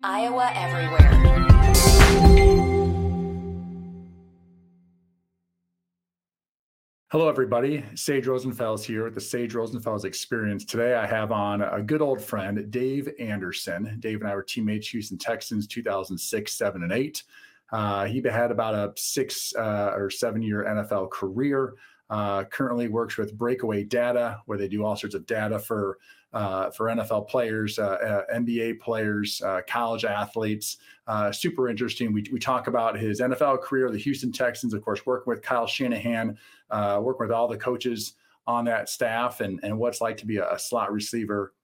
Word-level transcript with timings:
Iowa 0.00 0.52
Everywhere. 0.54 1.10
Hello, 7.10 7.28
everybody. 7.28 7.84
Sage 7.96 8.26
Rosenfels 8.26 8.84
here 8.84 9.02
with 9.02 9.16
the 9.16 9.20
Sage 9.20 9.54
Rosenfels 9.54 10.04
Experience. 10.04 10.64
Today, 10.64 10.94
I 10.94 11.04
have 11.04 11.32
on 11.32 11.62
a 11.62 11.82
good 11.82 12.00
old 12.00 12.22
friend, 12.22 12.70
Dave 12.70 13.08
Anderson. 13.18 13.96
Dave 13.98 14.20
and 14.20 14.30
I 14.30 14.36
were 14.36 14.44
teammates, 14.44 14.88
Houston 14.90 15.18
Texans, 15.18 15.66
2006, 15.66 16.52
7, 16.52 16.82
and 16.84 16.92
8. 16.92 17.22
Uh, 17.72 18.04
he 18.04 18.22
had 18.22 18.52
about 18.52 18.74
a 18.74 18.92
six 18.94 19.52
uh, 19.56 19.94
or 19.96 20.10
seven 20.10 20.42
year 20.42 20.64
NFL 20.64 21.10
career. 21.10 21.74
Uh, 22.08 22.44
currently 22.44 22.86
works 22.86 23.16
with 23.16 23.36
Breakaway 23.36 23.82
Data, 23.82 24.40
where 24.46 24.56
they 24.58 24.68
do 24.68 24.84
all 24.84 24.94
sorts 24.94 25.16
of 25.16 25.26
data 25.26 25.58
for 25.58 25.98
uh, 26.32 26.70
for 26.70 26.86
NFL 26.86 27.28
players, 27.28 27.78
uh, 27.78 28.24
uh 28.28 28.34
NBA 28.34 28.80
players, 28.80 29.40
uh, 29.42 29.60
college 29.66 30.04
athletes. 30.04 30.78
Uh, 31.06 31.32
super 31.32 31.68
interesting. 31.68 32.12
We, 32.12 32.24
we 32.32 32.38
talk 32.38 32.66
about 32.66 32.98
his 32.98 33.20
NFL 33.20 33.62
career, 33.62 33.90
the 33.90 33.98
Houston 33.98 34.30
Texans, 34.30 34.74
of 34.74 34.84
course, 34.84 35.06
working 35.06 35.30
with 35.30 35.42
Kyle 35.42 35.66
Shanahan, 35.66 36.36
working 36.70 37.26
with 37.26 37.32
all 37.32 37.48
the 37.48 37.56
coaches 37.56 38.14
on 38.46 38.64
that 38.66 38.88
staff, 38.88 39.40
and, 39.40 39.60
and 39.62 39.78
what 39.78 39.88
it's 39.88 40.00
like 40.00 40.16
to 40.18 40.26
be 40.26 40.36
a, 40.38 40.52
a 40.52 40.58
slot 40.58 40.92
receiver 40.92 41.54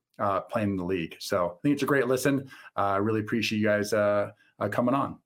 playing 0.50 0.70
in 0.70 0.76
the 0.76 0.84
league. 0.84 1.16
So 1.18 1.46
I 1.46 1.60
think 1.62 1.74
it's 1.74 1.82
a 1.82 1.86
great 1.86 2.06
listen. 2.06 2.48
I 2.76 2.96
really 2.96 3.20
appreciate 3.20 3.58
you 3.58 3.66
guys 3.66 3.90
coming 4.70 4.94
on. 4.94 5.18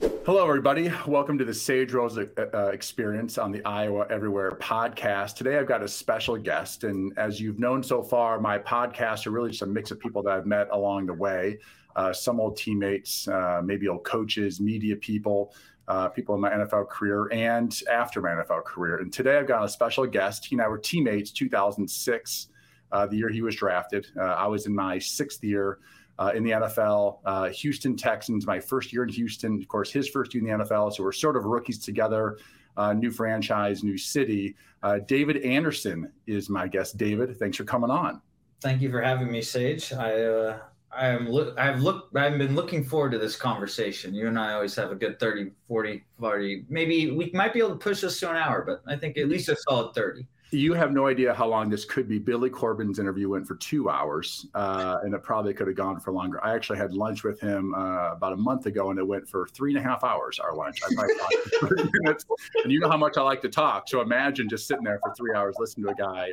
Hello, 0.00 0.46
everybody. 0.46 0.92
Welcome 1.06 1.38
to 1.38 1.44
the 1.44 1.54
Sage 1.54 1.94
Rose 1.94 2.18
uh, 2.18 2.26
uh, 2.52 2.66
experience 2.66 3.38
on 3.38 3.50
the 3.50 3.64
Iowa 3.64 4.06
Everywhere 4.10 4.50
podcast. 4.60 5.36
Today, 5.36 5.56
I've 5.56 5.68
got 5.68 5.82
a 5.82 5.88
special 5.88 6.36
guest. 6.36 6.84
And 6.84 7.16
as 7.16 7.40
you've 7.40 7.58
known 7.58 7.82
so 7.82 8.02
far, 8.02 8.38
my 8.38 8.58
podcasts 8.58 9.26
are 9.26 9.30
really 9.30 9.50
just 9.50 9.62
a 9.62 9.66
mix 9.66 9.90
of 9.92 9.98
people 9.98 10.22
that 10.24 10.32
I've 10.32 10.44
met 10.44 10.68
along 10.70 11.06
the 11.06 11.14
way 11.14 11.60
uh, 11.94 12.12
some 12.12 12.40
old 12.40 12.58
teammates, 12.58 13.26
uh, 13.28 13.62
maybe 13.64 13.88
old 13.88 14.04
coaches, 14.04 14.60
media 14.60 14.96
people, 14.96 15.54
uh, 15.88 16.08
people 16.08 16.34
in 16.34 16.42
my 16.42 16.50
NFL 16.50 16.88
career, 16.88 17.28
and 17.32 17.80
after 17.90 18.20
my 18.20 18.30
NFL 18.30 18.64
career. 18.64 18.98
And 18.98 19.10
today, 19.10 19.38
I've 19.38 19.48
got 19.48 19.64
a 19.64 19.68
special 19.68 20.06
guest. 20.06 20.44
He 20.44 20.56
and 20.56 20.62
I 20.62 20.68
were 20.68 20.76
teammates 20.76 21.30
2006, 21.30 22.48
uh, 22.92 23.06
the 23.06 23.16
year 23.16 23.30
he 23.30 23.40
was 23.40 23.56
drafted. 23.56 24.08
I 24.20 24.46
was 24.46 24.66
in 24.66 24.74
my 24.74 24.98
sixth 24.98 25.42
year 25.42 25.78
uh, 26.18 26.32
in 26.34 26.44
the 26.44 26.50
NFL. 26.52 27.18
Uh, 27.24 27.48
Houston 27.50 27.96
Texans, 27.96 28.46
my 28.46 28.60
first 28.60 28.92
year 28.92 29.02
in 29.02 29.08
Houston, 29.10 29.60
of 29.60 29.68
course, 29.68 29.90
his 29.90 30.08
first 30.08 30.34
year 30.34 30.46
in 30.46 30.58
the 30.58 30.64
NFL. 30.64 30.94
So 30.94 31.02
we're 31.02 31.12
sort 31.12 31.36
of 31.36 31.44
rookies 31.44 31.78
together, 31.78 32.38
uh, 32.76 32.92
new 32.92 33.10
franchise, 33.10 33.82
new 33.84 33.98
city. 33.98 34.56
Uh, 34.82 34.98
David 35.06 35.38
Anderson 35.38 36.12
is 36.26 36.48
my 36.48 36.68
guest. 36.68 36.96
David, 36.96 37.36
thanks 37.38 37.56
for 37.56 37.64
coming 37.64 37.90
on. 37.90 38.20
Thank 38.60 38.80
you 38.80 38.90
for 38.90 39.02
having 39.02 39.30
me, 39.30 39.42
Sage. 39.42 39.92
I 39.92 40.22
uh, 40.22 40.58
I 40.90 41.08
am 41.08 41.28
look 41.28 41.58
I've 41.58 41.82
looked 41.82 42.16
I've 42.16 42.38
been 42.38 42.54
looking 42.54 42.82
forward 42.82 43.12
to 43.12 43.18
this 43.18 43.36
conversation. 43.36 44.14
You 44.14 44.28
and 44.28 44.38
I 44.38 44.54
always 44.54 44.74
have 44.76 44.90
a 44.90 44.94
good 44.94 45.20
30, 45.20 45.50
40, 45.68 46.02
40. 46.18 46.64
Maybe 46.70 47.10
we 47.10 47.30
might 47.34 47.52
be 47.52 47.58
able 47.58 47.70
to 47.70 47.76
push 47.76 48.00
this 48.00 48.18
to 48.20 48.30
an 48.30 48.36
hour, 48.36 48.64
but 48.64 48.80
I 48.90 48.96
think 48.96 49.18
at 49.18 49.28
least 49.28 49.50
a 49.50 49.56
solid 49.68 49.94
30 49.94 50.26
you 50.52 50.74
have 50.74 50.92
no 50.92 51.06
idea 51.06 51.34
how 51.34 51.48
long 51.48 51.68
this 51.68 51.84
could 51.84 52.08
be. 52.08 52.18
Billy 52.18 52.48
Corbin's 52.48 52.98
interview 52.98 53.28
went 53.28 53.46
for 53.46 53.56
two 53.56 53.90
hours, 53.90 54.46
uh, 54.54 54.98
and 55.02 55.12
it 55.12 55.22
probably 55.22 55.52
could 55.52 55.66
have 55.66 55.76
gone 55.76 55.98
for 55.98 56.12
longer. 56.12 56.42
I 56.44 56.54
actually 56.54 56.78
had 56.78 56.92
lunch 56.92 57.24
with 57.24 57.40
him 57.40 57.74
uh, 57.74 58.12
about 58.12 58.32
a 58.32 58.36
month 58.36 58.66
ago, 58.66 58.90
and 58.90 58.98
it 58.98 59.06
went 59.06 59.28
for 59.28 59.48
three 59.48 59.74
and 59.74 59.84
a 59.84 59.88
half 59.88 60.04
hours. 60.04 60.38
Our 60.38 60.54
lunch, 60.54 60.78
I 60.84 60.94
might 60.94 61.10
talk 61.18 61.68
for 61.68 61.76
minutes, 62.02 62.24
and 62.62 62.72
you 62.72 62.78
know 62.78 62.88
how 62.88 62.96
much 62.96 63.16
I 63.16 63.22
like 63.22 63.42
to 63.42 63.48
talk. 63.48 63.88
So 63.88 64.00
imagine 64.02 64.48
just 64.48 64.68
sitting 64.68 64.84
there 64.84 65.00
for 65.02 65.12
three 65.16 65.34
hours 65.34 65.56
listening 65.58 65.86
to 65.86 65.92
a 65.92 65.96
guy 65.96 66.32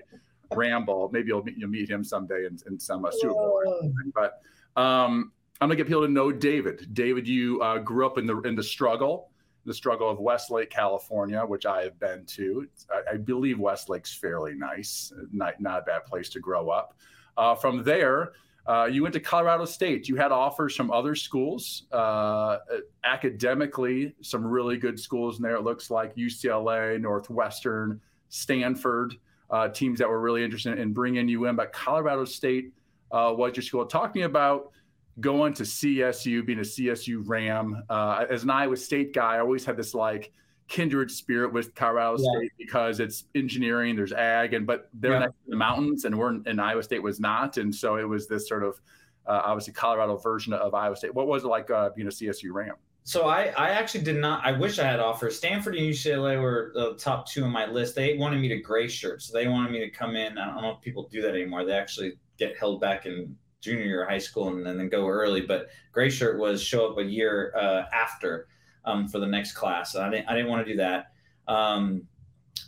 ramble. 0.54 1.10
Maybe 1.12 1.30
you'll 1.30 1.44
meet, 1.44 1.58
you'll 1.58 1.70
meet 1.70 1.90
him 1.90 2.04
someday 2.04 2.46
in, 2.46 2.60
in 2.68 2.80
some 2.80 3.06
uh, 3.06 3.12
Super 3.12 3.34
Bowl. 3.34 3.92
But 4.14 4.42
um, 4.80 5.32
I'm 5.60 5.70
gonna 5.70 5.76
get 5.76 5.88
people 5.88 6.06
to 6.06 6.12
know 6.12 6.32
David. 6.32 6.94
David, 6.94 7.28
you 7.28 7.62
uh, 7.62 7.80
grew 7.80 8.06
up 8.06 8.20
in 8.20 8.28
the 8.28 8.40
in 8.42 8.56
the 8.56 8.64
struggle 8.64 9.32
the 9.66 9.74
struggle 9.74 10.10
of 10.10 10.20
Westlake, 10.20 10.70
California, 10.70 11.42
which 11.42 11.66
I 11.66 11.84
have 11.84 12.00
been 12.00 12.26
to. 12.26 12.68
I, 12.92 13.14
I 13.14 13.18
believe 13.18 13.60
Westlake's 13.60 14.14
fairly 14.14 14.54
nice, 14.56 15.14
not, 15.32 15.60
not 15.60 15.80
a 15.80 15.82
bad 15.84 16.06
place 16.06 16.30
to 16.30 16.40
grow 16.40 16.70
up. 16.70 16.98
Uh, 17.38 17.56
from 17.56 17.84
there, 17.84 18.34
uh, 18.66 18.86
you 18.86 19.04
went 19.04 19.14
to 19.14 19.20
Colorado 19.20 19.66
State. 19.66 20.08
You 20.08 20.16
had 20.16 20.32
offers 20.32 20.76
from 20.76 20.90
other 20.92 21.16
schools. 21.16 21.84
Uh, 21.92 22.60
academically, 23.04 24.16
some 24.22 24.46
really 24.46 24.78
good 24.78 25.00
schools 25.00 25.38
in 25.38 25.44
there. 25.44 25.56
It 25.56 25.64
looks 25.64 25.90
like 25.90 26.16
UCLA, 26.16 27.00
Northwestern, 27.00 28.00
Stanford, 28.30 29.16
uh, 29.50 29.68
teams 29.68 30.00
that 30.00 30.08
were 30.08 30.22
really 30.22 30.44
interested 30.44 30.80
in 30.80 30.94
bringing 30.94 31.28
you 31.28 31.46
in. 31.46 31.56
But 31.56 31.74
Colorado 31.74 32.26
State 32.26 32.72
uh, 33.12 33.34
was 33.36 33.56
your 33.56 33.64
school. 33.64 33.86
Talk 33.86 34.14
to 34.14 34.20
me 34.20 34.24
about 34.24 34.72
going 35.20 35.54
to 35.54 35.64
CSU, 35.64 36.46
being 36.46 36.60
a 36.60 36.64
CSU 36.64 37.22
Ram. 37.26 37.84
Uh, 37.90 38.26
as 38.30 38.44
an 38.44 38.50
Iowa 38.50 38.78
State 38.78 39.14
guy, 39.14 39.36
I 39.36 39.40
always 39.40 39.66
had 39.66 39.78
this 39.78 39.94
like 39.94 40.32
kindred 40.68 41.12
spirit 41.12 41.54
with 41.54 41.76
Colorado 41.76 42.18
yeah. 42.20 42.40
State 42.40 42.52
because 42.58 43.00
it's 43.00 43.26
engineering, 43.36 43.96
there's 43.96 44.14
ag, 44.14 44.54
and 44.54 44.66
but 44.66 44.90
they're 44.94 45.14
yeah. 45.14 45.20
next 45.20 45.34
to 45.46 45.50
the 45.50 45.56
mountains, 45.56 46.06
and 46.06 46.18
we're 46.18 46.36
in 46.46 46.60
Iowa 46.60 46.84
State 46.84 47.04
was 47.04 47.20
not, 47.20 47.58
and 47.58 47.74
so 47.74 47.98
it 47.98 48.08
was 48.08 48.28
this 48.28 48.48
sort 48.48 48.64
of 48.64 48.80
uh, 49.28 49.42
obviously 49.46 49.74
Colorado 49.74 50.18
version 50.18 50.54
of 50.54 50.74
Iowa 50.74 50.96
State. 50.96 51.14
What 51.14 51.28
was 51.28 51.44
it 51.44 51.48
like 51.48 51.70
uh, 51.70 51.90
being 51.96 52.08
a 52.08 52.12
CSU 52.12 52.52
Ram? 52.52 52.76
So 53.06 53.28
I, 53.28 53.54
I 53.58 53.70
actually 53.70 54.06
did 54.06 54.16
not. 54.16 54.46
I 54.46 54.54
wish 54.54 54.80
I 54.80 54.86
had 54.86 55.02
offers. 55.02 55.38
Stanford 55.38 55.76
and 55.76 55.86
UCLA 55.86 56.42
were 56.42 56.72
the 56.74 56.96
top 56.96 57.28
two 57.28 57.44
on 57.44 57.52
my 57.52 57.66
list. 57.66 57.96
They 57.96 58.18
wanted 58.18 58.40
me 58.40 58.48
to 58.48 58.62
gray 58.62 58.88
shirt, 58.88 59.22
so 59.22 59.38
they 59.38 59.48
wanted 59.48 59.72
me 59.72 59.80
to 59.80 59.90
come 59.90 60.16
in. 60.16 60.38
I 60.38 60.46
don't 60.46 60.62
know 60.62 60.72
if 60.72 60.82
people 60.82 61.10
do 61.12 61.22
that 61.22 61.36
anymore. 61.36 61.66
They 61.66 61.74
actually 61.74 62.14
get 62.40 62.58
held 62.58 62.80
back 62.80 63.06
in 63.06 63.36
junior 63.64 63.86
year 63.86 64.04
of 64.04 64.10
high 64.10 64.20
school 64.20 64.50
and, 64.50 64.68
and 64.68 64.80
then 64.80 64.90
go 64.90 65.08
early. 65.08 65.42
But 65.42 65.70
gray 65.92 66.10
shirt 66.10 66.38
was 66.38 66.62
show 66.62 66.92
up 66.92 66.98
a 66.98 67.04
year 67.04 67.54
uh, 67.56 67.84
after 67.94 68.48
um, 68.86 69.08
for 69.08 69.20
the 69.20 69.28
next 69.28 69.54
class. 69.54 69.96
I 69.96 70.10
didn't 70.10 70.28
I 70.28 70.36
didn't 70.36 70.50
want 70.50 70.66
to 70.66 70.72
do 70.72 70.78
that. 70.78 71.12
Um, 71.48 72.08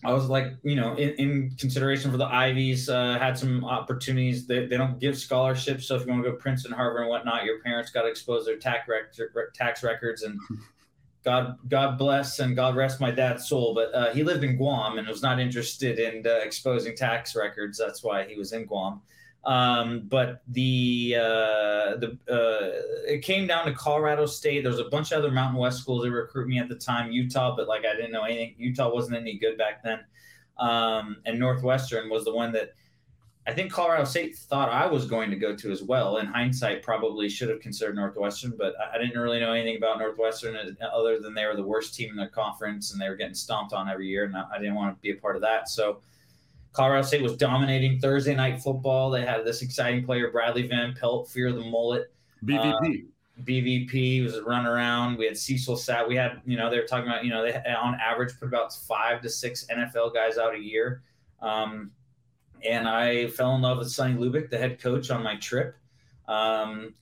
I 0.04 0.14
was 0.14 0.30
like, 0.30 0.54
you 0.64 0.76
know, 0.76 0.96
in, 0.96 1.10
in 1.16 1.52
consideration 1.58 2.12
for 2.12 2.18
the 2.18 2.26
Ivies, 2.26 2.90
uh, 2.90 3.18
had 3.18 3.38
some 3.38 3.66
opportunities. 3.66 4.46
They, 4.46 4.66
they 4.66 4.78
don't 4.78 5.00
give 5.00 5.18
scholarships, 5.18 5.88
so 5.88 5.96
if 5.96 6.06
you 6.06 6.12
want 6.12 6.24
to 6.24 6.32
go 6.32 6.38
Princeton, 6.38 6.72
Harvard, 6.72 7.02
and 7.02 7.10
whatnot, 7.10 7.44
your 7.44 7.62
parents 7.62 7.92
got 7.92 8.04
to 8.04 8.08
expose 8.08 8.46
their 8.46 8.58
tax 8.58 8.88
rec- 8.88 9.54
tax 9.54 9.84
records. 9.84 10.24
And 10.24 10.40
God, 11.24 11.58
God 11.70 11.98
bless 11.98 12.40
and 12.40 12.56
God 12.56 12.76
rest 12.76 13.02
my 13.02 13.10
dad's 13.10 13.48
soul, 13.48 13.74
but 13.74 13.94
uh, 13.96 14.14
he 14.14 14.24
lived 14.24 14.44
in 14.44 14.58
Guam 14.58 15.00
and 15.00 15.08
was 15.08 15.24
not 15.24 15.40
interested 15.40 15.98
in 15.98 16.26
uh, 16.26 16.38
exposing 16.44 16.96
tax 16.96 17.36
records. 17.36 17.78
That's 17.78 18.04
why 18.04 18.26
he 18.26 18.36
was 18.36 18.54
in 18.54 18.66
Guam. 18.66 19.02
Um, 19.46 20.08
but 20.08 20.42
the 20.48 21.16
uh, 21.20 21.98
the 21.98 22.18
uh, 22.30 23.12
it 23.12 23.22
came 23.22 23.46
down 23.46 23.66
to 23.68 23.74
Colorado 23.74 24.26
State. 24.26 24.62
There 24.64 24.72
was 24.72 24.80
a 24.80 24.86
bunch 24.86 25.12
of 25.12 25.20
other 25.20 25.32
Mountain 25.32 25.60
West 25.60 25.80
schools 25.80 26.04
that 26.04 26.12
recruit 26.12 26.48
me 26.48 26.58
at 26.58 26.68
the 26.68 26.76
time. 26.76 27.12
Utah, 27.12 27.56
but 27.56 27.68
like 27.68 27.86
I 27.86 27.96
didn't 27.96 28.12
know 28.12 28.24
anything. 28.24 28.56
Utah 28.58 28.92
wasn't 28.92 29.18
any 29.18 29.38
good 29.38 29.58
back 29.58 29.84
then. 29.84 30.00
Um, 30.58 31.18
and 31.26 31.38
Northwestern 31.38 32.10
was 32.10 32.26
the 32.26 32.34
one 32.34 32.52
that 32.54 32.72
I 33.48 33.54
think 33.54 33.72
Colorado 33.72 34.06
State 34.06 34.36
thought 34.36 34.70
I 34.70 34.88
was 34.88 35.06
going 35.06 35.30
to 35.30 35.36
go 35.36 35.56
to 35.56 35.72
as 35.72 35.84
well. 35.84 36.18
In 36.18 36.26
hindsight, 36.26 36.82
probably 36.82 37.30
should 37.30 37.50
have 37.50 37.60
considered 37.60 37.96
Northwestern, 37.96 38.54
but 38.58 38.74
I 38.92 38.98
didn't 38.98 39.20
really 39.20 39.40
know 39.40 39.54
anything 39.54 39.78
about 39.78 40.00
Northwestern 40.00 40.58
other 40.82 41.20
than 41.20 41.36
they 41.36 41.46
were 41.46 41.56
the 41.56 41.62
worst 41.62 41.94
team 41.94 42.10
in 42.10 42.16
the 42.16 42.28
conference 42.28 42.92
and 42.92 43.00
they 43.00 43.10
were 43.10 43.16
getting 43.16 43.36
stomped 43.36 43.74
on 43.74 43.88
every 43.88 44.08
year, 44.08 44.24
and 44.24 44.36
I 44.36 44.58
didn't 44.58 44.74
want 44.74 44.96
to 44.96 45.02
be 45.02 45.12
a 45.12 45.22
part 45.22 45.36
of 45.36 45.44
that. 45.44 45.70
So 45.70 46.02
Colorado 46.76 47.08
State 47.08 47.22
was 47.22 47.38
dominating 47.38 48.00
Thursday 48.00 48.36
night 48.36 48.62
football. 48.62 49.10
They 49.10 49.26
had 49.26 49.46
this 49.46 49.62
exciting 49.62 50.06
player, 50.06 50.30
Bradley 50.30 50.68
Van 50.68 50.94
Pelt, 50.94 51.30
Fear 51.30 51.54
the 51.54 51.62
Mullet. 51.62 52.12
BVP. 52.44 53.04
Uh, 53.04 53.08
BVP 53.44 54.24
was 54.24 54.36
a 54.36 54.44
run 54.44 54.66
around. 54.66 55.18
We 55.18 55.26
had 55.26 55.38
Cecil 55.38 55.76
Sapp. 55.76 56.08
We 56.08 56.16
had, 56.16 56.42
you 56.46 56.58
know, 56.58 56.70
they 56.70 56.78
were 56.78 56.86
talking 56.86 57.08
about, 57.08 57.24
you 57.24 57.32
know, 57.32 57.44
they 57.44 57.54
on 57.74 57.96
average 57.96 58.38
put 58.40 58.48
about 58.48 58.74
five 58.74 59.22
to 59.22 59.30
six 59.30 59.66
NFL 59.66 60.14
guys 60.14 60.38
out 60.38 60.54
a 60.54 60.60
year. 60.60 61.02
Um, 61.42 61.92
and 62.68 62.88
I 62.88 63.28
fell 63.28 63.56
in 63.56 63.62
love 63.62 63.78
with 63.78 63.90
Sonny 63.90 64.16
Lubick, 64.16 64.50
the 64.50 64.58
head 64.58 64.80
coach, 64.80 65.12
on 65.12 65.24
my 65.24 65.36
trip. 65.38 65.76
Um, 66.28 66.94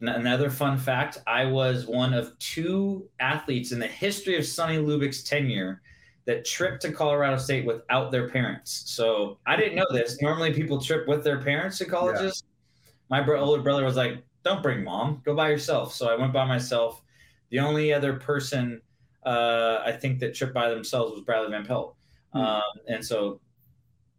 another 0.00 0.50
fun 0.50 0.78
fact 0.78 1.18
I 1.26 1.44
was 1.44 1.86
one 1.86 2.14
of 2.14 2.38
two 2.38 3.08
athletes 3.20 3.72
in 3.72 3.78
the 3.78 3.86
history 3.86 4.36
of 4.36 4.46
Sonny 4.46 4.78
Lubick's 4.78 5.22
tenure 5.22 5.82
that 6.24 6.44
trip 6.44 6.80
to 6.80 6.92
Colorado 6.92 7.36
State 7.36 7.66
without 7.66 8.12
their 8.12 8.28
parents. 8.28 8.84
So 8.86 9.38
I 9.46 9.56
didn't 9.56 9.74
know 9.74 9.86
this. 9.90 10.20
Normally, 10.20 10.52
people 10.52 10.80
trip 10.80 11.08
with 11.08 11.24
their 11.24 11.40
parents 11.40 11.78
to 11.78 11.84
colleges. 11.84 12.42
Yeah. 12.44 13.18
My 13.18 13.22
bro- 13.22 13.40
older 13.40 13.62
brother 13.62 13.84
was 13.84 13.96
like, 13.96 14.22
"Don't 14.44 14.62
bring 14.62 14.84
mom. 14.84 15.20
Go 15.24 15.34
by 15.34 15.50
yourself." 15.50 15.94
So 15.94 16.08
I 16.08 16.16
went 16.16 16.32
by 16.32 16.44
myself. 16.44 17.02
The 17.50 17.58
only 17.58 17.92
other 17.92 18.14
person 18.14 18.80
uh, 19.24 19.82
I 19.84 19.92
think 19.92 20.20
that 20.20 20.34
tripped 20.34 20.54
by 20.54 20.70
themselves 20.70 21.12
was 21.12 21.22
Bradley 21.22 21.50
Van 21.50 21.64
Pelt, 21.64 21.96
mm-hmm. 22.34 22.44
um, 22.44 22.62
and 22.88 23.04
so 23.04 23.40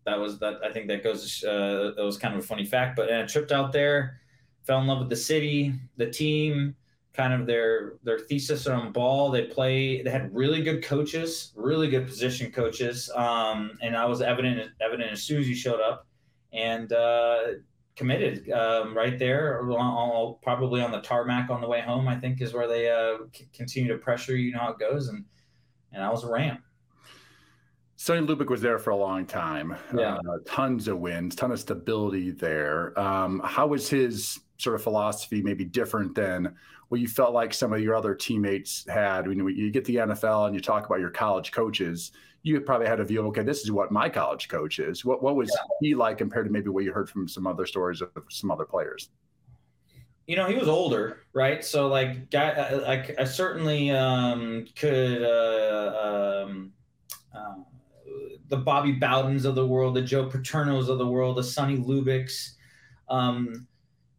that 0.05 0.19
was 0.19 0.39
that. 0.39 0.59
I 0.63 0.71
think 0.71 0.87
that 0.87 1.03
goes. 1.03 1.43
Uh, 1.43 1.91
that 1.95 2.03
was 2.03 2.17
kind 2.17 2.35
of 2.35 2.43
a 2.43 2.47
funny 2.47 2.65
fact. 2.65 2.95
But 2.95 3.13
I 3.13 3.23
tripped 3.23 3.51
out 3.51 3.71
there, 3.71 4.19
fell 4.65 4.81
in 4.81 4.87
love 4.87 4.99
with 4.99 5.09
the 5.09 5.15
city, 5.15 5.73
the 5.97 6.09
team 6.09 6.75
kind 7.13 7.33
of 7.33 7.45
their 7.47 7.93
their 8.03 8.19
thesis 8.19 8.67
on 8.67 8.91
ball. 8.91 9.29
They 9.29 9.43
play. 9.43 10.01
They 10.01 10.09
had 10.09 10.33
really 10.33 10.63
good 10.63 10.83
coaches, 10.83 11.53
really 11.55 11.89
good 11.89 12.07
position 12.07 12.51
coaches, 12.51 13.09
um, 13.15 13.77
and 13.81 13.95
I 13.95 14.05
was 14.05 14.21
evident 14.21 14.71
evident 14.81 15.11
as 15.11 15.23
soon 15.23 15.39
as 15.39 15.47
you 15.47 15.55
showed 15.55 15.81
up. 15.81 16.07
And 16.51 16.93
uh, 16.93 17.37
committed 17.95 18.49
um, 18.51 18.95
right 18.95 19.17
there, 19.17 19.63
probably 20.41 20.81
on 20.81 20.91
the 20.91 21.01
tarmac 21.01 21.49
on 21.49 21.61
the 21.61 21.67
way 21.67 21.81
home. 21.81 22.07
I 22.07 22.19
think 22.19 22.41
is 22.41 22.53
where 22.53 22.67
they 22.67 22.89
uh, 22.89 23.25
c- 23.33 23.47
continue 23.53 23.91
to 23.91 23.97
pressure. 23.97 24.35
You 24.35 24.53
know 24.53 24.59
how 24.59 24.71
it 24.71 24.79
goes, 24.79 25.07
and 25.07 25.25
and 25.91 26.03
I 26.03 26.09
was 26.09 26.23
a 26.23 26.31
Ram. 26.31 26.63
Sonny 27.95 28.25
Lubick 28.25 28.49
was 28.49 28.61
there 28.61 28.79
for 28.79 28.89
a 28.89 28.95
long 28.95 29.25
time. 29.25 29.75
Yeah, 29.95 30.15
uh, 30.15 30.37
tons 30.45 30.87
of 30.87 30.99
wins, 30.99 31.35
ton 31.35 31.51
of 31.51 31.59
stability 31.59 32.31
there. 32.31 32.97
Um, 32.99 33.41
how 33.43 33.67
was 33.67 33.89
his 33.89 34.39
sort 34.57 34.75
of 34.75 34.83
philosophy 34.83 35.41
maybe 35.41 35.65
different 35.65 36.15
than 36.15 36.55
what 36.93 36.99
you 36.99 37.07
felt 37.07 37.33
like 37.33 37.55
some 37.55 37.73
of 37.73 37.81
your 37.81 37.95
other 37.95 38.13
teammates 38.13 38.85
had? 38.87 39.27
When 39.27 39.39
you 39.39 39.71
get 39.71 39.83
the 39.85 39.95
NFL 39.95 40.45
and 40.45 40.53
you 40.53 40.61
talk 40.61 40.85
about 40.85 40.99
your 40.99 41.09
college 41.09 41.51
coaches, 41.51 42.11
you 42.43 42.61
probably 42.61 42.85
had 42.85 42.99
a 42.99 43.03
view 43.03 43.19
of 43.19 43.25
okay, 43.25 43.41
this 43.41 43.61
is 43.61 43.71
what 43.71 43.91
my 43.91 44.07
college 44.07 44.47
coach 44.47 44.77
is. 44.77 45.03
What 45.03 45.23
what 45.23 45.35
was 45.35 45.49
yeah. 45.49 45.63
he 45.81 45.95
like 45.95 46.19
compared 46.19 46.45
to 46.45 46.51
maybe 46.51 46.69
what 46.69 46.83
you 46.83 46.93
heard 46.93 47.09
from 47.09 47.27
some 47.27 47.47
other 47.47 47.65
stories 47.65 47.99
of 48.01 48.11
some 48.29 48.51
other 48.51 48.63
players? 48.63 49.09
You 50.27 50.35
know, 50.35 50.45
he 50.45 50.53
was 50.53 50.67
older, 50.67 51.23
right? 51.33 51.65
So 51.65 51.87
like, 51.87 52.29
guy, 52.29 52.75
like 52.75 53.19
I 53.19 53.23
certainly 53.23 53.89
um, 53.89 54.67
could. 54.75 55.23
Uh, 55.23 56.43
um, 56.45 56.73
uh, 57.35 57.55
the 58.49 58.57
Bobby 58.57 58.93
Bowdens 58.93 59.45
of 59.45 59.55
the 59.55 59.65
world, 59.65 59.95
the 59.95 60.03
Joe 60.03 60.29
Paternos 60.29 60.89
of 60.89 60.99
the 60.99 61.07
world, 61.07 61.37
the 61.37 61.43
Sonny 61.43 61.77
Lubicks. 61.77 62.51
Um, 63.09 63.65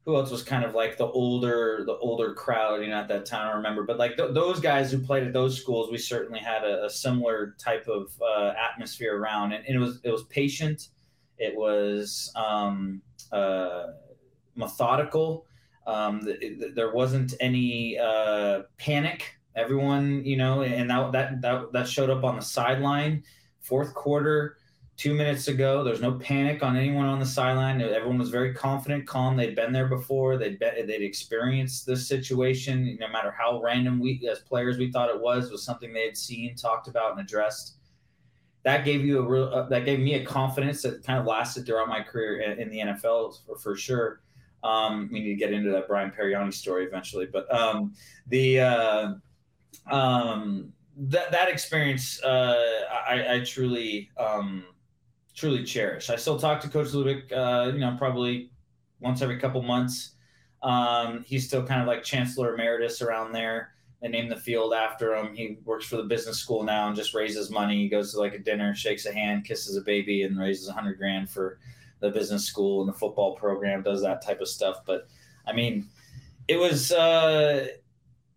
who 0.05 0.17
else 0.17 0.31
was 0.31 0.43
kind 0.43 0.65
of 0.65 0.75
like 0.75 0.97
the 0.99 1.06
older 1.06 1.83
the 1.87 1.97
older 1.97 2.35
crowd 2.35 2.83
you 2.83 2.89
know 2.89 2.97
at 2.97 3.09
that 3.09 3.25
time 3.25 3.49
i 3.49 3.53
remember 3.53 3.85
but 3.85 3.99
like 3.99 4.17
th- 4.17 4.35
those 4.35 4.61
guys 4.61 4.93
who 4.93 4.99
played 4.99 5.23
at 5.27 5.33
those 5.33 5.59
schools 5.59 5.91
we 5.91 5.99
certainly 5.99 6.39
had 6.39 6.62
a, 6.65 6.85
a 6.85 6.91
similar 6.91 7.55
type 7.59 7.89
of 7.89 8.11
uh, 8.21 8.53
atmosphere 8.59 9.19
around 9.19 9.53
and, 9.53 9.65
and, 9.67 9.77
it 9.77 9.79
was 9.79 10.01
it 10.05 10.11
was 10.11 10.25
patient. 10.25 10.89
It 11.39 11.55
was 11.56 12.33
um, 12.37 13.03
uh, 13.33 13.87
methodical. 14.55 15.47
Um, 15.87 16.25
th- 16.25 16.41
th- 16.41 16.75
there 16.75 16.93
wasn't 16.93 17.35
any 17.41 17.99
uh, 17.99 18.62
panic. 18.79 19.35
Everyone 19.57 20.25
you 20.25 20.37
know 20.37 20.62
and 20.62 20.91
that, 20.91 21.12
that 21.12 21.41
that 21.43 21.73
that 21.73 21.89
showed 21.89 22.11
up 22.11 22.25
on 22.25 22.37
the 22.37 22.43
sideline 22.43 23.23
fourth 23.61 23.95
quarter 23.95 24.57
two 24.96 25.14
minutes 25.14 25.49
ago. 25.49 25.82
There's 25.82 26.00
no 26.00 26.12
panic 26.12 26.62
on 26.62 26.76
anyone 26.76 27.06
on 27.06 27.19
the 27.19 27.26
sideline. 27.26 27.81
Everyone 27.81 28.19
was 28.19 28.31
very 28.31 28.55
confident, 28.55 29.06
calm. 29.06 29.37
They'd 29.37 29.56
been 29.56 29.73
there 29.73 29.88
before. 29.88 30.37
They'd 30.37 30.58
be, 30.58 30.82
they'd 30.87 31.02
experienced 31.02 31.87
this 31.87 32.06
situation. 32.06 32.96
No 33.00 33.08
matter 33.08 33.35
how 33.37 33.61
random 33.61 33.99
we 33.99 34.26
as 34.31 34.41
players 34.41 34.79
we 34.79 34.91
thought 34.91 35.11
it 35.11 35.20
was, 35.20 35.50
was 35.50 35.64
something 35.64 35.93
they 35.93 36.06
had 36.06 36.17
seen, 36.17 36.55
talked 36.55 36.88
about, 36.88 37.12
and 37.12 37.20
addressed. 37.20 37.76
That 38.62 38.85
gave 38.85 39.05
you 39.05 39.19
a 39.19 39.23
real. 39.23 39.44
Uh, 39.52 39.69
that 39.69 39.85
gave 39.85 40.00
me 40.00 40.14
a 40.14 40.25
confidence 40.25 40.82
that 40.82 41.05
kind 41.05 41.19
of 41.19 41.26
lasted 41.26 41.67
throughout 41.67 41.88
my 41.88 42.00
career 42.00 42.40
in, 42.40 42.58
in 42.58 42.70
the 42.70 42.79
NFL 42.79 43.44
for, 43.44 43.58
for 43.58 43.76
sure. 43.76 44.20
Um, 44.62 45.11
we 45.12 45.20
need 45.20 45.29
to 45.29 45.35
get 45.35 45.52
into 45.52 45.70
that 45.73 45.87
Brian 45.87 46.11
Pariani 46.11 46.55
story 46.55 46.87
eventually, 46.87 47.26
but 47.26 47.52
um, 47.55 47.93
the 48.29 48.61
uh, 48.61 49.12
um, 49.90 50.73
that 50.97 51.31
that 51.31 51.49
experience, 51.50 52.23
uh, 52.23 52.87
I, 53.06 53.35
I 53.35 53.40
truly 53.40 54.08
um, 54.17 54.64
truly 55.35 55.65
cherish. 55.65 56.11
I 56.11 56.17
still 56.17 56.39
talk 56.39 56.61
to 56.63 56.69
Coach 56.69 56.89
Lubick, 56.89 57.33
uh, 57.33 57.73
you 57.73 57.81
know, 57.81 57.97
probably 57.99 58.51
once 59.01 59.23
every 59.23 59.39
couple 59.39 59.63
months. 59.63 60.13
Um, 60.63 61.25
he's 61.27 61.47
still 61.47 61.67
kind 61.67 61.81
of 61.81 61.87
like 61.87 62.03
Chancellor 62.03 62.55
Emeritus 62.55 63.03
around 63.03 63.33
there. 63.33 63.75
They 64.01 64.09
named 64.09 64.31
the 64.31 64.37
field 64.37 64.73
after 64.75 65.15
him. 65.15 65.35
He 65.35 65.59
works 65.65 65.87
for 65.87 65.97
the 65.97 66.05
business 66.05 66.39
school 66.39 66.63
now 66.63 66.89
and 66.89 66.97
just 66.97 67.15
raises 67.15 67.51
money. 67.51 67.83
He 67.83 67.89
goes 67.89 68.13
to 68.13 68.19
like 68.19 68.35
a 68.35 68.39
dinner, 68.39 68.75
shakes 68.75 69.07
a 69.07 69.13
hand, 69.13 69.45
kisses 69.45 69.77
a 69.77 69.81
baby, 69.81 70.23
and 70.23 70.39
raises 70.39 70.69
a 70.69 70.73
hundred 70.73 70.99
grand 70.99 71.31
for 71.31 71.59
the 72.01 72.11
business 72.11 72.45
school 72.45 72.81
and 72.81 72.89
the 72.89 72.99
football 72.99 73.35
program. 73.35 73.83
Does 73.83 74.03
that 74.03 74.23
type 74.23 74.41
of 74.41 74.49
stuff. 74.49 74.83
But 74.87 75.09
I 75.47 75.53
mean, 75.53 75.89
it 76.49 76.57
was 76.57 76.93
uh, 76.93 77.67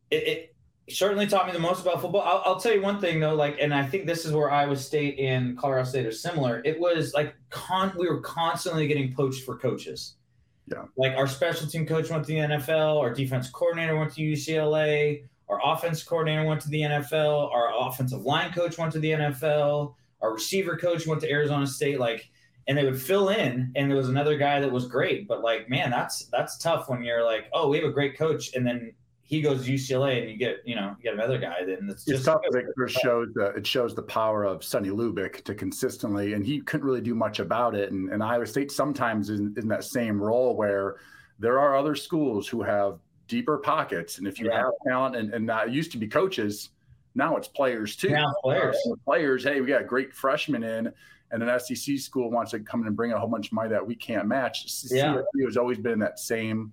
it, 0.09 0.15
it 0.15 0.55
certainly 0.89 1.27
taught 1.27 1.47
me 1.47 1.53
the 1.53 1.59
most 1.59 1.81
about 1.81 2.01
football. 2.01 2.21
I'll, 2.21 2.41
I'll, 2.45 2.59
tell 2.59 2.73
you 2.73 2.81
one 2.81 2.99
thing 2.99 3.19
though, 3.19 3.35
like, 3.35 3.57
and 3.59 3.73
I 3.73 3.85
think 3.85 4.05
this 4.05 4.25
is 4.25 4.31
where 4.31 4.51
Iowa 4.51 4.77
State 4.77 5.19
and 5.19 5.57
Colorado 5.57 5.87
State 5.89 6.05
are 6.05 6.11
similar. 6.11 6.61
It 6.63 6.79
was 6.79 7.13
like 7.13 7.35
con- 7.49 7.93
we 7.97 8.07
were 8.07 8.21
constantly 8.21 8.87
getting 8.87 9.13
poached 9.13 9.43
for 9.43 9.57
coaches. 9.57 10.15
Yeah. 10.67 10.85
Like 10.97 11.13
our 11.15 11.27
special 11.27 11.67
team 11.67 11.85
coach 11.85 12.09
went 12.09 12.23
to 12.25 12.27
the 12.27 12.39
NFL, 12.39 12.99
our 12.99 13.13
defense 13.13 13.49
coordinator 13.49 13.97
went 13.97 14.13
to 14.13 14.21
UCLA, 14.21 15.23
our 15.49 15.59
offense 15.63 16.03
coordinator 16.03 16.45
went 16.45 16.61
to 16.61 16.69
the 16.69 16.81
NFL, 16.81 17.51
our 17.53 17.87
offensive 17.87 18.21
line 18.21 18.51
coach 18.51 18.77
went 18.77 18.91
to 18.93 18.99
the 18.99 19.11
NFL, 19.11 19.93
our 20.21 20.33
receiver 20.33 20.77
coach 20.77 21.07
went 21.07 21.21
to 21.21 21.31
Arizona 21.31 21.67
State. 21.67 21.99
Like, 21.99 22.29
and 22.67 22.77
they 22.77 22.83
would 22.83 23.01
fill 23.01 23.29
in, 23.29 23.71
and 23.75 23.89
there 23.89 23.97
was 23.97 24.09
another 24.09 24.37
guy 24.37 24.59
that 24.59 24.71
was 24.71 24.87
great. 24.87 25.25
But 25.25 25.41
like, 25.41 25.69
man, 25.69 25.89
that's 25.89 26.25
that's 26.25 26.57
tough 26.57 26.89
when 26.89 27.01
you're 27.01 27.23
like, 27.23 27.45
oh, 27.53 27.69
we 27.69 27.77
have 27.77 27.87
a 27.87 27.93
great 27.93 28.17
coach, 28.17 28.53
and 28.55 28.67
then 28.67 28.93
he 29.27 29.41
goes 29.41 29.65
to 29.65 29.73
UCLA 29.73 30.21
and 30.21 30.31
you 30.31 30.37
get 30.37 30.61
you 30.65 30.75
know 30.75 30.95
you 30.97 31.03
get 31.03 31.13
another 31.13 31.37
guy 31.37 31.57
then 31.65 31.89
it's 31.89 32.05
just 32.05 32.25
tough 32.25 32.41
it 32.43 32.65
shows 32.89 33.27
the, 33.35 33.47
it 33.57 33.67
shows 33.67 33.93
the 33.93 34.01
power 34.01 34.43
of 34.43 34.63
Sonny 34.63 34.89
Lubick 34.89 35.43
to 35.43 35.53
consistently 35.53 36.33
and 36.33 36.43
he 36.43 36.61
couldn't 36.61 36.85
really 36.85 37.01
do 37.01 37.13
much 37.13 37.39
about 37.39 37.75
it 37.75 37.91
and, 37.91 38.11
and 38.11 38.23
Iowa 38.23 38.47
State 38.47 38.71
sometimes 38.71 39.29
is 39.29 39.39
in, 39.39 39.53
in 39.57 39.67
that 39.67 39.83
same 39.83 40.19
role 40.19 40.55
where 40.55 40.95
there 41.39 41.59
are 41.59 41.75
other 41.75 41.93
schools 41.93 42.47
who 42.47 42.63
have 42.63 42.99
deeper 43.27 43.57
pockets 43.57 44.17
and 44.17 44.27
if 44.27 44.39
you 44.39 44.47
yeah. 44.47 44.57
have 44.57 44.71
talent 44.87 45.15
and, 45.15 45.33
and 45.33 45.49
it 45.49 45.73
used 45.73 45.91
to 45.91 45.97
be 45.97 46.07
coaches 46.07 46.69
now 47.13 47.35
it's 47.35 47.49
players 47.49 47.95
too 47.97 48.09
now 48.09 48.33
players 48.41 48.77
uh, 48.89 48.95
players 49.03 49.43
hey 49.43 49.59
we 49.59 49.67
got 49.67 49.85
great 49.85 50.13
freshmen 50.13 50.63
in 50.63 50.91
and 51.31 51.43
an 51.43 51.59
SEC 51.59 51.97
school 51.97 52.31
wants 52.31 52.51
to 52.51 52.59
come 52.61 52.81
in 52.81 52.87
and 52.87 52.95
bring 52.95 53.11
a 53.11 53.19
whole 53.19 53.27
bunch 53.27 53.47
of 53.47 53.51
money 53.51 53.67
that 53.67 53.85
we 53.85 53.93
can't 53.95 54.27
match. 54.27 54.65
Yeah. 54.89 55.15
CSU 55.35 55.45
has 55.45 55.57
always 55.57 55.77
been 55.77 55.99
that 55.99 56.19
same 56.19 56.71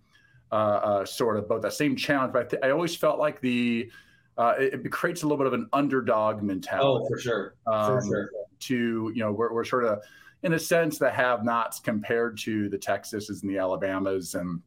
sort 1.04 1.36
of 1.36 1.48
both 1.48 1.62
that 1.62 1.72
same 1.72 1.96
challenge. 1.96 2.32
But 2.32 2.46
I, 2.46 2.48
th- 2.48 2.62
I 2.62 2.70
always 2.70 2.94
felt 2.94 3.18
like 3.18 3.40
the 3.40 3.90
uh, 4.36 4.54
it, 4.58 4.74
it, 4.74 4.90
creates 4.90 5.22
a 5.22 5.26
little 5.26 5.38
bit 5.38 5.46
of 5.46 5.52
an 5.52 5.68
underdog 5.72 6.42
mentality. 6.42 7.04
Oh, 7.04 7.08
for 7.08 7.18
sure, 7.18 7.54
um, 7.66 8.00
for 8.00 8.06
sure. 8.06 8.30
To 8.60 9.12
you 9.14 9.20
know, 9.22 9.32
we're, 9.32 9.52
we're 9.52 9.64
sort 9.64 9.84
of 9.84 10.00
in 10.42 10.52
a 10.54 10.58
sense 10.58 10.98
the 10.98 11.10
have-nots 11.10 11.80
compared 11.80 12.38
to 12.38 12.68
the 12.68 12.78
Texases 12.78 13.42
and 13.42 13.50
the 13.50 13.58
Alabamas 13.58 14.34
and 14.34 14.60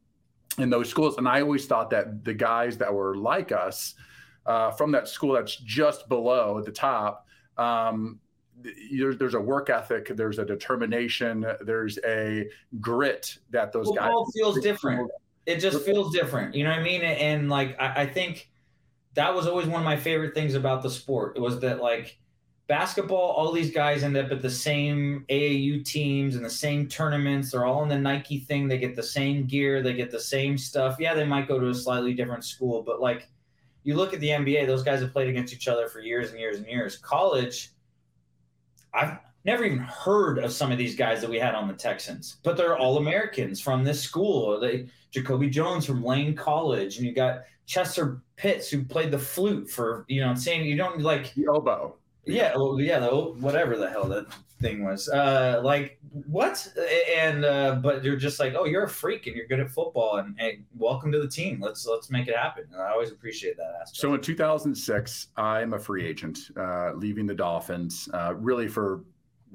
in 0.58 0.70
those 0.70 0.88
schools. 0.88 1.18
And 1.18 1.28
I 1.28 1.40
always 1.40 1.66
thought 1.66 1.90
that 1.90 2.24
the 2.24 2.34
guys 2.34 2.76
that 2.78 2.92
were 2.92 3.16
like 3.16 3.52
us 3.52 3.94
uh, 4.46 4.72
from 4.72 4.90
that 4.92 5.08
school 5.08 5.34
that's 5.34 5.56
just 5.56 6.08
below 6.08 6.58
at 6.58 6.64
the 6.64 6.72
top. 6.72 7.26
Um, 7.56 8.18
there's, 8.90 9.16
there's 9.18 9.34
a 9.34 9.40
work 9.40 9.70
ethic, 9.70 10.08
there's 10.16 10.40
a 10.40 10.44
determination, 10.44 11.46
there's 11.60 11.98
a 12.04 12.48
grit 12.80 13.38
that 13.50 13.72
those 13.72 13.88
guys. 13.94 14.10
All 14.12 14.28
feels 14.32 14.60
different 14.60 15.08
it 15.48 15.60
just 15.60 15.82
feels 15.82 16.12
different. 16.12 16.54
You 16.54 16.64
know 16.64 16.70
what 16.70 16.80
I 16.80 16.82
mean? 16.82 17.00
And 17.02 17.48
like 17.48 17.74
I, 17.80 18.02
I 18.02 18.06
think 18.06 18.50
that 19.14 19.34
was 19.34 19.46
always 19.46 19.66
one 19.66 19.80
of 19.80 19.84
my 19.84 19.96
favorite 19.96 20.34
things 20.34 20.54
about 20.54 20.82
the 20.82 20.90
sport. 20.90 21.36
It 21.36 21.40
was 21.40 21.58
that 21.60 21.80
like 21.80 22.18
basketball, 22.66 23.30
all 23.30 23.50
these 23.50 23.72
guys 23.72 24.02
end 24.02 24.18
up 24.18 24.30
at 24.30 24.42
the 24.42 24.50
same 24.50 25.24
AAU 25.30 25.82
teams 25.86 26.36
and 26.36 26.44
the 26.44 26.50
same 26.50 26.86
tournaments. 26.86 27.50
They're 27.50 27.64
all 27.64 27.82
in 27.82 27.88
the 27.88 27.98
Nike 27.98 28.40
thing. 28.40 28.68
They 28.68 28.76
get 28.76 28.94
the 28.94 29.02
same 29.02 29.46
gear. 29.46 29.82
They 29.82 29.94
get 29.94 30.10
the 30.10 30.20
same 30.20 30.58
stuff. 30.58 30.96
Yeah, 31.00 31.14
they 31.14 31.24
might 31.24 31.48
go 31.48 31.58
to 31.58 31.70
a 31.70 31.74
slightly 31.74 32.12
different 32.12 32.44
school, 32.44 32.82
but 32.82 33.00
like 33.00 33.30
you 33.84 33.94
look 33.94 34.12
at 34.12 34.20
the 34.20 34.28
NBA, 34.28 34.66
those 34.66 34.82
guys 34.82 35.00
have 35.00 35.14
played 35.14 35.28
against 35.28 35.54
each 35.54 35.66
other 35.66 35.88
for 35.88 36.00
years 36.00 36.28
and 36.28 36.38
years 36.38 36.58
and 36.58 36.66
years. 36.66 36.98
College, 36.98 37.70
I've 38.92 39.16
never 39.46 39.64
even 39.64 39.78
heard 39.78 40.40
of 40.40 40.52
some 40.52 40.70
of 40.70 40.76
these 40.76 40.94
guys 40.94 41.22
that 41.22 41.30
we 41.30 41.38
had 41.38 41.54
on 41.54 41.68
the 41.68 41.74
Texans, 41.74 42.36
but 42.42 42.58
they're 42.58 42.76
all 42.76 42.98
Americans 42.98 43.62
from 43.62 43.82
this 43.82 44.02
school. 44.02 44.60
They 44.60 44.88
Jacoby 45.10 45.48
Jones 45.48 45.86
from 45.86 46.02
Lane 46.04 46.34
College, 46.34 46.98
and 46.98 47.06
you 47.06 47.12
got 47.12 47.44
Chester 47.66 48.22
Pitts 48.36 48.70
who 48.70 48.84
played 48.84 49.10
the 49.10 49.18
flute 49.18 49.70
for 49.70 50.04
you 50.08 50.20
know 50.20 50.34
saying 50.34 50.64
you 50.64 50.76
don't 50.76 51.00
like 51.00 51.34
the 51.34 51.48
oboe. 51.48 51.96
Yeah, 52.24 52.54
well, 52.56 52.78
yeah, 52.78 52.98
the, 52.98 53.08
whatever 53.08 53.76
the 53.76 53.88
hell 53.88 54.06
that 54.08 54.26
thing 54.60 54.84
was. 54.84 55.08
Uh, 55.08 55.60
like 55.64 55.98
what? 56.26 56.66
And 57.16 57.44
uh, 57.44 57.76
but 57.76 58.04
you're 58.04 58.16
just 58.16 58.38
like, 58.38 58.54
oh, 58.54 58.64
you're 58.64 58.84
a 58.84 58.88
freak 58.88 59.26
and 59.26 59.36
you're 59.36 59.46
good 59.46 59.60
at 59.60 59.70
football, 59.70 60.16
and 60.16 60.34
hey, 60.38 60.60
welcome 60.76 61.10
to 61.12 61.20
the 61.20 61.28
team. 61.28 61.60
Let's 61.60 61.86
let's 61.86 62.10
make 62.10 62.28
it 62.28 62.36
happen. 62.36 62.64
And 62.72 62.82
I 62.82 62.90
always 62.90 63.10
appreciate 63.10 63.56
that 63.56 63.74
aspect. 63.80 63.96
So 63.96 64.14
in 64.14 64.20
2006, 64.20 65.28
I'm 65.36 65.72
a 65.72 65.78
free 65.78 66.06
agent, 66.06 66.50
uh, 66.56 66.92
leaving 66.94 67.26
the 67.26 67.34
Dolphins, 67.34 68.08
uh, 68.12 68.34
really 68.34 68.68
for 68.68 69.04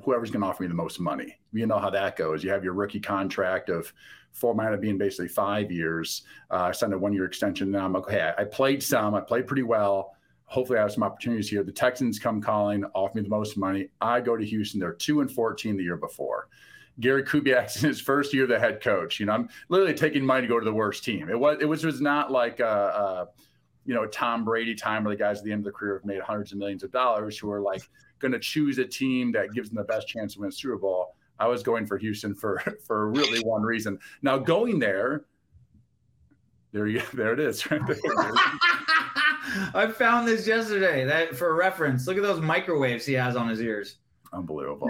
whoever's 0.03 0.31
going 0.31 0.41
to 0.41 0.47
offer 0.47 0.63
me 0.63 0.67
the 0.67 0.73
most 0.73 0.99
money. 0.99 1.37
You 1.51 1.67
know 1.67 1.79
how 1.79 1.89
that 1.91 2.15
goes. 2.15 2.43
You 2.43 2.49
have 2.49 2.63
your 2.63 2.73
rookie 2.73 2.99
contract 2.99 3.69
of 3.69 3.93
format 4.33 4.73
of 4.73 4.81
being 4.81 4.97
basically 4.97 5.27
five 5.27 5.71
years. 5.71 6.23
Uh, 6.51 6.63
I 6.63 6.71
signed 6.71 6.93
a 6.93 6.97
one 6.97 7.13
year 7.13 7.25
extension. 7.25 7.71
Now 7.71 7.85
I'm 7.85 7.93
like, 7.93 8.03
okay, 8.03 8.33
I, 8.37 8.43
played 8.43 8.83
some, 8.83 9.15
I 9.15 9.21
played 9.21 9.47
pretty 9.47 9.63
well. 9.63 10.15
Hopefully, 10.45 10.77
I 10.77 10.81
have 10.83 10.91
some 10.91 11.03
opportunities 11.03 11.49
here. 11.49 11.63
The 11.63 11.71
Texans 11.71 12.19
come 12.19 12.41
calling, 12.41 12.83
offer 12.93 13.17
me 13.17 13.23
the 13.23 13.29
most 13.29 13.57
money. 13.57 13.87
I 14.01 14.19
go 14.19 14.35
to 14.35 14.45
Houston. 14.45 14.79
They're 14.79 14.93
two 14.93 15.21
and 15.21 15.31
14 15.31 15.77
the 15.77 15.83
year 15.83 15.97
before. 15.97 16.49
Gary 16.99 17.23
Kubiak's 17.23 17.81
in 17.81 17.87
his 17.89 18.01
first 18.01 18.33
year 18.33 18.45
the 18.45 18.59
head 18.59 18.81
coach. 18.81 19.19
You 19.19 19.25
know, 19.25 19.33
I'm 19.33 19.49
literally 19.69 19.93
taking 19.93 20.25
money 20.25 20.41
to 20.41 20.47
go 20.47 20.59
to 20.59 20.65
the 20.65 20.73
worst 20.73 21.03
team. 21.03 21.29
It 21.29 21.39
was 21.39 21.57
it 21.61 21.65
was, 21.65 21.83
was 21.83 22.01
not 22.01 22.31
like 22.31 22.59
a, 22.59 22.65
a 22.65 23.27
you 23.85 23.93
know 23.93 24.05
Tom 24.05 24.45
Brady 24.45 24.75
time 24.75 25.03
where 25.03 25.15
the 25.15 25.19
guys 25.19 25.39
at 25.39 25.45
the 25.45 25.51
end 25.51 25.61
of 25.61 25.65
the 25.65 25.71
career 25.71 25.95
have 25.95 26.05
made 26.05 26.21
hundreds 26.21 26.51
of 26.51 26.57
millions 26.57 26.83
of 26.83 26.91
dollars 26.91 27.37
who 27.37 27.51
are 27.51 27.61
like 27.61 27.81
going 28.19 28.31
to 28.31 28.39
choose 28.39 28.77
a 28.77 28.85
team 28.85 29.31
that 29.33 29.53
gives 29.53 29.69
them 29.69 29.77
the 29.77 29.83
best 29.83 30.07
chance 30.07 30.33
to 30.33 30.39
win 30.39 30.49
a 30.49 30.51
Super 30.51 30.77
Bowl. 30.77 31.15
I 31.39 31.47
was 31.47 31.63
going 31.63 31.85
for 31.85 31.97
Houston 31.97 32.33
for 32.35 32.59
for 32.85 33.09
really 33.09 33.39
one 33.41 33.63
reason. 33.63 33.99
Now 34.21 34.37
going 34.37 34.79
there, 34.79 35.25
there 36.71 36.87
you 36.87 37.01
there 37.13 37.33
it 37.33 37.39
is. 37.39 37.69
Right 37.69 37.85
there. 37.85 37.97
I 39.75 39.91
found 39.91 40.27
this 40.27 40.47
yesterday. 40.47 41.05
That 41.05 41.35
for 41.35 41.55
reference. 41.55 42.07
Look 42.07 42.17
at 42.17 42.23
those 42.23 42.41
microwaves 42.41 43.05
he 43.05 43.13
has 43.13 43.35
on 43.35 43.47
his 43.49 43.61
ears. 43.61 43.97
Unbelievable. 44.31 44.89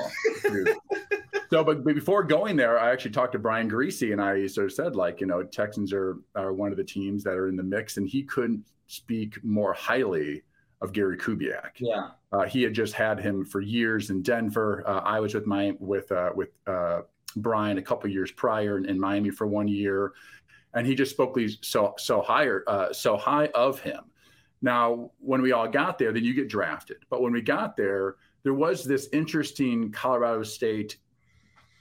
so, 1.50 1.66
but, 1.66 1.84
but 1.84 1.96
before 1.96 2.24
going 2.24 2.56
there, 2.56 2.80
I 2.80 2.94
actually 2.94 3.12
talked 3.12 3.34
to 3.34 3.40
Brian 3.40 3.70
Griese 3.70 4.14
and 4.14 4.22
I 4.22 4.48
sort 4.48 4.68
of 4.68 4.72
said, 4.72 4.96
like, 4.96 5.20
you 5.20 5.28
know, 5.28 5.44
Texans 5.44 5.92
are 5.92 6.20
are 6.36 6.54
one 6.54 6.72
of 6.72 6.78
the 6.78 6.84
teams 6.84 7.24
that 7.26 7.34
are 7.34 7.50
in 7.50 7.58
the 7.58 7.64
mix, 7.64 7.98
and 7.98 8.08
he 8.08 8.24
couldn't 8.24 8.64
speak 8.88 9.44
more 9.44 9.74
highly 9.74 10.44
of 10.84 10.94
Gary 10.94 11.18
Kubiak. 11.18 11.72
Yeah, 11.78 12.10
uh, 12.32 12.44
he 12.44 12.62
had 12.62 12.74
just 12.74 12.94
had 12.94 13.20
him 13.20 13.44
for 13.44 13.62
years 13.62 14.10
in 14.10 14.22
Denver. 14.22 14.84
Uh, 14.86 15.00
I 15.00 15.20
was 15.20 15.34
with 15.34 15.48
my 15.48 15.76
with 15.80 16.12
uh, 16.12 16.32
with 16.36 16.50
uh, 16.68 17.02
Brian 17.38 17.78
a 17.78 17.82
couple 17.82 18.10
years 18.10 18.32
prior 18.32 18.78
in, 18.78 18.86
in, 18.86 19.00
Miami 19.00 19.32
for 19.32 19.48
one 19.48 19.68
year, 19.68 20.14
and 20.74 20.86
he 20.86 20.94
just 20.94 21.12
spoke 21.12 21.34
these 21.34 21.58
so 21.62 21.96
so 21.98 22.22
higher 22.22 22.64
uh, 22.68 22.94
so 22.94 23.18
high 23.18 23.48
of 23.56 23.80
him. 23.80 24.02
Now, 24.62 25.12
when 25.20 25.42
we 25.42 25.52
all 25.52 25.68
got 25.68 25.98
there, 25.98 26.14
then 26.14 26.24
you 26.24 26.34
get 26.34 26.48
drafted. 26.48 26.98
But 27.10 27.22
when 27.22 27.34
we 27.34 27.42
got 27.42 27.76
there, 27.76 28.18
there 28.44 28.54
was 28.54 28.84
this 28.86 29.10
interesting 29.12 29.92
Colorado 29.92 30.44
State 30.44 30.98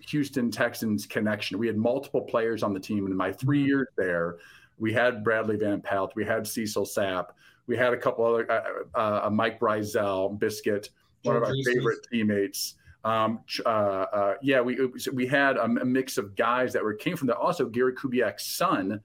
Houston 0.09 0.51
Texans 0.51 1.07
connection. 1.07 1.59
We 1.59 1.67
had 1.67 1.77
multiple 1.77 2.23
players 2.23 2.63
on 2.63 2.73
the 2.73 2.81
team. 2.81 3.05
And 3.05 3.11
in 3.11 3.17
my 3.17 3.33
three 3.33 3.61
mm-hmm. 3.61 3.69
years 3.69 3.89
there, 3.97 4.39
we 4.79 4.93
had 4.93 5.23
Bradley 5.23 5.57
Van 5.57 5.81
Pelt, 5.81 6.13
we 6.17 6.25
had 6.25 6.47
Cecil 6.47 6.85
Sapp, 6.85 7.27
we 7.67 7.77
had 7.77 7.93
a 7.93 7.97
couple 7.97 8.25
other, 8.25 8.51
uh, 8.95 9.27
uh, 9.27 9.31
Mike 9.31 9.61
Brisiel, 9.61 10.39
Biscuit, 10.39 10.91
one 11.23 11.37
of 11.37 11.43
our 11.43 11.55
favorite 11.65 11.99
teammates. 12.11 12.75
Um, 13.05 13.41
uh, 13.67 13.69
uh, 13.69 14.35
yeah, 14.43 14.61
we 14.61 14.79
we 15.13 15.27
had 15.27 15.57
a, 15.57 15.65
a, 15.65 15.85
mix 15.85 16.19
of 16.19 16.37
guys 16.37 16.73
that 16.73 16.85
were 16.85 16.95
came 16.95 17.17
from 17.17 17.27
there. 17.27 17.37
Also, 17.37 17.67
Gary 17.67 17.95
Kubiak's 17.95 18.47
son, 18.47 19.01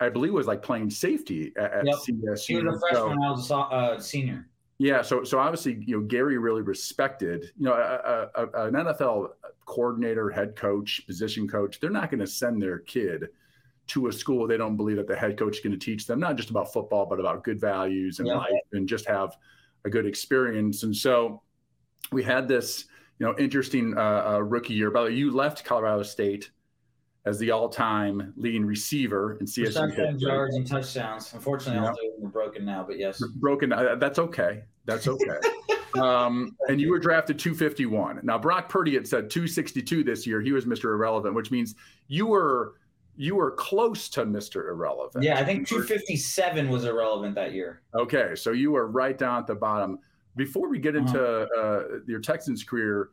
I 0.00 0.08
believe, 0.08 0.32
was 0.32 0.46
like 0.46 0.62
playing 0.62 0.88
safety 0.88 1.52
at, 1.58 1.72
at 1.72 1.86
yep. 1.86 1.96
CSU. 1.96 2.46
He 2.46 2.56
was 2.56 2.76
a 2.76 2.80
freshman. 2.80 3.18
So, 3.18 3.22
I 3.22 3.30
was 3.30 3.50
a 3.50 3.56
uh, 3.56 4.00
senior. 4.00 4.48
Yeah, 4.78 5.02
so 5.02 5.22
so 5.24 5.38
obviously, 5.38 5.82
you 5.86 5.98
know, 5.98 6.06
Gary 6.06 6.38
really 6.38 6.62
respected, 6.62 7.52
you 7.58 7.64
know, 7.64 7.74
a, 7.74 8.28
a, 8.40 8.66
an 8.66 8.74
NFL 8.74 9.30
coordinator, 9.64 10.30
head 10.30 10.54
coach, 10.54 11.02
position 11.06 11.48
coach. 11.48 11.80
They're 11.80 11.90
not 11.90 12.10
going 12.10 12.20
to 12.20 12.26
send 12.26 12.62
their 12.62 12.80
kid 12.80 13.28
to 13.88 14.08
a 14.08 14.12
school 14.12 14.46
they 14.46 14.56
don't 14.56 14.76
believe 14.76 14.96
that 14.96 15.06
the 15.06 15.16
head 15.16 15.38
coach 15.38 15.56
is 15.56 15.62
going 15.62 15.72
to 15.72 15.78
teach 15.78 16.06
them 16.06 16.18
not 16.18 16.36
just 16.36 16.50
about 16.50 16.72
football, 16.72 17.06
but 17.06 17.20
about 17.20 17.44
good 17.44 17.60
values 17.60 18.18
and 18.18 18.28
yeah. 18.28 18.34
life, 18.34 18.50
and 18.72 18.88
just 18.88 19.06
have 19.06 19.36
a 19.84 19.90
good 19.90 20.06
experience. 20.06 20.82
And 20.82 20.94
so 20.94 21.42
we 22.12 22.22
had 22.22 22.48
this, 22.48 22.86
you 23.18 23.26
know, 23.26 23.34
interesting 23.38 23.96
uh, 23.96 24.24
uh, 24.26 24.38
rookie 24.40 24.74
year. 24.74 24.90
By 24.90 25.02
the 25.02 25.06
way, 25.06 25.14
you 25.14 25.30
left 25.30 25.64
Colorado 25.64 26.02
State 26.02 26.50
as 27.24 27.38
the 27.38 27.50
all-time 27.50 28.32
leading 28.36 28.64
receiver 28.64 29.36
in 29.40 29.46
CSU. 29.46 29.66
Reception 29.66 30.18
yards 30.18 30.54
and 30.54 30.66
touchdowns. 30.66 31.32
Unfortunately, 31.34 31.80
all 31.80 31.90
of 31.90 31.96
them 31.96 32.26
are 32.26 32.30
broken 32.30 32.64
now, 32.64 32.84
but 32.86 32.98
yes, 32.98 33.22
broken. 33.36 33.72
Uh, 33.72 33.96
that's 33.96 34.18
okay. 34.18 34.62
That's 34.84 35.08
okay. 35.08 35.38
um, 35.98 36.56
and 36.68 36.80
you 36.80 36.90
were 36.90 37.00
drafted 37.00 37.38
251. 37.38 38.20
Now 38.22 38.38
Brock 38.38 38.68
Purdy 38.68 38.94
had 38.94 39.06
said 39.06 39.30
262 39.30 40.04
this 40.04 40.26
year. 40.26 40.40
He 40.40 40.52
was 40.52 40.66
Mr. 40.66 40.84
Irrelevant, 40.84 41.34
which 41.34 41.50
means 41.50 41.74
you 42.06 42.26
were 42.26 42.74
you 43.16 43.34
were 43.34 43.50
close 43.50 44.08
to 44.10 44.24
Mr. 44.24 44.68
Irrelevant. 44.68 45.24
Yeah, 45.24 45.38
I 45.38 45.44
think 45.44 45.66
257 45.66 46.68
was 46.68 46.84
irrelevant 46.84 47.34
that 47.34 47.52
year. 47.52 47.82
Okay, 47.94 48.34
so 48.34 48.52
you 48.52 48.72
were 48.72 48.88
right 48.88 49.16
down 49.16 49.38
at 49.40 49.46
the 49.46 49.54
bottom. 49.54 49.98
Before 50.36 50.68
we 50.68 50.78
get 50.78 50.94
into 50.94 51.18
uh-huh. 51.18 51.60
uh, 51.60 51.82
your 52.06 52.20
Texans 52.20 52.62
career, 52.62 53.10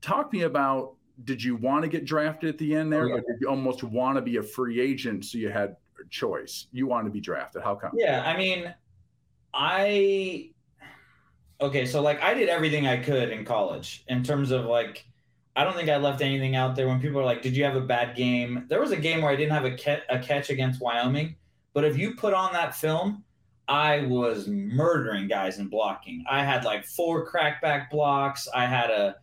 talk 0.00 0.32
me 0.32 0.42
about 0.42 0.94
did 1.22 1.42
you 1.42 1.54
want 1.54 1.82
to 1.84 1.88
get 1.88 2.04
drafted 2.04 2.48
at 2.48 2.58
the 2.58 2.74
end 2.74 2.92
there, 2.92 3.04
oh, 3.04 3.06
yeah. 3.06 3.14
or 3.14 3.20
did 3.20 3.40
you 3.40 3.48
almost 3.48 3.84
want 3.84 4.16
to 4.16 4.22
be 4.22 4.38
a 4.38 4.42
free 4.42 4.80
agent 4.80 5.24
so 5.24 5.38
you 5.38 5.48
had 5.48 5.76
a 6.00 6.08
choice? 6.10 6.66
You 6.72 6.88
want 6.88 7.06
to 7.06 7.10
be 7.10 7.20
drafted. 7.20 7.62
How 7.62 7.76
come? 7.76 7.92
Yeah, 7.94 8.24
I 8.26 8.36
mean, 8.36 8.74
I 9.54 10.50
okay, 11.60 11.86
so 11.86 12.02
like 12.02 12.20
I 12.20 12.34
did 12.34 12.48
everything 12.48 12.88
I 12.88 12.96
could 12.96 13.30
in 13.30 13.44
college 13.44 14.04
in 14.08 14.24
terms 14.24 14.50
of 14.50 14.64
like 14.64 15.06
I 15.56 15.64
don't 15.64 15.76
think 15.76 15.88
I 15.88 15.96
left 15.96 16.20
anything 16.20 16.56
out 16.56 16.74
there 16.74 16.88
when 16.88 17.00
people 17.00 17.20
are 17.20 17.24
like, 17.24 17.42
"Did 17.42 17.56
you 17.56 17.64
have 17.64 17.76
a 17.76 17.80
bad 17.80 18.16
game?" 18.16 18.66
There 18.68 18.80
was 18.80 18.90
a 18.90 18.96
game 18.96 19.22
where 19.22 19.30
I 19.30 19.36
didn't 19.36 19.52
have 19.52 19.64
a, 19.64 19.76
catch, 19.76 20.02
a 20.08 20.18
catch 20.18 20.50
against 20.50 20.80
Wyoming, 20.80 21.36
but 21.72 21.84
if 21.84 21.96
you 21.96 22.14
put 22.14 22.34
on 22.34 22.52
that 22.52 22.74
film, 22.74 23.24
I 23.68 24.02
was 24.06 24.48
murdering 24.48 25.28
guys 25.28 25.58
in 25.58 25.68
blocking. 25.68 26.24
I 26.28 26.44
had 26.44 26.64
like 26.64 26.84
four 26.84 27.26
crackback 27.30 27.90
blocks. 27.90 28.48
I 28.54 28.66
had 28.66 28.90
a 28.90 29.16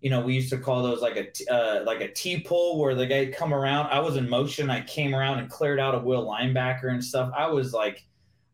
you 0.00 0.10
know, 0.10 0.20
we 0.20 0.34
used 0.34 0.50
to 0.50 0.58
call 0.58 0.82
those 0.82 1.00
like 1.00 1.16
a 1.16 1.52
uh, 1.52 1.82
like 1.84 2.00
a 2.00 2.08
T 2.12 2.40
pull 2.40 2.78
where 2.78 2.94
the 2.94 3.06
guy 3.06 3.26
come 3.26 3.52
around. 3.52 3.88
I 3.88 3.98
was 3.98 4.16
in 4.16 4.28
motion. 4.28 4.70
I 4.70 4.82
came 4.82 5.14
around 5.14 5.40
and 5.40 5.50
cleared 5.50 5.80
out 5.80 5.94
a 5.94 5.98
will 5.98 6.24
linebacker 6.24 6.90
and 6.90 7.02
stuff. 7.02 7.32
I 7.36 7.48
was 7.48 7.72
like, 7.72 8.04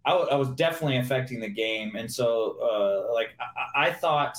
I, 0.07 0.11
w- 0.11 0.31
I 0.31 0.37
was 0.37 0.49
definitely 0.51 0.97
affecting 0.97 1.41
the 1.41 1.49
game. 1.49 1.97
And 1.97 2.11
so, 2.11 2.57
uh, 2.63 3.13
like, 3.13 3.31
I-, 3.39 3.89
I 3.89 3.93
thought 3.93 4.39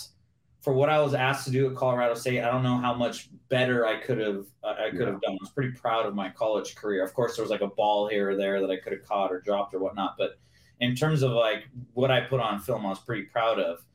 for 0.66 0.74
what 0.74 0.90
I 0.90 1.00
was 1.00 1.14
asked 1.14 1.46
to 1.46 1.52
do 1.52 1.70
at 1.70 1.76
Colorado 1.76 2.16
State, 2.16 2.42
I 2.42 2.50
don't 2.52 2.64
know 2.64 2.78
how 2.78 2.96
much 2.96 3.30
better 3.50 3.86
I 3.86 3.98
could 3.98 4.18
have 4.18 4.48
uh, 4.64 4.74
I 4.80 4.90
could 4.90 5.08
have 5.08 5.22
done. 5.22 5.34
I 5.34 5.38
was 5.40 5.52
pretty 5.52 5.74
proud 5.74 6.08
of 6.08 6.16
my 6.16 6.28
college 6.30 6.74
career. 6.74 7.04
Of 7.04 7.14
course, 7.14 7.36
there 7.36 7.44
was 7.44 7.52
like 7.52 7.62
a 7.62 7.68
ball 7.68 8.10
here 8.10 8.32
or 8.32 8.36
there 8.36 8.60
that 8.60 8.72
I 8.72 8.78
could 8.78 8.92
have 8.92 9.04
caught 9.04 9.32
or 9.32 9.40
dropped 9.40 9.76
or 9.76 9.80
whatnot. 9.80 10.16
But 10.18 10.40
in 10.80 10.96
terms 10.96 11.22
of 11.22 11.34
like 11.34 11.68
what 11.94 12.10
I 12.10 12.22
put 12.22 12.40
on 12.40 12.60
film, 12.60 12.84
I 12.84 12.90
was 12.90 12.98
pretty 12.98 13.26
proud 13.26 13.60
of. 13.60 13.86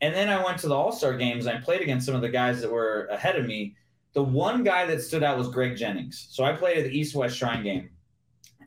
And 0.00 0.14
then 0.14 0.28
I 0.28 0.44
went 0.44 0.58
to 0.58 0.68
the 0.68 0.76
All 0.76 0.92
Star 0.92 1.16
games 1.16 1.46
and 1.46 1.58
I 1.58 1.60
played 1.60 1.80
against 1.80 2.06
some 2.06 2.14
of 2.14 2.22
the 2.22 2.28
guys 2.28 2.60
that 2.60 2.70
were 2.70 3.06
ahead 3.06 3.34
of 3.34 3.44
me. 3.44 3.74
The 4.12 4.22
one 4.22 4.62
guy 4.62 4.86
that 4.86 5.02
stood 5.02 5.24
out 5.24 5.36
was 5.36 5.48
Greg 5.48 5.76
Jennings. 5.76 6.28
So 6.30 6.44
I 6.44 6.52
played 6.52 6.78
at 6.78 6.84
the 6.84 6.96
East 6.96 7.16
West 7.16 7.36
Shrine 7.36 7.64
game. 7.64 7.90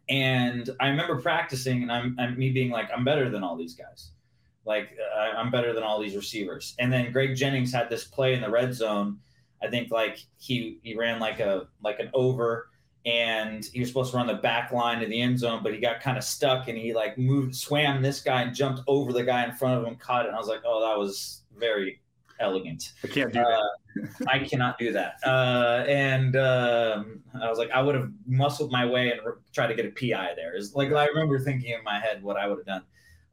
And 0.09 0.69
I 0.81 0.89
remember 0.89 1.21
practicing 1.21 1.83
and 1.83 1.91
I'm, 1.91 2.17
I'm 2.19 2.37
me 2.37 2.51
being 2.51 2.69
like, 2.69 2.89
I'm 2.93 3.05
better 3.05 3.29
than 3.29 3.43
all 3.43 3.55
these 3.55 3.75
guys. 3.75 4.11
Like, 4.65 4.97
I'm 5.15 5.51
better 5.51 5.73
than 5.73 5.83
all 5.83 5.99
these 5.99 6.15
receivers. 6.15 6.75
And 6.79 6.91
then 6.91 7.11
Greg 7.11 7.35
Jennings 7.35 7.71
had 7.71 7.89
this 7.89 8.03
play 8.03 8.33
in 8.33 8.41
the 8.41 8.49
red 8.49 8.73
zone. 8.73 9.19
I 9.63 9.67
think 9.69 9.91
like 9.91 10.19
he 10.37 10.79
he 10.83 10.95
ran 10.95 11.19
like 11.19 11.39
a 11.39 11.67
like 11.81 11.99
an 11.99 12.09
over 12.13 12.69
and 13.05 13.63
he 13.71 13.79
was 13.79 13.89
supposed 13.89 14.11
to 14.11 14.17
run 14.17 14.27
the 14.27 14.33
back 14.33 14.71
line 14.71 14.99
to 14.99 15.05
the 15.05 15.21
end 15.21 15.37
zone, 15.37 15.61
but 15.61 15.73
he 15.73 15.79
got 15.79 16.01
kind 16.01 16.17
of 16.17 16.23
stuck 16.23 16.67
and 16.67 16.77
he 16.77 16.93
like 16.93 17.17
moved, 17.17 17.55
swam 17.55 18.01
this 18.01 18.19
guy 18.19 18.41
and 18.41 18.55
jumped 18.55 18.81
over 18.87 19.13
the 19.13 19.23
guy 19.23 19.45
in 19.45 19.51
front 19.51 19.79
of 19.79 19.85
him, 19.85 19.95
caught 19.95 20.25
it. 20.25 20.29
And 20.29 20.35
I 20.35 20.39
was 20.39 20.47
like, 20.47 20.61
oh, 20.65 20.81
that 20.81 20.97
was 20.97 21.43
very 21.57 22.01
elegant. 22.39 22.93
I 23.03 23.07
can't 23.07 23.31
do 23.31 23.39
that. 23.39 23.47
uh, 23.47 24.27
I 24.27 24.39
cannot 24.39 24.79
do 24.79 24.91
that. 24.93 25.15
Uh, 25.23 25.85
and 25.87 26.35
um, 26.35 27.21
I 27.39 27.47
was 27.49 27.59
like, 27.59 27.69
I 27.71 27.81
would 27.81 27.93
have 27.93 28.09
muscled 28.25 28.71
my 28.71 28.85
way 28.85 29.11
and 29.11 29.21
re- 29.23 29.33
tried 29.53 29.67
to 29.67 29.75
get 29.75 29.85
a 29.85 29.91
PI 29.91 30.33
there. 30.35 30.55
Is 30.55 30.73
like 30.73 30.91
I 30.91 31.05
remember 31.05 31.39
thinking 31.39 31.73
in 31.73 31.83
my 31.83 31.99
head 31.99 32.23
what 32.23 32.37
I 32.37 32.47
would 32.47 32.57
have 32.57 32.65
done. 32.65 32.83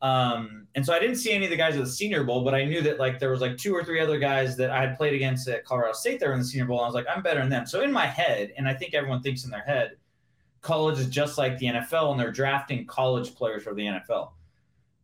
Um, 0.03 0.67
and 0.75 0.85
so 0.85 0.93
I 0.93 0.99
didn't 0.99 1.17
see 1.17 1.33
any 1.33 1.45
of 1.45 1.51
the 1.51 1.57
guys 1.57 1.77
at 1.77 1.85
the 1.85 1.91
Senior 1.91 2.25
Bowl, 2.25 2.43
but 2.43 2.55
I 2.55 2.65
knew 2.65 2.83
that 2.83 2.99
like 2.99 3.21
there 3.21 3.31
was 3.31 3.41
like 3.41 3.57
two 3.57 3.75
or 3.75 3.85
three 3.85 4.01
other 4.01 4.19
guys 4.19 4.57
that 4.57 4.71
I 4.71 4.81
had 4.81 4.97
played 4.97 5.15
against 5.15 5.47
at 5.49 5.65
Colorado 5.65 5.93
State 5.93 6.19
there 6.19 6.33
in 6.33 6.41
the 6.41 6.45
Senior 6.45 6.67
Bowl. 6.67 6.79
And 6.79 6.85
I 6.85 6.89
was 6.89 6.95
like, 6.95 7.07
I'm 7.15 7.23
better 7.23 7.41
than 7.41 7.49
them. 7.49 7.67
So 7.67 7.83
in 7.83 7.93
my 7.93 8.07
head, 8.07 8.53
and 8.57 8.67
I 8.69 8.75
think 8.75 8.95
everyone 8.95 9.23
thinks 9.23 9.45
in 9.45 9.51
their 9.51 9.63
head, 9.63 9.93
college 10.61 10.99
is 10.99 11.07
just 11.07 11.39
like 11.39 11.57
the 11.59 11.67
NFL, 11.67 12.11
and 12.11 12.21
they're 12.21 12.33
drafting 12.33 12.85
college 12.87 13.35
players 13.35 13.63
for 13.63 13.75
the 13.75 13.83
NFL. 13.83 14.31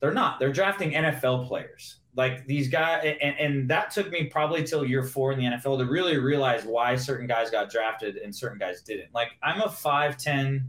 They're 0.01 0.13
not. 0.13 0.41
They're 0.41 0.53
drafting 0.53 0.93
NFL 0.93 1.47
players. 1.47 1.97
Like 2.17 2.47
these 2.47 2.69
guys, 2.69 3.17
and, 3.21 3.37
and 3.39 3.71
that 3.71 3.93
took 3.93 4.11
me 4.11 4.25
probably 4.25 4.65
till 4.65 4.85
year 4.85 5.05
four 5.05 5.33
in 5.33 5.39
the 5.39 5.45
NFL 5.45 5.79
to 5.79 5.85
really 5.85 6.17
realize 6.17 6.65
why 6.65 6.97
certain 6.97 7.29
guys 7.29 7.51
got 7.51 7.71
drafted 7.71 8.17
and 8.17 8.35
certain 8.35 8.59
guys 8.59 8.83
didn't. 8.83 9.15
Like 9.15 9.29
I'm 9.43 9.61
a 9.61 9.69
5'10 9.69 10.65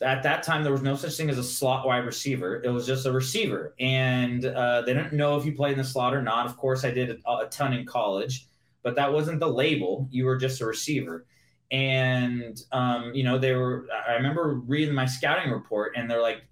at 0.00 0.22
that 0.22 0.42
time 0.42 0.62
there 0.62 0.72
was 0.72 0.82
no 0.82 0.94
such 0.94 1.16
thing 1.16 1.30
as 1.30 1.38
a 1.38 1.44
slot 1.44 1.86
wide 1.86 2.04
receiver. 2.04 2.62
It 2.62 2.68
was 2.68 2.86
just 2.86 3.06
a 3.06 3.12
receiver. 3.12 3.74
And 3.80 4.44
uh, 4.44 4.82
they 4.82 4.94
didn't 4.94 5.12
know 5.12 5.36
if 5.36 5.44
you 5.44 5.52
played 5.52 5.72
in 5.72 5.78
the 5.78 5.84
slot 5.84 6.14
or 6.14 6.22
not. 6.22 6.46
Of 6.46 6.56
course 6.56 6.84
i 6.84 6.90
did 6.90 7.10
a, 7.10 7.30
a, 7.30 7.46
ton 7.46 7.72
in 7.72 7.84
college 7.84 8.46
but 8.82 8.94
that 8.94 9.12
wasn't 9.12 9.40
the 9.40 9.48
label. 9.48 10.08
You 10.10 10.24
were 10.24 10.36
just 10.36 10.60
a 10.60 10.66
receiver. 10.66 11.26
And 11.70 12.58
um, 12.72 13.12
you 13.14 13.24
know 13.24 13.38
they 13.38 13.54
were 13.54 13.86
i 14.08 14.12
remember 14.12 14.54
reading 14.66 14.94
my 14.94 15.04
scouting 15.04 15.52
report 15.52 15.92
and 15.96 16.10
they're 16.10 16.22
like 16.22 16.42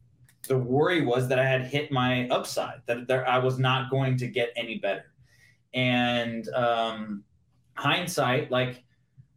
the 0.47 0.59
worry 0.59 1.01
was 1.01 1.27
that 1.29 1.39
i 1.39 1.45
had 1.45 1.63
hit 1.63 1.91
my 1.91 2.29
upside 2.29 2.81
that 2.87 3.09
there, 3.09 3.27
i 3.27 3.39
was 3.39 3.59
not 3.59 3.91
going 3.91 4.17
to 4.19 4.27
get 4.27 4.53
any 4.57 4.79
better. 4.79 5.13
And 5.73 6.49
um, 6.51 7.25
hindsight 7.75 8.51
like 8.51 8.83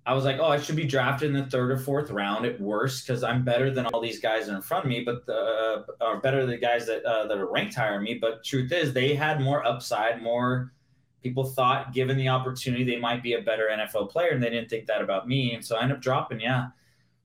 I 0.06 0.14
was 0.14 0.26
like, 0.26 0.38
oh, 0.40 0.48
I 0.48 0.60
should 0.60 0.76
be 0.76 0.86
drafted 0.86 1.28
in 1.30 1.34
the 1.34 1.50
third 1.50 1.72
or 1.72 1.78
fourth 1.78 2.10
round 2.10 2.46
at 2.46 2.60
worst 2.60 3.06
because 3.06 3.24
I'm 3.24 3.44
better 3.44 3.70
than 3.70 3.86
all 3.88 4.02
these 4.02 4.20
guys 4.20 4.48
in 4.48 4.62
front 4.62 4.86
of 4.86 4.90
me, 4.90 5.04
but 5.04 5.26
the, 5.26 5.34
uh, 5.34 6.04
are 6.04 6.20
better 6.20 6.42
than 6.42 6.50
the 6.50 6.58
guys 6.58 6.88
that 6.88 7.04
uh, 7.06 7.28
that 7.28 7.38
are 7.38 7.52
ranked 7.52 7.76
higher 7.76 7.94
than 7.94 8.04
me. 8.04 8.16
But 8.16 8.44
truth 8.44 8.72
is, 8.72 8.94
they 8.94 9.14
had 9.14 9.42
more 9.42 9.66
upside. 9.66 10.22
More 10.22 10.74
people 11.22 11.44
thought, 11.44 11.94
given 11.94 12.18
the 12.18 12.30
opportunity, 12.30 12.84
they 12.84 12.98
might 12.98 13.22
be 13.22 13.34
a 13.34 13.42
better 13.42 13.70
NFL 13.72 14.10
player, 14.10 14.30
and 14.30 14.42
they 14.42 14.50
didn't 14.50 14.70
think 14.70 14.88
that 14.88 15.02
about 15.02 15.28
me. 15.28 15.54
And 15.54 15.64
so 15.64 15.76
I 15.76 15.84
ended 15.84 15.98
up 15.98 16.02
dropping, 16.02 16.40
yeah, 16.40 16.70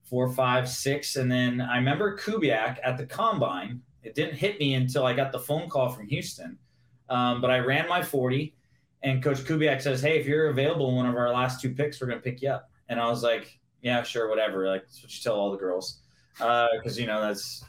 four, 0.02 0.28
five, 0.28 0.68
six, 0.68 1.16
and 1.16 1.30
then 1.30 1.60
I 1.60 1.76
remember 1.76 2.18
Kubiak 2.18 2.78
at 2.82 2.98
the 2.98 3.06
combine. 3.06 3.80
It 4.02 4.14
didn't 4.14 4.34
hit 4.34 4.58
me 4.60 4.74
until 4.74 5.06
I 5.06 5.14
got 5.14 5.32
the 5.32 5.38
phone 5.38 5.70
call 5.70 5.88
from 5.88 6.06
Houston, 6.08 6.58
um, 7.08 7.40
but 7.40 7.50
I 7.50 7.60
ran 7.60 7.88
my 7.88 8.02
forty 8.02 8.54
And 9.04 9.22
Coach 9.22 9.44
Kubiak 9.44 9.82
says, 9.82 10.00
"Hey, 10.00 10.18
if 10.18 10.26
you're 10.26 10.48
available 10.48 10.88
in 10.88 10.96
one 10.96 11.06
of 11.06 11.14
our 11.14 11.30
last 11.30 11.60
two 11.60 11.74
picks, 11.74 12.00
we're 12.00 12.08
gonna 12.08 12.20
pick 12.20 12.40
you 12.40 12.48
up." 12.48 12.70
And 12.88 12.98
I 12.98 13.08
was 13.08 13.22
like, 13.22 13.58
"Yeah, 13.82 14.02
sure, 14.02 14.28
whatever." 14.28 14.66
Like 14.66 14.82
that's 14.82 15.02
what 15.02 15.14
you 15.14 15.20
tell 15.22 15.34
all 15.34 15.52
the 15.52 15.58
girls, 15.58 16.00
because 16.38 16.98
uh, 16.98 17.00
you 17.00 17.06
know 17.06 17.20
that's. 17.20 17.64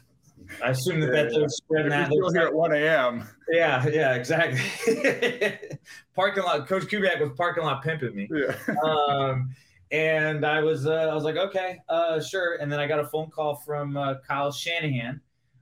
I 0.62 0.70
assume 0.70 1.00
that, 1.00 1.12
that 1.12 1.30
they're 1.30 1.48
spreading 1.48 1.90
that. 1.90 2.06
Still 2.06 2.30
here 2.30 2.42
at 2.42 2.54
1 2.54 2.72
a.m. 2.74 3.26
Yeah, 3.50 3.86
yeah, 3.88 4.14
exactly. 4.14 4.60
parking 6.14 6.44
lot. 6.44 6.68
Coach 6.68 6.84
Kubiak 6.84 7.20
was 7.20 7.30
parking 7.36 7.64
lot 7.64 7.82
pimping 7.82 8.14
me. 8.14 8.28
Yeah. 8.30 8.54
um, 8.84 9.50
and 9.90 10.44
I 10.44 10.62
was, 10.62 10.86
uh, 10.86 11.08
I 11.10 11.14
was 11.14 11.24
like, 11.24 11.36
okay, 11.36 11.78
uh, 11.88 12.20
sure. 12.20 12.56
And 12.56 12.70
then 12.70 12.80
I 12.80 12.86
got 12.86 12.98
a 12.98 13.06
phone 13.06 13.30
call 13.30 13.56
from 13.56 13.96
uh, 13.96 14.16
Kyle 14.26 14.52
Shanahan 14.52 15.20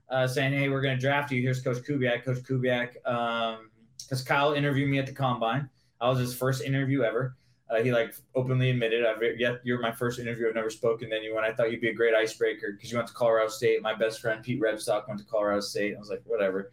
uh, 0.09 0.27
saying, 0.27 0.53
"Hey, 0.53 0.69
we're 0.69 0.81
going 0.81 0.95
to 0.95 1.01
draft 1.01 1.31
you. 1.31 1.41
Here's 1.41 1.61
Coach 1.61 1.77
Kubiak. 1.77 2.23
Coach 2.23 2.39
Kubiak, 2.43 2.95
because 4.05 4.23
Kyle 4.23 4.53
interviewed 4.53 4.89
me 4.89 4.99
at 4.99 5.05
the 5.05 5.13
combine. 5.13 5.69
I 6.01 6.09
was 6.09 6.19
his 6.19 6.35
first 6.35 6.63
interview 6.63 7.03
ever. 7.03 7.35
Uh, 7.69 7.81
he 7.81 7.91
like 7.91 8.13
openly 8.35 8.69
admitted, 8.69 9.05
"I've 9.05 9.21
yet 9.39 9.61
you're 9.63 9.79
my 9.79 9.91
first 9.91 10.19
interview. 10.19 10.47
I've 10.47 10.55
never 10.55 10.69
spoken 10.69 11.09
to 11.09 11.15
anyone. 11.15 11.43
I 11.43 11.51
thought 11.51 11.71
you'd 11.71 11.81
be 11.81 11.89
a 11.89 11.93
great 11.93 12.13
icebreaker 12.13 12.73
because 12.73 12.91
you 12.91 12.97
went 12.97 13.07
to 13.07 13.13
Colorado 13.13 13.49
State. 13.49 13.81
My 13.81 13.95
best 13.95 14.21
friend 14.21 14.43
Pete 14.43 14.61
Rebstock 14.61 15.07
went 15.07 15.19
to 15.19 15.25
Colorado 15.25 15.61
State. 15.61 15.95
I 15.95 15.99
was 15.99 16.09
like, 16.09 16.21
whatever. 16.25 16.71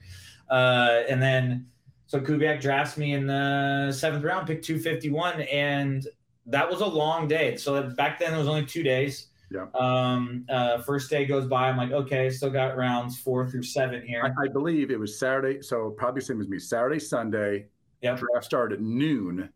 Uh, 0.50 1.02
and 1.08 1.22
then 1.22 1.66
so 2.12 2.20
Kubiak 2.20 2.60
drafts 2.60 2.98
me 2.98 3.14
in 3.14 3.26
the 3.26 3.90
seventh 3.90 4.22
round, 4.22 4.46
pick 4.46 4.62
251, 4.62 5.40
and 5.42 6.06
that 6.44 6.68
was 6.68 6.82
a 6.82 6.86
long 6.86 7.26
day. 7.26 7.56
So 7.56 7.82
back 7.90 8.18
then 8.18 8.34
it 8.34 8.36
was 8.36 8.48
only 8.48 8.66
two 8.66 8.82
days. 8.82 9.28
Yeah. 9.54 9.66
Um, 9.74 10.44
uh, 10.48 10.78
first 10.78 11.10
day 11.10 11.24
goes 11.24 11.46
by. 11.46 11.68
I'm 11.68 11.76
like, 11.76 11.92
okay, 11.92 12.30
still 12.30 12.50
got 12.50 12.76
rounds 12.76 13.18
four 13.18 13.48
through 13.48 13.64
seven 13.64 14.02
here. 14.06 14.22
I, 14.24 14.44
I 14.44 14.48
believe 14.48 14.90
it 14.90 14.98
was 14.98 15.18
Saturday. 15.18 15.62
So 15.62 15.90
probably 15.90 16.20
same 16.20 16.40
as 16.40 16.48
me. 16.48 16.58
Saturday, 16.58 16.98
Sunday. 16.98 17.66
Yeah. 18.00 18.16
Draft 18.16 18.44
started 18.44 18.76
at 18.76 18.80
noon 18.82 19.48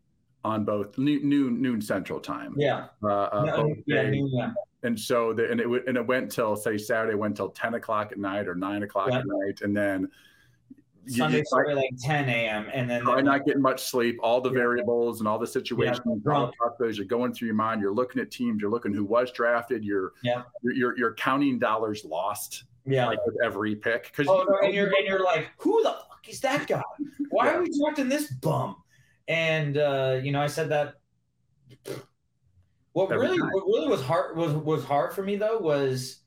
on 0.43 0.63
both 0.63 0.97
noon 0.97 1.27
noon, 1.27 1.61
noon 1.61 1.81
central 1.81 2.19
time. 2.19 2.55
Yeah. 2.57 2.85
Uh, 3.03 3.07
uh, 3.07 3.43
no, 3.45 3.75
yeah, 3.85 4.09
noon, 4.09 4.29
yeah. 4.33 4.51
And 4.83 4.97
so 4.97 5.33
the, 5.33 5.51
and 5.51 5.59
it 5.59 5.67
and 5.87 5.97
it 5.97 6.07
went 6.07 6.31
till 6.31 6.55
say 6.55 6.77
Saturday 6.77 7.15
went 7.15 7.35
till 7.35 7.49
ten 7.49 7.73
o'clock 7.73 8.11
at 8.11 8.17
night 8.17 8.47
or 8.47 8.55
nine 8.55 8.83
o'clock 8.83 9.11
at 9.11 9.25
night, 9.25 9.61
and 9.61 9.75
then 9.75 10.09
Sunday 11.07 11.43
started 11.43 11.75
like 11.75 11.91
10 11.99 12.29
a.m. 12.29 12.67
and 12.73 12.89
then 12.89 13.03
probably 13.03 13.23
not 13.23 13.45
getting 13.45 13.61
much 13.61 13.83
sleep. 13.83 14.17
All 14.21 14.41
the 14.41 14.49
yeah. 14.49 14.57
variables 14.57 15.19
and 15.19 15.27
all 15.27 15.39
the 15.39 15.47
situations, 15.47 16.21
yeah. 16.25 16.33
all 16.33 16.51
the 16.79 16.93
you're 16.93 17.05
going 17.05 17.33
through 17.33 17.47
your 17.47 17.55
mind. 17.55 17.81
You're 17.81 17.93
looking 17.93 18.21
at 18.21 18.31
teams. 18.31 18.61
You're 18.61 18.71
looking 18.71 18.93
who 18.93 19.03
was 19.03 19.31
drafted. 19.31 19.83
You're 19.83 20.13
yeah. 20.23 20.43
You're 20.61 20.73
you're, 20.73 20.97
you're 20.97 21.13
counting 21.15 21.59
dollars 21.59 22.05
lost. 22.05 22.65
Yeah, 22.85 23.07
like 23.07 23.25
with 23.25 23.35
every 23.43 23.75
pick. 23.75 24.05
Because 24.05 24.27
oh, 24.29 24.39
you 24.39 24.49
no, 24.49 24.57
and 24.65 24.73
you're 24.73 24.87
and 24.87 25.05
you're 25.05 25.23
like, 25.23 25.49
who 25.57 25.83
the 25.83 25.89
fuck 25.89 26.27
is 26.27 26.39
that 26.41 26.67
guy? 26.67 26.81
Why 27.29 27.47
yeah. 27.47 27.53
are 27.53 27.61
we 27.61 27.69
drafting 27.77 28.07
this 28.07 28.31
bum? 28.31 28.77
And 29.27 29.77
uh, 29.77 30.19
you 30.23 30.31
know, 30.31 30.41
I 30.41 30.47
said 30.47 30.69
that. 30.69 30.95
What 32.93 33.11
every 33.11 33.27
really, 33.27 33.37
time. 33.37 33.49
what 33.51 33.65
really 33.65 33.89
was 33.89 34.01
hard 34.01 34.37
was 34.37 34.53
was 34.53 34.83
hard 34.83 35.13
for 35.13 35.21
me 35.21 35.35
though 35.35 35.59
was 35.59 36.21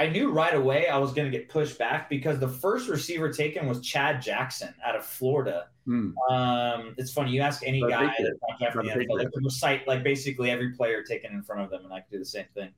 I 0.00 0.08
knew 0.08 0.30
right 0.30 0.54
away 0.54 0.88
I 0.88 0.96
was 0.96 1.12
going 1.12 1.30
to 1.30 1.38
get 1.38 1.50
pushed 1.50 1.78
back 1.78 2.08
because 2.08 2.38
the 2.38 2.48
first 2.48 2.88
receiver 2.88 3.30
taken 3.30 3.68
was 3.68 3.82
Chad 3.82 4.22
Jackson 4.22 4.72
out 4.82 4.96
of 4.96 5.04
Florida. 5.04 5.66
Mm. 5.86 6.14
Um, 6.30 6.94
it's 6.96 7.12
funny 7.12 7.32
you 7.32 7.42
ask 7.42 7.62
any 7.66 7.82
guy 7.82 8.06
that's 8.06 8.62
not 8.62 8.72
the 8.72 8.90
NFL, 8.90 9.18
like 9.18 9.28
recite 9.34 9.86
like 9.86 10.02
basically 10.02 10.50
every 10.50 10.70
player 10.70 11.02
taken 11.02 11.32
in 11.32 11.42
front 11.42 11.60
of 11.60 11.68
them, 11.68 11.84
and 11.84 11.92
I 11.92 12.00
could 12.00 12.12
do 12.12 12.18
the 12.18 12.24
same 12.24 12.46
thing. 12.54 12.70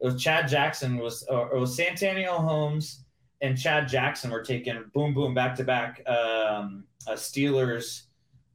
It 0.00 0.04
was 0.04 0.22
Chad 0.22 0.46
Jackson 0.46 0.98
was 0.98 1.24
or 1.24 1.52
it 1.52 1.58
was 1.58 1.74
Santonio 1.74 2.34
Holmes 2.34 3.04
and 3.40 3.58
Chad 3.58 3.88
Jackson 3.88 4.30
were 4.30 4.42
taken 4.42 4.88
boom 4.94 5.14
boom 5.14 5.34
back 5.34 5.56
to 5.56 5.64
back 5.64 6.08
um, 6.08 6.84
uh, 7.08 7.14
Steelers 7.14 8.02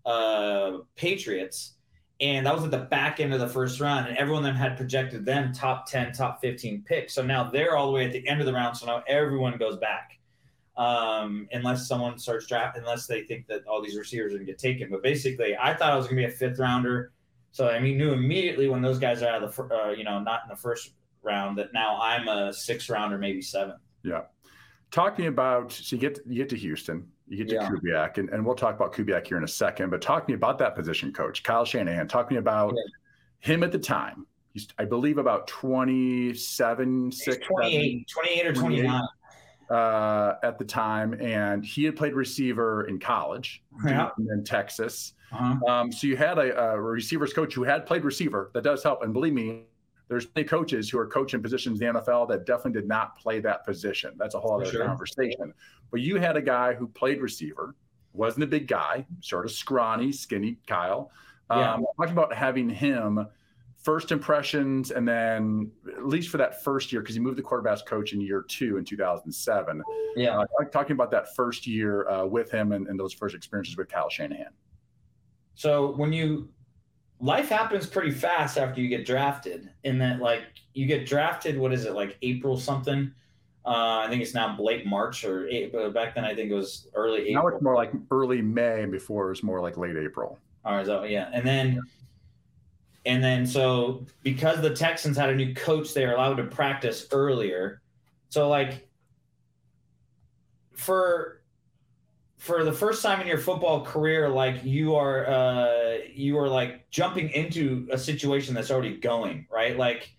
uh, 0.05 0.77
Patriots 0.95 1.72
and 2.23 2.45
that 2.45 2.55
was 2.55 2.63
at 2.63 2.71
the 2.71 2.77
back 2.77 3.19
end 3.19 3.33
of 3.33 3.41
the 3.41 3.49
first 3.49 3.81
round, 3.81 4.07
and 4.07 4.17
everyone 4.17 4.43
then 4.43 4.55
had 4.55 4.77
projected 4.77 5.25
them 5.25 5.51
top 5.51 5.85
10, 5.87 6.13
top 6.13 6.39
15 6.39 6.83
picks. 6.87 7.13
So 7.13 7.21
now 7.21 7.43
they're 7.43 7.75
all 7.75 7.87
the 7.87 7.91
way 7.91 8.05
at 8.05 8.13
the 8.13 8.25
end 8.25 8.39
of 8.39 8.45
the 8.45 8.53
round. 8.53 8.77
So 8.77 8.85
now 8.85 9.03
everyone 9.09 9.57
goes 9.57 9.75
back. 9.77 10.17
Um, 10.77 11.49
unless 11.51 11.85
someone 11.85 12.17
starts 12.17 12.47
draft, 12.47 12.77
unless 12.77 13.07
they 13.07 13.23
think 13.23 13.45
that 13.47 13.67
all 13.67 13.83
these 13.83 13.97
receivers 13.97 14.31
are 14.33 14.37
going 14.37 14.45
to 14.45 14.51
get 14.51 14.57
taken. 14.57 14.89
But 14.89 15.03
basically, 15.03 15.55
I 15.55 15.73
thought 15.73 15.91
I 15.91 15.97
was 15.97 16.05
going 16.05 16.15
to 16.15 16.27
be 16.27 16.33
a 16.33 16.35
fifth 16.35 16.59
rounder. 16.59 17.11
So 17.51 17.67
I 17.67 17.77
mean, 17.79 17.97
knew 17.97 18.13
immediately 18.13 18.69
when 18.69 18.81
those 18.81 18.99
guys 18.99 19.21
are 19.21 19.27
out 19.27 19.43
of 19.43 19.53
the, 19.53 19.63
uh, 19.63 19.89
you 19.89 20.05
know, 20.05 20.19
not 20.19 20.43
in 20.43 20.49
the 20.49 20.55
first 20.55 20.93
round, 21.23 21.57
that 21.57 21.73
now 21.73 21.99
I'm 22.01 22.27
a 22.29 22.53
sixth 22.53 22.89
rounder, 22.89 23.17
maybe 23.17 23.41
seven. 23.41 23.75
Yeah. 24.03 24.21
Talking 24.91 25.27
about, 25.27 25.73
so 25.73 25.97
you 25.97 25.99
get 25.99 26.19
you 26.25 26.37
get 26.37 26.49
to 26.49 26.57
Houston, 26.57 27.05
you 27.33 27.43
get 27.43 27.49
to 27.49 27.55
yeah. 27.55 27.69
Kubiak, 27.69 28.17
and, 28.17 28.29
and 28.29 28.45
we'll 28.45 28.55
talk 28.55 28.75
about 28.75 28.93
Kubiak 28.93 29.25
here 29.25 29.37
in 29.37 29.43
a 29.43 29.47
second. 29.47 29.89
But 29.89 30.01
talk 30.01 30.25
to 30.25 30.31
me 30.31 30.35
about 30.35 30.59
that 30.59 30.75
position 30.75 31.11
coach, 31.11 31.43
Kyle 31.43 31.65
Shanahan. 31.65 32.07
Talk 32.07 32.29
to 32.29 32.33
me 32.33 32.39
about 32.39 32.73
yeah. 32.75 33.53
him 33.53 33.63
at 33.63 33.71
the 33.71 33.79
time. 33.79 34.27
He's, 34.53 34.67
I 34.77 34.85
believe, 34.85 35.17
about 35.17 35.47
27, 35.47 37.11
6, 37.11 37.47
28, 37.47 38.07
28 38.07 38.47
or 38.47 38.53
29. 38.53 39.01
Uh, 39.69 40.35
at 40.43 40.59
the 40.59 40.65
time, 40.65 41.13
and 41.19 41.65
he 41.65 41.85
had 41.85 41.95
played 41.95 42.13
receiver 42.13 42.85
in 42.87 42.99
college 42.99 43.63
yeah. 43.83 44.09
in 44.29 44.43
Texas. 44.43 45.13
Uh-huh. 45.31 45.65
Um, 45.65 45.91
so 45.91 46.05
you 46.05 46.15
had 46.15 46.37
a, 46.37 46.73
a 46.73 46.79
receivers 46.79 47.33
coach 47.33 47.55
who 47.55 47.63
had 47.63 47.87
played 47.87 48.03
receiver. 48.03 48.51
That 48.53 48.63
does 48.63 48.83
help, 48.83 49.01
and 49.01 49.13
believe 49.13 49.33
me, 49.33 49.63
there's 50.07 50.27
many 50.35 50.47
coaches 50.47 50.89
who 50.89 50.99
are 50.99 51.07
coaching 51.07 51.41
positions 51.41 51.81
in 51.81 51.93
the 51.93 51.99
NFL 51.99 52.27
that 52.29 52.45
definitely 52.45 52.73
did 52.81 52.87
not 52.87 53.17
play 53.17 53.39
that 53.39 53.65
position. 53.65 54.13
That's 54.17 54.35
a 54.35 54.39
whole 54.39 54.61
other 54.61 54.69
sure. 54.69 54.85
conversation. 54.85 55.53
But 55.91 56.01
you 56.01 56.17
had 56.17 56.37
a 56.37 56.41
guy 56.41 56.73
who 56.73 56.87
played 56.87 57.21
receiver, 57.21 57.75
wasn't 58.13 58.43
a 58.43 58.47
big 58.47 58.67
guy, 58.67 59.05
sort 59.21 59.45
of 59.45 59.51
scrawny, 59.51 60.11
skinny 60.11 60.57
Kyle. 60.67 61.11
Yeah. 61.49 61.73
Um, 61.73 61.85
talking 61.97 62.13
about 62.13 62.33
having 62.33 62.69
him 62.69 63.27
first 63.83 64.13
impressions 64.13 64.91
and 64.91 65.05
then 65.05 65.69
at 65.87 66.07
least 66.07 66.29
for 66.29 66.37
that 66.37 66.63
first 66.63 66.91
year 66.91 67.01
because 67.01 67.15
he 67.15 67.21
moved 67.21 67.37
the 67.37 67.43
quarterbacks 67.43 67.85
coach 67.85 68.13
in 68.13 68.21
year 68.21 68.41
two 68.47 68.77
in 68.77 68.85
2007 68.85 69.83
yeah 70.15 70.39
uh, 70.39 70.63
talking 70.71 70.93
about 70.93 71.11
that 71.11 71.35
first 71.35 71.67
year 71.67 72.07
uh, 72.07 72.25
with 72.25 72.49
him 72.49 72.71
and, 72.71 72.87
and, 72.87 72.97
those 72.97 73.11
first 73.11 73.35
experiences 73.35 73.75
with 73.75 73.89
kyle 73.89 74.09
shanahan 74.09 74.53
so 75.53 75.91
when 75.97 76.13
you 76.13 76.47
life 77.23 77.47
happens 77.47 77.87
pretty 77.87 78.11
fast 78.11 78.57
after 78.57 78.81
you 78.81 78.89
get 78.89 79.05
drafted 79.05 79.69
in 79.85 79.97
that 79.97 80.19
like 80.19 80.43
you 80.73 80.85
get 80.85 81.05
drafted 81.07 81.57
what 81.57 81.73
is 81.73 81.85
it 81.85 81.93
like 81.93 82.17
april 82.21 82.57
something? 82.57 83.11
Uh, 83.65 84.03
i 84.05 84.07
think 84.09 84.21
it's 84.21 84.33
now 84.33 84.57
late 84.59 84.85
march 84.85 85.23
or 85.23 85.47
april, 85.47 85.89
back 85.89 86.13
then 86.13 86.25
i 86.25 86.35
think 86.35 86.51
it 86.51 86.53
was 86.53 86.89
early 86.95 87.29
april. 87.29 87.43
now 87.43 87.47
it's 87.47 87.63
more 87.63 87.75
like 87.75 87.93
early 88.11 88.41
may 88.41 88.85
before 88.85 89.27
it 89.27 89.29
was 89.29 89.41
more 89.41 89.61
like 89.61 89.77
late 89.77 89.95
april. 89.95 90.37
All 90.65 90.75
right 90.75 90.85
so 90.85 91.03
yeah 91.03 91.29
and 91.33 91.47
then 91.47 91.79
and 93.05 93.23
then 93.23 93.47
so 93.47 94.05
because 94.21 94.61
the 94.61 94.75
texans 94.75 95.15
had 95.15 95.29
a 95.29 95.35
new 95.35 95.53
coach 95.53 95.93
they 95.93 96.05
were 96.05 96.13
allowed 96.13 96.35
to 96.35 96.43
practice 96.43 97.07
earlier. 97.13 97.81
So 98.27 98.49
like 98.49 98.89
for 100.75 101.42
for 102.43 102.65
the 102.65 102.73
first 102.73 103.01
time 103.01 103.21
in 103.21 103.27
your 103.27 103.37
football 103.37 103.85
career, 103.85 104.27
like 104.27 104.65
you 104.65 104.95
are, 104.95 105.25
uh, 105.27 105.99
you 106.13 106.37
are 106.37 106.49
like 106.49 106.89
jumping 106.89 107.29
into 107.29 107.87
a 107.89 107.97
situation 107.97 108.53
that's 108.53 108.69
already 108.69 108.97
going 108.97 109.47
right. 109.49 109.77
Like, 109.77 110.11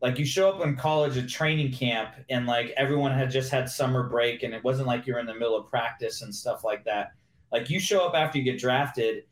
like 0.00 0.16
you 0.16 0.24
show 0.24 0.48
up 0.48 0.64
in 0.64 0.76
college 0.76 1.18
at 1.18 1.28
training 1.28 1.72
camp, 1.72 2.14
and 2.30 2.46
like 2.46 2.72
everyone 2.76 3.10
had 3.10 3.32
just 3.32 3.50
had 3.50 3.68
summer 3.68 4.08
break, 4.08 4.44
and 4.44 4.54
it 4.54 4.62
wasn't 4.62 4.86
like 4.86 5.08
you're 5.08 5.18
in 5.18 5.26
the 5.26 5.34
middle 5.34 5.56
of 5.56 5.66
practice 5.66 6.22
and 6.22 6.32
stuff 6.32 6.62
like 6.62 6.84
that. 6.84 7.14
Like 7.50 7.68
you 7.68 7.80
show 7.80 8.06
up 8.06 8.14
after 8.14 8.38
you 8.38 8.44
get 8.44 8.60
drafted, 8.60 9.24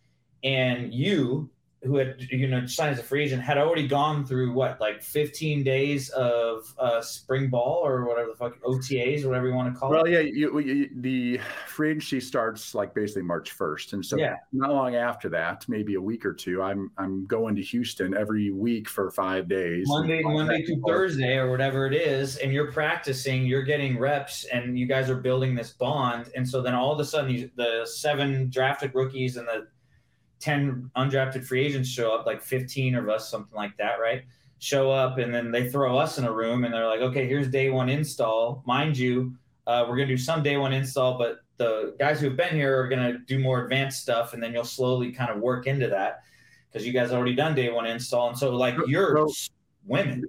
and 0.43 0.93
you 0.93 1.49
who 1.83 1.97
had 1.97 2.21
you 2.31 2.47
know 2.47 2.67
signed 2.67 2.93
as 2.93 2.99
a 2.99 3.03
free 3.03 3.25
agent 3.25 3.43
had 3.43 3.57
already 3.57 3.87
gone 3.89 4.27
through 4.27 4.53
what 4.53 4.79
like 4.81 5.03
15 5.03 5.63
days 5.63 6.11
of 6.11 6.75
uh, 6.79 7.01
spring 7.01 7.49
ball 7.49 7.81
or 7.85 8.05
whatever 8.05 8.29
the 8.29 8.37
fuck 8.37 8.61
OTAs 8.63 9.25
whatever 9.25 9.49
you 9.49 9.55
want 9.55 9.73
to 9.73 9.79
call 9.79 9.91
well, 9.91 10.01
it. 10.01 10.11
Well, 10.11 10.13
yeah, 10.13 10.21
you, 10.21 10.59
you, 10.61 10.91
the 10.97 11.41
free 11.67 11.91
agency 11.91 12.21
starts 12.21 12.75
like 12.75 12.95
basically 12.95 13.23
March 13.23 13.57
1st, 13.57 13.95
and 13.95 14.05
so 14.05 14.17
yeah. 14.17 14.37
not 14.53 14.71
long 14.71 14.95
after 14.95 15.29
that, 15.31 15.65
maybe 15.69 15.95
a 15.95 16.01
week 16.01 16.27
or 16.27 16.33
two, 16.33 16.63
I'm 16.63 16.91
I'm 16.99 17.27
going 17.27 17.55
to 17.57 17.63
Houston 17.63 18.17
every 18.17 18.51
week 18.51 18.89
for 18.89 19.11
five 19.11 19.49
days. 19.49 19.87
Monday, 19.89 20.23
Monday 20.23 20.63
to 20.63 20.81
Thursday 20.87 21.37
or 21.37 21.51
whatever 21.51 21.87
it 21.87 21.95
is, 21.95 22.37
and 22.37 22.53
you're 22.53 22.73
practicing, 22.73 23.47
you're 23.47 23.63
getting 23.63 23.99
reps, 23.99 24.45
and 24.45 24.79
you 24.79 24.87
guys 24.87 25.09
are 25.09 25.17
building 25.17 25.55
this 25.55 25.71
bond, 25.71 26.31
and 26.37 26.47
so 26.47 26.61
then 26.61 26.75
all 26.75 26.93
of 26.93 27.01
a 27.01 27.05
sudden, 27.05 27.31
you, 27.31 27.51
the 27.57 27.87
seven 27.87 28.51
drafted 28.51 28.95
rookies 28.95 29.37
and 29.37 29.49
the 29.49 29.69
10 30.41 30.91
undrafted 30.97 31.45
free 31.45 31.65
agents 31.65 31.89
show 31.89 32.15
up, 32.15 32.27
like 32.27 32.43
15 32.43 32.95
of 32.97 33.09
us, 33.09 33.31
something 33.31 33.55
like 33.55 33.77
that, 33.77 34.01
right? 34.01 34.25
Show 34.59 34.91
up 34.91 35.19
and 35.19 35.33
then 35.33 35.51
they 35.51 35.71
throw 35.71 35.97
us 35.97 36.19
in 36.19 36.25
a 36.25 36.33
room 36.33 36.65
and 36.65 36.75
they're 36.75 36.87
like, 36.87 37.01
okay, 37.01 37.27
here's 37.27 37.49
day 37.49 37.71
one 37.71 37.89
install. 37.89 38.63
Mind 38.67 38.97
you, 38.97 39.35
uh, 39.67 39.85
we're 39.89 39.97
going 39.97 40.09
to 40.09 40.15
do 40.15 40.21
some 40.21 40.43
day 40.43 40.57
one 40.57 40.73
install, 40.73 41.17
but 41.17 41.41
the 41.57 41.95
guys 41.99 42.21
who 42.21 42.29
have 42.29 42.37
been 42.37 42.55
here 42.55 42.81
are 42.81 42.89
going 42.89 43.13
to 43.13 43.19
do 43.19 43.39
more 43.39 43.63
advanced 43.63 44.01
stuff 44.01 44.33
and 44.33 44.43
then 44.43 44.53
you'll 44.53 44.65
slowly 44.65 45.13
kind 45.13 45.31
of 45.31 45.41
work 45.41 45.67
into 45.67 45.89
that 45.89 46.21
because 46.71 46.87
you 46.87 46.93
guys 46.93 47.13
already 47.13 47.35
done 47.35 47.55
day 47.55 47.71
one 47.71 47.87
install. 47.87 48.29
And 48.29 48.39
so, 48.39 48.55
like, 48.55 48.75
you're 48.87 49.27
women. 49.87 50.25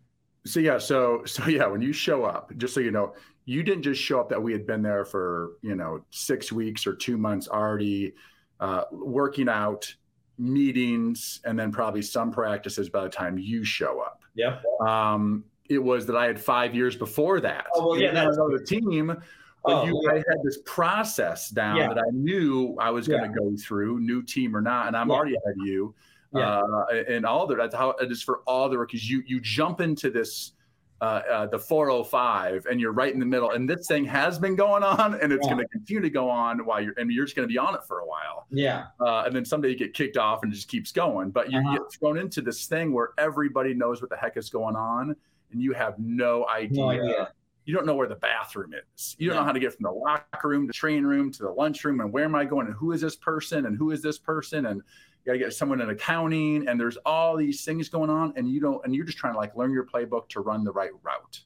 So, 0.46 0.60
yeah. 0.60 0.78
So, 0.78 1.24
so 1.26 1.48
yeah, 1.48 1.68
when 1.68 1.82
you 1.82 1.94
show 1.94 2.26
up, 2.26 2.52
just 2.58 2.74
so 2.74 2.80
you 2.80 2.92
know, 2.92 3.14
you 3.46 3.64
didn't 3.64 3.84
just 3.84 4.02
show 4.02 4.20
up 4.20 4.30
that 4.30 4.42
we 4.42 4.52
had 4.52 4.66
been 4.66 4.82
there 4.82 5.06
for, 5.06 5.52
you 5.62 5.76
know, 5.76 6.04
six 6.10 6.52
weeks 6.52 6.86
or 6.86 6.96
two 6.96 7.18
months 7.18 7.48
already 7.48 8.14
uh, 8.60 8.84
working 8.92 9.50
out 9.50 9.94
meetings, 10.42 11.40
and 11.46 11.58
then 11.58 11.72
probably 11.72 12.02
some 12.02 12.32
practices 12.32 12.90
by 12.90 13.04
the 13.04 13.10
time 13.10 13.38
you 13.38 13.64
show 13.64 14.02
up. 14.02 14.24
Yeah. 14.36 14.60
Um, 14.86 15.44
it 15.70 15.78
was 15.78 16.06
that 16.08 16.16
I 16.18 16.26
had 16.26 16.40
five 16.40 16.76
years 16.76 16.96
before 16.96 17.40
that. 17.42 17.68
Oh, 17.76 17.90
well, 17.90 18.00
yeah, 18.00 18.12
that's 18.12 18.36
the 18.36 18.66
team. 18.66 19.08
But 19.08 19.20
Oh, 19.64 19.86
you, 19.86 20.02
yeah. 20.06 20.14
I 20.14 20.16
had 20.16 20.42
this 20.44 20.58
process 20.66 21.50
down 21.50 21.78
Yeah. 21.78 21.90
that 21.90 22.00
I 22.00 22.10
knew 22.12 22.76
I 22.80 22.90
was 22.90 23.08
going 23.08 23.32
to 23.32 23.40
go 23.40 23.56
through, 23.56 24.00
new 24.00 24.24
team 24.24 24.56
or 24.56 24.62
not, 24.62 24.88
and 24.88 24.98
I'm 24.98 25.10
Yeah. 25.10 25.16
already 25.16 25.36
ahead 25.36 25.54
of 25.60 25.68
you. 25.68 25.94
Yeah. 26.34 26.62
Uh, 26.62 26.86
and 27.08 27.26
all 27.26 27.46
the 27.46 27.56
that's 27.56 27.76
how 27.76 27.92
it 27.92 28.12
is 28.12 28.24
for 28.24 28.40
all 28.48 28.70
the 28.70 28.78
rookies. 28.80 29.08
You 29.10 29.22
you 29.28 29.40
jump 29.40 29.82
into 29.82 30.10
this 30.10 30.54
uh, 31.02 31.22
uh, 31.32 31.46
the 31.48 31.58
405 31.58 32.68
and 32.68 32.80
you're 32.80 32.92
right 32.92 33.12
in 33.12 33.20
the 33.20 33.26
middle, 33.26 33.52
and 33.52 33.68
this 33.68 33.88
thing 33.88 34.06
has 34.06 34.38
been 34.38 34.56
going 34.56 34.84
on, 34.84 35.16
and 35.20 35.34
it's 35.34 35.46
Yeah. 35.48 35.54
going 35.54 35.66
to 35.66 35.70
continue 35.70 36.02
to 36.02 36.10
go 36.12 36.30
on 36.30 36.64
while 36.66 36.80
you're 36.80 36.94
and 36.98 37.12
you're 37.12 37.26
just 37.26 37.36
going 37.36 37.48
to 37.48 37.52
be 37.52 37.58
on 37.58 37.74
it 37.74 37.84
for 37.88 38.00
a 38.00 38.06
while. 38.06 38.46
Yeah. 38.52 38.88
Uh, 39.00 39.24
and 39.26 39.36
then 39.36 39.44
someday 39.44 39.70
you 39.70 39.76
get 39.76 39.94
kicked 39.96 40.16
off 40.18 40.44
and 40.44 40.52
it 40.52 40.56
just 40.56 40.68
keeps 40.68 40.92
going. 40.92 41.32
But 41.32 41.52
you 41.52 41.58
Uh-huh. 41.60 41.80
get 41.80 41.82
thrown 42.00 42.18
into 42.20 42.42
this 42.42 42.68
thing 42.68 42.94
where 42.94 43.10
everybody 43.18 43.74
knows 43.74 44.00
what 44.02 44.12
the 44.12 44.16
heck 44.18 44.38
is 44.38 44.50
going 44.52 44.76
on, 44.76 45.16
and 45.52 45.62
you 45.62 45.74
have 45.74 45.98
no 45.98 46.48
idea. 46.48 46.84
No 46.84 46.90
idea. 46.92 47.32
You 47.66 47.76
don't 47.76 47.86
know 47.86 47.96
where 47.96 48.08
the 48.08 48.16
bathroom 48.16 48.74
is. 48.96 49.16
You 49.20 49.28
don't 49.28 49.36
No. 49.38 49.42
know 49.42 49.46
how 49.48 49.52
to 49.54 49.60
get 49.60 49.74
from 49.74 49.84
the 49.84 49.92
locker 49.92 50.48
room 50.50 50.64
to 50.64 50.68
the 50.68 50.74
training 50.74 51.06
room 51.06 51.32
to 51.32 51.44
the 51.44 51.52
lunchroom, 51.52 52.00
and 52.02 52.12
where 52.12 52.26
am 52.26 52.36
I 52.36 52.46
going, 52.46 52.68
and 52.68 52.76
who 52.76 52.92
is 52.92 53.02
this 53.02 53.16
person, 53.16 53.66
and 53.66 53.76
who 53.76 53.90
is 53.92 54.02
this 54.04 54.20
person, 54.20 54.68
and 54.68 54.82
you 55.24 55.28
got 55.28 55.34
to 55.34 55.40
get 55.40 55.54
someone 55.54 55.82
in 55.82 55.90
accounting, 55.90 56.68
and 56.68 56.80
there's 56.80 56.98
all 57.06 57.38
these 57.38 57.64
things 57.64 57.90
going 57.90 58.10
on, 58.10 58.34
and 58.36 58.50
you 58.50 58.60
don't, 58.60 58.84
and 58.86 58.96
you're 58.96 59.06
just 59.06 59.18
trying 59.18 59.34
to 59.34 59.40
like 59.40 59.56
learn 59.56 59.72
your 59.72 59.86
playbook 59.86 60.28
to 60.30 60.42
run 60.42 60.64
the 60.64 60.72
right 60.72 60.92
route. 61.04 61.42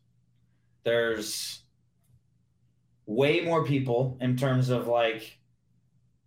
there's 0.84 1.62
way 3.08 3.42
more 3.42 3.64
people 3.66 4.18
in 4.22 4.36
terms 4.36 4.70
of 4.70 4.88
like 4.88 5.38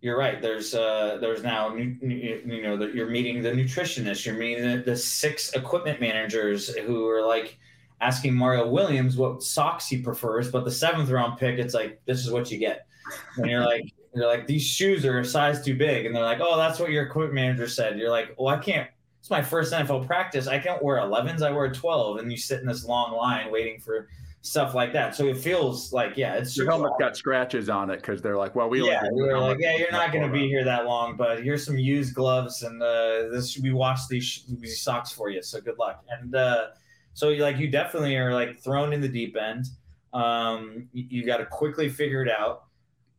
you're 0.01 0.17
right 0.17 0.41
there's 0.41 0.73
uh 0.73 1.17
there's 1.19 1.43
now 1.43 1.75
you 1.75 2.61
know 2.63 2.77
that 2.77 2.95
you're 2.95 3.09
meeting 3.09 3.41
the 3.43 3.49
nutritionist 3.49 4.25
you're 4.25 4.35
meeting 4.35 4.63
the, 4.63 4.77
the 4.83 4.95
six 4.95 5.51
equipment 5.53 5.99
managers 5.99 6.73
who 6.75 7.05
are 7.05 7.21
like 7.21 7.57
asking 7.99 8.33
mario 8.33 8.65
williams 8.69 9.17
what 9.17 9.43
socks 9.43 9.87
he 9.87 10.01
prefers 10.01 10.49
but 10.49 10.63
the 10.63 10.71
seventh 10.71 11.09
round 11.09 11.37
pick 11.37 11.59
it's 11.59 11.73
like 11.73 11.99
this 12.05 12.19
is 12.25 12.31
what 12.31 12.49
you 12.49 12.57
get 12.57 12.87
and 13.35 13.47
you're 13.49 13.65
like 13.65 13.91
you're 14.13 14.27
like 14.27 14.47
these 14.47 14.63
shoes 14.63 15.05
are 15.05 15.19
a 15.19 15.25
size 15.25 15.63
too 15.63 15.75
big 15.75 16.05
and 16.05 16.15
they're 16.15 16.23
like 16.23 16.39
oh 16.41 16.57
that's 16.57 16.79
what 16.79 16.89
your 16.89 17.03
equipment 17.03 17.33
manager 17.35 17.67
said 17.67 17.97
you're 17.97 18.09
like 18.09 18.35
well 18.37 18.53
i 18.53 18.57
can't 18.57 18.89
it's 19.19 19.29
my 19.29 19.41
first 19.41 19.73
nfl 19.73 20.05
practice 20.05 20.47
i 20.47 20.57
can't 20.57 20.81
wear 20.83 20.97
11s 20.97 21.41
i 21.41 21.51
wear 21.51 21.71
12 21.71 22.17
and 22.17 22.31
you 22.31 22.37
sit 22.37 22.59
in 22.59 22.65
this 22.65 22.85
long 22.85 23.15
line 23.15 23.51
waiting 23.51 23.79
for 23.79 24.07
stuff 24.41 24.73
like 24.73 24.93
that. 24.93 25.15
So 25.15 25.27
it 25.27 25.37
feels 25.37 25.91
like, 25.91 26.15
yeah, 26.15 26.35
it's 26.35 26.55
Your 26.55 26.67
helmet's 26.67 26.95
got 26.99 27.17
scratches 27.17 27.69
on 27.69 27.89
it 27.89 27.97
because 27.97 28.21
they're 28.21 28.37
like, 28.37 28.55
well, 28.55 28.69
we 28.69 28.85
yeah, 28.85 29.03
we 29.11 29.23
were 29.23 29.37
like, 29.37 29.57
yeah, 29.59 29.75
you're 29.75 29.91
not 29.91 30.11
going 30.11 30.25
to 30.25 30.31
be 30.31 30.47
here 30.47 30.63
that 30.63 30.85
long, 30.85 31.17
but 31.17 31.43
here's 31.43 31.65
some 31.65 31.77
used 31.77 32.13
gloves 32.13 32.63
and 32.63 32.81
uh, 32.81 33.29
this 33.29 33.59
we 33.59 33.71
washed 33.71 34.09
these, 34.09 34.45
these 34.59 34.81
socks 34.81 35.11
for 35.11 35.29
you. 35.29 35.41
So 35.43 35.59
good 35.59 35.77
luck. 35.77 36.03
And 36.09 36.35
uh, 36.35 36.67
so 37.13 37.29
like 37.29 37.57
you 37.57 37.69
definitely 37.69 38.15
are 38.15 38.33
like 38.33 38.59
thrown 38.59 38.93
in 38.93 39.01
the 39.01 39.09
deep 39.09 39.35
end. 39.37 39.65
Um, 40.13 40.87
you, 40.93 41.05
you 41.09 41.25
got 41.25 41.37
to 41.37 41.45
quickly 41.45 41.89
figure 41.89 42.23
it 42.23 42.31
out. 42.31 42.63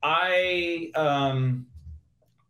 I 0.03 0.91
um, 0.95 1.67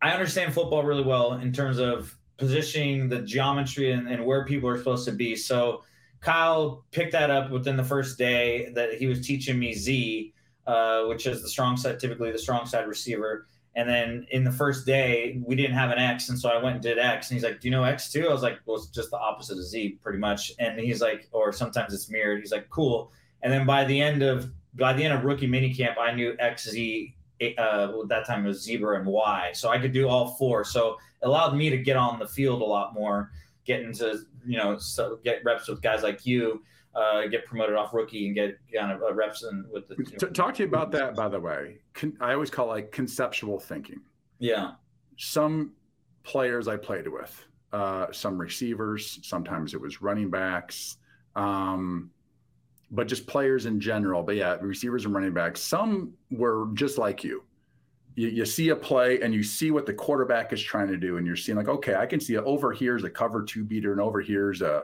I 0.02 0.10
understand 0.12 0.54
football 0.54 0.82
really 0.82 1.02
well 1.02 1.34
in 1.34 1.52
terms 1.52 1.78
of 1.78 2.16
positioning 2.36 3.08
the 3.08 3.20
geometry 3.20 3.92
and, 3.92 4.08
and 4.08 4.24
where 4.24 4.44
people 4.44 4.68
are 4.68 4.78
supposed 4.78 5.04
to 5.06 5.12
be. 5.12 5.36
So 5.36 5.82
Kyle 6.20 6.84
picked 6.90 7.12
that 7.12 7.30
up 7.30 7.50
within 7.50 7.76
the 7.76 7.84
first 7.84 8.16
day 8.18 8.70
that 8.74 8.94
he 8.94 9.06
was 9.06 9.26
teaching 9.26 9.58
me 9.58 9.74
Z, 9.74 10.32
uh, 10.66 11.04
which 11.04 11.26
is 11.26 11.42
the 11.42 11.48
strong 11.48 11.76
side, 11.76 11.98
typically 11.98 12.32
the 12.32 12.38
strong 12.38 12.66
side 12.66 12.86
receiver. 12.86 13.46
And 13.76 13.88
then 13.88 14.26
in 14.30 14.42
the 14.42 14.50
first 14.50 14.84
day, 14.84 15.40
we 15.46 15.54
didn't 15.54 15.76
have 15.76 15.90
an 15.90 15.98
X, 15.98 16.28
and 16.28 16.38
so 16.38 16.48
I 16.48 16.60
went 16.60 16.76
and 16.76 16.82
did 16.82 16.98
X. 16.98 17.30
And 17.30 17.36
he's 17.36 17.44
like, 17.44 17.60
"Do 17.60 17.68
you 17.68 17.72
know 17.72 17.84
X 17.84 18.10
too?" 18.10 18.26
I 18.28 18.32
was 18.32 18.42
like, 18.42 18.58
"Well, 18.66 18.76
it's 18.76 18.86
just 18.86 19.10
the 19.10 19.18
opposite 19.18 19.58
of 19.58 19.64
Z, 19.64 19.98
pretty 20.02 20.18
much." 20.18 20.52
And 20.58 20.78
he's 20.80 21.00
like, 21.00 21.28
or 21.30 21.52
sometimes 21.52 21.94
it's 21.94 22.10
mirrored. 22.10 22.40
He's 22.40 22.52
like, 22.52 22.68
"Cool." 22.68 23.12
And 23.42 23.52
then 23.52 23.66
by 23.66 23.84
the 23.84 24.00
end 24.00 24.22
of 24.22 24.50
by 24.74 24.92
the 24.92 25.04
end 25.04 25.14
of 25.14 25.24
rookie 25.24 25.48
minicamp, 25.48 25.98
I 25.98 26.12
knew 26.12 26.34
X, 26.38 26.68
Z. 26.68 27.14
Uh, 27.40 27.88
well, 27.92 28.06
that 28.06 28.26
time 28.26 28.44
it 28.44 28.48
was 28.48 28.62
zebra 28.62 28.98
and 28.98 29.06
Y, 29.06 29.50
so 29.54 29.70
I 29.70 29.78
could 29.78 29.92
do 29.92 30.08
all 30.08 30.34
four. 30.34 30.62
So 30.64 30.98
it 31.22 31.26
allowed 31.26 31.56
me 31.56 31.70
to 31.70 31.78
get 31.78 31.96
on 31.96 32.18
the 32.18 32.26
field 32.26 32.60
a 32.60 32.64
lot 32.64 32.92
more, 32.92 33.30
get 33.64 33.80
into 33.80 34.20
you 34.46 34.58
know 34.58 34.76
so 34.78 35.18
get 35.24 35.42
reps 35.44 35.68
with 35.68 35.80
guys 35.80 36.02
like 36.02 36.26
you, 36.26 36.62
uh, 36.94 37.26
get 37.28 37.46
promoted 37.46 37.76
off 37.76 37.94
rookie 37.94 38.26
and 38.26 38.34
get 38.34 38.58
kind 38.74 38.92
of 38.92 39.02
uh, 39.02 39.14
reps 39.14 39.42
in 39.42 39.64
with 39.72 39.88
the 39.88 39.96
T- 39.96 40.26
talk 40.34 40.54
to 40.54 40.62
you 40.62 40.68
about 40.68 40.90
that, 40.92 41.14
by 41.14 41.28
the 41.28 41.40
way. 41.40 41.78
Con- 41.94 42.16
I 42.20 42.34
always 42.34 42.50
call 42.50 42.66
it 42.66 42.70
like 42.74 42.92
conceptual 42.92 43.58
thinking. 43.58 44.00
yeah 44.38 44.72
Some 45.16 45.72
players 46.24 46.68
I 46.68 46.76
played 46.76 47.08
with, 47.08 47.46
uh, 47.72 48.12
some 48.12 48.36
receivers, 48.38 49.18
sometimes 49.22 49.72
it 49.72 49.80
was 49.80 50.02
running 50.02 50.28
backs, 50.28 50.98
um, 51.36 52.10
but 52.90 53.06
just 53.06 53.26
players 53.26 53.66
in 53.66 53.80
general. 53.80 54.22
But 54.22 54.36
yeah, 54.36 54.56
receivers 54.60 55.04
and 55.04 55.14
running 55.14 55.32
backs. 55.32 55.60
Some 55.62 56.12
were 56.30 56.68
just 56.74 56.98
like 56.98 57.22
you. 57.24 57.44
You, 58.16 58.28
you 58.28 58.44
see 58.44 58.70
a 58.70 58.76
play 58.76 59.20
and 59.20 59.32
you 59.32 59.42
see 59.42 59.70
what 59.70 59.86
the 59.86 59.94
quarterback 59.94 60.52
is 60.52 60.60
trying 60.60 60.88
to 60.88 60.96
do, 60.96 61.16
and 61.16 61.26
you're 61.26 61.36
seeing 61.36 61.56
like, 61.56 61.68
okay, 61.68 61.94
I 61.94 62.06
can 62.06 62.18
see 62.20 62.36
over 62.36 62.72
here's 62.72 63.04
a 63.04 63.10
cover 63.10 63.42
two 63.42 63.64
beater, 63.64 63.92
and 63.92 64.00
over 64.00 64.20
here's 64.20 64.62
a 64.62 64.82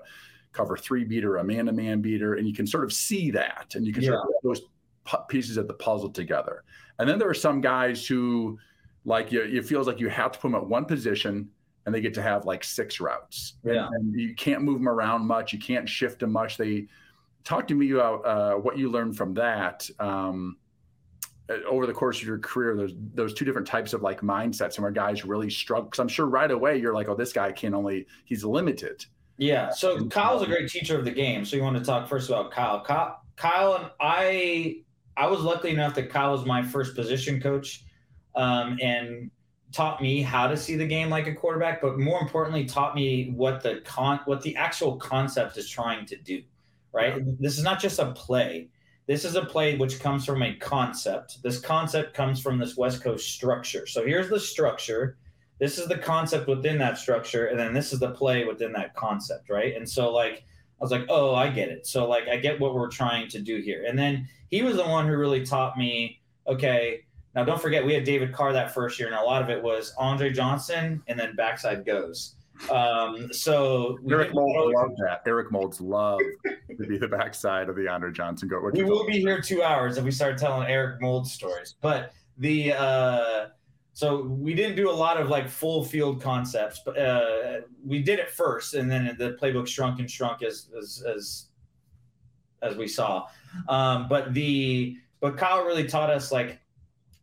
cover 0.52 0.76
three 0.76 1.04
beater, 1.04 1.36
a 1.38 1.44
man 1.44 1.66
to 1.66 1.72
man 1.72 2.00
beater, 2.00 2.34
and 2.34 2.46
you 2.46 2.54
can 2.54 2.66
sort 2.66 2.84
of 2.84 2.92
see 2.92 3.30
that, 3.32 3.74
and 3.74 3.86
you 3.86 3.92
can 3.92 4.02
sort 4.04 4.14
of 4.20 4.26
put 4.26 4.48
those 4.48 4.60
pu- 5.04 5.24
pieces 5.28 5.56
of 5.56 5.66
the 5.68 5.74
puzzle 5.74 6.08
together. 6.08 6.62
And 6.98 7.06
then 7.08 7.18
there 7.18 7.28
are 7.28 7.34
some 7.34 7.60
guys 7.60 8.06
who, 8.06 8.58
like, 9.04 9.32
you, 9.32 9.42
it 9.42 9.66
feels 9.66 9.86
like 9.86 10.00
you 10.00 10.08
have 10.08 10.32
to 10.32 10.38
put 10.38 10.48
them 10.48 10.54
at 10.54 10.64
one 10.66 10.84
position, 10.86 11.50
and 11.84 11.94
they 11.94 12.00
get 12.00 12.14
to 12.14 12.22
have 12.22 12.46
like 12.46 12.64
six 12.64 13.00
routes. 13.00 13.54
And- 13.64 13.74
Yeah. 13.74 13.88
and, 13.92 14.18
you 14.18 14.34
can't 14.34 14.62
move 14.62 14.78
them 14.78 14.88
around 14.88 15.26
much. 15.26 15.52
You 15.52 15.58
can't 15.58 15.88
shift 15.88 16.20
them 16.20 16.32
much. 16.32 16.56
They 16.56 16.86
talk 17.46 17.68
to 17.68 17.74
me 17.74 17.92
about 17.92 18.26
uh, 18.26 18.54
what 18.56 18.76
you 18.76 18.90
learned 18.90 19.16
from 19.16 19.32
that. 19.34 19.88
Um, 19.98 20.58
uh, 21.48 21.58
over 21.68 21.86
the 21.86 21.92
course 21.92 22.20
of 22.20 22.26
your 22.26 22.38
career, 22.38 22.76
those 22.76 22.92
those 23.14 23.32
two 23.32 23.44
different 23.44 23.68
types 23.68 23.92
of 23.92 24.02
like 24.02 24.20
mindsets, 24.20 24.74
and 24.74 24.82
where 24.82 24.90
guys 24.90 25.24
really 25.24 25.48
struggle. 25.48 25.84
Because 25.84 26.00
I'm 26.00 26.08
sure 26.08 26.26
right 26.26 26.50
away 26.50 26.76
you're 26.76 26.92
like, 26.92 27.08
oh, 27.08 27.14
this 27.14 27.32
guy 27.32 27.52
can 27.52 27.72
only 27.72 28.06
he's 28.24 28.44
limited. 28.44 29.06
Yeah. 29.38 29.70
So 29.70 30.06
Kyle's 30.06 30.42
a 30.42 30.46
great 30.46 30.68
teacher 30.68 30.98
of 30.98 31.04
the 31.04 31.10
game. 31.10 31.44
So 31.44 31.56
you 31.56 31.62
want 31.62 31.76
to 31.76 31.84
talk 31.84 32.08
first 32.08 32.28
about 32.28 32.50
Kyle. 32.50 32.80
Kyle, 32.82 33.22
Kyle 33.36 33.74
and 33.74 33.90
I, 34.00 34.78
I 35.16 35.26
was 35.26 35.40
lucky 35.42 35.70
enough 35.70 35.94
that 35.94 36.10
Kyle 36.10 36.32
was 36.32 36.46
my 36.46 36.62
first 36.62 36.96
position 36.96 37.40
coach, 37.40 37.84
um, 38.34 38.78
and 38.82 39.30
taught 39.72 40.00
me 40.00 40.22
how 40.22 40.46
to 40.48 40.56
see 40.56 40.74
the 40.74 40.86
game 40.86 41.10
like 41.10 41.26
a 41.26 41.34
quarterback. 41.34 41.82
But 41.82 41.98
more 41.98 42.20
importantly, 42.20 42.64
taught 42.64 42.94
me 42.94 43.30
what 43.36 43.62
the 43.62 43.82
con, 43.84 44.20
what 44.24 44.40
the 44.40 44.56
actual 44.56 44.96
concept 44.96 45.58
is 45.58 45.68
trying 45.68 46.06
to 46.06 46.16
do. 46.16 46.42
Right. 46.96 47.40
This 47.40 47.58
is 47.58 47.64
not 47.64 47.80
just 47.80 47.98
a 47.98 48.12
play. 48.12 48.68
This 49.06 49.24
is 49.24 49.36
a 49.36 49.44
play 49.44 49.76
which 49.76 50.00
comes 50.00 50.24
from 50.24 50.42
a 50.42 50.54
concept. 50.54 51.42
This 51.42 51.60
concept 51.60 52.14
comes 52.14 52.40
from 52.40 52.58
this 52.58 52.76
West 52.76 53.02
Coast 53.02 53.30
structure. 53.30 53.86
So 53.86 54.04
here's 54.04 54.28
the 54.28 54.40
structure 54.40 55.16
this 55.58 55.78
is 55.78 55.88
the 55.88 55.98
concept 55.98 56.48
within 56.48 56.78
that 56.78 56.98
structure 56.98 57.46
and 57.46 57.58
then 57.58 57.72
this 57.72 57.92
is 57.92 58.00
the 58.00 58.10
play 58.10 58.44
within 58.44 58.72
that 58.72 58.94
concept 58.94 59.48
right 59.48 59.74
and 59.76 59.88
so 59.88 60.12
like 60.12 60.44
i 60.80 60.84
was 60.84 60.90
like 60.90 61.06
oh 61.08 61.34
i 61.34 61.48
get 61.48 61.68
it 61.68 61.86
so 61.86 62.08
like 62.08 62.28
i 62.28 62.36
get 62.36 62.60
what 62.60 62.74
we're 62.74 62.88
trying 62.88 63.28
to 63.28 63.40
do 63.40 63.60
here 63.60 63.84
and 63.86 63.98
then 63.98 64.28
he 64.50 64.62
was 64.62 64.76
the 64.76 64.84
one 64.86 65.06
who 65.06 65.16
really 65.16 65.44
taught 65.44 65.76
me 65.76 66.20
okay 66.46 67.00
now 67.34 67.44
don't 67.44 67.60
forget 67.60 67.84
we 67.84 67.94
had 67.94 68.04
david 68.04 68.32
carr 68.32 68.52
that 68.52 68.72
first 68.72 68.98
year 68.98 69.08
and 69.08 69.16
a 69.16 69.22
lot 69.22 69.42
of 69.42 69.50
it 69.50 69.62
was 69.62 69.94
andre 69.98 70.30
johnson 70.30 71.02
and 71.08 71.18
then 71.18 71.34
backside 71.36 71.84
goes 71.84 72.34
um, 72.70 73.32
so 73.32 73.98
Eric 74.10 74.28
did- 74.28 74.34
Moulds 74.34 74.74
loved 74.74 74.94
that. 75.04 75.22
Eric 75.26 75.50
Moulds 75.52 75.80
loved 75.80 76.22
to 76.44 76.86
be 76.86 76.98
the 76.98 77.08
backside 77.08 77.68
of 77.68 77.76
the 77.76 77.88
Andre 77.88 78.12
Johnson 78.12 78.48
goat. 78.48 78.72
We 78.74 78.84
will 78.84 79.06
be 79.06 79.20
here 79.20 79.40
two 79.40 79.62
hours 79.62 79.96
if 79.98 80.04
we 80.04 80.10
start 80.10 80.38
telling 80.38 80.68
Eric 80.68 81.00
Moulds 81.00 81.32
stories. 81.32 81.74
But 81.80 82.12
the 82.38 82.72
uh, 82.72 83.46
so 83.92 84.22
we 84.24 84.54
didn't 84.54 84.76
do 84.76 84.90
a 84.90 84.92
lot 84.92 85.18
of 85.18 85.30
like 85.30 85.48
full 85.48 85.82
field 85.82 86.20
concepts, 86.20 86.82
but 86.84 86.98
uh, 86.98 87.60
we 87.84 88.02
did 88.02 88.18
it 88.18 88.30
first, 88.30 88.74
and 88.74 88.90
then 88.90 89.16
the 89.18 89.38
playbook 89.40 89.66
shrunk 89.66 90.00
and 90.00 90.10
shrunk 90.10 90.42
as 90.42 90.68
as 90.78 91.02
as, 91.06 91.46
as 92.62 92.76
we 92.76 92.88
saw. 92.88 93.26
Um, 93.68 94.06
but 94.08 94.34
the 94.34 94.96
but 95.20 95.38
Kyle 95.38 95.64
really 95.64 95.86
taught 95.86 96.10
us 96.10 96.30
like 96.30 96.60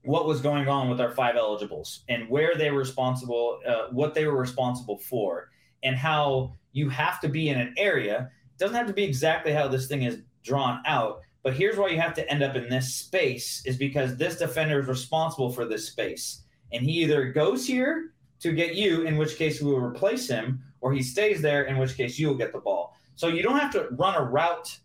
what 0.03 0.25
was 0.25 0.41
going 0.41 0.67
on 0.67 0.89
with 0.89 0.99
our 0.99 1.11
five 1.11 1.35
eligibles 1.35 2.03
and 2.09 2.29
where 2.29 2.55
they 2.55 2.71
were 2.71 2.79
responsible, 2.79 3.59
uh, 3.67 3.87
what 3.91 4.13
they 4.13 4.25
were 4.25 4.37
responsible 4.37 4.97
for, 4.99 5.49
and 5.83 5.95
how 5.95 6.53
you 6.73 6.89
have 6.89 7.19
to 7.21 7.29
be 7.29 7.49
in 7.49 7.59
an 7.59 7.73
area. 7.77 8.29
It 8.55 8.59
doesn't 8.59 8.75
have 8.75 8.87
to 8.87 8.93
be 8.93 9.03
exactly 9.03 9.53
how 9.53 9.67
this 9.67 9.87
thing 9.87 10.03
is 10.03 10.21
drawn 10.43 10.81
out, 10.85 11.21
but 11.43 11.53
here's 11.53 11.77
why 11.77 11.89
you 11.89 11.99
have 11.99 12.13
to 12.15 12.29
end 12.29 12.41
up 12.41 12.55
in 12.55 12.69
this 12.69 12.95
space 12.95 13.63
is 13.65 13.77
because 13.77 14.15
this 14.15 14.37
defender 14.37 14.79
is 14.79 14.87
responsible 14.87 15.51
for 15.51 15.65
this 15.65 15.87
space. 15.87 16.43
And 16.71 16.83
he 16.83 17.03
either 17.03 17.31
goes 17.31 17.67
here 17.67 18.13
to 18.39 18.51
get 18.51 18.75
you, 18.75 19.03
in 19.03 19.17
which 19.17 19.37
case 19.37 19.61
we 19.61 19.71
will 19.71 19.81
replace 19.81 20.27
him, 20.27 20.63
or 20.81 20.93
he 20.93 21.03
stays 21.03 21.41
there, 21.41 21.63
in 21.63 21.77
which 21.77 21.95
case 21.95 22.17
you 22.17 22.27
will 22.27 22.35
get 22.35 22.51
the 22.51 22.59
ball. 22.59 22.95
So 23.15 23.27
you 23.27 23.43
don't 23.43 23.59
have 23.59 23.71
to 23.73 23.87
run 23.91 24.15
a 24.15 24.23
route. 24.23 24.77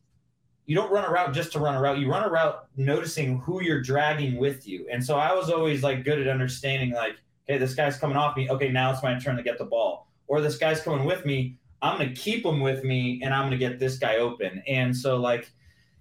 You 0.68 0.76
don't 0.76 0.92
run 0.92 1.04
a 1.04 1.11
route 1.11 1.35
just 1.35 1.50
to 1.52 1.59
run 1.59 1.74
a 1.74 1.81
route. 1.81 1.98
You 1.98 2.09
run 2.09 2.22
a 2.22 2.31
route 2.31 2.68
noticing 2.76 3.38
who 3.38 3.61
you're 3.62 3.83
dragging 3.83 4.37
with 4.37 4.68
you. 4.68 4.87
And 4.92 5.04
so 5.04 5.16
I 5.16 5.35
was 5.35 5.50
always 5.50 5.83
like 5.83 6.04
good 6.04 6.20
at 6.20 6.28
understanding 6.28 6.92
like, 6.92 7.16
Okay, 7.48 7.59
this 7.59 7.74
guy's 7.74 7.96
coming 7.96 8.16
off 8.16 8.37
me. 8.37 8.50
Okay, 8.50 8.70
now 8.70 8.92
it's 8.92 9.02
my 9.02 9.18
turn 9.18 9.37
to 9.37 9.42
get 9.42 9.57
the 9.57 9.64
ball. 9.64 10.09
Or 10.26 10.42
this 10.42 10.59
guy's 10.59 10.83
coming 10.83 11.07
with 11.07 11.24
me. 11.24 11.57
I'm 11.81 11.96
going 11.96 12.12
to 12.12 12.20
keep 12.20 12.44
him 12.44 12.61
with 12.61 12.85
me 12.85 13.20
and 13.22 13.33
I'm 13.33 13.48
going 13.48 13.52
to 13.52 13.57
get 13.57 13.78
this 13.78 13.98
guy 13.98 14.16
open. 14.16 14.62
And 14.66 14.94
so, 14.94 15.16
like, 15.16 15.50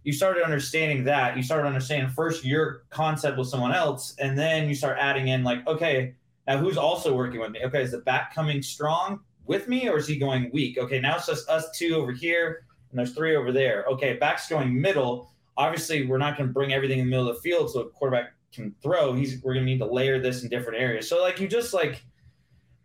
you 0.03 0.11
started 0.11 0.43
understanding 0.43 1.05
that. 1.05 1.37
You 1.37 1.43
started 1.43 1.67
understanding 1.67 2.09
first 2.09 2.43
your 2.43 2.83
concept 2.89 3.37
with 3.37 3.47
someone 3.47 3.73
else, 3.73 4.15
and 4.19 4.37
then 4.37 4.67
you 4.67 4.75
start 4.75 4.97
adding 4.99 5.29
in, 5.29 5.43
like, 5.43 5.65
okay, 5.67 6.15
now 6.47 6.57
who's 6.57 6.77
also 6.77 7.13
working 7.15 7.39
with 7.39 7.51
me? 7.51 7.59
Okay, 7.63 7.81
is 7.81 7.91
the 7.91 7.99
back 7.99 8.33
coming 8.33 8.61
strong 8.61 9.21
with 9.45 9.67
me 9.67 9.87
or 9.87 9.97
is 9.97 10.07
he 10.07 10.17
going 10.17 10.49
weak? 10.51 10.77
Okay, 10.77 10.99
now 10.99 11.15
it's 11.15 11.27
just 11.27 11.47
us 11.49 11.69
two 11.77 11.95
over 11.95 12.11
here 12.11 12.66
and 12.89 12.99
there's 12.99 13.13
three 13.13 13.35
over 13.35 13.51
there. 13.51 13.85
Okay, 13.91 14.13
back's 14.13 14.47
going 14.47 14.79
middle. 14.79 15.31
Obviously, 15.57 16.05
we're 16.05 16.17
not 16.17 16.37
going 16.37 16.49
to 16.49 16.53
bring 16.53 16.73
everything 16.73 16.99
in 16.99 17.05
the 17.05 17.09
middle 17.09 17.29
of 17.29 17.35
the 17.35 17.41
field 17.41 17.71
so 17.71 17.81
a 17.81 17.89
quarterback 17.89 18.33
can 18.53 18.73
throw. 18.81 19.13
He's 19.13 19.41
we're 19.43 19.53
going 19.53 19.65
to 19.65 19.71
need 19.71 19.79
to 19.79 19.85
layer 19.85 20.19
this 20.19 20.43
in 20.43 20.49
different 20.49 20.79
areas. 20.79 21.09
So 21.09 21.21
like 21.21 21.39
you 21.39 21.47
just 21.47 21.73
like 21.73 22.03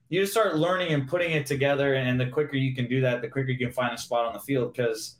you 0.09 0.21
just 0.21 0.33
start 0.33 0.57
learning 0.57 0.93
and 0.93 1.09
putting 1.09 1.33
it 1.33 1.47
together, 1.47 1.95
and 1.95 2.21
the 2.21 2.27
quicker 2.27 2.57
you 2.57 2.75
can 2.75 2.88
do 2.88 3.01
that, 3.03 3.23
the 3.23 3.29
quicker 3.29 3.51
you 3.51 3.59
can 3.59 3.73
find 3.73 3.95
a 3.95 3.99
spot 3.99 4.27
on 4.27 4.33
the 4.33 4.41
field. 4.41 4.75
Because 4.75 5.17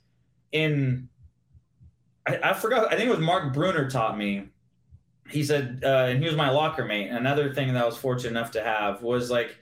in 0.51 1.09
I, 2.25 2.39
I, 2.43 2.53
forgot, 2.53 2.91
I 2.91 2.95
think 2.95 3.07
it 3.09 3.11
was 3.11 3.19
Mark 3.19 3.53
Bruener 3.53 3.89
taught 3.89 4.17
me. 4.17 4.49
He 5.29 5.43
said, 5.43 5.81
uh, 5.83 6.07
and 6.09 6.19
he 6.19 6.25
was 6.25 6.35
my 6.35 6.49
locker 6.49 6.85
mate. 6.85 7.09
Another 7.09 7.53
thing 7.53 7.73
that 7.73 7.81
I 7.81 7.85
was 7.85 7.97
fortunate 7.97 8.31
enough 8.31 8.51
to 8.51 8.63
have 8.63 9.01
was 9.01 9.31
like 9.31 9.57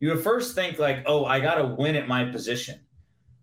you 0.00 0.10
would 0.10 0.20
first 0.20 0.54
think 0.54 0.78
like, 0.78 1.04
oh, 1.06 1.24
I 1.24 1.40
gotta 1.40 1.66
win 1.66 1.96
at 1.96 2.08
my 2.08 2.24
position. 2.24 2.80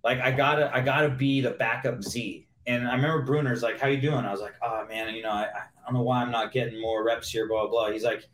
Like 0.04 0.20
I 0.20 0.32
gotta 0.32 0.74
I 0.74 0.82
gotta 0.82 1.10
be 1.10 1.42
the 1.42 1.52
backup 1.52 2.04
Z. 2.04 2.48
And 2.66 2.88
I 2.88 2.96
remember 2.96 3.26
Bruener's 3.26 3.62
like, 3.62 3.80
"How 3.80 3.88
you 3.88 4.02
doing?" 4.02 4.26
I 4.26 4.32
was 4.32 4.42
like, 4.42 4.56
"Oh 4.62 4.86
man, 4.88 5.14
you 5.14 5.24
know, 5.24 5.32
I, 5.32 5.44
I 5.44 5.86
don't 5.86 5.96
know 5.96 6.02
why 6.02 6.22
I'm 6.22 6.32
not 6.32 6.52
getting 6.52 6.80
more 6.82 7.04
reps 7.04 7.30
here." 7.30 7.48
Blah 7.48 7.68
blah. 7.68 7.92
He's 7.92 8.04
like, 8.04 8.28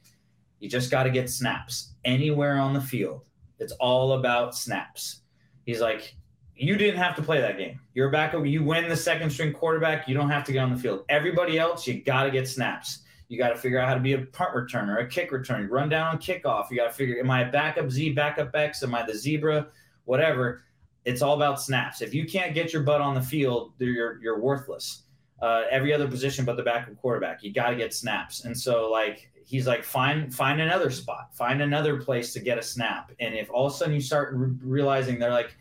"You 0.59 0.69
just 0.69 0.91
got 0.91 1.03
to 1.03 1.09
get 1.09 1.29
snaps 1.29 1.93
anywhere 2.05 2.57
on 2.57 2.73
the 2.73 2.81
field. 2.81 3.21
It's 3.59 3.73
all 3.73 4.13
about 4.13 4.55
snaps." 4.55 5.21
He's 5.65 5.81
like, 5.81 6.15
"You 6.55 6.75
didn't 6.77 6.99
have 6.99 7.15
to 7.15 7.21
play 7.21 7.41
that 7.41 7.57
game. 7.57 7.79
You're 7.93 8.09
a 8.09 8.11
backup. 8.11 8.45
You 8.45 8.63
win 8.63 8.87
the 8.87 8.95
second 8.95 9.31
string 9.31 9.53
quarterback. 9.53 10.07
You 10.07 10.15
don't 10.15 10.29
have 10.29 10.43
to 10.45 10.51
get 10.51 10.59
on 10.59 10.73
the 10.73 10.79
field. 10.79 11.05
Everybody 11.09 11.57
else, 11.57 11.87
you 11.87 12.01
got 12.01 12.23
to 12.23 12.31
get 12.31 12.47
snaps." 12.47 13.03
You 13.29 13.37
got 13.37 13.49
to 13.49 13.55
figure 13.55 13.77
out 13.77 13.87
how 13.87 13.93
to 13.93 13.99
be 13.99 14.13
a 14.13 14.25
punt 14.25 14.55
returner, 14.55 14.99
a 14.99 15.05
kick 15.05 15.31
return, 15.31 15.69
run 15.69 15.87
down 15.87 16.17
kickoff. 16.17 16.71
You 16.71 16.77
got 16.77 16.87
to 16.87 16.93
figure, 16.93 17.19
am 17.19 17.29
I 17.29 17.41
a 17.47 17.51
backup 17.51 17.91
Z, 17.91 18.13
backup 18.13 18.55
X? 18.55 18.81
Am 18.81 18.95
I 18.95 19.05
the 19.05 19.13
zebra? 19.13 19.67
Whatever. 20.05 20.63
It's 21.09 21.21
all 21.21 21.33
about 21.33 21.59
snaps. 21.59 22.01
If 22.01 22.13
you 22.13 22.25
can't 22.25 22.53
get 22.53 22.71
your 22.71 22.83
butt 22.83 23.01
on 23.01 23.15
the 23.15 23.21
field, 23.21 23.73
you're 23.79 24.21
you're 24.21 24.39
worthless. 24.39 25.03
Uh, 25.41 25.63
every 25.71 25.93
other 25.93 26.07
position 26.07 26.43
but 26.45 26.57
the 26.57 26.63
backup 26.63 26.95
quarterback, 26.97 27.41
you 27.41 27.51
got 27.51 27.69
to 27.69 27.75
get 27.75 27.93
snaps. 27.93 28.45
And 28.45 28.57
so 28.57 28.91
like 28.91 29.31
he's 29.43 29.65
like, 29.65 29.83
find 29.83 30.33
find 30.33 30.61
another 30.61 30.91
spot, 30.91 31.35
find 31.35 31.61
another 31.61 31.97
place 32.01 32.31
to 32.33 32.39
get 32.39 32.57
a 32.57 32.61
snap. 32.61 33.11
And 33.19 33.33
if 33.33 33.49
all 33.49 33.67
of 33.67 33.73
a 33.73 33.75
sudden 33.75 33.93
you 33.93 34.01
start 34.01 34.33
re- 34.33 34.55
realizing 34.61 35.17
they're 35.17 35.31
like, 35.31 35.55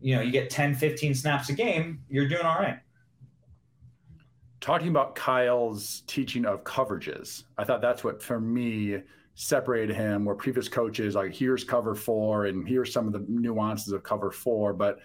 you 0.00 0.14
know, 0.14 0.22
you 0.22 0.30
get 0.30 0.50
10, 0.50 0.74
15 0.74 1.14
snaps 1.14 1.48
a 1.48 1.54
game, 1.54 2.02
you're 2.08 2.28
doing 2.28 2.42
all 2.42 2.58
right 2.58 2.78
talking 4.64 4.88
about 4.88 5.14
Kyle's 5.14 6.04
teaching 6.06 6.46
of 6.46 6.64
coverages, 6.64 7.44
I 7.58 7.64
thought 7.64 7.82
that's 7.82 8.02
what 8.02 8.22
for 8.22 8.40
me 8.40 8.96
separated 9.34 9.96
him 9.96 10.24
where 10.24 10.34
previous 10.34 10.68
coaches 10.68 11.14
like 11.14 11.34
here's 11.34 11.64
cover 11.64 11.94
four 11.94 12.46
and 12.46 12.68
here's 12.68 12.92
some 12.92 13.06
of 13.06 13.12
the 13.12 13.24
nuances 13.28 13.92
of 13.92 14.02
cover 14.02 14.30
four 14.30 14.72
but 14.72 15.00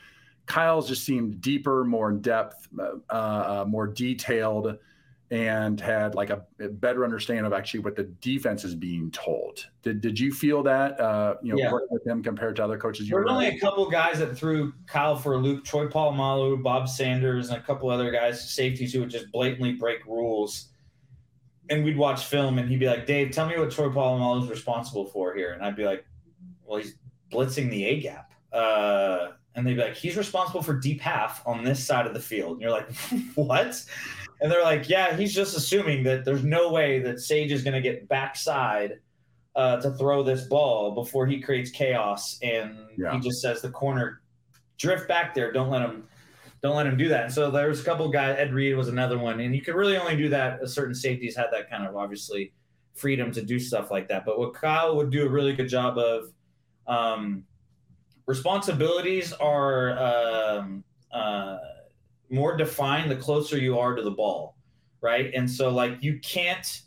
kyle's 0.45 0.87
just 0.87 1.03
seemed 1.03 1.41
deeper 1.41 1.83
more 1.83 2.09
in 2.09 2.21
depth 2.21 2.67
uh, 2.79 3.13
uh, 3.13 3.65
more 3.67 3.87
detailed 3.87 4.77
and 5.31 5.79
had 5.79 6.15
like 6.15 6.31
a, 6.31 6.43
a, 6.59 6.67
better 6.67 7.03
understanding 7.03 7.45
of 7.45 7.53
actually 7.53 7.81
what 7.81 7.95
the 7.95 8.03
defense 8.03 8.63
is 8.63 8.73
being 8.73 9.11
told. 9.11 9.67
Did 9.83 10.01
did 10.01 10.19
you 10.19 10.33
feel 10.33 10.63
that 10.63 10.99
uh, 10.99 11.35
you 11.43 11.53
know 11.53 11.59
yeah. 11.59 11.71
working 11.71 11.89
with 11.91 12.05
him 12.05 12.23
compared 12.23 12.55
to 12.55 12.63
other 12.63 12.77
coaches? 12.77 13.07
There 13.07 13.19
were 13.19 13.29
only 13.29 13.47
a 13.47 13.59
couple 13.59 13.87
guys 13.89 14.19
that 14.19 14.35
threw 14.35 14.73
Kyle 14.87 15.15
for 15.15 15.33
a 15.33 15.37
loop: 15.37 15.63
Troy 15.63 15.87
Polamalu, 15.87 16.63
Bob 16.63 16.89
Sanders, 16.89 17.49
and 17.49 17.57
a 17.57 17.61
couple 17.61 17.89
other 17.89 18.09
guys, 18.09 18.49
safeties 18.51 18.93
who 18.93 19.01
would 19.01 19.11
just 19.11 19.31
blatantly 19.31 19.73
break 19.73 20.03
rules. 20.05 20.69
And 21.69 21.83
we'd 21.83 21.97
watch 21.97 22.25
film, 22.25 22.57
and 22.57 22.67
he'd 22.67 22.79
be 22.79 22.87
like, 22.87 23.05
"Dave, 23.05 23.31
tell 23.31 23.47
me 23.47 23.57
what 23.57 23.71
Troy 23.71 23.89
Polamalu 23.89 24.43
is 24.43 24.49
responsible 24.49 25.05
for 25.05 25.35
here," 25.35 25.53
and 25.53 25.63
I'd 25.63 25.75
be 25.75 25.85
like, 25.85 26.05
"Well, 26.65 26.79
he's 26.79 26.95
blitzing 27.31 27.69
the 27.69 27.85
A 27.85 27.99
gap." 27.99 28.33
Uh, 28.51 29.29
and 29.55 29.65
they'd 29.65 29.75
be 29.75 29.81
like, 29.81 29.95
"He's 29.95 30.17
responsible 30.17 30.63
for 30.63 30.73
deep 30.73 30.99
half 30.99 31.45
on 31.45 31.63
this 31.63 31.85
side 31.85 32.07
of 32.07 32.13
the 32.13 32.19
field." 32.19 32.53
And 32.53 32.61
you're 32.61 32.71
like, 32.71 32.91
"What?" 33.35 33.83
And 34.41 34.51
they're 34.51 34.63
like, 34.63 34.87
yeah, 34.87 35.15
he's 35.15 35.33
just 35.33 35.55
assuming 35.55 36.03
that 36.03 36.23
there's 36.23 36.43
no 36.43 36.71
way 36.71 36.99
that 36.99 37.19
Sage 37.19 37.51
is 37.51 37.63
going 37.63 37.73
to 37.73 37.81
get 37.81 38.07
backside 38.07 38.99
uh, 39.55 39.81
to 39.81 39.91
throw 39.91 40.23
this 40.23 40.43
ball 40.43 40.91
before 40.91 41.27
he 41.27 41.41
creates 41.41 41.71
chaos. 41.71 42.39
And 42.41 42.77
yeah. 42.97 43.13
he 43.13 43.19
just 43.19 43.41
says 43.41 43.61
the 43.61 43.69
corner 43.69 44.21
drift 44.77 45.07
back 45.07 45.33
there. 45.33 45.51
Don't 45.51 45.69
let 45.69 45.81
him. 45.81 46.07
Don't 46.61 46.75
let 46.75 46.85
him 46.85 46.97
do 46.97 47.07
that. 47.09 47.25
And 47.25 47.33
so 47.33 47.49
there's 47.49 47.81
a 47.81 47.83
couple 47.83 48.09
guys. 48.09 48.35
Ed 48.37 48.53
Reed 48.53 48.75
was 48.75 48.89
another 48.89 49.17
one, 49.17 49.39
and 49.39 49.55
you 49.55 49.61
could 49.61 49.75
really 49.75 49.97
only 49.97 50.17
do 50.17 50.29
that. 50.29 50.61
A 50.61 50.67
certain 50.67 50.93
safeties 50.93 51.35
had 51.35 51.47
that 51.51 51.69
kind 51.69 51.85
of 51.87 51.95
obviously 51.95 52.53
freedom 52.95 53.31
to 53.31 53.41
do 53.41 53.59
stuff 53.59 53.91
like 53.91 54.09
that. 54.09 54.25
But 54.25 54.39
what 54.39 54.53
Kyle 54.53 54.95
would 54.97 55.09
do 55.09 55.25
a 55.25 55.29
really 55.29 55.53
good 55.53 55.69
job 55.69 55.97
of, 55.97 56.33
um, 56.87 57.45
responsibilities 58.25 59.33
are 59.33 59.97
um, 59.97 60.83
uh, 61.11 61.57
more 62.29 62.55
defined 62.55 63.09
the 63.09 63.15
closer 63.15 63.57
you 63.57 63.79
are 63.79 63.95
to 63.95 64.03
the 64.03 64.11
ball, 64.11 64.55
right? 65.01 65.31
And 65.33 65.49
so 65.49 65.69
like 65.69 65.97
you 66.01 66.19
can't 66.19 66.81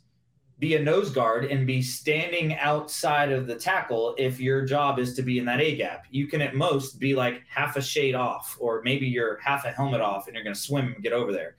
be 0.62 0.76
a 0.76 0.80
nose 0.80 1.10
guard 1.10 1.46
and 1.46 1.66
be 1.66 1.82
standing 1.82 2.54
outside 2.54 3.32
of 3.32 3.48
the 3.48 3.54
tackle 3.56 4.14
if 4.16 4.38
your 4.38 4.64
job 4.64 5.00
is 5.00 5.12
to 5.12 5.20
be 5.20 5.38
in 5.38 5.44
that 5.44 5.60
A 5.60 5.74
gap. 5.74 6.04
You 6.12 6.28
can 6.28 6.40
at 6.40 6.54
most 6.54 7.00
be 7.00 7.16
like 7.16 7.42
half 7.48 7.74
a 7.74 7.82
shade 7.82 8.14
off, 8.14 8.56
or 8.60 8.80
maybe 8.84 9.08
you're 9.08 9.38
half 9.38 9.64
a 9.64 9.72
helmet 9.72 10.00
off 10.00 10.28
and 10.28 10.36
you're 10.36 10.44
going 10.44 10.54
to 10.54 10.60
swim 10.60 10.92
and 10.94 11.02
get 11.02 11.12
over 11.12 11.32
there. 11.32 11.56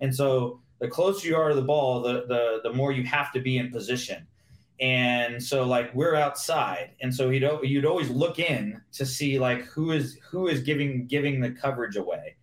And 0.00 0.12
so 0.12 0.62
the 0.78 0.88
closer 0.88 1.28
you 1.28 1.36
are 1.36 1.50
to 1.50 1.54
the 1.54 1.60
ball, 1.60 2.00
the, 2.00 2.24
the, 2.28 2.60
the 2.64 2.72
more 2.72 2.92
you 2.92 3.02
have 3.02 3.30
to 3.34 3.40
be 3.40 3.58
in 3.58 3.70
position. 3.70 4.26
And 4.80 5.42
so 5.42 5.66
like 5.66 5.94
we're 5.94 6.14
outside. 6.14 6.92
And 7.02 7.14
so 7.14 7.28
you'd, 7.28 7.46
you'd 7.62 7.84
always 7.84 8.08
look 8.08 8.38
in 8.38 8.80
to 8.92 9.04
see 9.04 9.38
like 9.38 9.64
who 9.64 9.90
is, 9.90 10.18
who 10.26 10.48
is 10.48 10.62
giving, 10.62 11.06
giving 11.06 11.40
the 11.40 11.50
coverage 11.50 11.96
away. 11.96 12.35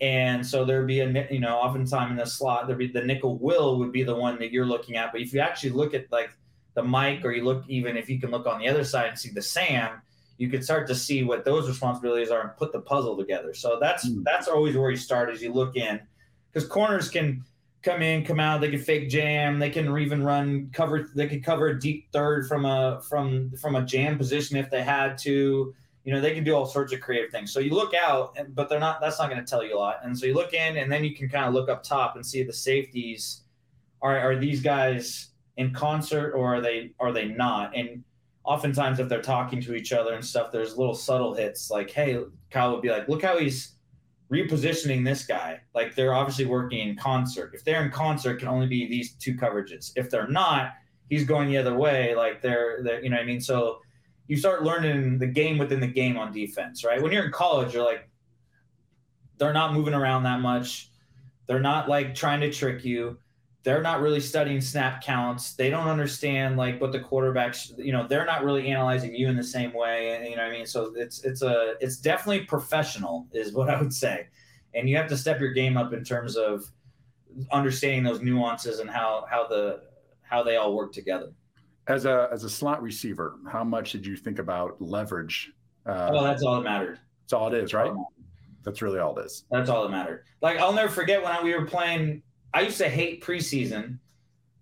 And 0.00 0.46
so 0.46 0.64
there'd 0.64 0.86
be 0.86 1.00
a, 1.00 1.28
you 1.30 1.40
know, 1.40 1.56
oftentimes 1.56 2.10
in 2.10 2.16
the 2.16 2.26
slot, 2.26 2.66
there'd 2.66 2.78
be 2.78 2.88
the 2.88 3.02
nickel 3.02 3.38
will 3.38 3.78
would 3.78 3.92
be 3.92 4.02
the 4.02 4.14
one 4.14 4.38
that 4.40 4.52
you're 4.52 4.66
looking 4.66 4.96
at. 4.96 5.12
But 5.12 5.22
if 5.22 5.32
you 5.32 5.40
actually 5.40 5.70
look 5.70 5.94
at 5.94 6.10
like 6.12 6.30
the 6.74 6.82
Mike, 6.82 7.24
or 7.24 7.32
you 7.32 7.44
look 7.44 7.64
even 7.68 7.96
if 7.96 8.10
you 8.10 8.20
can 8.20 8.30
look 8.30 8.46
on 8.46 8.58
the 8.58 8.68
other 8.68 8.84
side 8.84 9.08
and 9.08 9.18
see 9.18 9.30
the 9.30 9.40
Sam, 9.40 10.02
you 10.36 10.50
could 10.50 10.62
start 10.62 10.86
to 10.88 10.94
see 10.94 11.24
what 11.24 11.44
those 11.44 11.66
responsibilities 11.66 12.30
are 12.30 12.42
and 12.42 12.56
put 12.58 12.72
the 12.72 12.80
puzzle 12.80 13.16
together. 13.16 13.54
So 13.54 13.78
that's 13.80 14.06
mm. 14.06 14.22
that's 14.24 14.48
always 14.48 14.76
where 14.76 14.90
you 14.90 14.96
start 14.98 15.30
as 15.30 15.40
you 15.40 15.52
look 15.52 15.76
in, 15.76 16.00
because 16.52 16.68
corners 16.68 17.08
can 17.08 17.42
come 17.82 18.02
in, 18.02 18.24
come 18.24 18.40
out, 18.40 18.60
they 18.60 18.70
can 18.70 18.80
fake 18.80 19.08
jam, 19.08 19.58
they 19.58 19.70
can 19.70 19.96
even 19.96 20.22
run 20.22 20.68
cover, 20.72 21.08
they 21.14 21.28
could 21.28 21.44
cover 21.44 21.68
a 21.68 21.80
deep 21.80 22.08
third 22.12 22.46
from 22.46 22.66
a 22.66 23.00
from 23.08 23.50
from 23.52 23.76
a 23.76 23.82
jam 23.82 24.18
position 24.18 24.56
if 24.58 24.70
they 24.70 24.82
had 24.82 25.16
to 25.18 25.74
you 26.06 26.14
know 26.14 26.20
they 26.20 26.32
can 26.32 26.44
do 26.44 26.54
all 26.54 26.66
sorts 26.66 26.92
of 26.92 27.00
creative 27.00 27.32
things. 27.32 27.52
So 27.52 27.58
you 27.58 27.74
look 27.74 27.92
out 27.92 28.38
but 28.54 28.68
they're 28.68 28.78
not 28.78 29.00
that's 29.00 29.18
not 29.18 29.28
going 29.28 29.44
to 29.44 29.50
tell 29.50 29.64
you 29.64 29.76
a 29.76 29.78
lot. 29.78 29.98
And 30.04 30.16
so 30.16 30.24
you 30.24 30.34
look 30.34 30.54
in 30.54 30.76
and 30.76 30.90
then 30.90 31.02
you 31.02 31.16
can 31.16 31.28
kind 31.28 31.46
of 31.46 31.52
look 31.52 31.68
up 31.68 31.82
top 31.82 32.14
and 32.14 32.24
see 32.24 32.44
the 32.44 32.52
safeties. 32.52 33.42
Are 34.00 34.16
are 34.16 34.36
these 34.36 34.62
guys 34.62 35.30
in 35.56 35.74
concert 35.74 36.32
or 36.32 36.54
are 36.54 36.60
they 36.60 36.92
are 37.00 37.12
they 37.12 37.26
not? 37.26 37.76
And 37.76 38.04
oftentimes 38.44 39.00
if 39.00 39.08
they're 39.08 39.20
talking 39.20 39.60
to 39.62 39.74
each 39.74 39.92
other 39.92 40.14
and 40.14 40.24
stuff 40.24 40.52
there's 40.52 40.78
little 40.78 40.94
subtle 40.94 41.34
hits 41.34 41.68
like 41.68 41.90
hey 41.90 42.16
kyle 42.48 42.70
would 42.70 42.82
be 42.82 42.90
like 42.90 43.08
look 43.08 43.22
how 43.22 43.36
he's 43.36 43.74
repositioning 44.30 45.04
this 45.04 45.26
guy. 45.26 45.60
Like 45.74 45.96
they're 45.96 46.14
obviously 46.14 46.44
working 46.44 46.88
in 46.88 46.94
concert. 46.94 47.50
If 47.52 47.64
they're 47.64 47.84
in 47.84 47.90
concert 47.90 48.38
can 48.38 48.46
only 48.46 48.68
be 48.68 48.86
these 48.86 49.14
two 49.14 49.34
coverages. 49.34 49.90
If 49.96 50.08
they're 50.08 50.28
not 50.28 50.74
he's 51.08 51.24
going 51.24 51.48
the 51.48 51.56
other 51.56 51.76
way 51.76 52.14
like 52.14 52.42
they're, 52.42 52.82
they're 52.84 53.02
you 53.02 53.10
know 53.10 53.16
what 53.16 53.22
i 53.22 53.26
mean? 53.26 53.40
So 53.40 53.80
you 54.28 54.36
start 54.36 54.64
learning 54.64 55.18
the 55.18 55.26
game 55.26 55.58
within 55.58 55.80
the 55.80 55.86
game 55.86 56.16
on 56.16 56.32
defense, 56.32 56.84
right? 56.84 57.00
When 57.00 57.12
you're 57.12 57.24
in 57.24 57.32
college, 57.32 57.74
you're 57.74 57.84
like, 57.84 58.08
they're 59.38 59.52
not 59.52 59.74
moving 59.74 59.94
around 59.94 60.24
that 60.24 60.40
much. 60.40 60.90
They're 61.46 61.60
not 61.60 61.88
like 61.88 62.14
trying 62.14 62.40
to 62.40 62.52
trick 62.52 62.84
you. 62.84 63.18
They're 63.62 63.82
not 63.82 64.00
really 64.00 64.20
studying 64.20 64.60
snap 64.60 65.02
counts. 65.02 65.54
They 65.54 65.70
don't 65.70 65.88
understand 65.88 66.56
like 66.56 66.80
what 66.80 66.92
the 66.92 67.00
quarterbacks, 67.00 67.76
you 67.76 67.92
know, 67.92 68.06
they're 68.06 68.24
not 68.24 68.44
really 68.44 68.68
analyzing 68.68 69.14
you 69.14 69.28
in 69.28 69.36
the 69.36 69.44
same 69.44 69.72
way. 69.72 70.28
You 70.28 70.36
know 70.36 70.42
what 70.42 70.52
I 70.52 70.56
mean? 70.56 70.66
So 70.66 70.92
it's 70.96 71.24
it's 71.24 71.42
a 71.42 71.74
it's 71.80 71.96
definitely 71.96 72.44
professional, 72.46 73.26
is 73.32 73.52
what 73.52 73.68
I 73.68 73.80
would 73.80 73.92
say. 73.92 74.28
And 74.74 74.88
you 74.88 74.96
have 74.96 75.08
to 75.08 75.16
step 75.16 75.40
your 75.40 75.52
game 75.52 75.76
up 75.76 75.92
in 75.92 76.04
terms 76.04 76.36
of 76.36 76.70
understanding 77.50 78.04
those 78.04 78.20
nuances 78.20 78.78
and 78.78 78.88
how 78.88 79.26
how 79.28 79.46
the 79.48 79.82
how 80.22 80.42
they 80.42 80.56
all 80.56 80.74
work 80.74 80.92
together 80.92 81.32
as 81.88 82.04
a 82.04 82.28
as 82.32 82.44
a 82.44 82.50
slot 82.50 82.82
receiver, 82.82 83.36
how 83.50 83.64
much 83.64 83.92
did 83.92 84.06
you 84.06 84.16
think 84.16 84.38
about 84.38 84.80
leverage? 84.80 85.52
Uh, 85.84 86.10
oh, 86.12 86.24
that's 86.24 86.42
all 86.42 86.56
that 86.56 86.62
mattered. 86.62 86.98
That's 87.22 87.32
all 87.32 87.52
it 87.52 87.54
is, 87.54 87.72
right? 87.72 87.92
That's 88.64 88.82
really 88.82 88.98
all 88.98 89.16
it 89.18 89.26
is. 89.26 89.44
That's 89.50 89.70
all 89.70 89.84
that 89.84 89.90
mattered. 89.90 90.24
Like 90.42 90.58
I'll 90.58 90.72
never 90.72 90.88
forget 90.88 91.22
when 91.22 91.32
I, 91.32 91.42
we 91.42 91.54
were 91.54 91.66
playing. 91.66 92.22
I 92.52 92.62
used 92.62 92.78
to 92.78 92.88
hate 92.88 93.22
preseason 93.22 93.98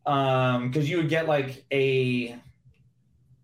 because 0.04 0.76
um, 0.76 0.82
you 0.82 0.98
would 0.98 1.08
get 1.08 1.26
like 1.26 1.64
a 1.72 2.36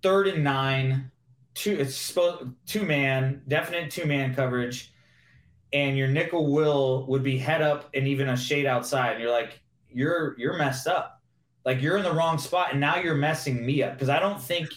third 0.02 0.28
and 0.28 0.44
nine, 0.44 1.10
two 1.54 1.72
it's 1.72 1.96
supposed 1.96 2.50
two 2.66 2.84
man, 2.84 3.42
definite 3.48 3.90
two 3.90 4.04
man 4.04 4.34
coverage, 4.34 4.92
and 5.72 5.96
your 5.96 6.08
nickel 6.08 6.52
will 6.52 7.06
would 7.06 7.22
be 7.22 7.38
head 7.38 7.62
up 7.62 7.88
and 7.94 8.06
even 8.06 8.28
a 8.28 8.36
shade 8.36 8.66
outside, 8.66 9.12
and 9.12 9.22
you're 9.22 9.32
like, 9.32 9.60
you're 9.90 10.38
you're 10.38 10.58
messed 10.58 10.86
up, 10.86 11.19
like 11.64 11.82
you're 11.82 11.96
in 11.96 12.04
the 12.04 12.12
wrong 12.12 12.38
spot, 12.38 12.68
and 12.72 12.80
now 12.80 12.96
you're 12.96 13.14
messing 13.14 13.64
me 13.64 13.82
up 13.82 13.94
because 13.94 14.08
I 14.08 14.18
don't 14.18 14.40
think, 14.40 14.68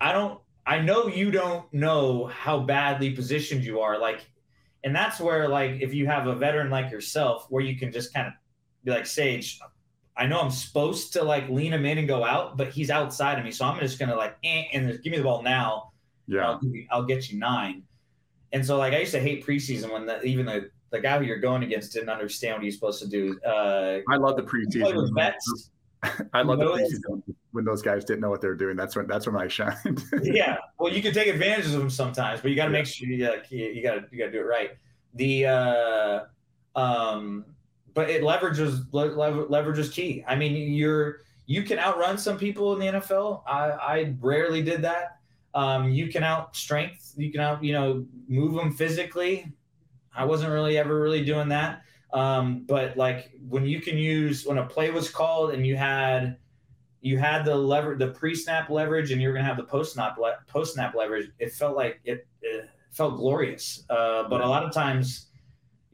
I 0.00 0.12
don't, 0.12 0.40
I 0.66 0.80
know 0.80 1.06
you 1.06 1.30
don't 1.30 1.72
know 1.72 2.26
how 2.26 2.58
badly 2.58 3.10
positioned 3.10 3.64
you 3.64 3.80
are, 3.80 3.98
like, 3.98 4.26
and 4.82 4.94
that's 4.94 5.18
where 5.18 5.48
like 5.48 5.80
if 5.80 5.94
you 5.94 6.06
have 6.06 6.26
a 6.26 6.34
veteran 6.34 6.70
like 6.70 6.90
yourself, 6.90 7.46
where 7.48 7.62
you 7.62 7.76
can 7.76 7.90
just 7.90 8.12
kind 8.12 8.26
of 8.26 8.34
be 8.84 8.90
like 8.90 9.06
Sage, 9.06 9.58
I 10.16 10.26
know 10.26 10.40
I'm 10.40 10.50
supposed 10.50 11.12
to 11.14 11.24
like 11.24 11.48
lean 11.48 11.72
him 11.72 11.86
in 11.86 11.98
and 11.98 12.06
go 12.06 12.22
out, 12.22 12.56
but 12.56 12.68
he's 12.68 12.90
outside 12.90 13.38
of 13.38 13.44
me. 13.44 13.50
So 13.50 13.64
I'm 13.64 13.80
just 13.80 13.98
gonna 13.98 14.14
like 14.14 14.36
eh, 14.44 14.64
and 14.72 15.02
give 15.02 15.10
me 15.10 15.16
the 15.18 15.24
ball 15.24 15.42
now. 15.42 15.90
Yeah, 16.26 16.50
I'll, 16.50 16.60
you, 16.62 16.86
I'll, 16.90 17.04
get 17.04 17.30
you 17.30 17.38
nine. 17.38 17.82
And 18.52 18.64
so 18.64 18.76
like 18.76 18.92
I 18.92 19.00
used 19.00 19.12
to 19.12 19.20
hate 19.20 19.44
preseason 19.44 19.90
when 19.90 20.06
the, 20.06 20.22
even 20.22 20.46
the 20.46 20.70
the 20.90 21.00
guy 21.00 21.18
who 21.18 21.24
you're 21.24 21.38
going 21.38 21.64
against 21.64 21.92
didn't 21.92 22.08
understand 22.08 22.54
what 22.54 22.62
he's 22.62 22.74
supposed 22.74 23.02
to 23.02 23.08
do. 23.08 23.38
Uh, 23.40 23.98
I 24.08 24.16
love 24.16 24.36
the 24.36 24.42
preseason. 24.42 25.10
I 26.32 26.42
love 26.42 26.58
the 26.58 26.66
preseason 26.66 27.22
when 27.52 27.64
those 27.64 27.82
guys 27.82 28.04
didn't 28.04 28.20
know 28.20 28.30
what 28.30 28.40
they 28.40 28.48
were 28.48 28.54
doing. 28.54 28.76
That's 28.76 28.96
when 28.96 29.06
that's 29.06 29.26
when 29.26 29.36
I 29.36 29.48
shined. 29.48 30.02
yeah, 30.22 30.58
well, 30.78 30.92
you 30.92 31.02
can 31.02 31.14
take 31.14 31.28
advantage 31.28 31.66
of 31.66 31.72
them 31.72 31.90
sometimes, 31.90 32.40
but 32.40 32.50
you 32.50 32.56
got 32.56 32.66
to 32.66 32.72
yeah. 32.72 32.78
make 32.78 32.86
sure 32.86 33.08
you 33.08 33.18
got 33.18 33.50
you 33.50 33.82
got 33.82 33.94
to 33.94 34.04
you 34.10 34.18
got 34.18 34.26
to 34.26 34.32
do 34.32 34.40
it 34.40 34.46
right. 34.46 34.70
The 35.14 35.46
uh, 35.46 36.20
um, 36.74 37.44
but 37.94 38.10
it 38.10 38.22
leverages 38.22 38.86
lever, 38.92 39.44
leverage 39.44 39.78
is 39.78 39.90
key. 39.90 40.24
I 40.26 40.34
mean, 40.34 40.72
you're 40.74 41.20
you 41.46 41.62
can 41.62 41.78
outrun 41.78 42.18
some 42.18 42.38
people 42.38 42.72
in 42.74 42.80
the 42.80 43.00
NFL. 43.00 43.42
I, 43.46 43.70
I 43.70 44.14
rarely 44.20 44.62
did 44.62 44.82
that. 44.82 45.18
Um, 45.54 45.90
you 45.90 46.08
can 46.08 46.24
out 46.24 46.56
strength. 46.56 47.14
You 47.16 47.30
can 47.30 47.40
out 47.40 47.62
you 47.62 47.72
know 47.72 48.04
move 48.28 48.54
them 48.54 48.72
physically. 48.72 49.52
I 50.16 50.24
wasn't 50.24 50.52
really 50.52 50.78
ever 50.78 51.00
really 51.00 51.24
doing 51.24 51.48
that. 51.48 51.82
Um, 52.14 52.64
but 52.66 52.96
like 52.96 53.32
when 53.48 53.66
you 53.66 53.80
can 53.80 53.98
use 53.98 54.46
when 54.46 54.58
a 54.58 54.66
play 54.66 54.90
was 54.90 55.10
called 55.10 55.50
and 55.50 55.66
you 55.66 55.76
had 55.76 56.36
you 57.00 57.18
had 57.18 57.44
the 57.44 57.54
lever 57.54 57.96
the 57.96 58.08
pre-snap 58.08 58.70
leverage 58.70 59.10
and 59.10 59.20
you 59.20 59.28
were 59.28 59.34
gonna 59.34 59.44
have 59.44 59.56
the 59.56 59.64
post-snap 59.64 60.16
le- 60.16 60.38
post-snap 60.46 60.94
leverage. 60.94 61.30
It 61.40 61.52
felt 61.52 61.76
like 61.76 62.00
it, 62.04 62.26
it 62.40 62.70
felt 62.92 63.16
glorious. 63.16 63.84
Uh, 63.90 64.28
but 64.28 64.40
a 64.40 64.46
lot 64.46 64.64
of 64.64 64.72
times 64.72 65.26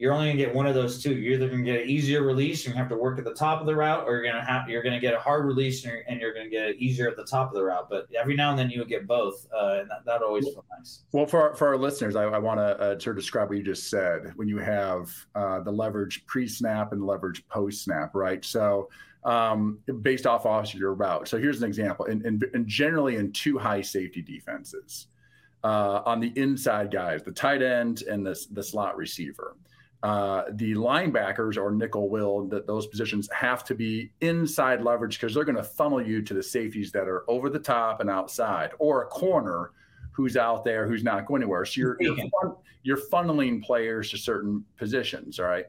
you're 0.01 0.13
only 0.13 0.29
gonna 0.29 0.37
get 0.37 0.51
one 0.51 0.65
of 0.65 0.73
those 0.73 1.01
two. 1.01 1.13
You're 1.13 1.35
either 1.35 1.47
gonna 1.47 1.61
get 1.61 1.83
an 1.83 1.87
easier 1.87 2.23
release 2.23 2.65
and 2.65 2.73
you 2.73 2.79
have 2.79 2.89
to 2.89 2.97
work 2.97 3.19
at 3.19 3.23
the 3.23 3.35
top 3.35 3.61
of 3.61 3.67
the 3.67 3.75
route, 3.75 4.07
or 4.07 4.15
you're 4.15 4.25
gonna 4.25 4.43
have 4.43 4.67
you're 4.67 4.81
gonna 4.81 4.99
get 4.99 5.13
a 5.13 5.19
hard 5.19 5.45
release 5.45 5.83
and 5.83 5.93
you're, 5.93 6.01
and 6.07 6.19
you're 6.19 6.33
gonna 6.33 6.49
get 6.49 6.69
it 6.69 6.77
easier 6.77 7.07
at 7.07 7.15
the 7.15 7.23
top 7.23 7.49
of 7.49 7.53
the 7.53 7.63
route. 7.63 7.87
But 7.87 8.07
every 8.19 8.35
now 8.35 8.49
and 8.49 8.57
then 8.57 8.71
you 8.71 8.79
would 8.79 8.89
get 8.89 9.05
both, 9.05 9.45
uh, 9.55 9.81
and 9.81 9.89
that, 9.91 10.03
that 10.07 10.23
always 10.23 10.45
feels 10.45 10.65
nice. 10.75 11.03
Well, 11.11 11.27
for 11.27 11.49
our, 11.49 11.55
for 11.55 11.67
our 11.67 11.77
listeners, 11.77 12.15
I, 12.15 12.23
I 12.23 12.39
want 12.39 12.57
to 12.59 12.79
uh, 12.79 12.99
sort 12.99 13.15
of 13.15 13.21
describe 13.21 13.49
what 13.49 13.59
you 13.59 13.63
just 13.63 13.91
said. 13.91 14.33
When 14.37 14.47
you 14.47 14.57
have 14.57 15.11
uh, 15.35 15.59
the 15.59 15.71
leverage 15.71 16.25
pre-snap 16.25 16.93
and 16.93 17.05
leverage 17.05 17.47
post-snap, 17.47 18.15
right? 18.15 18.43
So 18.43 18.89
um, 19.23 19.77
based 20.01 20.25
off 20.25 20.47
of 20.47 20.73
your 20.73 20.95
route. 20.95 21.27
So 21.27 21.37
here's 21.37 21.61
an 21.61 21.67
example, 21.67 22.07
and, 22.07 22.25
and, 22.25 22.43
and 22.55 22.65
generally 22.65 23.17
in 23.17 23.31
two 23.33 23.59
high 23.59 23.81
safety 23.81 24.23
defenses. 24.23 25.05
Uh, 25.63 26.01
on 26.07 26.19
the 26.19 26.33
inside 26.35 26.89
guys, 26.89 27.21
the 27.21 27.31
tight 27.31 27.61
end 27.61 28.01
and 28.09 28.25
the, 28.25 28.35
the 28.53 28.63
slot 28.63 28.97
receiver 28.97 29.55
uh, 30.03 30.43
the 30.53 30.73
linebackers 30.73 31.57
or 31.57 31.71
nickel 31.71 32.09
will 32.09 32.47
that 32.47 32.65
those 32.65 32.87
positions 32.87 33.29
have 33.31 33.63
to 33.63 33.75
be 33.75 34.11
inside 34.21 34.81
leverage 34.81 35.19
because 35.19 35.35
they're 35.35 35.45
going 35.45 35.55
to 35.55 35.63
funnel 35.63 36.01
you 36.01 36.23
to 36.23 36.33
the 36.33 36.41
safeties 36.41 36.91
that 36.91 37.07
are 37.07 37.23
over 37.29 37.49
the 37.49 37.59
top 37.59 37.99
and 38.01 38.09
outside 38.09 38.71
or 38.79 39.03
a 39.03 39.05
corner 39.07 39.71
who's 40.11 40.37
out 40.37 40.63
there 40.63 40.87
who's 40.87 41.03
not 41.03 41.25
going 41.27 41.43
anywhere. 41.43 41.65
So 41.65 41.81
you're 41.81 41.97
you're, 41.99 42.57
you're 42.83 42.97
funneling 42.97 43.63
players 43.63 44.09
to 44.11 44.17
certain 44.17 44.65
positions 44.77 45.39
all 45.39 45.45
right? 45.45 45.65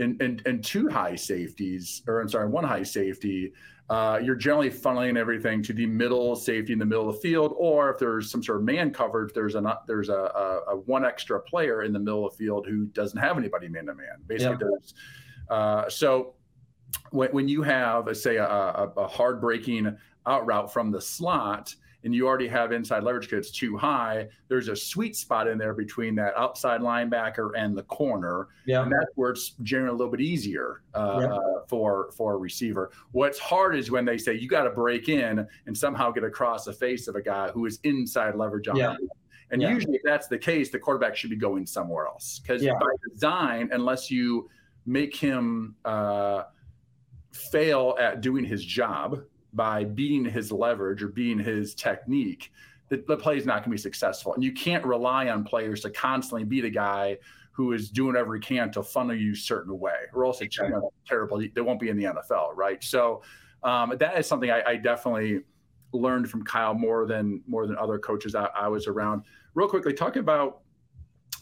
And, 0.00 0.20
and 0.20 0.42
and 0.46 0.64
two 0.64 0.88
high 0.88 1.16
safeties 1.16 2.02
or 2.06 2.20
i'm 2.20 2.28
sorry 2.28 2.48
one 2.48 2.62
high 2.62 2.84
safety 2.84 3.52
uh, 3.90 4.20
you're 4.22 4.34
generally 4.36 4.70
funneling 4.70 5.16
everything 5.16 5.62
to 5.62 5.72
the 5.72 5.86
middle 5.86 6.36
safety 6.36 6.72
in 6.72 6.78
the 6.78 6.84
middle 6.84 7.08
of 7.08 7.14
the 7.14 7.20
field, 7.20 7.54
or 7.56 7.90
if 7.90 7.98
there's 7.98 8.30
some 8.30 8.42
sort 8.42 8.58
of 8.58 8.64
man 8.64 8.90
coverage, 8.92 9.32
there's 9.32 9.54
a 9.54 9.78
there's 9.86 10.10
a, 10.10 10.12
a, 10.12 10.72
a 10.72 10.76
one 10.76 11.04
extra 11.04 11.40
player 11.40 11.82
in 11.82 11.92
the 11.92 11.98
middle 11.98 12.26
of 12.26 12.32
the 12.32 12.44
field 12.44 12.66
who 12.66 12.86
doesn't 12.86 13.18
have 13.18 13.38
anybody 13.38 13.68
man 13.68 13.86
to 13.86 13.94
man. 13.94 14.06
Basically, 14.26 14.52
yeah. 14.52 14.68
there's 14.70 14.94
uh, 15.48 15.88
so 15.88 16.34
when, 17.10 17.30
when 17.30 17.48
you 17.48 17.62
have, 17.62 18.14
say, 18.16 18.36
a, 18.36 18.46
a, 18.46 18.92
a 18.96 19.06
hard 19.06 19.40
breaking 19.40 19.96
out 20.26 20.46
route 20.46 20.72
from 20.72 20.90
the 20.90 21.00
slot, 21.00 21.74
and 22.04 22.14
you 22.14 22.26
already 22.26 22.46
have 22.46 22.72
inside 22.72 23.02
leverage 23.02 23.28
because 23.28 23.48
it's 23.48 23.56
too 23.56 23.76
high, 23.76 24.28
there's 24.48 24.68
a 24.68 24.76
sweet 24.76 25.16
spot 25.16 25.48
in 25.48 25.58
there 25.58 25.74
between 25.74 26.14
that 26.14 26.36
outside 26.36 26.80
linebacker 26.80 27.50
and 27.56 27.76
the 27.76 27.82
corner. 27.84 28.48
Yeah. 28.66 28.82
And 28.82 28.92
that's 28.92 29.10
where 29.16 29.30
it's 29.30 29.54
generally 29.62 29.90
a 29.90 29.96
little 29.96 30.10
bit 30.10 30.20
easier 30.20 30.82
uh, 30.94 31.18
yeah. 31.22 31.38
for 31.66 32.10
for 32.12 32.34
a 32.34 32.36
receiver. 32.36 32.92
What's 33.12 33.38
hard 33.38 33.74
is 33.74 33.90
when 33.90 34.04
they 34.04 34.18
say 34.18 34.34
you 34.34 34.48
got 34.48 34.64
to 34.64 34.70
break 34.70 35.08
in 35.08 35.46
and 35.66 35.76
somehow 35.76 36.10
get 36.10 36.24
across 36.24 36.64
the 36.64 36.72
face 36.72 37.08
of 37.08 37.16
a 37.16 37.22
guy 37.22 37.48
who 37.48 37.66
is 37.66 37.80
inside 37.82 38.36
leverage 38.36 38.68
on 38.68 38.76
yeah. 38.76 38.96
And 39.50 39.62
yeah. 39.62 39.70
usually, 39.70 39.96
if 39.96 40.02
that's 40.04 40.28
the 40.28 40.38
case, 40.38 40.70
the 40.70 40.78
quarterback 40.78 41.16
should 41.16 41.30
be 41.30 41.36
going 41.36 41.66
somewhere 41.66 42.06
else 42.06 42.38
because 42.38 42.62
yeah. 42.62 42.74
by 42.74 42.86
design, 43.10 43.70
unless 43.72 44.10
you 44.10 44.48
make 44.84 45.16
him 45.16 45.74
uh, 45.84 46.44
fail 47.32 47.96
at 47.98 48.20
doing 48.20 48.44
his 48.44 48.64
job, 48.64 49.22
by 49.58 49.82
beating 49.82 50.24
his 50.24 50.52
leverage 50.52 51.02
or 51.02 51.08
beating 51.08 51.40
his 51.40 51.74
technique, 51.74 52.52
the, 52.90 53.04
the 53.08 53.16
play 53.16 53.36
is 53.36 53.44
not 53.44 53.56
going 53.56 53.64
to 53.64 53.70
be 53.70 53.76
successful. 53.76 54.32
And 54.32 54.42
you 54.42 54.52
can't 54.52 54.84
rely 54.84 55.28
on 55.28 55.42
players 55.42 55.80
to 55.80 55.90
constantly 55.90 56.44
beat 56.44 56.64
a 56.64 56.70
guy 56.70 57.18
who 57.50 57.72
is 57.72 57.90
doing 57.90 58.12
whatever 58.12 58.36
he 58.36 58.40
can 58.40 58.70
to 58.70 58.84
funnel 58.84 59.16
you 59.16 59.34
certain 59.34 59.76
way, 59.80 59.96
or 60.14 60.24
else 60.24 60.40
it's 60.40 60.56
know, 60.60 60.92
terrible. 61.04 61.42
They 61.52 61.60
won't 61.60 61.80
be 61.80 61.88
in 61.88 61.96
the 61.96 62.04
NFL, 62.04 62.54
right? 62.54 62.82
So 62.84 63.22
um, 63.64 63.94
that 63.98 64.16
is 64.16 64.28
something 64.28 64.48
I, 64.48 64.62
I, 64.64 64.76
definitely 64.76 65.40
learned 65.92 66.30
from 66.30 66.44
Kyle 66.44 66.72
more 66.74 67.04
than 67.04 67.42
more 67.48 67.66
than 67.66 67.76
other 67.76 67.98
coaches 67.98 68.36
I, 68.36 68.44
I 68.54 68.68
was 68.68 68.86
around. 68.86 69.22
Real 69.54 69.66
quickly, 69.66 69.92
talking 69.92 70.20
about 70.20 70.60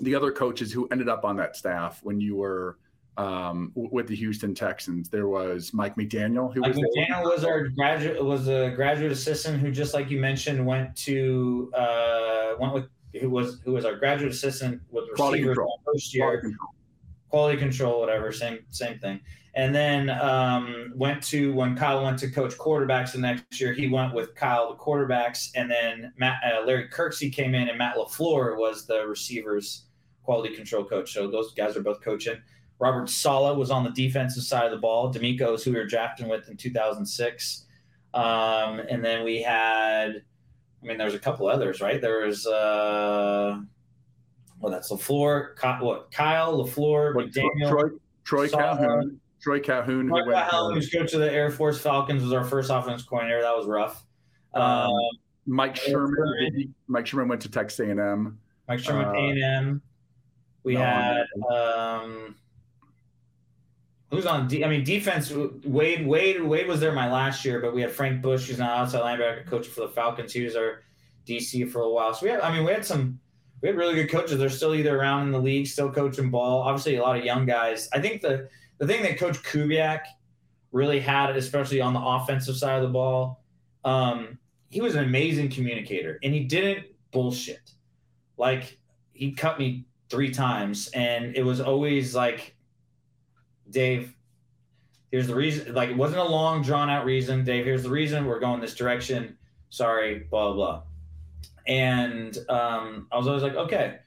the 0.01 0.15
other 0.15 0.33
coaches 0.33 0.73
who 0.73 0.89
ended 0.91 1.11
up 1.11 1.27
on 1.27 1.37
that 1.37 1.55
staff 1.55 2.01
when 2.03 2.19
you 2.19 2.37
were 2.37 2.79
um, 3.17 3.73
with 3.75 4.09
the 4.09 4.17
Houston 4.17 4.55
Texans. 4.55 5.09
There 5.09 5.29
was 5.29 5.73
Mike 5.73 5.97
McDaniel. 5.97 6.53
Who 6.53 6.61
Mike 6.61 6.75
was 6.75 6.85
McDaniel 6.85 7.23
was 7.25 7.45
our 7.45 7.69
graduate 7.69 8.23
was 8.25 8.49
a 8.49 8.73
graduate 8.75 9.13
assistant 9.13 9.61
who, 9.61 9.71
just 9.71 9.95
like 9.95 10.11
you 10.11 10.21
mentioned, 10.21 10.65
went 10.65 10.95
to 10.97 11.71
uh, 11.75 12.55
went 12.59 12.75
with 12.75 12.89
who 13.21 13.31
was 13.31 13.61
who 13.65 13.73
was 13.73 13.85
our 13.85 13.97
graduate 13.97 14.33
assistant 14.33 14.81
with 14.91 15.05
receivers 15.11 15.59
first 15.85 16.15
year. 16.15 16.25
Quality 16.25 16.43
control. 16.43 16.69
Quality 17.29 17.59
control, 17.59 18.01
whatever, 18.01 18.33
same 18.33 18.59
same 18.71 18.99
thing. 18.99 19.21
And 19.55 19.75
then 19.75 20.11
um, 20.11 20.93
went 20.95 21.23
to 21.25 21.55
when 21.55 21.77
Kyle 21.77 22.05
went 22.05 22.19
to 22.19 22.31
coach 22.31 22.59
quarterbacks 22.59 23.13
the 23.13 23.19
next 23.19 23.59
year. 23.59 23.73
He 23.73 23.89
went 23.89 24.13
with 24.13 24.35
Kyle 24.35 24.69
the 24.69 24.77
quarterbacks, 24.77 25.51
and 25.55 25.71
then 25.71 26.13
Matt, 26.19 26.43
uh, 26.45 26.67
Larry 26.67 26.89
Kirksey 26.89 27.33
came 27.33 27.55
in, 27.55 27.69
and 27.71 27.79
Matt 27.79 27.97
LaFleur 27.97 28.59
was 28.59 28.87
the 28.87 29.07
receivers 29.07 29.85
quality 30.25 30.55
control 30.55 30.85
coach. 30.85 31.15
So 31.15 31.31
those 31.31 31.55
guys 31.55 31.75
are 31.75 31.83
both 31.83 32.03
coaching. 32.03 32.37
Robert 32.79 33.09
Saleh 33.09 33.57
was 33.57 33.71
on 33.71 33.85
the 33.85 33.91
defensive 33.91 34.43
side 34.43 34.65
of 34.67 34.71
the 34.71 34.77
ball. 34.77 35.12
DeMeco 35.12 35.55
is 35.55 35.65
who 35.65 35.73
we 35.73 35.79
were 35.79 35.87
drafting 35.87 36.29
with 36.29 36.49
in 36.49 36.57
2006. 36.57 37.67
Um, 38.12 38.81
and 38.81 39.05
then 39.05 39.25
we 39.25 39.43
had, 39.43 40.23
I 40.83 40.87
mean, 40.87 40.99
there 40.99 41.07
was 41.07 41.15
a 41.15 41.19
couple 41.19 41.47
others, 41.49 41.81
right? 41.81 42.01
There 42.01 42.27
was, 42.27 42.47
uh, 42.47 43.59
well, 44.61 44.73
that's 44.73 44.91
LaFleur, 44.91 45.57
Kyle, 45.57 45.85
what, 45.85 46.11
Kyle, 46.11 46.65
LaFleur, 46.65 47.15
what, 47.15 47.27
McDaniel. 47.27 47.69
Troy, 47.69 47.89
Troy 48.25 48.49
Calhoun. 48.49 49.21
Troy 49.41 49.61
Calhoun. 49.61 50.09
Troy 50.09 50.33
Calhoun, 50.33 50.75
who's 50.75 50.91
coach 50.91 51.12
of 51.12 51.21
the 51.21 51.33
Air 51.33 51.51
Force 51.51 51.81
Falcons, 51.81 52.23
was 52.23 52.33
our 52.33 52.45
first 52.45 52.71
offense 52.71 53.03
coordinator. 53.03 53.43
That 53.43 53.57
was 53.57 53.67
rough. 53.67 54.05
Um, 54.55 54.62
um, 54.62 54.93
Mike 55.47 55.77
Sherman. 55.77 56.75
Mike 56.89 57.07
Sherman 57.07 57.29
went 57.29 57.43
to 57.43 57.51
Texas 57.51 57.81
A&M. 57.81 58.39
Mike 58.69 58.81
Sherman, 58.81 59.07
uh, 59.07 59.12
A&M. 59.12 59.83
We 60.65 60.75
had 60.75 61.27
um, 61.55 62.35
who's 64.11 64.27
on? 64.27 64.49
I 64.63 64.69
mean, 64.69 64.85
defense. 64.85 65.33
Wade, 65.65 66.07
Wade, 66.07 66.43
Wade 66.43 66.67
was 66.67 66.81
there 66.81 66.93
my 66.93 67.11
last 67.11 67.45
year, 67.45 67.61
but 67.61 67.75
we 67.75 67.83
had 67.83 67.91
Frank 67.91 68.23
Bush, 68.23 68.49
who's 68.49 68.59
now 68.59 68.77
outside 68.77 69.01
linebacker 69.01 69.47
coach 69.47 69.67
for 69.67 69.83
the 69.83 69.89
Falcons. 69.89 70.33
He 70.33 70.43
was 70.43 70.57
our 70.57 70.83
DC 71.27 71.71
for 71.71 71.83
a 71.83 71.91
while. 71.91 72.15
So 72.15 72.27
we 72.27 72.31
had, 72.31 72.41
I 72.41 72.53
mean, 72.53 72.65
we 72.65 72.73
had 72.73 72.85
some, 72.85 73.19
we 73.61 73.69
had 73.69 73.77
really 73.77 73.95
good 73.95 74.11
coaches. 74.11 74.39
They're 74.39 74.49
still 74.49 74.75
either 74.75 74.99
around 74.99 75.27
in 75.27 75.33
the 75.33 75.41
league, 75.41 75.67
still 75.67 75.91
coaching 75.91 76.31
ball. 76.31 76.63
Obviously, 76.63 76.97
a 76.97 77.03
lot 77.03 77.19
of 77.19 77.25
young 77.25 77.47
guys. 77.47 77.89
I 77.93 78.01
think 78.01 78.23
the 78.23 78.49
the 78.79 78.87
thing 78.87 79.03
that 79.03 79.19
Coach 79.19 79.43
Kubiak 79.43 80.01
really 80.73 81.01
had, 81.01 81.37
especially 81.37 81.81
on 81.81 81.95
the 81.95 82.01
offensive 82.01 82.57
side 82.57 82.77
of 82.77 82.83
the 82.83 82.93
ball, 82.93 83.43
um, 83.85 84.39
he 84.69 84.81
was 84.81 84.95
an 84.95 85.05
amazing 85.05 85.49
communicator, 85.49 86.19
and 86.23 86.35
he 86.35 86.41
didn't 86.41 86.87
bullshit. 87.13 87.73
Like 88.37 88.79
he 89.13 89.33
cut 89.33 89.59
me 89.59 89.87
three 90.11 90.31
times, 90.31 90.89
and 90.89 91.35
it 91.35 91.43
was 91.43 91.61
always 91.61 92.15
like 92.15 92.56
Dave, 93.71 94.14
here's 95.11 95.27
the 95.27 95.35
reason. 95.35 95.75
Like, 95.75 95.91
it 95.91 95.97
wasn't 95.97 96.21
a 96.21 96.25
long, 96.25 96.62
drawn 96.62 96.91
out 96.91 97.05
reason. 97.05 97.45
Dave, 97.45 97.64
here's 97.64 97.83
the 97.83 97.91
reason 97.91 98.27
we're 98.27 98.41
going 98.41 98.61
this 98.61 98.75
direction. 98.75 99.37
Sorry, 99.71 100.21
blah, 100.31 100.53
blah. 100.53 100.83
And 101.67 102.37
um, 102.49 103.09
I 103.11 103.19
was 103.19 103.27
always 103.27 103.43
like, 103.43 103.55
okay. 103.55 103.99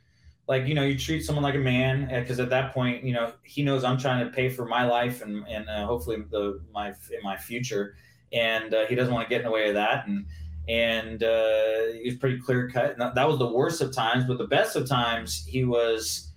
Like, 0.47 0.65
you 0.65 0.73
know, 0.73 0.83
you 0.83 0.97
treat 0.97 1.23
someone 1.23 1.43
like 1.43 1.55
a 1.55 1.59
man 1.59 2.07
because 2.07 2.39
at 2.39 2.49
that 2.49 2.73
point, 2.73 3.03
you 3.03 3.13
know, 3.13 3.33
he 3.43 3.61
knows 3.61 3.83
I'm 3.83 3.99
trying 3.99 4.25
to 4.25 4.31
pay 4.31 4.49
for 4.49 4.65
my 4.65 4.83
life 4.85 5.21
and, 5.21 5.45
and 5.47 5.69
uh, 5.69 5.85
hopefully 5.85 6.23
the 6.31 6.61
my 6.73 6.87
in 6.87 7.21
my 7.21 7.37
future. 7.37 7.95
And 8.33 8.73
uh, 8.73 8.87
he 8.87 8.95
doesn't 8.95 9.13
want 9.13 9.27
to 9.27 9.29
get 9.29 9.41
in 9.41 9.45
the 9.45 9.51
way 9.51 9.67
of 9.67 9.75
that. 9.75 10.07
And 10.07 10.25
and 10.67 11.23
uh, 11.23 11.93
he 11.93 12.03
was 12.05 12.15
pretty 12.15 12.39
clear 12.39 12.69
cut. 12.69 12.97
That 12.97 13.27
was 13.27 13.37
the 13.37 13.51
worst 13.51 13.81
of 13.81 13.93
times, 13.93 14.25
but 14.25 14.37
the 14.37 14.47
best 14.47 14.75
of 14.75 14.87
times, 14.87 15.43
he 15.45 15.65
was 15.65 16.28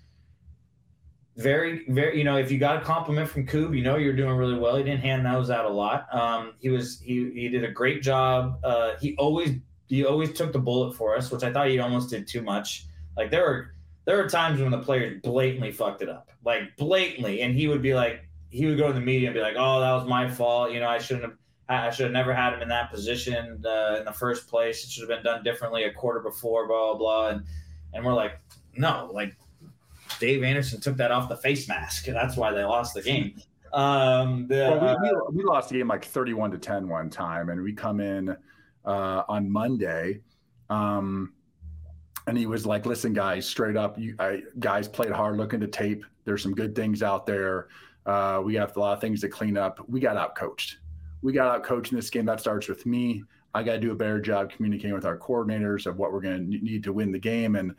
very, 1.37 1.85
very, 1.89 2.19
you 2.19 2.25
know, 2.25 2.37
if 2.37 2.51
you 2.51 2.59
got 2.59 2.77
a 2.77 2.85
compliment 2.85 3.29
from 3.29 3.47
Kube, 3.47 3.77
you 3.77 3.83
know 3.83 3.97
you're 3.97 4.13
doing 4.13 4.37
really 4.37 4.59
well. 4.59 4.77
He 4.77 4.83
didn't 4.83 5.01
hand 5.01 5.25
those 5.25 5.51
out 5.51 5.65
a 5.65 5.71
lot. 5.71 6.07
Um, 6.15 6.55
he 6.59 6.69
was 6.69 7.01
he 7.01 7.31
he 7.33 7.49
did 7.49 7.65
a 7.65 7.71
great 7.71 8.03
job. 8.03 8.59
Uh, 8.63 8.93
he 9.01 9.17
always 9.17 9.57
he 9.89 10.05
always 10.05 10.33
took 10.33 10.53
the 10.53 10.59
bullet 10.59 10.95
for 10.95 11.17
us, 11.17 11.31
which 11.31 11.43
I 11.43 11.53
thought 11.53 11.69
he 11.69 11.79
almost 11.79 12.11
did 12.11 12.27
too 12.27 12.43
much. 12.43 12.87
Like 13.17 13.31
there 13.31 13.43
were 13.43 13.75
there 14.05 14.17
were 14.19 14.29
times 14.29 14.61
when 14.61 14.71
the 14.71 14.79
players 14.79 15.21
blatantly 15.23 15.73
fucked 15.73 16.03
it 16.03 16.09
up, 16.09 16.31
like 16.45 16.77
blatantly, 16.77 17.41
and 17.43 17.55
he 17.55 17.67
would 17.69 17.83
be 17.83 17.95
like, 17.95 18.29
he 18.51 18.67
would 18.67 18.77
go 18.77 18.89
to 18.89 18.93
the 18.93 19.01
media 19.01 19.29
and 19.29 19.35
be 19.35 19.41
like, 19.41 19.55
"Oh, 19.57 19.81
that 19.81 19.93
was 19.93 20.07
my 20.07 20.29
fault. 20.29 20.73
You 20.73 20.81
know, 20.81 20.89
I 20.89 20.99
shouldn't 20.99 21.25
have." 21.25 21.37
I 21.69 21.91
should 21.91 22.05
have 22.05 22.13
never 22.13 22.35
had 22.35 22.53
him 22.53 22.61
in 22.61 22.69
that 22.69 22.91
position 22.91 23.65
uh, 23.65 23.97
in 23.99 24.05
the 24.05 24.13
first 24.13 24.47
place. 24.47 24.85
It 24.85 24.91
should 24.91 25.09
have 25.09 25.09
been 25.09 25.25
done 25.25 25.43
differently 25.43 25.85
a 25.85 25.93
quarter 25.93 26.21
before, 26.21 26.67
blah 26.67 26.93
blah 26.93 26.99
blah. 26.99 27.29
And 27.29 27.45
and 27.95 28.05
we're 28.05 28.13
like, 28.13 28.39
no, 28.77 29.11
like 29.15 29.37
Dave 30.23 30.45
Anderson 30.45 30.81
took 30.81 30.97
that 30.99 31.11
off 31.11 31.29
the 31.29 31.37
face 31.37 31.67
mask. 31.67 32.05
That's 32.07 32.37
why 32.37 32.53
they 32.53 32.63
lost 32.63 32.95
the 32.95 33.03
game. 33.03 33.35
Um, 33.73 34.47
the, 34.47 34.79
well, 34.81 35.01
we, 35.03 35.11
we, 35.11 35.39
we, 35.39 35.43
lost 35.43 35.71
the 35.71 35.79
game 35.79 35.89
like 35.89 36.05
31 36.05 36.53
to 36.53 36.59
10 36.59 36.89
one 36.89 37.11
time, 37.11 37.49
and 37.49 37.61
we 37.61 37.73
come 37.73 37.99
in 37.99 38.37
uh, 38.85 39.23
on 39.29 39.51
Monday. 39.51 40.21
Um, 40.71 41.33
and 42.29 42.39
he 42.39 42.47
was 42.47 42.65
like, 42.65 42.87
listen, 42.87 43.13
guys, 43.13 43.49
straight 43.49 43.77
up, 43.77 43.99
you 43.99 44.15
I, 44.21 44.43
guys 44.61 44.87
played 44.87 45.11
hard, 45.11 45.39
looking 45.39 45.59
to 45.59 45.67
tape. 45.67 46.05
There's 46.25 46.41
some 46.41 46.55
good 46.55 46.77
things 46.77 47.03
out 47.03 47.27
there. 47.27 47.67
Uh, 48.07 48.43
we 48.45 48.55
have 48.55 48.77
a 48.77 48.79
lot 48.79 48.93
of 48.93 49.01
things 49.01 49.23
to 49.23 49.29
clean 49.29 49.57
up. 49.57 49.81
We 49.89 49.99
got 49.99 50.17
out 50.17 50.37
coached. 50.37 50.77
We 51.23 51.33
got 51.33 51.53
out 51.53 51.65
coached 51.65 51.91
in 51.91 51.97
this 51.97 52.11
game. 52.11 52.27
That 52.27 52.39
starts 52.39 52.69
with 52.69 52.87
me. 52.87 53.25
I 53.55 53.65
got 53.65 53.73
to 53.73 53.81
do 53.81 53.91
a 53.91 53.97
better 53.97 54.21
job 54.21 54.53
communicating 54.53 54.95
with 54.95 55.05
our 55.05 55.19
coordinators 55.19 55.87
of 55.87 55.97
what 55.97 56.13
we're 56.13 56.21
going 56.21 56.49
to 56.49 56.65
need 56.65 56.85
to 56.85 56.93
win 56.93 57.11
the 57.11 57.19
game. 57.19 57.57
And, 57.57 57.75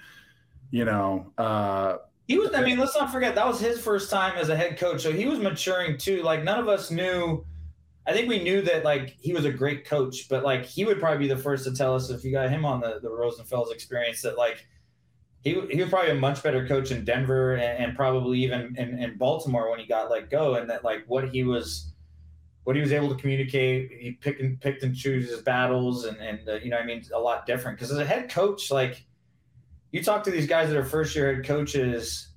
you 0.71 0.83
know, 0.83 1.31
uh, 1.37 1.99
he 2.27 2.37
was. 2.37 2.53
I 2.53 2.61
mean, 2.61 2.77
let's 2.77 2.95
not 2.95 3.11
forget 3.11 3.35
that 3.35 3.47
was 3.47 3.59
his 3.59 3.79
first 3.79 4.09
time 4.09 4.37
as 4.37 4.49
a 4.49 4.55
head 4.55 4.77
coach, 4.77 5.01
so 5.01 5.11
he 5.11 5.25
was 5.25 5.39
maturing 5.39 5.97
too. 5.97 6.21
Like 6.23 6.43
none 6.43 6.59
of 6.59 6.67
us 6.67 6.91
knew. 6.91 7.45
I 8.05 8.11
think 8.11 8.27
we 8.27 8.43
knew 8.43 8.61
that 8.63 8.83
like 8.83 9.15
he 9.19 9.33
was 9.33 9.45
a 9.45 9.51
great 9.51 9.85
coach, 9.85 10.27
but 10.29 10.43
like 10.43 10.65
he 10.65 10.85
would 10.85 10.99
probably 10.99 11.27
be 11.27 11.33
the 11.33 11.41
first 11.41 11.65
to 11.65 11.73
tell 11.73 11.95
us 11.95 12.09
if 12.09 12.23
you 12.23 12.31
got 12.31 12.49
him 12.49 12.65
on 12.65 12.79
the 12.79 12.99
the 13.01 13.09
Rosenfels 13.09 13.71
experience 13.71 14.21
that 14.21 14.37
like 14.37 14.65
he 15.43 15.59
he 15.69 15.81
was 15.81 15.89
probably 15.89 16.11
a 16.11 16.15
much 16.15 16.41
better 16.41 16.65
coach 16.67 16.91
in 16.91 17.03
Denver 17.03 17.55
and, 17.55 17.83
and 17.83 17.95
probably 17.95 18.39
even 18.39 18.75
in, 18.77 18.97
in 18.99 19.17
Baltimore 19.17 19.69
when 19.69 19.79
he 19.79 19.85
got 19.85 20.09
let 20.09 20.29
go, 20.29 20.55
and 20.55 20.69
that 20.69 20.83
like 20.83 21.03
what 21.07 21.29
he 21.29 21.43
was 21.43 21.93
what 22.63 22.77
he 22.77 22.81
was 22.81 22.93
able 22.93 23.09
to 23.09 23.15
communicate. 23.15 23.91
He 23.91 24.11
picked 24.11 24.39
and 24.39 24.59
picked 24.59 24.83
and 24.83 24.95
choose 24.95 25.29
his 25.29 25.41
battles, 25.41 26.05
and 26.05 26.17
and 26.17 26.47
uh, 26.47 26.55
you 26.55 26.69
know 26.69 26.77
I 26.77 26.85
mean 26.85 27.03
a 27.13 27.19
lot 27.19 27.45
different 27.45 27.77
because 27.77 27.91
as 27.91 27.97
a 27.97 28.05
head 28.05 28.29
coach 28.29 28.71
like 28.71 29.05
you 29.93 30.03
talk 30.03 30.23
to 30.23 30.31
these 30.31 30.47
guys 30.47 30.69
that 30.69 30.77
are 30.77 30.83
first 30.83 31.15
year 31.15 31.33
head 31.33 31.45
coaches, 31.45 32.29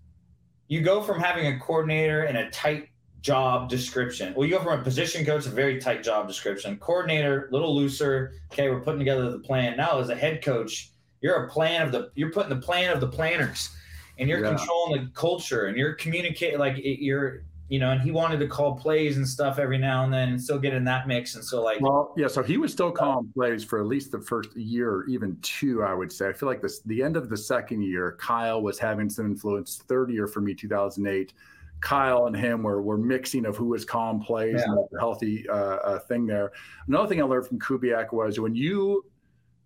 you 0.69 0.83
go 0.83 1.03
from 1.03 1.19
having 1.19 1.47
a 1.47 1.59
coordinator 1.59 2.25
and 2.25 2.37
a 2.37 2.51
tight 2.51 2.91
job 3.23 3.71
description. 3.71 4.35
Well, 4.35 4.47
you 4.47 4.57
go 4.57 4.63
from 4.63 4.79
a 4.79 4.83
position 4.83 5.25
coach, 5.25 5.47
a 5.47 5.49
very 5.49 5.81
tight 5.81 6.03
job 6.03 6.29
description, 6.29 6.77
coordinator, 6.77 7.49
a 7.49 7.53
little 7.53 7.75
looser. 7.75 8.35
Okay, 8.53 8.69
we're 8.69 8.81
putting 8.81 8.99
together 8.99 9.31
the 9.31 9.39
plan. 9.39 9.75
Now, 9.77 9.99
as 9.99 10.11
a 10.11 10.15
head 10.15 10.45
coach, 10.45 10.91
you're 11.23 11.47
a 11.47 11.49
plan 11.49 11.81
of 11.81 11.93
the 11.93 12.11
you're 12.15 12.31
putting 12.31 12.51
the 12.51 12.65
plan 12.65 12.93
of 12.93 13.01
the 13.01 13.09
planners, 13.09 13.71
and 14.19 14.29
you're 14.29 14.45
yeah. 14.45 14.55
controlling 14.55 15.05
the 15.07 15.11
culture, 15.13 15.65
and 15.65 15.79
you're 15.79 15.95
communicating 15.95 16.59
like 16.59 16.75
you're 16.77 17.43
you 17.69 17.81
know, 17.81 17.91
and 17.91 18.01
he 18.01 18.13
wanted 18.13 18.39
to 18.39 18.47
call 18.47 18.77
plays 18.77 19.17
and 19.17 19.27
stuff 19.29 19.59
every 19.59 19.79
now 19.79 20.05
and 20.05 20.13
then 20.13 20.29
and 20.29 20.41
still 20.41 20.59
get 20.59 20.73
in 20.73 20.85
that 20.85 21.09
mix. 21.09 21.35
And 21.35 21.45
so, 21.45 21.63
like, 21.63 21.81
well, 21.81 22.15
yeah, 22.17 22.29
so 22.29 22.43
he 22.43 22.59
was 22.59 22.73
still 22.73 22.93
calling 22.93 23.29
plays 23.35 23.65
for 23.65 23.81
at 23.81 23.87
least 23.87 24.13
the 24.13 24.21
first 24.21 24.57
year, 24.57 24.91
or 24.91 25.07
even 25.09 25.37
two, 25.43 25.83
I 25.83 25.93
would 25.93 26.13
say. 26.13 26.29
I 26.29 26.33
feel 26.33 26.49
like 26.49 26.63
this, 26.63 26.81
the 26.83 27.03
end 27.03 27.17
of 27.17 27.29
the 27.29 27.37
second 27.37 27.83
year, 27.83 28.17
Kyle 28.21 28.63
was 28.63 28.79
having 28.79 29.11
some 29.11 29.27
influence. 29.27 29.83
Third 29.89 30.11
year 30.11 30.29
for 30.29 30.41
me, 30.41 30.55
2008, 30.55 31.33
Kyle 31.81 32.27
and 32.27 32.37
him 32.37 32.63
were, 32.63 32.83
were 32.83 32.99
mixing 32.99 33.45
of 33.47 33.57
who 33.57 33.67
was 33.67 33.85
calling 33.85 34.21
plays 34.21 34.55
yeah. 34.59 34.73
and 34.73 34.89
the 34.93 35.01
healthy 35.01 35.49
uh, 35.49 35.55
uh, 35.55 35.99
thing 35.99 36.25
there. 36.25 36.53
Another 36.87 37.09
thing 37.09 37.21
I 37.21 37.25
learned 37.25 37.49
from 37.49 37.59
Kubiak 37.59 38.13
was 38.13 38.39
when 38.39 38.55
you 38.55 39.05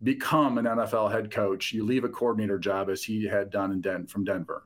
become 0.02 0.56
an 0.56 0.64
NFL 0.64 1.12
head 1.12 1.30
coach, 1.30 1.74
you 1.74 1.84
leave 1.84 2.04
a 2.04 2.08
coordinator 2.08 2.58
job 2.58 2.88
as 2.88 3.04
he 3.04 3.26
had 3.26 3.50
done 3.50 3.72
in 3.72 3.82
Den- 3.82 4.06
from 4.06 4.24
Denver 4.24 4.64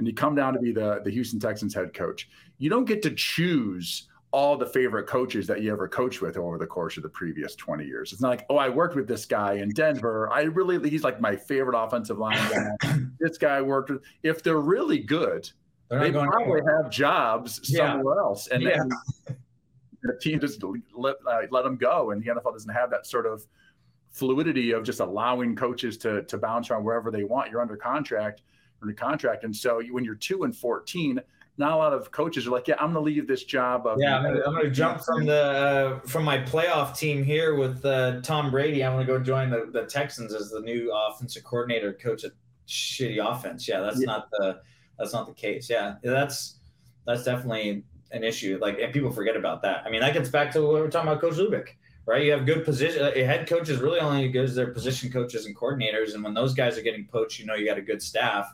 and 0.00 0.06
you 0.06 0.14
come 0.14 0.34
down 0.34 0.54
to 0.54 0.58
be 0.58 0.72
the, 0.72 1.02
the 1.04 1.10
Houston 1.10 1.38
Texans 1.38 1.74
head 1.74 1.92
coach, 1.92 2.30
you 2.60 2.70
don't 2.70 2.84
get 2.84 3.02
to 3.02 3.10
choose 3.10 4.06
all 4.32 4.56
the 4.56 4.66
favorite 4.66 5.08
coaches 5.08 5.46
that 5.48 5.60
you 5.60 5.72
ever 5.72 5.88
coached 5.88 6.20
with 6.20 6.36
over 6.36 6.56
the 6.56 6.66
course 6.66 6.96
of 6.96 7.02
the 7.02 7.08
previous 7.08 7.56
20 7.56 7.84
years. 7.84 8.12
It's 8.12 8.20
not 8.20 8.28
like, 8.28 8.46
oh, 8.48 8.58
I 8.58 8.68
worked 8.68 8.94
with 8.94 9.08
this 9.08 9.24
guy 9.24 9.54
in 9.54 9.70
Denver. 9.70 10.30
I 10.32 10.42
really, 10.42 10.88
he's 10.88 11.02
like 11.02 11.20
my 11.20 11.34
favorite 11.34 11.76
offensive 11.76 12.18
line. 12.18 12.38
this 13.18 13.38
guy 13.38 13.60
worked 13.60 13.90
with, 13.90 14.02
if 14.22 14.44
they're 14.44 14.60
really 14.60 14.98
good, 14.98 15.50
they 15.88 16.12
probably 16.12 16.60
have 16.76 16.92
jobs 16.92 17.60
yeah. 17.64 17.92
somewhere 17.94 18.20
else. 18.20 18.46
And 18.48 18.62
yeah. 18.62 18.76
then 18.76 19.36
the 20.02 20.18
team 20.20 20.38
just 20.38 20.62
let, 20.94 21.16
uh, 21.26 21.40
let 21.50 21.64
them 21.64 21.76
go. 21.76 22.12
And 22.12 22.22
the 22.22 22.28
NFL 22.28 22.52
doesn't 22.52 22.72
have 22.72 22.90
that 22.90 23.06
sort 23.06 23.26
of 23.26 23.44
fluidity 24.10 24.70
of 24.70 24.84
just 24.84 25.00
allowing 25.00 25.56
coaches 25.56 25.96
to, 25.98 26.22
to 26.24 26.38
bounce 26.38 26.70
around 26.70 26.84
wherever 26.84 27.10
they 27.10 27.24
want. 27.24 27.50
You're 27.50 27.62
under 27.62 27.76
contract 27.76 28.42
under 28.82 28.94
contract. 28.94 29.44
And 29.44 29.54
so 29.54 29.82
when 29.90 30.04
you're 30.04 30.14
two 30.14 30.44
and 30.44 30.56
14, 30.56 31.20
not 31.60 31.72
a 31.72 31.76
lot 31.76 31.92
of 31.92 32.10
coaches 32.10 32.46
are 32.46 32.50
like, 32.50 32.66
yeah, 32.66 32.76
I'm 32.80 32.94
going 32.94 32.94
to 32.94 33.00
leave 33.00 33.28
this 33.28 33.44
job. 33.44 33.86
Of, 33.86 33.98
yeah, 34.00 34.16
I'm 34.16 34.54
going 34.54 34.64
to 34.64 34.70
jump 34.70 35.02
from 35.04 35.26
the 35.26 35.42
uh, 35.42 36.00
from 36.08 36.24
my 36.24 36.38
playoff 36.38 36.96
team 36.96 37.22
here 37.22 37.54
with 37.54 37.84
uh, 37.84 38.22
Tom 38.22 38.50
Brady. 38.50 38.82
I'm 38.82 38.94
going 38.94 39.06
to 39.06 39.12
go 39.12 39.20
join 39.20 39.50
the, 39.50 39.68
the 39.70 39.84
Texans 39.84 40.34
as 40.34 40.50
the 40.50 40.60
new 40.60 40.90
offensive 40.92 41.44
coordinator, 41.44 41.92
coach 41.92 42.24
a 42.24 42.32
shitty 42.66 43.18
offense. 43.22 43.68
Yeah, 43.68 43.80
that's 43.80 44.00
yeah. 44.00 44.06
not 44.06 44.30
the 44.32 44.62
that's 44.98 45.12
not 45.12 45.26
the 45.26 45.34
case. 45.34 45.68
Yeah, 45.68 45.96
that's 46.02 46.56
that's 47.06 47.24
definitely 47.24 47.84
an 48.10 48.24
issue. 48.24 48.58
Like, 48.60 48.78
and 48.80 48.90
people 48.90 49.10
forget 49.10 49.36
about 49.36 49.60
that. 49.62 49.84
I 49.84 49.90
mean, 49.90 50.00
that 50.00 50.14
gets 50.14 50.30
back 50.30 50.50
to 50.52 50.62
what 50.62 50.72
we're 50.72 50.90
talking 50.90 51.08
about, 51.08 51.20
Coach 51.20 51.34
Lubick 51.34 51.68
right? 52.06 52.24
You 52.24 52.32
have 52.32 52.44
good 52.44 52.64
position. 52.64 53.04
A 53.14 53.22
head 53.22 53.46
coach 53.46 53.68
is 53.68 53.78
really 53.78 54.00
only 54.00 54.28
good 54.30 54.46
as 54.46 54.56
their 54.56 54.72
position 54.72 55.12
coaches 55.12 55.46
and 55.46 55.54
coordinators. 55.54 56.14
And 56.14 56.24
when 56.24 56.34
those 56.34 56.54
guys 56.54 56.76
are 56.76 56.82
getting 56.82 57.06
poached, 57.06 57.38
you 57.38 57.46
know 57.46 57.54
you 57.54 57.64
got 57.64 57.78
a 57.78 57.82
good 57.82 58.02
staff 58.02 58.52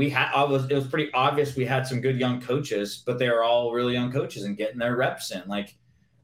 we 0.00 0.08
had 0.08 0.30
I 0.34 0.44
was 0.44 0.64
it 0.70 0.74
was 0.74 0.86
pretty 0.86 1.12
obvious 1.12 1.54
we 1.56 1.66
had 1.66 1.86
some 1.86 2.00
good 2.00 2.18
young 2.18 2.40
coaches, 2.40 3.02
but 3.04 3.18
they 3.18 3.28
were 3.28 3.42
all 3.42 3.70
really 3.70 3.92
young 3.92 4.10
coaches 4.10 4.44
and 4.44 4.56
getting 4.56 4.78
their 4.78 4.96
reps 4.96 5.30
in. 5.30 5.42
Like 5.46 5.76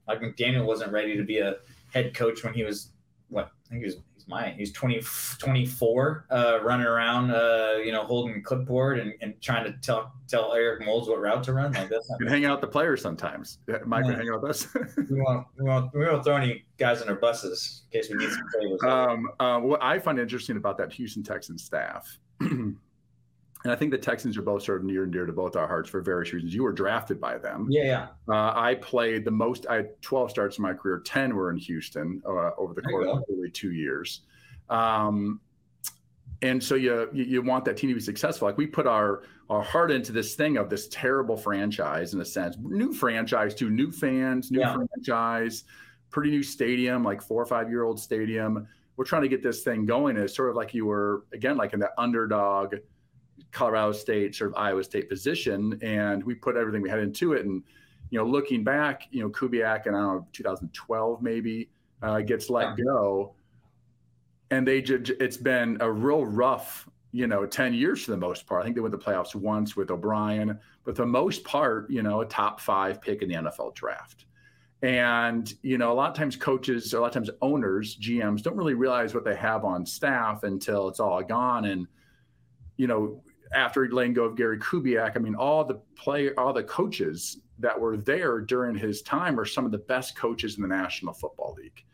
like 0.08 0.22
McDaniel 0.22 0.64
wasn't 0.64 0.92
ready 0.92 1.14
to 1.14 1.22
be 1.22 1.40
a 1.40 1.56
head 1.92 2.14
coach 2.14 2.42
when 2.42 2.54
he 2.54 2.64
was 2.64 2.92
what 3.28 3.50
I 3.66 3.68
think 3.68 3.82
he 3.82 3.84
was 3.84 3.96
he's 4.14 4.26
my 4.26 4.48
he's 4.56 4.72
20, 4.72 5.02
24 5.38 6.26
uh, 6.30 6.58
running 6.62 6.86
around 6.86 7.32
uh, 7.32 7.72
you 7.84 7.92
know 7.92 8.04
holding 8.04 8.42
clipboard 8.42 8.98
and, 8.98 9.12
and 9.20 9.38
trying 9.42 9.64
to 9.70 9.78
tell 9.82 10.14
tell 10.26 10.54
Eric 10.54 10.86
Moulds 10.86 11.06
what 11.06 11.20
route 11.20 11.44
to 11.44 11.52
run 11.52 11.72
like 11.74 11.90
that's 11.90 12.08
not 12.08 12.30
hang 12.30 12.46
out 12.46 12.62
the 12.62 12.66
players 12.66 13.02
sometimes 13.02 13.58
Mike 13.84 14.06
yeah. 14.06 14.16
hang 14.16 14.30
out 14.30 14.40
with 14.40 14.52
us 14.52 14.68
we 15.10 15.20
won't 15.20 15.46
we 15.58 15.64
won't 15.68 15.92
we 15.92 16.06
won't 16.06 16.24
throw 16.24 16.36
any 16.36 16.64
guys 16.78 17.02
in 17.02 17.10
our 17.10 17.16
buses 17.16 17.82
in 17.92 18.00
case 18.00 18.10
we 18.10 18.16
need 18.16 18.30
some 18.30 18.48
favors 18.58 18.82
um, 18.84 19.28
uh, 19.38 19.60
what 19.60 19.82
I 19.82 19.98
find 19.98 20.18
interesting 20.18 20.56
about 20.56 20.78
that 20.78 20.94
Houston 20.94 21.22
Texans 21.22 21.62
staff 21.62 22.18
and 23.66 23.72
I 23.72 23.74
think 23.74 23.90
the 23.90 23.98
Texans 23.98 24.38
are 24.38 24.42
both 24.42 24.62
sort 24.62 24.78
of 24.78 24.84
near 24.84 25.02
and 25.02 25.12
dear 25.12 25.26
to 25.26 25.32
both 25.32 25.56
our 25.56 25.66
hearts 25.66 25.90
for 25.90 26.00
various 26.00 26.32
reasons. 26.32 26.54
You 26.54 26.62
were 26.62 26.70
drafted 26.70 27.20
by 27.20 27.36
them. 27.36 27.66
Yeah, 27.68 27.82
yeah. 27.82 28.06
Uh, 28.28 28.52
I 28.54 28.76
played 28.76 29.24
the 29.24 29.32
most. 29.32 29.66
I 29.68 29.74
had 29.74 30.00
12 30.02 30.30
starts 30.30 30.58
in 30.58 30.62
my 30.62 30.72
career. 30.72 31.00
10 31.00 31.34
were 31.34 31.50
in 31.50 31.56
Houston 31.56 32.22
uh, 32.24 32.52
over 32.56 32.74
the 32.74 32.82
course 32.82 33.08
of 33.08 33.24
really 33.28 33.50
two 33.50 33.72
years. 33.72 34.20
Um, 34.70 35.40
and 36.42 36.62
so 36.62 36.76
you, 36.76 37.08
you, 37.12 37.24
you 37.24 37.42
want 37.42 37.64
that 37.64 37.76
team 37.76 37.90
to 37.90 37.94
be 37.94 38.00
successful. 38.00 38.46
Like 38.46 38.56
we 38.56 38.68
put 38.68 38.86
our 38.86 39.24
our 39.50 39.62
heart 39.62 39.90
into 39.90 40.12
this 40.12 40.36
thing 40.36 40.58
of 40.58 40.70
this 40.70 40.86
terrible 40.86 41.36
franchise 41.36 42.14
in 42.14 42.20
a 42.20 42.24
sense, 42.24 42.56
new 42.60 42.92
franchise 42.92 43.52
to 43.56 43.68
new 43.68 43.90
fans, 43.90 44.52
new 44.52 44.60
yeah. 44.60 44.76
franchise, 44.76 45.64
pretty 46.10 46.30
new 46.30 46.44
stadium, 46.44 47.02
like 47.02 47.20
four 47.20 47.42
or 47.42 47.46
five 47.46 47.68
year 47.68 47.82
old 47.82 47.98
stadium. 47.98 48.68
We're 48.96 49.06
trying 49.06 49.22
to 49.22 49.28
get 49.28 49.42
this 49.42 49.64
thing 49.64 49.86
going. 49.86 50.16
It's 50.16 50.36
sort 50.36 50.50
of 50.50 50.56
like 50.56 50.72
you 50.72 50.86
were 50.86 51.24
again 51.32 51.56
like 51.56 51.72
in 51.72 51.80
that 51.80 51.94
underdog 51.98 52.76
Colorado 53.56 53.92
State, 53.92 54.34
sort 54.34 54.50
of 54.50 54.56
Iowa 54.58 54.84
State 54.84 55.08
position, 55.08 55.78
and 55.82 56.22
we 56.22 56.34
put 56.34 56.56
everything 56.56 56.82
we 56.82 56.90
had 56.90 56.98
into 56.98 57.32
it. 57.32 57.46
And 57.46 57.62
you 58.10 58.18
know, 58.18 58.24
looking 58.24 58.62
back, 58.62 59.08
you 59.10 59.22
know, 59.22 59.30
Kubiak 59.30 59.86
and 59.86 59.96
I 59.96 60.00
don't 60.00 60.16
know, 60.16 60.26
2012 60.32 61.22
maybe 61.22 61.70
uh, 62.02 62.20
gets 62.20 62.50
let 62.50 62.76
go, 62.76 63.34
and 64.50 64.68
they 64.68 64.82
just 64.82 65.10
it's 65.20 65.38
been 65.38 65.78
a 65.80 65.90
real 65.90 66.26
rough, 66.26 66.86
you 67.12 67.26
know, 67.26 67.46
10 67.46 67.72
years 67.72 68.04
for 68.04 68.10
the 68.10 68.16
most 68.18 68.46
part. 68.46 68.60
I 68.60 68.64
think 68.64 68.76
they 68.76 68.82
went 68.82 68.92
to 68.92 68.98
the 68.98 69.04
playoffs 69.04 69.34
once 69.34 69.74
with 69.74 69.90
O'Brien, 69.90 70.58
but 70.84 70.94
for 70.94 71.02
the 71.02 71.06
most 71.06 71.42
part, 71.42 71.90
you 71.90 72.02
know, 72.02 72.20
a 72.20 72.26
top 72.26 72.60
five 72.60 73.00
pick 73.00 73.22
in 73.22 73.28
the 73.30 73.36
NFL 73.36 73.74
draft. 73.74 74.26
And, 74.82 75.52
you 75.62 75.78
know, 75.78 75.90
a 75.90 75.94
lot 75.94 76.10
of 76.10 76.16
times 76.16 76.36
coaches, 76.36 76.92
a 76.92 77.00
lot 77.00 77.06
of 77.06 77.12
times 77.14 77.30
owners, 77.40 77.96
GMs 77.96 78.42
don't 78.42 78.56
really 78.56 78.74
realize 78.74 79.14
what 79.14 79.24
they 79.24 79.34
have 79.34 79.64
on 79.64 79.86
staff 79.86 80.42
until 80.42 80.88
it's 80.88 81.00
all 81.00 81.22
gone. 81.22 81.64
And, 81.64 81.86
you 82.76 82.86
know, 82.86 83.22
after 83.54 83.88
letting 83.88 84.12
go 84.12 84.24
of 84.24 84.36
Gary 84.36 84.58
Kubiak, 84.58 85.16
I 85.16 85.18
mean, 85.18 85.34
all 85.34 85.64
the 85.64 85.80
play, 85.96 86.32
all 86.34 86.52
the 86.52 86.64
coaches 86.64 87.38
that 87.58 87.78
were 87.78 87.96
there 87.96 88.40
during 88.40 88.76
his 88.76 89.02
time 89.02 89.38
are 89.40 89.44
some 89.44 89.64
of 89.64 89.72
the 89.72 89.78
best 89.78 90.16
coaches 90.16 90.56
in 90.56 90.62
the 90.62 90.68
National 90.68 91.14
Football 91.14 91.56
League. 91.58 91.84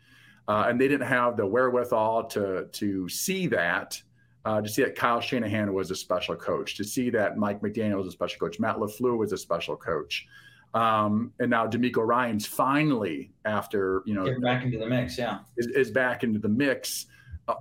Uh, 0.47 0.65
and 0.67 0.79
they 0.79 0.87
didn't 0.87 1.07
have 1.07 1.37
the 1.37 1.45
wherewithal 1.45 2.25
to 2.25 2.67
to 2.73 3.07
see 3.07 3.47
that, 3.47 4.01
uh, 4.43 4.61
to 4.61 4.67
see 4.67 4.83
that 4.83 4.95
Kyle 4.95 5.21
Shanahan 5.21 5.73
was 5.73 5.89
a 5.89 5.95
special 5.95 6.35
coach, 6.35 6.75
to 6.75 6.83
see 6.83 7.09
that 7.11 7.37
Mike 7.37 7.61
McDaniel 7.61 7.97
was 7.97 8.07
a 8.07 8.11
special 8.11 8.39
coach, 8.39 8.59
Matt 8.59 8.75
LaFleur 8.75 9.17
was 9.17 9.31
a 9.31 9.37
special 9.37 9.77
coach. 9.77 10.27
Um, 10.73 11.31
and 11.39 11.51
now 11.51 11.67
DeMeco 11.67 12.05
Ryans 12.05 12.47
finally, 12.47 13.31
after 13.45 14.01
you 14.05 14.15
know, 14.15 14.25
Get 14.25 14.41
back 14.41 14.63
into 14.65 14.79
the 14.79 14.87
mix, 14.87 15.17
yeah, 15.17 15.39
is, 15.55 15.67
is 15.67 15.91
back 15.91 16.23
into 16.23 16.39
the 16.39 16.49
mix, 16.49 17.05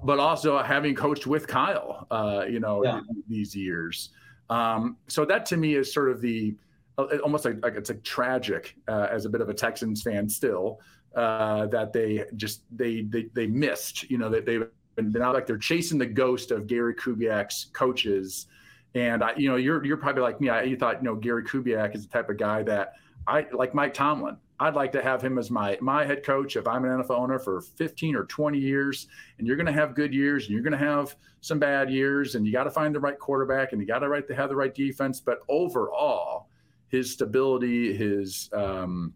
but 0.03 0.18
also 0.18 0.62
having 0.62 0.95
coached 0.95 1.26
with 1.26 1.47
Kyle, 1.47 2.07
uh, 2.11 2.45
you 2.49 2.61
know, 2.61 2.85
yeah. 2.85 3.01
these 3.28 3.55
years. 3.55 4.11
Um, 4.51 4.97
so 5.09 5.24
that 5.24 5.47
to 5.47 5.57
me 5.57 5.74
is 5.74 5.93
sort 5.93 6.11
of 6.11 6.20
the 6.20 6.55
uh, 6.99 7.07
almost 7.24 7.45
like, 7.45 7.62
like 7.62 7.74
it's 7.74 7.91
a 7.91 7.95
tragic 7.95 8.76
uh, 8.89 9.09
as 9.11 9.24
a 9.24 9.28
bit 9.28 9.41
of 9.41 9.49
a 9.49 9.55
Texans 9.55 10.03
fan 10.03 10.28
still 10.28 10.80
uh, 11.14 11.66
that 11.66 11.93
they 11.93 12.24
just 12.37 12.62
they 12.70 13.03
they 13.03 13.28
they 13.35 13.47
missed. 13.47 14.11
You 14.11 14.18
know 14.18 14.28
that 14.28 14.47
they, 14.47 14.59
they've 14.95 15.12
been 15.12 15.22
out 15.22 15.35
like 15.35 15.47
they're 15.47 15.57
chasing 15.57 15.99
the 15.99 16.07
ghost 16.07 16.51
of 16.51 16.66
Gary 16.66 16.95
Kubiak's 16.95 17.66
coaches. 17.72 18.47
And 18.95 19.24
I, 19.24 19.35
you 19.37 19.49
know, 19.49 19.57
you're 19.57 19.85
you're 19.85 19.97
probably 19.97 20.22
like 20.22 20.41
me. 20.41 20.51
I, 20.51 20.64
you 20.64 20.76
thought, 20.76 21.03
you 21.03 21.09
know, 21.09 21.14
Gary 21.14 21.45
Kubiak 21.45 21.95
is 21.95 22.07
the 22.07 22.12
type 22.12 22.28
of 22.28 22.37
guy 22.37 22.62
that 22.64 22.95
I 23.26 23.47
like 23.53 23.74
Mike 23.74 23.95
Tomlin. 23.95 24.37
I'd 24.62 24.76
like 24.76 24.92
to 24.92 25.02
have 25.02 25.20
him 25.20 25.38
as 25.38 25.50
my 25.50 25.76
my 25.80 26.04
head 26.04 26.22
coach 26.22 26.54
if 26.54 26.68
I'm 26.68 26.84
an 26.84 27.02
NFL 27.02 27.18
owner 27.18 27.40
for 27.40 27.60
15 27.60 28.14
or 28.14 28.24
20 28.26 28.58
years. 28.58 29.08
And 29.38 29.46
you're 29.46 29.56
going 29.56 29.66
to 29.66 29.72
have 29.72 29.96
good 29.96 30.14
years, 30.14 30.44
and 30.44 30.52
you're 30.52 30.62
going 30.62 30.78
to 30.78 30.78
have 30.78 31.16
some 31.40 31.58
bad 31.58 31.90
years, 31.90 32.36
and 32.36 32.46
you 32.46 32.52
got 32.52 32.64
to 32.64 32.70
find 32.70 32.94
the 32.94 33.00
right 33.00 33.18
quarterback, 33.18 33.72
and 33.72 33.80
you 33.80 33.88
got 33.88 33.98
to 33.98 34.08
right 34.08 34.26
to 34.28 34.34
have 34.36 34.48
the 34.48 34.54
right 34.54 34.72
defense. 34.72 35.20
But 35.20 35.40
overall, 35.48 36.48
his 36.86 37.12
stability, 37.12 37.92
his 37.92 38.50
um, 38.52 39.14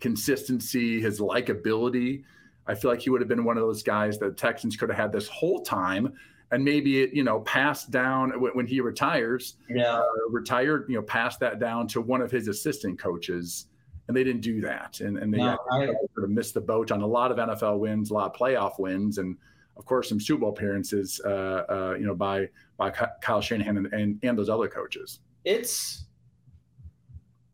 consistency, 0.00 1.00
his 1.00 1.20
likability, 1.20 2.24
I 2.66 2.74
feel 2.74 2.90
like 2.90 3.00
he 3.00 3.08
would 3.08 3.22
have 3.22 3.28
been 3.28 3.44
one 3.44 3.56
of 3.56 3.62
those 3.62 3.82
guys 3.82 4.18
that 4.18 4.36
Texans 4.36 4.76
could 4.76 4.90
have 4.90 4.98
had 4.98 5.10
this 5.10 5.26
whole 5.28 5.62
time 5.62 6.12
and 6.52 6.64
maybe 6.64 7.02
it 7.02 7.12
you 7.12 7.24
know 7.24 7.40
passed 7.40 7.90
down 7.90 8.30
when 8.54 8.66
he 8.68 8.80
retires 8.80 9.56
yeah 9.68 9.98
uh, 9.98 10.04
retired 10.30 10.84
you 10.88 10.94
know 10.94 11.02
passed 11.02 11.40
that 11.40 11.58
down 11.58 11.88
to 11.88 12.00
one 12.00 12.20
of 12.20 12.30
his 12.30 12.46
assistant 12.46 12.98
coaches 13.00 13.66
and 14.08 14.16
they 14.16 14.24
didn't 14.24 14.42
do 14.42 14.60
that. 14.60 15.00
And, 15.00 15.18
and 15.18 15.32
they 15.32 15.38
no, 15.38 15.58
I, 15.70 15.86
sort 15.86 16.24
of 16.24 16.30
missed 16.30 16.54
the 16.54 16.60
boat 16.60 16.90
on 16.92 17.02
a 17.02 17.06
lot 17.06 17.30
of 17.30 17.38
nfl 17.38 17.78
wins 17.78 18.10
a 18.10 18.14
lot 18.14 18.32
of 18.32 18.38
playoff 18.38 18.78
wins 18.78 19.18
and 19.18 19.36
of 19.76 19.84
course 19.84 20.08
some 20.08 20.20
super 20.20 20.40
bowl 20.40 20.50
appearances 20.50 21.20
uh, 21.24 21.64
uh, 21.68 21.96
you 21.98 22.06
know 22.06 22.14
by 22.14 22.48
by 22.76 22.90
kyle 22.90 23.40
shanahan 23.40 23.76
and, 23.76 23.92
and, 23.92 24.18
and 24.22 24.38
those 24.38 24.48
other 24.48 24.68
coaches. 24.68 25.20
It's 25.44 26.04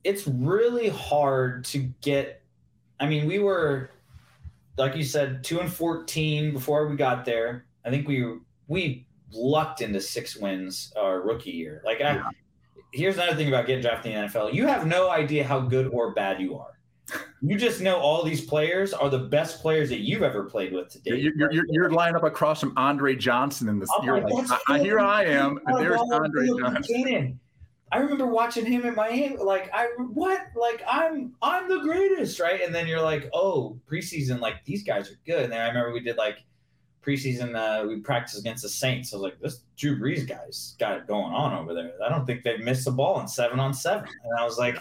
it's 0.05 0.27
really 0.27 0.89
hard 0.89 1.65
to 1.65 1.79
get 2.01 2.43
i 2.99 3.07
mean 3.07 3.25
we 3.27 3.39
were 3.39 3.91
like 4.79 4.97
you 4.97 5.05
said 5.05 5.45
2 5.45 5.61
and 5.61 5.73
14 5.73 6.53
before 6.53 6.87
we 6.87 6.97
got 6.97 7.25
there. 7.25 7.67
I 7.85 7.91
think 7.91 8.09
we 8.09 8.37
we 8.69 9.07
lucked 9.33 9.81
into 9.81 10.01
six 10.01 10.37
wins 10.37 10.93
our 10.97 11.21
rookie 11.21 11.51
year. 11.51 11.83
Like, 11.85 12.01
I, 12.01 12.23
here's 12.93 13.17
another 13.17 13.37
thing 13.37 13.49
about 13.49 13.67
getting 13.67 13.83
drafted 13.83 14.13
in 14.13 14.23
the 14.23 14.29
NFL: 14.29 14.53
you 14.53 14.67
have 14.67 14.87
no 14.87 15.11
idea 15.11 15.45
how 15.45 15.61
good 15.61 15.89
or 15.89 16.13
bad 16.15 16.41
you 16.41 16.57
are. 16.57 16.79
You 17.41 17.59
just 17.59 17.81
know 17.81 17.97
all 17.97 18.23
these 18.23 18.41
players 18.41 18.93
are 18.93 19.11
the 19.11 19.19
best 19.19 19.61
players 19.61 19.89
that 19.91 20.01
you've 20.01 20.23
ever 20.23 20.45
played 20.45 20.73
with 20.73 20.89
today. 20.91 21.17
You're, 21.17 21.53
you're, 21.53 21.65
you're 21.69 21.91
lined 21.91 22.17
up 22.17 22.23
across 22.23 22.61
from 22.61 22.73
Andre 22.77 23.17
Johnson 23.17 23.69
in 23.69 23.79
this. 23.79 23.91
Oh, 23.93 24.05
you're 24.05 24.21
like, 24.21 24.61
I, 24.69 24.79
here 24.79 25.01
I 25.01 25.25
am, 25.25 25.59
and 25.67 25.77
oh, 25.77 25.79
there's 25.79 26.01
Andre 26.01 26.47
Johnson. 26.47 27.41
I 27.91 27.99
remember 27.99 28.27
watching 28.27 28.65
him 28.65 28.87
in 28.87 28.95
Miami. 28.95 29.37
Like, 29.37 29.69
I 29.75 29.89
what? 29.99 30.47
Like, 30.57 30.83
I'm 30.89 31.35
I'm 31.43 31.69
the 31.69 31.81
greatest, 31.81 32.41
right? 32.41 32.63
And 32.63 32.75
then 32.75 32.87
you're 32.87 33.03
like, 33.03 33.29
oh, 33.35 33.79
preseason, 33.91 34.41
like 34.41 34.65
these 34.65 34.83
guys 34.83 35.11
are 35.11 35.19
good. 35.27 35.45
And 35.45 35.53
then 35.53 35.61
I 35.61 35.69
remember 35.69 35.93
we 35.93 36.01
did 36.01 36.17
like 36.17 36.39
preseason 37.05 37.55
uh, 37.57 37.87
we 37.87 37.97
practiced 38.01 38.39
against 38.39 38.63
the 38.63 38.69
Saints. 38.69 39.13
I 39.13 39.17
was 39.17 39.23
like, 39.23 39.41
this 39.41 39.61
Drew 39.77 39.99
Brees 39.99 40.27
guy's 40.27 40.77
got 40.79 40.97
it 40.97 41.07
going 41.07 41.33
on 41.33 41.53
over 41.53 41.75
there. 41.75 41.93
I 42.05 42.09
don't 42.09 42.27
think 42.27 42.43
they've 42.43 42.61
missed 42.61 42.87
a 42.87 42.93
ball 42.93 43.21
in 43.21 43.29
seven 43.29 43.59
on 43.59 43.75
seven. 43.75 44.09
And 44.25 44.39
I 44.39 44.45
was 44.45 44.59
like, 44.59 44.77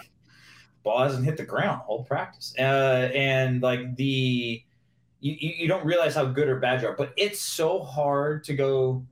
ball 0.82 1.02
hasn't 1.02 1.24
hit 1.24 1.36
the 1.36 1.44
ground 1.44 1.82
whole 1.82 2.04
practice. 2.04 2.54
Uh, 2.58 3.10
and 3.14 3.62
like 3.62 3.96
the 3.96 4.62
you, 5.20 5.36
you 5.38 5.68
don't 5.68 5.84
realize 5.84 6.16
how 6.16 6.24
good 6.24 6.48
or 6.48 6.58
bad 6.58 6.82
you 6.82 6.88
are, 6.88 6.96
but 6.96 7.12
it's 7.16 7.40
so 7.40 7.80
hard 7.80 8.42
to 8.44 8.54
go 8.54 9.04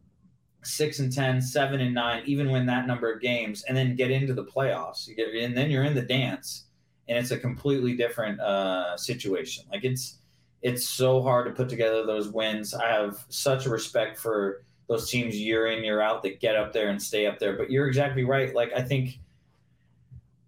six 0.62 0.98
and 0.98 1.12
ten, 1.12 1.40
seven 1.40 1.80
and 1.80 1.94
nine, 1.94 2.22
even 2.26 2.50
win 2.50 2.66
that 2.66 2.86
number 2.86 3.12
of 3.12 3.20
games, 3.20 3.62
and 3.64 3.76
then 3.76 3.94
get 3.94 4.10
into 4.10 4.34
the 4.34 4.44
playoffs. 4.44 5.06
You 5.06 5.14
get 5.14 5.28
and 5.28 5.56
then 5.56 5.70
you're 5.70 5.84
in 5.84 5.94
the 5.94 6.02
dance, 6.02 6.64
and 7.08 7.16
it's 7.16 7.30
a 7.30 7.38
completely 7.38 7.96
different 7.96 8.40
uh, 8.40 8.96
situation. 8.96 9.64
Like 9.70 9.84
it's 9.84 10.18
it's 10.62 10.86
so 10.86 11.22
hard 11.22 11.46
to 11.46 11.52
put 11.52 11.68
together 11.68 12.04
those 12.04 12.28
wins. 12.28 12.74
I 12.74 12.88
have 12.88 13.24
such 13.28 13.66
a 13.66 13.70
respect 13.70 14.18
for 14.18 14.64
those 14.88 15.08
teams 15.08 15.36
year 15.36 15.68
in 15.68 15.84
year 15.84 16.00
out 16.00 16.22
that 16.22 16.40
get 16.40 16.56
up 16.56 16.72
there 16.72 16.88
and 16.88 17.00
stay 17.00 17.26
up 17.26 17.38
there. 17.38 17.56
But 17.56 17.70
you're 17.70 17.86
exactly 17.86 18.24
right. 18.24 18.54
Like 18.54 18.72
I 18.74 18.82
think, 18.82 19.20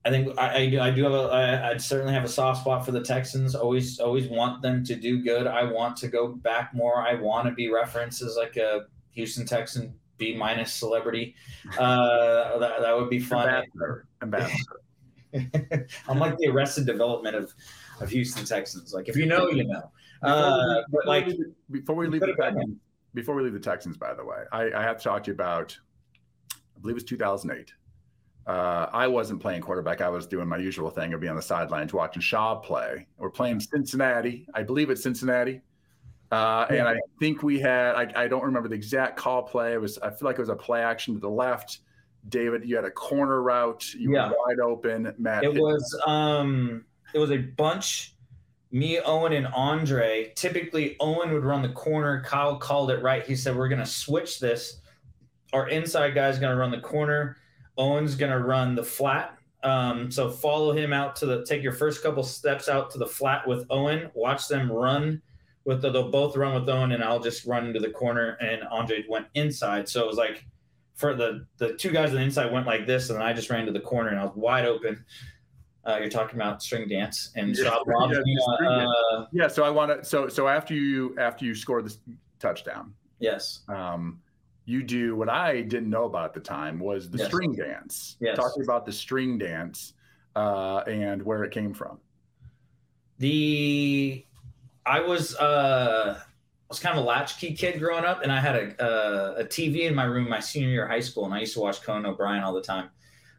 I 0.05 0.11
think 0.11 0.37
I, 0.39 0.63
I 0.63 0.69
do. 0.69 0.81
I 0.81 0.91
do 0.91 1.05
have 1.05 1.13
a. 1.13 1.23
I, 1.29 1.71
I 1.71 1.77
certainly 1.77 2.13
have 2.13 2.25
a 2.25 2.29
soft 2.29 2.63
spot 2.63 2.85
for 2.85 2.93
the 2.93 3.03
Texans. 3.03 3.55
Always, 3.55 4.01
always 4.01 4.29
want 4.29 4.61
them 4.61 4.85
to 4.85 4.97
do 4.97 5.23
good. 5.23 5.47
I 5.47 5.63
want 5.63 5.97
to 5.99 6.09
go 6.09 6.29
back 6.29 6.75
more. 6.75 7.07
I 7.07 7.15
want 7.15 7.47
to 7.47 7.55
be 7.55 7.71
referenced 7.71 8.21
as 8.21 8.37
like 8.37 8.57
a 8.57 8.87
Houston 9.13 9.47
Texan 9.47 9.95
B 10.19 10.35
minus 10.37 10.73
celebrity. 10.73 11.37
Uh, 11.79 12.59
that, 12.59 12.81
that 12.81 12.97
would 12.97 13.11
be 13.11 13.21
fun. 13.21 13.49
Ambassador. 13.49 14.07
Ambassador. 14.23 15.87
I'm 16.09 16.19
like 16.19 16.37
the 16.37 16.49
Arrested 16.49 16.85
Development 16.85 17.37
of 17.37 17.55
of 18.01 18.11
Houston 18.11 18.45
Texans. 18.45 18.93
Like 18.93 19.09
if 19.09 19.17
you 19.17 19.27
know, 19.27 19.49
you 19.49 19.65
know. 19.65 19.91
Uh, 20.23 20.83
but 20.91 21.07
like 21.07 21.29
before 21.71 21.97
we 21.97 22.07
leave 22.07 22.21
the 22.21 22.35
Texans, 22.35 22.77
before 23.15 23.35
we 23.35 23.43
leave 23.43 23.53
the 23.53 23.61
Texans, 23.61 23.97
by 23.97 24.15
the 24.15 24.25
way, 24.25 24.45
I, 24.53 24.73
I 24.73 24.83
have 24.83 24.99
to 24.99 25.05
talk 25.05 25.25
to 25.25 25.31
you 25.31 25.35
about. 25.35 25.77
I 26.53 26.81
believe 26.81 26.95
it 26.95 27.03
was 27.03 27.05
2008. 27.05 27.73
Uh, 28.47 28.87
I 28.93 29.07
wasn't 29.07 29.41
playing 29.41 29.63
quarterback. 29.63 30.01
I 30.01 30.09
was 30.09 30.27
doing 30.27 30.49
my 30.49 30.57
usual 30.57 30.91
thing 30.91 31.13
of 31.13 31.21
being 31.21 31.31
on 31.31 31.37
the 31.37 31.43
sidelines 31.43 31.93
watching 31.93 32.21
Schaub 32.23 32.65
play. 32.65 33.07
We're 33.19 33.31
playing 33.31 33.61
Cincinnati. 33.61 34.49
I 34.55 34.65
believe 34.65 34.91
it's 34.91 35.03
Cincinnati. 35.03 35.61
Uh, 36.33 36.67
and 36.71 36.89
I 36.89 36.97
think 37.21 37.43
we 37.43 37.61
had, 37.61 37.95
I, 37.95 38.25
I, 38.25 38.27
don't 38.27 38.43
remember 38.43 38.67
the 38.67 38.75
exact 38.75 39.19
call 39.19 39.43
play. 39.43 39.75
It 39.75 39.81
was, 39.81 39.99
I 39.99 40.09
feel 40.09 40.27
like 40.27 40.39
it 40.39 40.41
was 40.41 40.49
a 40.49 40.57
play 40.57 40.83
action 40.83 41.13
to 41.13 41.21
the 41.21 41.29
left. 41.29 41.81
David, 42.31 42.65
you 42.65 42.75
had 42.75 42.87
a 42.87 42.91
corner 42.91 43.43
route. 43.43 43.93
You 43.93 44.15
yeah. 44.15 44.31
were 44.31 44.37
wide 44.47 44.59
open. 44.59 45.15
Matt. 45.19 45.45
It 45.45 45.53
was, 45.53 46.03
um, 46.07 46.87
it 47.13 47.19
was 47.19 47.31
a 47.31 47.37
bunch 47.37 48.12
me, 48.73 48.99
Owen, 49.01 49.35
and 49.35 49.47
Andre. 49.49 50.33
Typically, 50.35 50.97
Owen 50.99 51.33
would 51.33 51.45
run 51.45 51.63
the 51.63 51.69
corner. 51.69 52.23
Kyle 52.23 52.57
called 52.57 52.91
it 52.91 53.03
right. 53.03 53.25
He 53.25 53.37
said, 53.37 53.55
We're 53.55 53.69
going 53.69 53.79
to 53.79 53.87
switch 53.87 54.41
this. 54.41 54.81
Our 55.53 55.69
inside 55.69 56.15
guy's 56.15 56.39
going 56.39 56.53
to 56.53 56.59
run 56.59 56.71
the 56.71 56.81
corner. 56.81 57.37
Owen's 57.77 58.15
going 58.15 58.33
to 58.33 58.39
run 58.39 58.75
the 58.75 58.83
flat. 58.83 59.37
Um, 59.63 60.11
so 60.11 60.29
follow 60.29 60.73
him 60.73 60.93
out 60.93 61.15
to 61.17 61.27
the, 61.27 61.45
take 61.45 61.63
your 61.63 61.73
first 61.73 62.03
couple 62.03 62.25
steps 62.25 62.69
out 62.69 62.91
to 62.93 62.99
the 62.99 63.07
flat 63.07 63.47
with 63.47 63.65
Owen. 63.71 64.11
Watch 64.15 64.49
them 64.49 64.73
run 64.73 65.23
with 65.65 65.83
the, 65.83 65.91
they'll 65.91 66.11
both 66.11 66.37
run 66.37 66.55
with 66.55 66.69
Owen, 66.69 66.93
and 66.93 67.05
I'll 67.05 67.21
just 67.21 67.47
run 67.47 67.67
into 67.67 67.79
the 67.79 67.91
corner. 67.91 68.39
And 68.41 68.63
Andre 68.65 69.05
went 69.09 69.27
inside. 69.35 69.89
So 69.89 70.03
it 70.03 70.07
was 70.07 70.17
like, 70.17 70.45
for 70.95 71.15
the 71.15 71.47
the 71.57 71.73
two 71.75 71.91
guys 71.91 72.11
on 72.11 72.17
the 72.17 72.23
inside 72.23 72.53
went 72.53 72.67
like 72.67 72.87
this, 72.87 73.11
and 73.11 73.23
I 73.23 73.33
just 73.33 73.51
ran 73.51 73.67
to 73.67 73.73
the 73.73 73.81
corner, 73.81 74.11
and 74.11 74.21
I 74.21 74.25
was 74.25 74.37
wide 74.37 74.67
open. 74.67 75.05
Uh, 75.85 75.99
you're 75.99 76.11
talking 76.11 76.37
about 76.37 76.63
string 76.63 76.89
dance 76.89 77.33
and 77.35 77.57
yeah, 77.57 77.77
yeah, 77.87 78.87
uh, 78.87 79.27
yeah, 79.33 79.49
so 79.49 79.65
I 79.65 79.71
want 79.71 79.91
to. 79.91 80.05
So 80.05 80.29
so 80.29 80.47
after 80.47 80.75
you 80.75 81.17
after 81.19 81.45
you 81.45 81.57
score 81.57 81.83
this 81.83 81.99
touchdown, 82.39 82.95
yes, 83.19 83.63
um, 83.69 84.21
you 84.65 84.85
do 84.85 85.17
what 85.17 85.29
I 85.29 85.63
didn't 85.63 85.91
know 85.91 86.05
about 86.05 86.27
at 86.27 86.35
the 86.35 86.41
time 86.41 86.79
was 86.79 87.11
the 87.11 87.19
yes. 87.19 87.27
string 87.27 87.53
dance. 87.55 88.17
Yes. 88.21 88.37
Talking 88.37 88.63
about 88.63 88.87
the 88.87 88.93
string 88.93 89.39
dance 89.39 89.95
uh, 90.37 90.79
and 90.87 91.21
where 91.23 91.43
it 91.43 91.51
came 91.51 91.75
from. 91.75 91.99
The 93.19 94.25
I 94.87 95.01
was 95.01 95.35
uh, 95.37 96.21
I 96.21 96.25
was 96.69 96.79
kind 96.79 96.97
of 96.97 97.05
a 97.05 97.07
latchkey 97.07 97.55
kid 97.55 97.81
growing 97.81 98.05
up, 98.05 98.23
and 98.23 98.31
I 98.31 98.39
had 98.39 98.55
a, 98.55 98.85
a, 98.85 99.35
a 99.41 99.45
TV 99.45 99.83
in 99.83 99.97
my 99.97 100.05
room 100.05 100.29
my 100.29 100.41
senior 100.41 100.69
year 100.69 100.85
of 100.85 100.91
high 100.91 101.01
school, 101.01 101.25
and 101.25 101.35
I 101.35 101.41
used 101.41 101.55
to 101.55 101.61
watch 101.61 101.83
Conan 101.83 102.07
O'Brien 102.07 102.45
all 102.45 102.55
the 102.55 102.63
time 102.63 102.91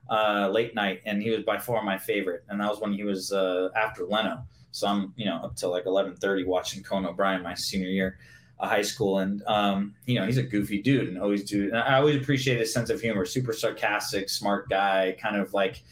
uh, 0.10 0.50
late 0.52 0.76
night, 0.76 1.02
and 1.06 1.22
he 1.22 1.30
was 1.30 1.44
by 1.44 1.58
far 1.58 1.84
my 1.84 1.98
favorite. 1.98 2.44
And 2.50 2.60
that 2.60 2.70
was 2.70 2.80
when 2.80 2.94
he 2.94 3.04
was 3.04 3.32
uh, 3.32 3.70
after 3.76 4.06
Leno. 4.06 4.44
So 4.72 4.88
I'm, 4.88 5.14
you 5.16 5.26
know, 5.26 5.38
up 5.38 5.56
till 5.56 5.72
like 5.72 5.86
11:30 5.86 6.46
watching 6.46 6.84
Conan 6.84 7.10
O'Brien 7.10 7.44
my 7.44 7.54
senior 7.54 7.90
year 7.90 8.18
of 8.60 8.70
high 8.70 8.82
school, 8.82 9.20
and 9.20 9.44
um, 9.48 9.94
you 10.06 10.20
know, 10.20 10.26
he's 10.26 10.38
a 10.38 10.44
goofy 10.44 10.82
dude, 10.82 11.08
and 11.08 11.20
always 11.20 11.44
do. 11.44 11.66
And 11.66 11.78
I 11.78 11.98
always 11.98 12.16
appreciate 12.16 12.60
his 12.60 12.74
sense 12.74 12.90
of 12.90 13.02
humor. 13.02 13.26
Super 13.26 13.54
sarcastic, 13.54 14.30
smart 14.30 14.70
guy, 14.70 15.16
kind 15.22 15.38
of 15.38 15.54
like 15.54 15.84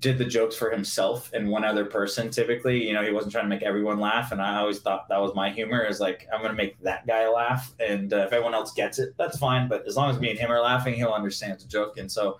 did 0.00 0.18
the 0.18 0.24
jokes 0.24 0.54
for 0.54 0.70
himself 0.70 1.30
and 1.32 1.48
one 1.48 1.64
other 1.64 1.84
person 1.84 2.30
typically 2.30 2.86
you 2.86 2.92
know 2.92 3.02
he 3.02 3.10
wasn't 3.10 3.32
trying 3.32 3.44
to 3.44 3.48
make 3.48 3.62
everyone 3.62 3.98
laugh 3.98 4.32
and 4.32 4.42
i 4.42 4.58
always 4.58 4.80
thought 4.80 5.08
that 5.08 5.18
was 5.18 5.34
my 5.34 5.48
humor 5.48 5.82
is 5.82 5.98
like 5.98 6.28
i'm 6.30 6.40
going 6.40 6.50
to 6.50 6.56
make 6.56 6.78
that 6.82 7.06
guy 7.06 7.26
laugh 7.26 7.72
and 7.80 8.12
uh, 8.12 8.18
if 8.18 8.32
everyone 8.34 8.52
else 8.52 8.74
gets 8.74 8.98
it 8.98 9.14
that's 9.16 9.38
fine 9.38 9.66
but 9.66 9.86
as 9.86 9.96
long 9.96 10.10
as 10.10 10.20
me 10.20 10.28
and 10.28 10.38
him 10.38 10.52
are 10.52 10.60
laughing 10.60 10.92
he'll 10.92 11.08
understand 11.08 11.58
the 11.58 11.66
joke 11.66 11.96
and 11.96 12.12
so 12.12 12.38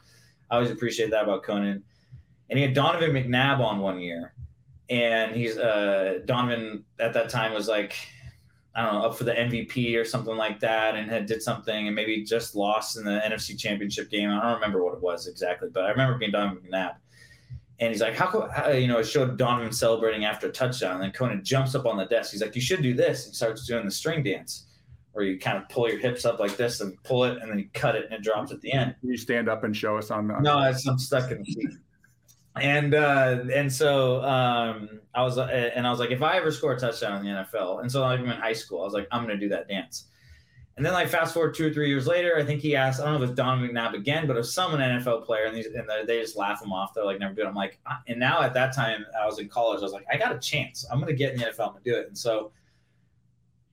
i 0.50 0.56
always 0.56 0.70
appreciate 0.70 1.10
that 1.10 1.24
about 1.24 1.42
conan 1.42 1.82
and 2.50 2.58
he 2.58 2.64
had 2.64 2.74
donovan 2.74 3.10
mcnabb 3.10 3.60
on 3.60 3.80
one 3.80 4.00
year 4.00 4.34
and 4.88 5.34
he's 5.34 5.58
uh 5.58 6.18
donovan 6.24 6.84
at 6.98 7.12
that 7.12 7.28
time 7.28 7.52
was 7.52 7.68
like 7.68 7.94
I 8.78 8.82
don't 8.82 8.94
know, 8.94 9.06
up 9.06 9.18
for 9.18 9.24
the 9.24 9.32
MVP 9.32 9.96
or 9.96 10.04
something 10.04 10.36
like 10.36 10.60
that, 10.60 10.94
and 10.94 11.10
had 11.10 11.26
did 11.26 11.42
something, 11.42 11.88
and 11.88 11.96
maybe 11.96 12.22
just 12.22 12.54
lost 12.54 12.96
in 12.96 13.04
the 13.04 13.20
NFC 13.26 13.58
Championship 13.58 14.08
game. 14.08 14.30
I 14.30 14.40
don't 14.40 14.54
remember 14.54 14.84
what 14.84 14.94
it 14.94 15.00
was 15.00 15.26
exactly, 15.26 15.68
but 15.68 15.84
I 15.84 15.88
remember 15.88 16.16
being 16.16 16.30
Donovan 16.30 16.62
McNabb. 16.62 16.94
And 17.80 17.92
he's 17.92 18.00
like, 18.00 18.14
how 18.14 18.48
how, 18.54 18.68
you 18.68 18.86
know, 18.86 18.98
it 18.98 19.04
showed 19.04 19.36
Donovan 19.36 19.72
celebrating 19.72 20.26
after 20.26 20.46
a 20.46 20.52
touchdown. 20.52 20.94
And 20.94 21.02
then 21.02 21.10
Conan 21.10 21.42
jumps 21.42 21.74
up 21.74 21.86
on 21.86 21.96
the 21.96 22.04
desk. 22.06 22.30
He's 22.30 22.40
like, 22.40 22.54
you 22.54 22.60
should 22.60 22.80
do 22.80 22.94
this. 22.94 23.26
And 23.26 23.34
starts 23.34 23.66
doing 23.66 23.84
the 23.84 23.90
string 23.90 24.22
dance 24.22 24.66
where 25.18 25.26
you 25.26 25.36
kind 25.36 25.58
of 25.58 25.68
pull 25.68 25.88
your 25.88 25.98
hips 25.98 26.24
up 26.24 26.38
like 26.38 26.56
this 26.56 26.80
and 26.80 26.96
pull 27.02 27.24
it 27.24 27.42
and 27.42 27.50
then 27.50 27.58
you 27.58 27.68
cut 27.74 27.96
it 27.96 28.04
and 28.04 28.14
it 28.14 28.22
drops 28.22 28.52
at 28.52 28.60
the 28.60 28.72
end. 28.72 28.94
Can 29.00 29.10
you 29.10 29.16
stand 29.16 29.48
up 29.48 29.64
and 29.64 29.76
show 29.76 29.98
us 29.98 30.12
on 30.12 30.28
the. 30.28 30.38
No, 30.38 30.58
I'm 30.58 30.98
stuck 30.98 31.32
in 31.32 31.40
the 31.40 31.44
seat. 31.44 31.70
And 32.54 32.94
uh, 32.94 33.40
and 33.52 33.72
so 33.72 34.22
um, 34.22 35.00
I 35.14 35.22
was 35.22 35.36
uh, 35.36 35.46
and 35.74 35.88
I 35.88 35.90
was 35.90 35.98
like, 35.98 36.12
if 36.12 36.22
I 36.22 36.36
ever 36.36 36.52
score 36.52 36.72
a 36.72 36.78
touchdown 36.78 37.18
in 37.18 37.34
the 37.34 37.42
NFL, 37.42 37.82
and 37.82 37.90
so 37.90 38.02
like, 38.02 38.20
I'm 38.20 38.26
in 38.26 38.40
high 38.40 38.52
school, 38.52 38.80
I 38.80 38.84
was 38.84 38.94
like, 38.94 39.08
I'm 39.10 39.22
gonna 39.22 39.36
do 39.36 39.48
that 39.48 39.66
dance. 39.66 40.06
And 40.76 40.86
then 40.86 40.92
like 40.92 41.08
fast 41.08 41.34
forward 41.34 41.56
two 41.56 41.66
or 41.66 41.72
three 41.72 41.88
years 41.88 42.06
later, 42.06 42.36
I 42.36 42.44
think 42.44 42.60
he 42.60 42.76
asked, 42.76 43.00
I 43.00 43.04
don't 43.04 43.18
know 43.18 43.24
if 43.24 43.30
it's 43.30 43.36
Don 43.36 43.60
McNabb 43.60 43.94
again, 43.94 44.28
but 44.28 44.36
if 44.36 44.46
some 44.46 44.74
an 44.74 44.80
NFL 44.80 45.26
player 45.26 45.46
and, 45.46 45.56
these, 45.56 45.66
and 45.66 45.90
they 46.06 46.20
just 46.20 46.36
laugh 46.36 46.62
him 46.62 46.72
off. 46.72 46.94
They're 46.94 47.04
like, 47.04 47.18
never 47.18 47.34
do 47.34 47.42
it. 47.42 47.48
I'm 47.48 47.54
like, 47.56 47.80
and 48.06 48.20
now 48.20 48.42
at 48.42 48.54
that 48.54 48.76
time 48.76 49.04
I 49.20 49.26
was 49.26 49.40
in 49.40 49.48
college, 49.48 49.80
I 49.80 49.82
was 49.82 49.92
like, 49.92 50.06
I 50.08 50.16
got 50.16 50.32
a 50.32 50.38
chance. 50.38 50.86
I'm 50.88 51.00
going 51.00 51.10
to 51.10 51.16
get 51.16 51.32
in 51.32 51.40
the 51.40 51.46
NFL. 51.46 51.70
I'm 51.70 51.74
to 51.74 51.80
do 51.82 51.96
it. 51.96 52.06
And 52.06 52.16
so 52.16 52.52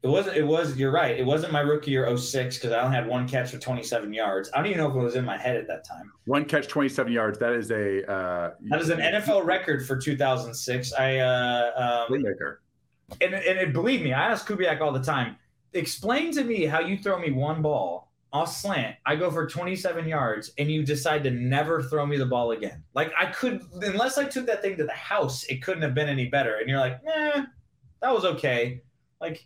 it 0.06 0.10
wasn't, 0.10 0.38
it 0.38 0.46
was, 0.46 0.78
you're 0.78 0.92
right. 0.92 1.18
It 1.18 1.26
wasn't 1.26 1.52
my 1.52 1.62
rookie 1.62 1.92
year 1.92 2.16
06 2.16 2.58
because 2.58 2.72
I 2.72 2.82
only 2.82 2.96
had 2.96 3.08
one 3.08 3.28
catch 3.28 3.52
for 3.52 3.58
27 3.58 4.14
yards. 4.14 4.50
I 4.54 4.58
don't 4.58 4.68
even 4.68 4.78
know 4.78 4.90
if 4.90 4.96
it 4.96 5.00
was 5.00 5.16
in 5.16 5.26
my 5.26 5.38
head 5.38 5.58
at 5.58 5.68
that 5.68 5.84
time. 5.84 6.12
One 6.26 6.46
catch, 6.46 6.68
27 6.68 7.12
yards. 7.12 7.40
That 7.40 7.54
is 7.54 7.72
a, 7.72 8.10
uh, 8.10 8.52
that 8.70 8.82
is 8.82 8.90
an 8.90 9.00
NFL 9.00 9.46
record 9.46 9.86
for 9.86 9.98
2006. 9.98 10.94
I, 10.94 11.18
uh, 11.18 12.06
um, 12.10 12.26
and, 13.22 13.34
and 13.34 13.74
believe 13.74 14.02
me, 14.02 14.14
I 14.14 14.32
ask 14.32 14.48
Kubiak 14.48 14.82
all 14.82 14.92
the 14.92 15.04
time 15.04 15.38
explain 15.76 16.32
to 16.32 16.44
me 16.44 16.66
how 16.66 16.80
you 16.80 16.98
throw 16.98 17.20
me 17.20 17.32
one 17.32 17.62
ball 17.62 18.12
off 18.34 18.54
slant. 18.54 18.96
I 19.06 19.16
go 19.16 19.30
for 19.32 19.48
27 19.48 20.08
yards 20.08 20.52
and 20.58 20.70
you 20.70 20.84
decide 20.84 21.24
to 21.24 21.32
never 21.32 21.84
throw 21.84 22.06
me 22.06 22.18
the 22.18 22.26
ball 22.26 22.52
again. 22.52 22.84
Like 22.94 23.14
I 23.18 23.28
could, 23.28 23.62
unless 23.82 24.18
I 24.18 24.26
took 24.26 24.46
that 24.48 24.62
thing 24.62 24.78
to 24.78 24.84
the 24.84 24.92
house, 24.94 25.44
it 25.46 25.62
couldn't 25.62 25.84
have 25.84 25.94
been 25.94 26.10
any 26.10 26.28
better. 26.28 26.56
And 26.56 26.70
you're 26.70 26.80
like, 26.80 27.00
eh, 27.08 27.46
that 28.02 28.14
was 28.14 28.26
okay. 28.26 28.82
Like, 29.22 29.46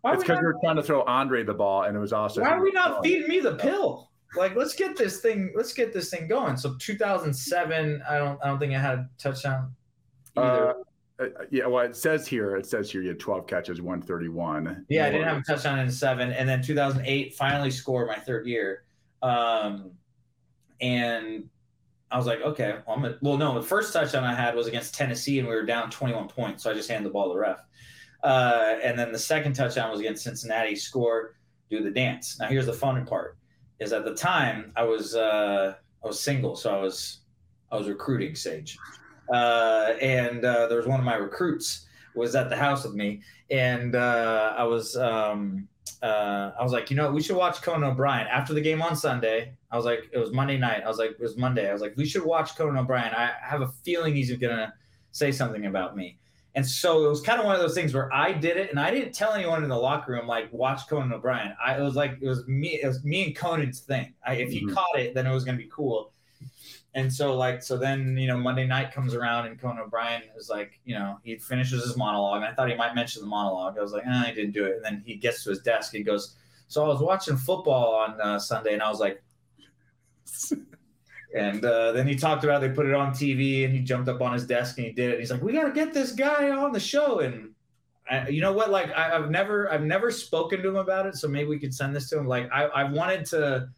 why 0.00 0.14
it's 0.14 0.22
because 0.22 0.38
we 0.38 0.46
were 0.46 0.56
trying 0.62 0.76
to 0.76 0.82
throw 0.82 1.02
Andre 1.02 1.42
the 1.42 1.54
ball 1.54 1.84
and 1.84 1.96
it 1.96 2.00
was 2.00 2.12
awesome. 2.12 2.42
Why 2.42 2.50
are 2.50 2.62
we 2.62 2.72
not 2.72 3.04
feeding 3.04 3.28
me 3.28 3.40
the 3.40 3.56
pill? 3.56 4.10
Like, 4.36 4.54
let's 4.54 4.74
get 4.74 4.96
this 4.96 5.20
thing, 5.20 5.52
let's 5.56 5.72
get 5.72 5.92
this 5.92 6.10
thing 6.10 6.28
going. 6.28 6.56
So 6.56 6.76
2007, 6.78 8.02
I 8.08 8.18
don't, 8.18 8.38
I 8.42 8.48
don't 8.48 8.58
think 8.58 8.74
I 8.74 8.78
had 8.78 8.98
a 8.98 9.10
touchdown 9.18 9.74
either. 10.36 10.70
Uh, 10.70 10.74
uh, 11.20 11.26
yeah, 11.50 11.66
well, 11.66 11.84
it 11.84 11.94
says 11.94 12.26
here, 12.26 12.56
it 12.56 12.64
says 12.64 12.90
here 12.90 13.02
you 13.02 13.08
had 13.08 13.20
12 13.20 13.46
catches, 13.46 13.82
131. 13.82 14.86
Yeah, 14.88 15.06
I 15.06 15.10
didn't 15.10 15.26
have 15.26 15.38
a 15.38 15.42
touchdown 15.42 15.78
in 15.80 15.90
seven. 15.90 16.32
And 16.32 16.48
then 16.48 16.62
2008, 16.62 17.34
finally 17.34 17.70
scored 17.70 18.08
my 18.08 18.16
third 18.16 18.46
year. 18.46 18.84
Um, 19.20 19.90
and 20.80 21.44
I 22.10 22.16
was 22.16 22.26
like, 22.26 22.40
okay, 22.40 22.78
well, 22.86 23.16
well, 23.20 23.36
no, 23.36 23.54
the 23.54 23.66
first 23.66 23.92
touchdown 23.92 24.24
I 24.24 24.34
had 24.34 24.54
was 24.54 24.66
against 24.66 24.94
Tennessee 24.94 25.38
and 25.38 25.46
we 25.46 25.54
were 25.54 25.66
down 25.66 25.90
21 25.90 26.28
points. 26.28 26.62
So 26.62 26.70
I 26.70 26.74
just 26.74 26.88
handed 26.88 27.08
the 27.08 27.12
ball 27.12 27.28
to 27.28 27.34
the 27.34 27.38
ref. 27.38 27.58
Uh, 28.22 28.76
and 28.82 28.98
then 28.98 29.12
the 29.12 29.18
second 29.18 29.54
touchdown 29.54 29.90
was 29.90 30.00
against 30.00 30.24
Cincinnati, 30.24 30.76
score, 30.76 31.36
do 31.70 31.82
the 31.82 31.90
dance. 31.90 32.38
Now, 32.38 32.48
here's 32.48 32.66
the 32.66 32.72
fun 32.72 33.04
part 33.06 33.36
is 33.78 33.92
at 33.92 34.04
the 34.04 34.14
time 34.14 34.72
I 34.76 34.84
was, 34.84 35.14
uh, 35.14 35.74
I 36.04 36.06
was 36.06 36.20
single. 36.20 36.54
So 36.54 36.74
I 36.74 36.80
was, 36.80 37.20
I 37.72 37.76
was 37.76 37.88
recruiting 37.88 38.34
Sage 38.34 38.76
uh, 39.30 39.94
and 40.00 40.44
uh, 40.44 40.66
there 40.66 40.76
was 40.76 40.86
one 40.86 40.98
of 40.98 41.06
my 41.06 41.14
recruits 41.14 41.86
was 42.14 42.34
at 42.34 42.50
the 42.50 42.56
house 42.56 42.84
with 42.84 42.94
me, 42.94 43.22
and 43.50 43.94
uh, 43.94 44.54
I 44.56 44.64
was 44.64 44.96
um, 44.96 45.68
uh, 46.02 46.50
I 46.58 46.62
was 46.62 46.72
like, 46.72 46.90
you 46.90 46.96
know, 46.96 47.10
we 47.10 47.22
should 47.22 47.36
watch 47.36 47.62
Conan 47.62 47.84
O'Brien 47.84 48.26
after 48.26 48.52
the 48.52 48.60
game 48.60 48.82
on 48.82 48.96
Sunday. 48.96 49.52
I 49.70 49.76
was 49.76 49.84
like, 49.84 50.10
it 50.12 50.18
was 50.18 50.32
Monday 50.32 50.58
night. 50.58 50.82
I 50.84 50.88
was 50.88 50.98
like, 50.98 51.10
it 51.10 51.20
was 51.20 51.36
Monday. 51.36 51.68
I 51.70 51.72
was 51.72 51.82
like, 51.82 51.96
we 51.96 52.04
should 52.04 52.24
watch 52.24 52.56
Conan 52.56 52.76
O'Brien. 52.76 53.14
I 53.14 53.32
have 53.40 53.62
a 53.62 53.68
feeling 53.84 54.14
he's 54.14 54.32
gonna 54.36 54.74
say 55.12 55.30
something 55.30 55.66
about 55.66 55.96
me. 55.96 56.18
And 56.54 56.66
so 56.66 57.04
it 57.04 57.08
was 57.08 57.20
kind 57.20 57.38
of 57.38 57.46
one 57.46 57.54
of 57.54 57.60
those 57.60 57.74
things 57.74 57.94
where 57.94 58.12
I 58.12 58.32
did 58.32 58.56
it, 58.56 58.70
and 58.70 58.80
I 58.80 58.90
didn't 58.90 59.12
tell 59.12 59.32
anyone 59.32 59.62
in 59.62 59.68
the 59.68 59.76
locker 59.76 60.12
room 60.12 60.26
like 60.26 60.52
watch 60.52 60.88
Conan 60.88 61.12
O'Brien. 61.12 61.54
I 61.64 61.76
it 61.76 61.82
was 61.82 61.94
like 61.94 62.18
it 62.20 62.26
was 62.26 62.46
me, 62.48 62.80
it 62.82 62.86
was 62.86 63.04
me 63.04 63.26
and 63.26 63.36
Conan's 63.36 63.80
thing. 63.80 64.14
I, 64.26 64.34
if 64.34 64.50
he 64.50 64.64
mm-hmm. 64.64 64.74
caught 64.74 64.98
it, 64.98 65.14
then 65.14 65.26
it 65.26 65.32
was 65.32 65.44
gonna 65.44 65.58
be 65.58 65.70
cool 65.72 66.12
and 66.94 67.12
so 67.12 67.36
like 67.36 67.62
so 67.62 67.76
then 67.76 68.16
you 68.16 68.26
know 68.26 68.36
Monday 68.36 68.66
night 68.66 68.92
comes 68.92 69.14
around 69.14 69.46
and 69.46 69.60
Conan 69.60 69.78
O'Brien 69.78 70.22
is 70.36 70.48
like 70.48 70.80
you 70.84 70.94
know 70.94 71.18
he 71.22 71.36
finishes 71.36 71.84
his 71.84 71.96
monologue 71.96 72.42
and 72.42 72.46
I 72.46 72.52
thought 72.52 72.68
he 72.68 72.74
might 72.74 72.94
mention 72.94 73.22
the 73.22 73.28
monologue 73.28 73.78
I 73.78 73.82
was 73.82 73.92
like 73.92 74.04
eh, 74.06 74.24
he 74.26 74.34
didn't 74.34 74.52
do 74.52 74.64
it 74.64 74.76
and 74.76 74.84
then 74.84 75.02
he 75.04 75.14
gets 75.14 75.44
to 75.44 75.50
his 75.50 75.60
desk 75.60 75.92
he 75.92 76.02
goes 76.02 76.36
so 76.68 76.84
I 76.84 76.88
was 76.88 77.00
watching 77.00 77.36
football 77.36 77.94
on 77.94 78.20
uh, 78.20 78.38
Sunday 78.38 78.74
and 78.74 78.82
I 78.82 78.90
was 78.90 79.00
like 79.00 79.22
and 81.34 81.64
uh, 81.64 81.92
then 81.92 82.06
he 82.06 82.16
talked 82.16 82.44
about 82.44 82.60
they 82.60 82.68
put 82.68 82.86
it 82.86 82.94
on 82.94 83.12
TV 83.12 83.64
and 83.64 83.74
he 83.74 83.80
jumped 83.80 84.08
up 84.08 84.20
on 84.20 84.32
his 84.32 84.46
desk 84.46 84.78
and 84.78 84.86
he 84.86 84.92
did 84.92 85.10
it 85.10 85.12
And 85.12 85.20
he's 85.20 85.30
like 85.30 85.42
we 85.42 85.52
got 85.52 85.64
to 85.64 85.72
get 85.72 85.94
this 85.94 86.12
guy 86.12 86.50
on 86.50 86.72
the 86.72 86.80
show 86.80 87.20
and 87.20 87.50
I, 88.10 88.28
you 88.28 88.40
know 88.40 88.52
what 88.52 88.70
like 88.70 88.92
I, 88.92 89.10
have 89.10 89.30
never 89.30 89.70
I've 89.72 89.84
never 89.84 90.10
spoken 90.10 90.62
to 90.62 90.68
him 90.68 90.76
about 90.76 91.06
it 91.06 91.14
so 91.16 91.28
maybe 91.28 91.48
we 91.48 91.58
could 91.58 91.74
send 91.74 91.94
this 91.94 92.08
to 92.10 92.18
him 92.18 92.26
like 92.26 92.50
I, 92.52 92.64
I 92.64 92.84
wanted 92.84 93.26
to 93.26 93.68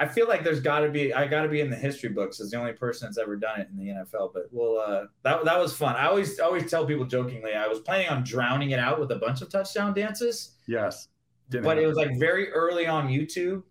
I 0.00 0.08
feel 0.08 0.26
like 0.26 0.42
there's 0.42 0.60
got 0.60 0.80
to 0.80 0.88
be 0.88 1.12
I 1.12 1.26
got 1.26 1.42
to 1.42 1.48
be 1.48 1.60
in 1.60 1.68
the 1.68 1.76
history 1.76 2.08
books 2.08 2.40
as 2.40 2.50
the 2.50 2.56
only 2.56 2.72
person 2.72 3.06
that's 3.06 3.18
ever 3.18 3.36
done 3.36 3.60
it 3.60 3.68
in 3.70 3.76
the 3.76 3.92
NFL. 3.92 4.32
But 4.32 4.44
well, 4.50 4.78
uh, 4.78 5.04
that 5.24 5.44
that 5.44 5.58
was 5.58 5.74
fun. 5.74 5.94
I 5.94 6.06
always 6.06 6.40
always 6.40 6.70
tell 6.70 6.86
people 6.86 7.04
jokingly 7.04 7.52
I 7.52 7.68
was 7.68 7.80
planning 7.80 8.08
on 8.08 8.24
drowning 8.24 8.70
it 8.70 8.78
out 8.78 8.98
with 8.98 9.12
a 9.12 9.16
bunch 9.16 9.42
of 9.42 9.50
touchdown 9.50 9.92
dances. 9.92 10.52
Yes, 10.66 11.08
Didn't 11.50 11.64
but 11.64 11.76
it 11.76 11.86
was 11.86 11.96
like 11.96 12.18
very 12.18 12.50
early 12.50 12.86
on 12.86 13.08
YouTube. 13.08 13.62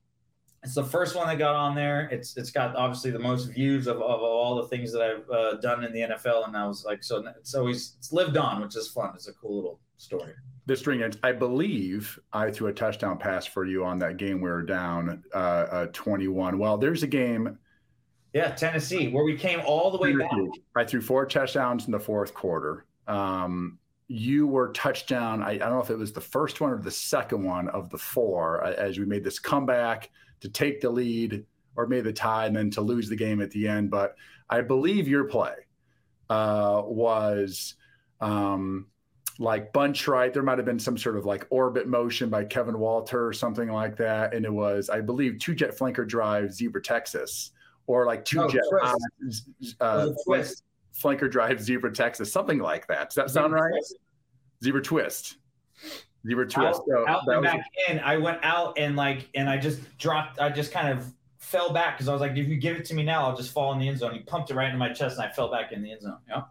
It's 0.64 0.76
the 0.76 0.84
first 0.84 1.16
one 1.16 1.28
that 1.28 1.38
got 1.38 1.56
on 1.56 1.74
there. 1.74 2.10
It's 2.12 2.36
it's 2.36 2.52
got 2.52 2.76
obviously 2.76 3.12
the 3.12 3.20
most 3.20 3.46
views 3.46 3.88
of, 3.88 3.98
of 3.98 4.22
all 4.22 4.56
the 4.56 4.68
things 4.68 4.92
that 4.92 5.02
I've 5.02 5.30
uh, 5.30 5.54
done 5.62 5.84
in 5.84 5.94
the 5.94 6.02
NFL, 6.02 6.48
and 6.48 6.58
I 6.58 6.68
was 6.68 6.84
like, 6.86 7.04
so 7.04 7.24
it's 7.38 7.56
always 7.56 7.96
it's 7.98 8.12
lived 8.12 8.36
on, 8.36 8.62
which 8.62 8.76
is 8.76 8.90
fun. 8.90 9.12
It's 9.16 9.28
a 9.30 9.34
cool 9.34 9.56
little 9.56 9.80
story 9.98 10.34
the 10.70 10.78
string 10.78 11.02
ends. 11.02 11.18
I 11.24 11.32
believe 11.32 12.18
I 12.32 12.52
threw 12.52 12.68
a 12.68 12.74
touchdown 12.74 13.18
pass 13.18 13.46
for 13.46 13.66
you 13.66 13.84
on 13.84 13.98
that 14.00 14.18
game. 14.18 14.40
We 14.40 14.50
were 14.50 14.62
down 14.62 15.24
uh, 15.34 15.38
uh, 15.38 15.86
21. 15.88 16.60
Well, 16.60 16.78
there's 16.78 17.02
a 17.02 17.08
game. 17.08 17.58
Yeah, 18.34 18.52
Tennessee, 18.52 19.08
where 19.08 19.24
we 19.24 19.36
came 19.36 19.62
all 19.66 19.90
the 19.90 19.98
way 19.98 20.16
back. 20.16 20.30
I 20.76 20.86
threw 20.86 21.02
four 21.02 21.26
touchdowns 21.26 21.88
in 21.88 21.92
the 21.92 22.00
fourth 22.00 22.36
quarter. 22.36 22.86
Um, 23.08 23.80
you 24.08 24.46
were 24.46 24.72
touchdown. 24.72 25.42
I, 25.42 25.54
I, 25.54 25.58
don't 25.58 25.74
know 25.74 25.82
if 25.82 25.90
it 25.90 25.98
was 25.98 26.14
the 26.14 26.22
first 26.22 26.62
one 26.62 26.70
or 26.70 26.78
the 26.78 26.92
second 26.92 27.44
one 27.44 27.68
of 27.70 27.90
the 27.90 27.98
four 27.98 28.64
as 28.64 29.00
we 29.00 29.06
made 29.06 29.24
this 29.24 29.40
comeback 29.40 30.12
to 30.42 30.50
take 30.50 30.82
the 30.82 30.90
lead 30.90 31.46
or 31.76 31.88
made 31.88 32.04
the 32.04 32.14
tie 32.14 32.46
and 32.46 32.56
then 32.56 32.70
to 32.72 32.82
lose 32.82 33.10
the 33.10 33.16
game 33.16 33.42
at 33.42 33.52
the 33.52 33.68
end. 33.68 33.90
But 33.90 34.16
I 34.50 34.62
believe 34.62 35.08
your 35.08 35.26
play 35.26 35.56
uh, 36.30 36.82
was. 36.86 37.76
Um, 38.22 38.88
like 39.40 39.72
bunch 39.72 40.08
right. 40.08 40.34
There 40.34 40.44
might 40.44 40.58
have 40.58 40.66
been 40.66 40.80
some 40.80 40.98
sort 40.98 41.16
of 41.16 41.26
like 41.26 41.48
orbit 41.50 41.88
motion 41.88 42.30
by 42.30 42.44
Kevin 42.44 42.78
Walter 42.78 43.26
or 43.26 43.34
something 43.34 43.70
like 43.70 43.96
that. 43.96 44.34
And 44.34 44.46
it 44.46 44.52
was, 44.52 44.90
I 44.90 45.00
believe, 45.00 45.40
two 45.40 45.56
jet 45.56 45.78
flanker 45.78 46.06
drive 46.06 46.54
zebra 46.54 46.82
Texas 46.82 47.52
or 47.88 48.06
like 48.06 48.26
two 48.26 48.48
jet 48.50 48.62
uh, 48.84 48.94
uh, 49.80 50.10
flanker 50.94 51.32
drive 51.32 51.62
zebra 51.62 51.94
Texas, 51.94 52.32
something 52.32 52.60
like 52.60 52.86
that. 52.88 53.10
Does 53.10 53.16
that 53.16 53.30
sound 53.32 53.54
right? 53.54 53.72
Zebra 54.64 54.82
twist. 54.82 55.38
Zebra 56.28 56.48
twist. 56.48 56.82
Out, 56.82 56.86
so 56.88 57.08
out 57.08 57.28
and 57.28 57.44
back 57.44 57.66
in. 57.88 58.00
I 58.00 58.18
went 58.18 58.40
out 58.44 58.78
and 58.78 58.96
like, 58.96 59.30
and 59.36 59.50
I 59.50 59.58
just 59.58 59.80
dropped, 59.98 60.40
I 60.40 60.50
just 60.50 60.72
kind 60.72 60.90
of 60.90 61.12
fell 61.38 61.72
back 61.72 61.98
because 61.98 62.08
I 62.08 62.14
was 62.14 62.22
like, 62.22 62.32
if 62.32 62.48
you 62.48 62.58
give 62.58 62.78
it 62.78 62.86
to 62.86 62.94
me 62.94 63.04
now, 63.04 63.28
I'll 63.28 63.36
just 63.36 63.52
fall 63.52 63.72
in 63.74 63.80
the 63.80 63.88
end 63.88 64.00
zone. 64.00 64.14
He 64.14 64.20
pumped 64.20 64.52
it 64.52 64.56
right 64.56 64.68
into 64.68 64.78
my 64.78 64.90
chest 64.90 65.18
and 65.18 65.28
I 65.28 65.32
fell 65.32 65.50
back 65.50 65.72
in 65.72 65.82
the 65.82 65.92
end 65.92 66.02
zone. 66.02 66.18
Yeah 66.28 66.44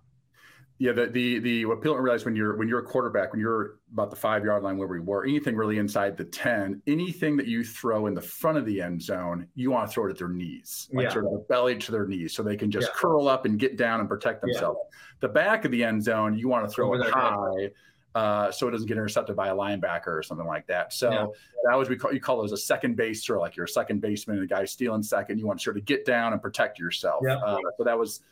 yeah, 0.81 0.93
the 0.93 1.07
the 1.07 1.41
the 1.41 1.65
what 1.65 1.81
people 1.81 1.95
don't 1.95 2.05
realize 2.05 2.25
when 2.25 2.37
you're 2.37 2.57
when 2.57 2.69
you're 2.69 2.79
a 2.79 2.85
quarterback, 2.85 3.33
when 3.33 3.41
you're 3.41 3.79
about 3.93 4.11
the 4.11 4.17
five 4.17 4.45
yard 4.45 4.63
line 4.63 4.79
where 4.79 4.87
we 4.87 5.01
were, 5.01 5.25
anything 5.25 5.57
really 5.57 5.79
inside 5.79 6.17
the 6.17 6.25
ten, 6.25 6.81
anything 6.87 7.37
that 7.37 7.47
you 7.47 7.65
throw 7.65 8.07
in 8.07 8.15
the 8.15 8.23
front 8.23 8.59
of 8.59 8.65
the 8.65 8.81
end 8.81 9.03
zone, 9.03 9.49
you 9.57 9.73
want 9.73 9.89
to 9.89 9.93
throw 9.93 10.07
it 10.07 10.11
at 10.11 10.19
their 10.19 10.29
knees, 10.29 10.89
like 10.93 11.05
yeah. 11.05 11.13
sort 11.13 11.25
of 11.27 11.49
belly 11.49 11.77
to 11.77 11.91
their 11.91 12.07
knees, 12.07 12.33
so 12.33 12.45
they 12.45 12.57
can 12.57 12.71
just 12.71 12.87
yeah. 12.89 12.95
curl 12.95 13.27
up 13.27 13.45
and 13.45 13.59
get 13.59 13.77
down 13.77 13.99
and 13.99 14.09
protect 14.09 14.41
themselves. 14.41 14.79
Yeah. 14.81 14.99
The 15.21 15.29
back 15.29 15.65
of 15.65 15.73
the 15.73 15.83
end 15.83 16.05
zone, 16.05 16.39
you 16.39 16.49
want 16.49 16.69
to 16.69 16.73
throw 16.73 16.95
Over 16.95 17.03
it 17.03 17.11
high. 17.11 17.71
Uh, 18.19 18.51
so 18.51 18.67
it 18.67 18.73
doesn't 18.73 18.89
get 18.89 18.97
intercepted 18.97 19.37
by 19.37 19.49
a 19.49 19.55
linebacker 19.55 20.09
or 20.09 20.25
something 20.25 20.47
like 20.47 20.67
that. 20.67 20.93
So 20.93 21.11
yeah. 21.11 21.27
that 21.65 21.77
was 21.77 21.89
we 21.89 21.97
call 21.97 22.13
you 22.13 22.21
call 22.21 22.39
those 22.39 22.51
a 22.51 22.57
second 22.57 22.97
base 22.97 23.25
throw, 23.25 23.41
like 23.41 23.55
you're 23.55 23.67
a 23.67 23.69
second 23.69 24.01
baseman, 24.01 24.39
and 24.39 24.43
the 24.49 24.53
guy 24.53 24.65
stealing 24.65 25.05
second. 25.05 25.39
You 25.39 25.47
want 25.47 25.61
to 25.61 25.63
sort 25.63 25.77
of 25.77 25.85
get 25.85 26.05
down 26.05 26.33
and 26.33 26.43
protect 26.43 26.81
yourself. 26.81 27.23
Yeah. 27.25 27.37
Uh, 27.37 27.59
so 27.77 27.85
that 27.85 27.97
was 27.97 28.23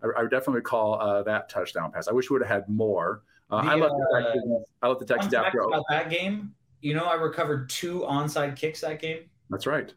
I, 0.00 0.06
I 0.16 0.22
would 0.22 0.30
definitely 0.30 0.60
call 0.60 1.00
uh, 1.00 1.24
that 1.24 1.48
touchdown 1.48 1.90
pass. 1.90 2.06
I 2.06 2.12
wish 2.12 2.30
we 2.30 2.34
would 2.34 2.46
have 2.46 2.62
had 2.62 2.68
more. 2.68 3.22
Uh, 3.50 3.62
the, 3.62 3.70
I 3.70 3.74
love 3.74 3.90
the 3.90 4.16
uh, 4.16 4.22
Texans. 4.22 4.66
I 4.80 4.86
love 4.86 4.98
the 5.00 5.06
Texans 5.06 5.34
after 5.34 5.58
about 5.58 5.84
that 5.90 6.08
game. 6.08 6.54
You 6.80 6.94
know, 6.94 7.04
I 7.04 7.14
recovered 7.14 7.68
two 7.68 8.00
onside 8.00 8.54
kicks 8.54 8.80
that 8.82 9.00
game. 9.00 9.24
That's 9.50 9.66
right. 9.66 9.92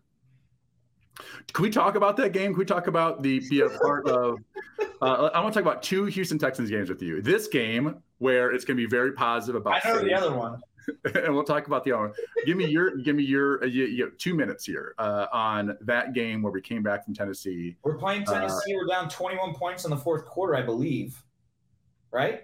Can 1.54 1.64
we 1.64 1.70
talk 1.70 1.96
about 1.96 2.18
that 2.18 2.34
game? 2.34 2.52
Can 2.52 2.60
we 2.60 2.66
talk 2.66 2.88
about 2.88 3.24
the 3.24 3.40
be 3.50 3.62
a 3.62 3.70
part 3.70 4.08
of? 4.08 4.40
Uh, 5.02 5.30
I 5.34 5.40
want 5.40 5.54
to 5.54 5.60
talk 5.60 5.70
about 5.70 5.84
two 5.84 6.06
Houston 6.06 6.38
Texans 6.38 6.70
games 6.70 6.90
with 6.90 7.02
you. 7.02 7.22
This 7.22 7.48
game 7.48 8.02
where 8.18 8.52
it's 8.52 8.66
going 8.66 8.78
to 8.78 8.84
be 8.84 8.90
very 8.90 9.14
positive 9.14 9.56
about. 9.56 9.86
I 9.86 9.90
know 9.90 10.04
the 10.04 10.14
other 10.14 10.36
one. 10.36 10.62
and 11.16 11.34
we'll 11.34 11.44
talk 11.44 11.68
about 11.68 11.84
the 11.84 11.92
other. 11.92 12.08
One. 12.08 12.14
Give 12.46 12.58
me 12.58 12.66
your, 12.66 12.98
give 12.98 13.16
me 13.16 13.24
your, 13.24 13.64
uh, 13.64 13.68
you, 13.68 13.86
you 13.86 14.12
two 14.18 14.34
minutes 14.34 14.66
here 14.66 14.94
uh, 14.98 15.28
on 15.32 15.78
that 15.82 16.14
game 16.14 16.42
where 16.42 16.52
we 16.52 16.62
came 16.62 16.84
back 16.84 17.06
from 17.06 17.14
Tennessee. 17.14 17.76
We're 17.84 17.98
playing 17.98 18.28
uh, 18.28 18.34
Tennessee. 18.34 18.76
We're 18.76 18.88
down 18.88 19.10
21 19.10 19.56
points 19.56 19.86
in 19.86 19.92
the 19.92 19.98
fourth 19.98 20.26
quarter, 20.26 20.56
I 20.56 20.62
believe. 20.62 21.22
Right. 22.12 22.44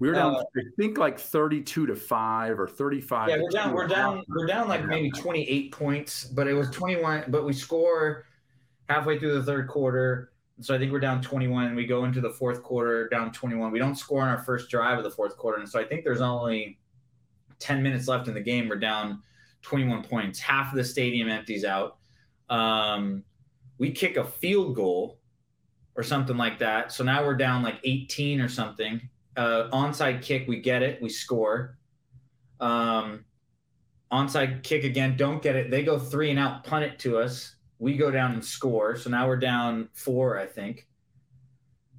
We 0.00 0.08
were 0.08 0.14
down, 0.14 0.36
uh, 0.36 0.44
I 0.56 0.62
think, 0.76 0.98
like 0.98 1.18
32 1.18 1.86
to 1.86 1.96
five 1.96 2.58
or 2.58 2.66
35. 2.66 3.28
Yeah, 3.28 3.36
we're 3.40 3.50
down. 3.50 3.72
We're 3.72 3.86
down. 3.86 4.24
We're 4.28 4.46
down 4.46 4.68
like 4.68 4.84
maybe 4.84 5.10
28 5.10 5.72
points, 5.72 6.24
but 6.24 6.46
it 6.46 6.54
was 6.54 6.70
21. 6.70 7.24
But 7.28 7.44
we 7.44 7.52
score 7.52 8.24
halfway 8.88 9.18
through 9.18 9.34
the 9.34 9.42
third 9.42 9.68
quarter. 9.68 10.32
So 10.60 10.74
I 10.74 10.78
think 10.78 10.90
we're 10.90 11.00
down 11.00 11.22
21. 11.22 11.74
We 11.74 11.86
go 11.86 12.04
into 12.04 12.20
the 12.20 12.30
fourth 12.30 12.62
quarter 12.62 13.08
down 13.08 13.32
21. 13.32 13.70
We 13.70 13.78
don't 13.78 13.94
score 13.94 14.22
on 14.22 14.28
our 14.28 14.38
first 14.38 14.70
drive 14.70 14.98
of 14.98 15.04
the 15.04 15.10
fourth 15.10 15.36
quarter, 15.36 15.58
and 15.58 15.68
so 15.68 15.80
I 15.80 15.84
think 15.84 16.04
there's 16.04 16.20
only 16.20 16.78
10 17.60 17.82
minutes 17.82 18.08
left 18.08 18.28
in 18.28 18.34
the 18.34 18.40
game. 18.40 18.68
We're 18.68 18.76
down 18.76 19.22
21 19.62 20.04
points. 20.04 20.38
Half 20.38 20.72
of 20.72 20.76
the 20.76 20.84
stadium 20.84 21.28
empties 21.28 21.64
out. 21.64 21.98
Um, 22.50 23.24
we 23.78 23.92
kick 23.92 24.16
a 24.16 24.24
field 24.24 24.74
goal 24.74 25.18
or 25.94 26.02
something 26.02 26.36
like 26.36 26.58
that. 26.58 26.92
So 26.92 27.04
now 27.04 27.24
we're 27.24 27.36
down 27.36 27.62
like 27.62 27.80
18 27.84 28.40
or 28.40 28.48
something 28.48 29.00
uh, 29.38 29.70
onside 29.72 30.20
kick, 30.20 30.48
we 30.48 30.60
get 30.60 30.82
it, 30.82 31.00
we 31.00 31.08
score. 31.08 31.78
Um, 32.58 33.24
onside 34.12 34.64
kick 34.64 34.82
again, 34.82 35.16
don't 35.16 35.40
get 35.40 35.54
it. 35.54 35.70
They 35.70 35.84
go 35.84 35.96
three 35.96 36.30
and 36.30 36.38
out, 36.40 36.64
punt 36.64 36.84
it 36.84 36.98
to 37.00 37.18
us. 37.18 37.54
We 37.78 37.96
go 37.96 38.10
down 38.10 38.32
and 38.32 38.44
score. 38.44 38.96
So 38.96 39.08
now 39.10 39.28
we're 39.28 39.36
down 39.36 39.90
four, 39.94 40.38
I 40.38 40.46
think. 40.46 40.88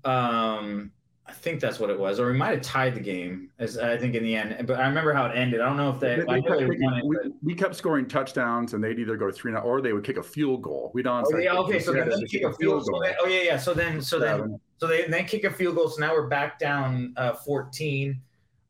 Um, 0.04 0.92
I 1.30 1.32
think 1.32 1.60
that's 1.60 1.80
what 1.80 1.92
it 1.92 2.00
was, 2.00 2.20
or 2.20 2.32
we 2.32 2.38
might 2.38 2.50
have 2.50 2.62
tied 2.62 2.96
the 2.96 3.00
game. 3.00 3.52
As 3.60 3.78
I 3.78 3.98
think 3.98 4.16
in 4.16 4.24
the 4.24 4.36
end, 4.36 4.66
but 4.66 4.80
I 4.80 4.88
remember 4.88 5.14
how 5.14 5.28
it 5.28 5.38
ended. 5.38 5.62
I 5.62 5.68
don't 5.68 5.78
know 5.78 5.92
if 5.92 6.00
they. 6.00 6.16
they, 6.16 6.24
they, 6.24 6.42
kept, 6.42 6.62
it, 6.62 7.06
we, 7.06 7.18
we, 7.44 7.54
kept 7.54 7.76
scoring 7.76 8.08
touchdowns, 8.08 8.74
and 8.74 8.84
they'd 8.84 8.98
either 8.98 9.16
go 9.16 9.32
three 9.32 9.52
and 9.54 9.64
or 9.64 9.80
they 9.80 9.94
would 9.94 10.04
kick 10.04 10.18
a 10.18 10.24
field 10.24 10.64
goal. 10.64 10.90
We'd 10.96 11.06
on. 11.06 11.24
Oh, 11.28 11.38
yeah, 11.38 11.54
okay, 11.54 11.80
so 11.80 11.94
then 11.94 12.10
they 12.10 12.26
kick 12.26 12.44
a 12.44 12.54
field 12.54 12.84
goal. 12.88 13.02
goal. 13.02 13.12
oh 13.22 13.28
yeah, 13.28 13.44
yeah. 13.44 13.58
So 13.58 13.76
then, 13.76 14.02
so 14.02 14.18
then, 14.18 14.60
so 14.80 14.88
they 14.88 15.06
then 15.08 15.26
kick 15.26 15.44
a 15.44 15.52
field 15.52 15.76
goal. 15.76 15.88
So 15.88 16.02
now 16.02 16.14
we're 16.14 16.28
back 16.28 16.58
down 16.58 17.14
uh, 17.16 17.34
14. 17.34 18.20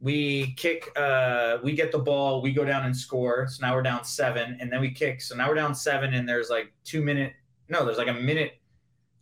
We 0.01 0.53
kick. 0.57 0.91
Uh, 0.97 1.59
we 1.63 1.73
get 1.73 1.93
the 1.93 1.99
ball. 1.99 2.41
We 2.41 2.51
go 2.51 2.65
down 2.65 2.85
and 2.85 2.95
score. 2.95 3.47
So 3.47 3.65
now 3.65 3.73
we're 3.73 3.83
down 3.83 4.03
seven, 4.03 4.57
and 4.59 4.69
then 4.69 4.81
we 4.81 4.91
kick. 4.91 5.21
So 5.21 5.33
now 5.33 5.47
we're 5.47 5.55
down 5.55 5.73
seven, 5.73 6.13
and 6.13 6.27
there's 6.27 6.49
like 6.49 6.73
two 6.83 7.01
minute. 7.01 7.33
No, 7.69 7.85
there's 7.85 7.97
like 7.97 8.07
a 8.09 8.13
minute 8.13 8.58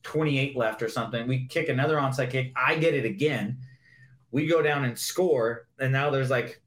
28 0.03 0.55
left 0.55 0.81
or 0.81 0.89
something. 0.89 1.27
We 1.27 1.45
kick 1.47 1.69
another 1.69 1.97
onside 1.97 2.31
kick. 2.31 2.53
I 2.55 2.75
get 2.75 2.93
it 2.93 3.05
again. 3.05 3.57
We 4.31 4.47
go 4.47 4.61
down 4.61 4.85
and 4.85 4.97
score. 4.97 5.67
And 5.79 5.91
now 5.91 6.09
there's 6.09 6.29
like 6.29 6.61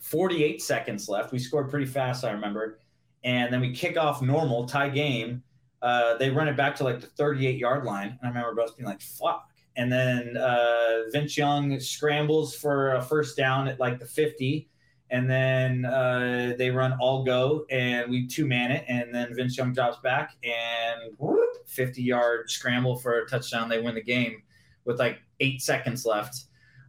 48 0.00 0.62
seconds 0.62 1.08
left. 1.08 1.32
We 1.32 1.38
scored 1.38 1.70
pretty 1.70 1.86
fast, 1.86 2.24
I 2.24 2.32
remember. 2.32 2.80
And 3.24 3.52
then 3.52 3.60
we 3.60 3.72
kick 3.72 3.96
off 3.96 4.22
normal, 4.22 4.66
tie 4.66 4.88
game. 4.88 5.42
Uh, 5.80 6.16
they 6.16 6.30
run 6.30 6.48
it 6.48 6.56
back 6.56 6.76
to 6.76 6.84
like 6.84 7.00
the 7.00 7.06
38 7.08 7.58
yard 7.58 7.84
line. 7.84 8.08
And 8.08 8.18
I 8.22 8.28
remember 8.28 8.54
both 8.54 8.76
being 8.76 8.88
like, 8.88 9.00
fuck. 9.00 9.48
And 9.76 9.90
then 9.90 10.36
uh, 10.36 11.04
Vince 11.12 11.36
Young 11.36 11.78
scrambles 11.80 12.54
for 12.54 12.94
a 12.94 13.02
first 13.02 13.36
down 13.36 13.68
at 13.68 13.80
like 13.80 13.98
the 13.98 14.06
50 14.06 14.68
and 15.12 15.28
then 15.28 15.84
uh, 15.84 16.54
they 16.56 16.70
run 16.70 16.94
all 16.94 17.22
go 17.22 17.66
and 17.70 18.10
we 18.10 18.26
two 18.26 18.46
man 18.46 18.72
it 18.72 18.84
and 18.88 19.14
then 19.14 19.34
Vince 19.34 19.56
Young 19.56 19.72
drops 19.72 19.98
back 19.98 20.36
and 20.42 21.12
whoop, 21.18 21.51
50 21.72 22.02
yard 22.02 22.50
scramble 22.50 22.96
for 22.96 23.18
a 23.18 23.26
touchdown 23.26 23.68
they 23.68 23.80
win 23.80 23.94
the 23.94 24.02
game 24.02 24.42
with 24.84 24.98
like 24.98 25.18
eight 25.40 25.62
seconds 25.62 26.04
left 26.04 26.44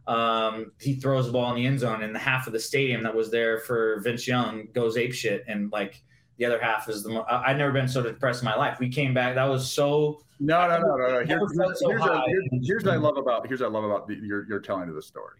um, 0.06 0.72
he 0.80 0.94
throws 0.94 1.26
the 1.26 1.32
ball 1.32 1.50
in 1.50 1.56
the 1.56 1.66
end 1.66 1.80
zone 1.80 2.02
and 2.02 2.14
the 2.14 2.18
half 2.18 2.46
of 2.46 2.52
the 2.52 2.60
stadium 2.60 3.02
that 3.02 3.14
was 3.14 3.30
there 3.30 3.60
for 3.60 4.00
Vince 4.00 4.28
Young 4.28 4.68
goes 4.74 4.96
ape 4.96 5.14
shit 5.14 5.44
and 5.48 5.72
like 5.72 6.02
the 6.36 6.44
other 6.44 6.60
half 6.60 6.88
is 6.88 7.02
the 7.02 7.10
mo- 7.10 7.26
I've 7.28 7.56
never 7.56 7.72
been 7.72 7.88
so 7.88 8.02
depressed 8.02 8.42
in 8.42 8.44
my 8.46 8.56
life 8.56 8.78
we 8.78 8.90
came 8.90 9.14
back 9.14 9.34
that 9.34 9.48
was 9.48 9.70
so 9.70 10.20
no 10.40 10.68
no 10.68 10.78
no 10.78 10.96
no, 10.96 11.06
no. 11.06 11.24
Here's, 11.24 11.28
here's, 11.28 11.80
so 11.80 11.88
here's, 11.88 12.02
here's, 12.26 12.66
here's 12.66 12.84
what 12.84 12.94
I 12.94 12.96
love 12.98 13.16
about 13.16 13.46
here's 13.46 13.60
what 13.60 13.70
I 13.70 13.72
love 13.72 13.84
about 13.84 14.06
the, 14.06 14.16
your, 14.16 14.46
your 14.46 14.60
telling 14.60 14.88
of 14.90 14.94
the 14.94 15.02
story 15.02 15.38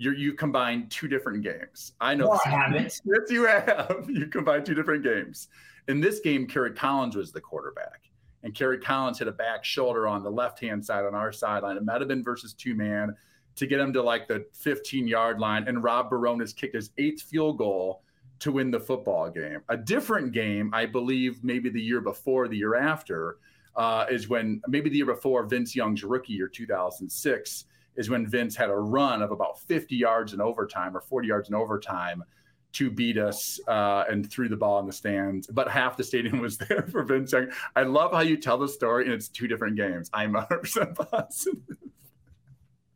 you 0.00 0.12
you 0.12 0.32
combined 0.32 0.90
two 0.90 1.06
different 1.06 1.42
games. 1.42 1.92
I 2.00 2.14
know. 2.14 2.24
No, 2.24 2.40
I 2.44 2.48
haven't. 2.48 3.00
Yes, 3.04 3.30
you 3.30 3.44
have. 3.44 4.06
You 4.08 4.26
combine 4.26 4.64
two 4.64 4.74
different 4.74 5.04
games. 5.04 5.48
In 5.88 6.00
this 6.00 6.20
game, 6.20 6.46
Kerry 6.46 6.72
Collins 6.72 7.16
was 7.16 7.32
the 7.32 7.40
quarterback, 7.40 8.09
and 8.42 8.54
Kerry 8.54 8.78
Collins 8.78 9.18
hit 9.18 9.28
a 9.28 9.32
back 9.32 9.64
shoulder 9.64 10.08
on 10.08 10.22
the 10.22 10.30
left 10.30 10.60
hand 10.60 10.84
side 10.84 11.04
on 11.04 11.14
our 11.14 11.32
sideline. 11.32 11.76
It 11.76 11.84
might 11.84 12.00
have 12.00 12.08
been 12.08 12.24
versus 12.24 12.54
two 12.54 12.74
man 12.74 13.14
to 13.56 13.66
get 13.66 13.80
him 13.80 13.92
to 13.92 14.02
like 14.02 14.28
the 14.28 14.46
15 14.54 15.06
yard 15.06 15.38
line, 15.38 15.68
and 15.68 15.82
Rob 15.82 16.10
Bironas 16.10 16.54
kicked 16.54 16.74
his 16.74 16.90
eighth 16.98 17.22
field 17.22 17.58
goal 17.58 18.02
to 18.38 18.52
win 18.52 18.70
the 18.70 18.80
football 18.80 19.30
game. 19.30 19.60
A 19.68 19.76
different 19.76 20.32
game, 20.32 20.72
I 20.72 20.86
believe, 20.86 21.44
maybe 21.44 21.68
the 21.68 21.80
year 21.80 22.00
before, 22.00 22.48
the 22.48 22.56
year 22.56 22.74
after, 22.74 23.36
uh, 23.76 24.06
is 24.10 24.28
when 24.28 24.62
maybe 24.66 24.88
the 24.88 24.96
year 24.96 25.06
before 25.06 25.44
Vince 25.44 25.76
Young's 25.76 26.02
rookie 26.02 26.32
year, 26.32 26.48
2006 26.48 27.66
is 27.96 28.08
when 28.08 28.26
Vince 28.26 28.56
had 28.56 28.70
a 28.70 28.74
run 28.74 29.20
of 29.20 29.30
about 29.30 29.60
50 29.60 29.94
yards 29.94 30.32
in 30.32 30.40
overtime 30.40 30.96
or 30.96 31.00
40 31.00 31.28
yards 31.28 31.48
in 31.48 31.54
overtime 31.54 32.24
to 32.72 32.90
beat 32.90 33.18
us 33.18 33.60
uh, 33.68 34.04
and 34.08 34.30
threw 34.30 34.48
the 34.48 34.56
ball 34.56 34.78
in 34.80 34.86
the 34.86 34.92
stands. 34.92 35.46
But 35.46 35.68
half 35.68 35.96
the 35.96 36.04
stadium 36.04 36.40
was 36.40 36.56
there 36.68 36.86
for 36.90 37.02
Vince 37.02 37.32
Young. 37.32 37.50
I 37.76 37.82
love 37.82 38.12
how 38.12 38.20
you 38.20 38.36
tell 38.36 38.58
the 38.58 38.68
story 38.68 39.04
and 39.04 39.12
it's 39.12 39.28
two 39.28 39.48
different 39.48 39.76
games. 39.76 40.10
I'm 40.12 40.32
100% 40.34 41.10
positive. 41.10 41.58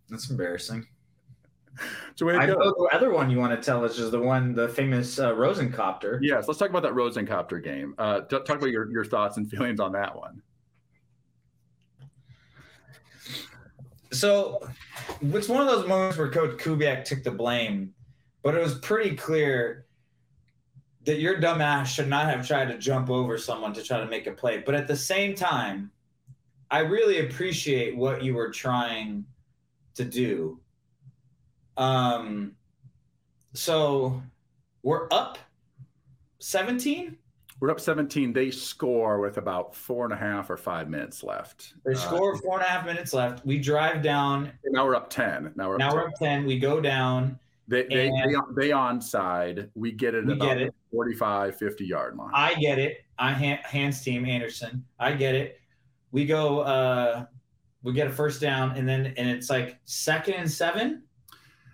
That's 0.08 0.30
embarrassing. 0.30 0.86
So 2.14 2.30
I 2.30 2.46
know 2.46 2.54
the 2.54 2.88
other 2.92 3.10
one 3.10 3.30
you 3.30 3.38
want 3.38 3.60
to 3.60 3.64
tell 3.64 3.84
us 3.84 3.98
is 3.98 4.12
the 4.12 4.20
one, 4.20 4.54
the 4.54 4.68
famous 4.68 5.18
uh, 5.18 5.32
Rosencopter. 5.32 6.20
Yes, 6.22 6.46
let's 6.46 6.58
talk 6.58 6.70
about 6.70 6.84
that 6.84 6.92
Rosencopter 6.92 7.62
game. 7.62 7.94
Uh, 7.98 8.20
talk 8.20 8.48
about 8.48 8.70
your, 8.70 8.90
your 8.92 9.04
thoughts 9.04 9.38
and 9.38 9.50
feelings 9.50 9.80
on 9.80 9.90
that 9.92 10.16
one. 10.16 10.40
So 14.12 14.68
it's 15.20 15.48
one 15.48 15.60
of 15.60 15.66
those 15.66 15.88
moments 15.88 16.16
where 16.16 16.30
Coach 16.30 16.58
Kubiak 16.58 17.04
took 17.04 17.24
the 17.24 17.32
blame, 17.32 17.92
but 18.44 18.54
it 18.54 18.62
was 18.62 18.78
pretty 18.78 19.16
clear 19.16 19.86
that 21.04 21.18
your 21.18 21.40
dumbass 21.40 21.86
should 21.86 22.08
not 22.08 22.26
have 22.26 22.46
tried 22.46 22.68
to 22.68 22.78
jump 22.78 23.10
over 23.10 23.36
someone 23.36 23.72
to 23.72 23.82
try 23.82 23.98
to 23.98 24.06
make 24.06 24.26
a 24.26 24.32
play. 24.32 24.58
But 24.58 24.74
at 24.74 24.86
the 24.86 24.96
same 24.96 25.34
time, 25.34 25.90
I 26.70 26.80
really 26.80 27.26
appreciate 27.26 27.96
what 27.96 28.22
you 28.22 28.34
were 28.34 28.50
trying 28.50 29.24
to 29.94 30.04
do. 30.04 30.60
Um, 31.76 32.54
so 33.54 34.22
we're 34.82 35.08
up 35.10 35.38
17 36.38 37.16
we're 37.60 37.70
up 37.70 37.80
17. 37.80 38.34
They 38.34 38.50
score 38.50 39.20
with 39.20 39.38
about 39.38 39.74
four 39.74 40.04
and 40.04 40.12
a 40.12 40.16
half 40.16 40.50
or 40.50 40.56
five 40.58 40.90
minutes 40.90 41.22
left. 41.22 41.72
They 41.84 41.94
uh, 41.94 41.96
score 41.96 42.34
uh, 42.34 42.38
four 42.38 42.58
and 42.58 42.66
a 42.66 42.68
half 42.68 42.84
minutes 42.84 43.14
left. 43.14 43.46
We 43.46 43.58
drive 43.58 44.02
down. 44.02 44.52
Now 44.66 44.84
we're 44.84 44.96
up 44.96 45.08
10. 45.08 45.52
Now 45.56 45.68
we're 45.68 45.76
up 45.76 45.78
now 45.78 45.88
10. 45.88 45.96
we're 45.96 46.06
up 46.08 46.14
10. 46.18 46.44
We 46.44 46.58
go 46.58 46.80
down. 46.80 47.38
They 47.66 47.82
they, 47.84 48.10
they, 48.10 48.36
they 48.56 48.68
onside. 48.70 49.70
We 49.74 49.92
get 49.92 50.14
it 50.14 50.26
we 50.26 50.34
about 50.34 50.58
get 50.58 50.62
it. 50.62 50.74
45, 50.92 51.56
50 51.56 51.84
yard 51.86 52.16
line. 52.16 52.30
I 52.34 52.54
get 52.54 52.78
it. 52.78 53.04
I 53.18 53.32
hands 53.32 54.02
team 54.02 54.26
Anderson. 54.26 54.84
I 54.98 55.12
get 55.12 55.34
it. 55.34 55.58
We 56.10 56.26
go. 56.26 56.60
uh 56.60 57.26
We 57.82 57.92
get 57.92 58.06
a 58.06 58.10
first 58.10 58.40
down, 58.40 58.76
and 58.76 58.88
then 58.88 59.14
and 59.16 59.28
it's 59.28 59.50
like 59.50 59.78
second 59.84 60.34
and 60.34 60.50
seven. 60.50 61.02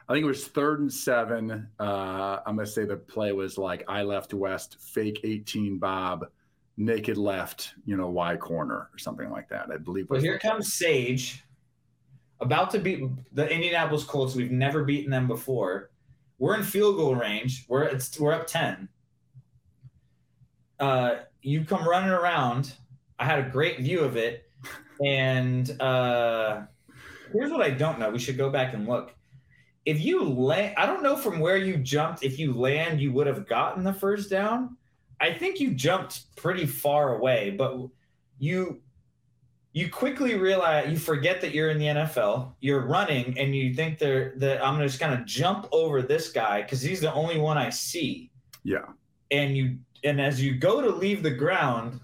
I 0.09 0.12
think 0.12 0.24
it 0.24 0.28
was 0.28 0.49
third 0.49 0.80
and 0.80 0.93
seven. 0.93 1.68
Uh, 1.78 2.41
I'm 2.45 2.57
going 2.57 2.66
to 2.66 2.72
say 2.72 2.84
the 2.84 2.97
play 2.97 3.30
was 3.30 3.57
like 3.57 3.84
I 3.86 4.03
left 4.03 4.34
west, 4.34 4.76
fake 4.80 5.20
18 5.22 5.78
Bob, 5.78 6.26
naked 6.76 7.16
left, 7.16 7.74
you 7.84 7.97
know, 7.97 8.09
Y 8.09 8.36
corner 8.36 8.91
or 8.93 8.99
something 8.99 9.30
like 9.30 9.49
that. 9.51 9.70
I 9.72 9.76
believe. 9.76 10.11
Well, 10.11 10.20
here 10.20 10.41
comes 10.41 10.72
Sage, 10.72 11.45
about 12.41 12.70
to 12.70 12.78
beat 12.78 13.03
the 13.32 13.49
Indianapolis 13.49 14.05
Colts. 14.05 14.34
We've 14.34 14.51
never 14.51 14.84
beaten 14.84 15.11
them 15.11 15.26
before. 15.26 15.91
We're 16.38 16.57
in 16.57 16.62
field 16.62 16.97
goal 16.97 17.14
range. 17.14 17.66
We're 17.68 17.82
it's 17.82 18.18
we're 18.18 18.32
up 18.32 18.47
10. 18.47 18.88
Uh, 20.78 21.16
you 21.43 21.64
come 21.64 21.86
running 21.86 22.11
around. 22.11 22.74
I 23.18 23.24
had 23.26 23.38
a 23.38 23.51
great 23.51 23.80
view 23.80 24.01
of 24.01 24.16
it, 24.16 24.51
and 25.05 25.78
uh, 25.80 26.62
here's 27.32 27.51
what 27.51 27.61
I 27.61 27.70
don't 27.70 27.99
know. 27.99 28.11
We 28.11 28.18
should 28.18 28.38
go 28.38 28.49
back 28.49 28.72
and 28.72 28.88
look 28.88 29.14
if 29.86 30.01
you 30.01 30.22
land, 30.22 30.74
I 30.76 30.86
don't 30.86 31.03
know 31.03 31.16
from 31.16 31.41
where 31.41 31.57
you 31.57 31.76
jumped. 31.76 32.22
If 32.22 32.38
you 32.38 32.53
land, 32.53 33.01
you 33.01 33.12
would 33.12 33.26
have 33.26 33.49
gotten 33.49 33.82
the 33.82 33.93
first 33.93 34.30
down. 34.30 34.76
I 35.20 35.32
think 35.32 35.61
you 35.61 35.74
jumped 35.74 36.34
pretty 36.36 36.66
far 36.66 37.16
away, 37.16 37.51
but 37.51 37.76
you 38.38 38.80
you 39.73 39.89
quickly 39.89 40.35
realize 40.35 40.91
you 40.91 40.99
forget 40.99 41.41
that 41.41 41.55
you're 41.55 41.71
in 41.71 41.79
the 41.79 41.87
NFL. 41.87 42.55
You're 42.61 42.87
running, 42.87 43.39
and 43.39 43.55
you 43.55 43.73
think 43.73 43.99
they're 43.99 44.33
that 44.37 44.64
I'm 44.64 44.75
gonna 44.75 44.87
just 44.87 44.99
gonna 44.99 45.25
jump 45.25 45.68
over 45.71 46.03
this 46.03 46.33
guy 46.33 46.62
because 46.62 46.83
he's 46.83 47.01
the 47.01 47.12
only 47.12 47.39
one 47.39 47.57
I 47.57 47.71
see. 47.71 48.31
Yeah. 48.64 48.87
And 49.31 49.57
you 49.57 49.79
and 50.03 50.21
as 50.21 50.43
you 50.43 50.57
go 50.57 50.81
to 50.81 50.91
leave 50.91 51.23
the 51.23 51.31
ground, 51.31 52.01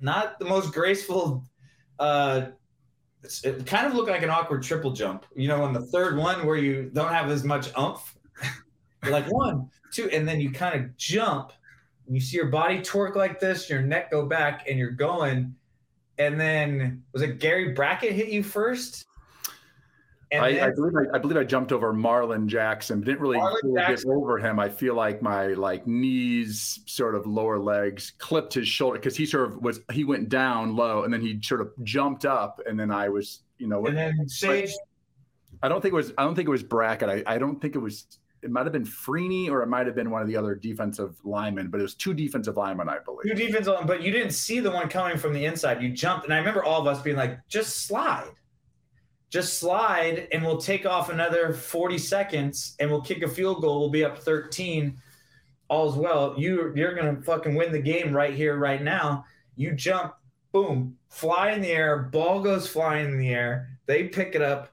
not 0.00 0.38
the 0.38 0.44
most 0.44 0.72
graceful. 0.72 1.44
Uh, 1.98 2.46
it 3.42 3.64
kind 3.64 3.86
of 3.86 3.94
looked 3.94 4.10
like 4.10 4.22
an 4.22 4.30
awkward 4.30 4.62
triple 4.62 4.92
jump. 4.92 5.24
You 5.36 5.48
know, 5.48 5.62
on 5.62 5.72
the 5.72 5.80
third 5.80 6.16
one 6.16 6.44
where 6.44 6.56
you 6.56 6.90
don't 6.92 7.12
have 7.12 7.30
as 7.30 7.44
much 7.44 7.70
umph. 7.76 8.16
You're 9.02 9.12
like 9.12 9.30
one, 9.30 9.70
two, 9.92 10.10
and 10.10 10.26
then 10.26 10.40
you 10.40 10.50
kind 10.50 10.78
of 10.78 10.96
jump. 10.96 11.52
And 12.06 12.14
you 12.14 12.20
see 12.20 12.36
your 12.36 12.48
body 12.48 12.82
torque 12.82 13.16
like 13.16 13.40
this, 13.40 13.70
your 13.70 13.80
neck 13.80 14.10
go 14.10 14.26
back, 14.26 14.66
and 14.68 14.78
you're 14.78 14.90
going 14.90 15.54
and 16.18 16.40
then 16.40 17.02
was 17.12 17.22
it 17.22 17.40
Gary 17.40 17.72
Brackett 17.72 18.12
hit 18.12 18.28
you 18.28 18.42
first? 18.42 19.06
I, 20.32 20.52
then, 20.52 20.64
I, 20.64 20.70
believe 20.70 20.92
I, 20.96 21.16
I, 21.16 21.18
believe 21.18 21.36
I 21.36 21.44
jumped 21.44 21.70
over 21.70 21.92
Marlin 21.92 22.48
Jackson, 22.48 23.00
didn't 23.02 23.20
really 23.20 23.40
get 23.76 24.04
over 24.04 24.38
him. 24.38 24.58
I 24.58 24.68
feel 24.68 24.94
like 24.94 25.22
my 25.22 25.48
like 25.48 25.86
knees, 25.86 26.80
sort 26.86 27.14
of 27.14 27.26
lower 27.26 27.58
legs, 27.58 28.12
clipped 28.18 28.54
his 28.54 28.66
shoulder 28.66 28.98
because 28.98 29.16
he 29.16 29.26
sort 29.26 29.48
of 29.48 29.62
was 29.62 29.80
he 29.92 30.02
went 30.02 30.28
down 30.28 30.74
low 30.74 31.04
and 31.04 31.12
then 31.12 31.20
he 31.20 31.40
sort 31.42 31.60
of 31.60 31.70
jumped 31.84 32.24
up 32.24 32.60
and 32.66 32.78
then 32.78 32.90
I 32.90 33.08
was 33.08 33.40
you 33.58 33.68
know. 33.68 33.86
And 33.86 33.96
then 33.96 34.28
Sage. 34.28 34.72
I 35.62 35.68
don't 35.68 35.80
think 35.80 35.92
it 35.92 35.96
was. 35.96 36.12
I 36.18 36.24
don't 36.24 36.34
think 36.34 36.48
it 36.48 36.50
was 36.50 36.62
Brackett. 36.62 37.08
I, 37.08 37.22
I 37.26 37.38
don't 37.38 37.60
think 37.60 37.74
it 37.74 37.78
was 37.78 38.06
it 38.44 38.50
might 38.50 38.66
have 38.66 38.72
been 38.72 38.84
Freeney 38.84 39.50
or 39.50 39.62
it 39.62 39.68
might 39.68 39.86
have 39.86 39.96
been 39.96 40.10
one 40.10 40.20
of 40.20 40.28
the 40.28 40.36
other 40.36 40.54
defensive 40.54 41.16
linemen, 41.24 41.68
but 41.68 41.80
it 41.80 41.82
was 41.82 41.94
two 41.94 42.12
defensive 42.12 42.58
linemen, 42.58 42.90
I 42.90 42.98
believe. 42.98 43.22
Two 43.22 43.34
defensive, 43.34 43.72
linemen, 43.72 43.86
but 43.86 44.02
you 44.02 44.12
didn't 44.12 44.32
see 44.32 44.60
the 44.60 44.70
one 44.70 44.88
coming 44.88 45.16
from 45.16 45.32
the 45.32 45.46
inside. 45.46 45.82
You 45.82 45.88
jumped, 45.88 46.26
and 46.26 46.34
I 46.34 46.38
remember 46.38 46.62
all 46.62 46.80
of 46.82 46.86
us 46.86 47.00
being 47.02 47.16
like, 47.16 47.38
"Just 47.48 47.86
slide, 47.86 48.32
just 49.30 49.58
slide, 49.58 50.28
and 50.30 50.44
we'll 50.44 50.58
take 50.58 50.84
off 50.84 51.08
another 51.08 51.54
40 51.54 51.96
seconds, 51.96 52.76
and 52.78 52.90
we'll 52.90 53.00
kick 53.00 53.22
a 53.22 53.28
field 53.28 53.62
goal. 53.62 53.80
We'll 53.80 53.90
be 53.90 54.04
up 54.04 54.18
13. 54.18 55.00
All's 55.68 55.96
well. 55.96 56.34
You 56.36 56.72
you're 56.76 56.94
gonna 56.94 57.22
fucking 57.22 57.54
win 57.54 57.72
the 57.72 57.80
game 57.80 58.12
right 58.12 58.34
here, 58.34 58.58
right 58.58 58.82
now. 58.82 59.24
You 59.56 59.72
jump, 59.72 60.14
boom, 60.52 60.98
fly 61.08 61.52
in 61.52 61.62
the 61.62 61.70
air. 61.70 62.10
Ball 62.12 62.42
goes 62.42 62.68
flying 62.68 63.06
in 63.06 63.18
the 63.18 63.30
air. 63.30 63.70
They 63.86 64.08
pick 64.08 64.34
it 64.34 64.42
up. 64.42 64.70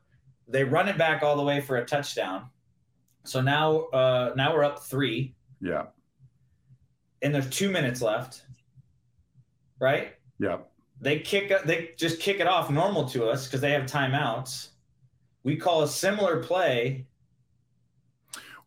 They 0.49 0.65
run 0.65 0.89
it 0.89 0.97
back 0.97 1.23
all 1.23 1.37
the 1.37 1.43
way 1.43 1.61
for 1.61 1.77
a 1.77 1.85
touchdown 1.85 2.49
so 3.23 3.41
now, 3.41 3.81
uh, 3.87 4.33
now 4.35 4.53
we're 4.53 4.63
up 4.63 4.79
three. 4.79 5.35
Yeah. 5.59 5.85
And 7.21 7.33
there's 7.33 7.49
two 7.49 7.69
minutes 7.69 8.01
left. 8.01 8.43
Right. 9.79 10.13
Yeah. 10.39 10.57
They 10.99 11.19
kick. 11.19 11.51
They 11.65 11.91
just 11.97 12.19
kick 12.19 12.39
it 12.39 12.47
off 12.47 12.69
normal 12.69 13.07
to 13.09 13.27
us 13.27 13.47
because 13.47 13.61
they 13.61 13.71
have 13.71 13.83
timeouts. 13.83 14.69
We 15.43 15.55
call 15.55 15.81
a 15.81 15.87
similar 15.87 16.43
play. 16.43 17.07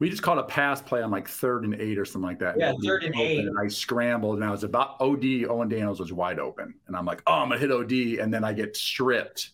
We 0.00 0.10
just 0.10 0.22
called 0.22 0.38
a 0.38 0.44
pass 0.44 0.82
play 0.82 1.02
on 1.02 1.12
like 1.12 1.28
third 1.28 1.64
and 1.64 1.74
eight 1.74 1.98
or 1.98 2.04
something 2.04 2.28
like 2.28 2.40
that. 2.40 2.58
Yeah, 2.58 2.72
third 2.84 3.04
and 3.04 3.14
eight. 3.14 3.46
And 3.46 3.56
I 3.56 3.68
scrambled 3.68 4.36
and 4.36 4.44
I 4.44 4.50
was 4.50 4.64
about 4.64 4.96
OD. 5.00 5.44
Owen 5.48 5.68
Daniels 5.68 6.00
was 6.00 6.12
wide 6.12 6.40
open, 6.40 6.74
and 6.88 6.96
I'm 6.96 7.06
like, 7.06 7.22
oh, 7.28 7.34
I'm 7.34 7.48
gonna 7.48 7.60
hit 7.60 7.70
OD, 7.70 8.20
and 8.20 8.34
then 8.34 8.42
I 8.42 8.52
get 8.52 8.76
stripped 8.76 9.50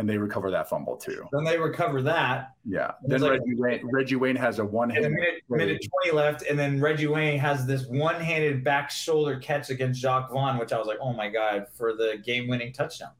and 0.00 0.08
they 0.08 0.16
recover 0.16 0.50
that 0.50 0.66
fumble 0.66 0.96
too. 0.96 1.28
Then 1.30 1.44
they 1.44 1.58
recover 1.58 2.00
that. 2.02 2.54
Yeah. 2.64 2.92
Then 3.04 3.20
like, 3.20 3.32
Reggie, 3.32 3.54
Wayne, 3.54 3.80
Reggie 3.92 4.16
Wayne 4.16 4.34
has 4.34 4.58
a 4.58 4.64
one 4.64 4.88
handed 4.88 5.12
minute, 5.12 5.42
minute 5.50 5.86
20 6.04 6.16
left, 6.16 6.42
and 6.48 6.58
then 6.58 6.80
Reggie 6.80 7.06
Wayne 7.06 7.38
has 7.38 7.66
this 7.66 7.86
one 7.86 8.14
handed 8.14 8.64
back 8.64 8.90
shoulder 8.90 9.38
catch 9.38 9.68
against 9.68 10.00
Jacques 10.00 10.32
Vaughn, 10.32 10.56
which 10.56 10.72
I 10.72 10.78
was 10.78 10.86
like, 10.86 10.96
oh 11.02 11.12
my 11.12 11.28
God, 11.28 11.66
for 11.74 11.92
the 11.92 12.16
game 12.24 12.48
winning 12.48 12.72
touchdown. 12.72 13.10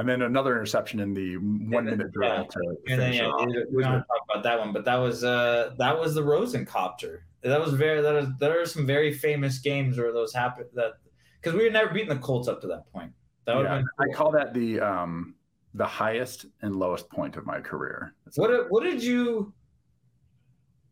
And 0.00 0.08
then 0.08 0.22
another 0.22 0.50
interception 0.54 0.98
in 0.98 1.14
the 1.14 1.36
one 1.36 1.84
minute 1.84 2.10
drill. 2.10 2.30
Yeah. 2.30 2.42
To 2.42 2.76
and 2.88 3.00
then 3.00 3.12
yeah, 3.12 3.30
we 3.70 3.84
don't 3.84 4.00
talk 4.00 4.06
about 4.28 4.42
that 4.42 4.58
one, 4.58 4.72
but 4.72 4.84
that 4.86 4.96
was 4.96 5.22
uh 5.22 5.74
that 5.78 5.96
was 5.96 6.16
the 6.16 6.22
Rosencopter. 6.22 7.20
That 7.42 7.60
was 7.60 7.74
very 7.74 8.02
that 8.02 8.16
is 8.16 8.28
there 8.40 8.60
are 8.60 8.66
some 8.66 8.88
very 8.88 9.14
famous 9.14 9.60
games 9.60 9.98
where 9.98 10.12
those 10.12 10.34
happen 10.34 10.64
that 10.74 10.94
because 11.40 11.56
we 11.56 11.62
had 11.62 11.72
never 11.72 11.94
beaten 11.94 12.08
the 12.08 12.16
Colts 12.16 12.48
up 12.48 12.60
to 12.62 12.66
that 12.66 12.92
point. 12.92 13.12
That 13.46 13.56
would 13.56 13.64
yeah, 13.66 13.82
cool. 13.98 14.10
I 14.10 14.16
call 14.16 14.32
that 14.32 14.52
the 14.52 14.80
um 14.80 15.36
the 15.74 15.86
highest 15.86 16.46
and 16.62 16.76
lowest 16.76 17.10
point 17.10 17.36
of 17.36 17.44
my 17.44 17.60
career. 17.60 18.14
That's 18.24 18.38
what 18.38 18.48
did, 18.48 18.66
what 18.68 18.84
did 18.84 19.02
you? 19.02 19.52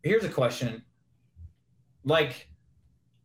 Here's 0.03 0.25
a 0.25 0.29
question. 0.29 0.83
Like, 2.03 2.49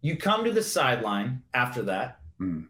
you 0.01 0.17
come 0.17 0.45
to 0.45 0.53
the 0.53 0.63
sideline 0.63 1.43
after 1.53 1.83
that, 1.83 2.21
mm. 2.41 2.67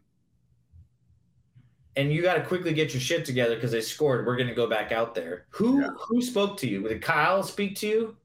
and 1.96 2.10
you 2.10 2.22
got 2.22 2.34
to 2.34 2.42
quickly 2.42 2.72
get 2.72 2.94
your 2.94 3.00
shit 3.02 3.26
together 3.26 3.54
because 3.54 3.70
they 3.70 3.82
scored. 3.82 4.26
We're 4.26 4.36
going 4.36 4.48
to 4.48 4.54
go 4.54 4.66
back 4.66 4.90
out 4.90 5.14
there. 5.14 5.46
Who 5.50 5.82
yeah. 5.82 5.90
who 6.08 6.22
spoke 6.22 6.56
to 6.58 6.68
you? 6.68 6.88
Did 6.88 7.02
Kyle 7.02 7.42
speak 7.42 7.76
to 7.76 7.86
you? 7.86 8.16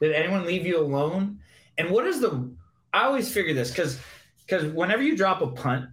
Did 0.00 0.12
anyone 0.12 0.44
leave 0.44 0.66
you 0.66 0.78
alone? 0.78 1.38
And 1.78 1.90
what 1.90 2.06
is 2.06 2.20
the? 2.20 2.50
I 2.92 3.04
always 3.04 3.32
figure 3.32 3.54
this 3.54 3.70
because 3.70 3.98
because 4.46 4.70
whenever 4.72 5.02
you 5.02 5.16
drop 5.16 5.40
a 5.40 5.46
punt, 5.46 5.86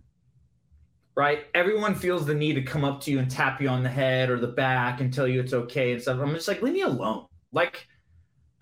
right? 1.15 1.45
Everyone 1.53 1.95
feels 1.95 2.25
the 2.25 2.33
need 2.33 2.53
to 2.53 2.61
come 2.61 2.83
up 2.83 3.01
to 3.01 3.11
you 3.11 3.19
and 3.19 3.29
tap 3.29 3.61
you 3.61 3.67
on 3.67 3.83
the 3.83 3.89
head 3.89 4.29
or 4.29 4.39
the 4.39 4.47
back 4.47 5.01
and 5.01 5.13
tell 5.13 5.27
you 5.27 5.39
it's 5.39 5.53
okay 5.53 5.91
and 5.91 6.01
stuff. 6.01 6.19
I'm 6.19 6.33
just 6.33 6.47
like, 6.47 6.61
leave 6.61 6.73
me 6.73 6.81
alone. 6.81 7.25
Like, 7.51 7.87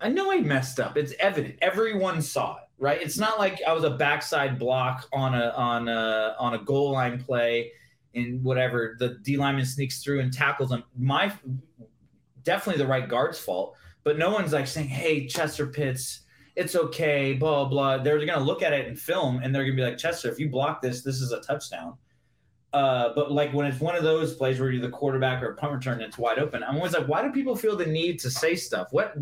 I 0.00 0.08
know 0.08 0.32
I 0.32 0.40
messed 0.40 0.80
up. 0.80 0.96
It's 0.96 1.14
evident. 1.20 1.56
Everyone 1.60 2.22
saw 2.22 2.56
it, 2.56 2.64
right? 2.78 3.00
It's 3.00 3.18
not 3.18 3.38
like 3.38 3.60
I 3.66 3.72
was 3.72 3.84
a 3.84 3.90
backside 3.90 4.58
block 4.58 5.06
on 5.12 5.34
a 5.34 5.50
on 5.50 5.88
a 5.88 6.34
on 6.38 6.54
a 6.54 6.58
goal 6.58 6.92
line 6.92 7.22
play 7.22 7.70
and 8.14 8.42
whatever. 8.42 8.96
The 8.98 9.18
D 9.22 9.36
lineman 9.36 9.66
sneaks 9.66 10.02
through 10.02 10.20
and 10.20 10.32
tackles 10.32 10.72
him. 10.72 10.84
My 10.98 11.32
definitely 12.42 12.82
the 12.82 12.88
right 12.88 13.08
guard's 13.08 13.38
fault, 13.38 13.76
but 14.02 14.18
no 14.18 14.30
one's 14.30 14.52
like 14.52 14.66
saying, 14.66 14.88
"Hey, 14.88 15.26
Chester 15.26 15.66
Pitts." 15.66 16.22
It's 16.56 16.74
okay, 16.74 17.34
blah 17.34 17.66
blah. 17.66 17.98
They're 17.98 18.24
gonna 18.24 18.44
look 18.44 18.62
at 18.62 18.72
it 18.72 18.88
in 18.88 18.96
film 18.96 19.40
and 19.42 19.54
they're 19.54 19.64
gonna 19.64 19.76
be 19.76 19.82
like, 19.82 19.98
Chester, 19.98 20.30
if 20.30 20.38
you 20.38 20.48
block 20.48 20.82
this, 20.82 21.02
this 21.02 21.20
is 21.20 21.32
a 21.32 21.40
touchdown 21.40 21.96
uh, 22.72 23.12
but 23.14 23.32
like 23.32 23.52
when 23.52 23.66
it's 23.66 23.80
one 23.80 23.96
of 23.96 24.02
those 24.02 24.34
plays 24.34 24.60
where 24.60 24.70
you're 24.70 24.82
the 24.82 24.90
quarterback 24.90 25.42
or 25.42 25.52
a 25.52 25.56
punt 25.56 25.72
return 25.72 25.94
and 25.94 26.02
it's 26.02 26.18
wide 26.18 26.38
open, 26.38 26.62
I'm 26.62 26.76
always 26.76 26.92
like, 26.92 27.08
why 27.08 27.22
do 27.22 27.32
people 27.32 27.56
feel 27.56 27.76
the 27.76 27.86
need 27.86 28.20
to 28.20 28.30
say 28.30 28.54
stuff? 28.54 28.88
What 28.92 29.14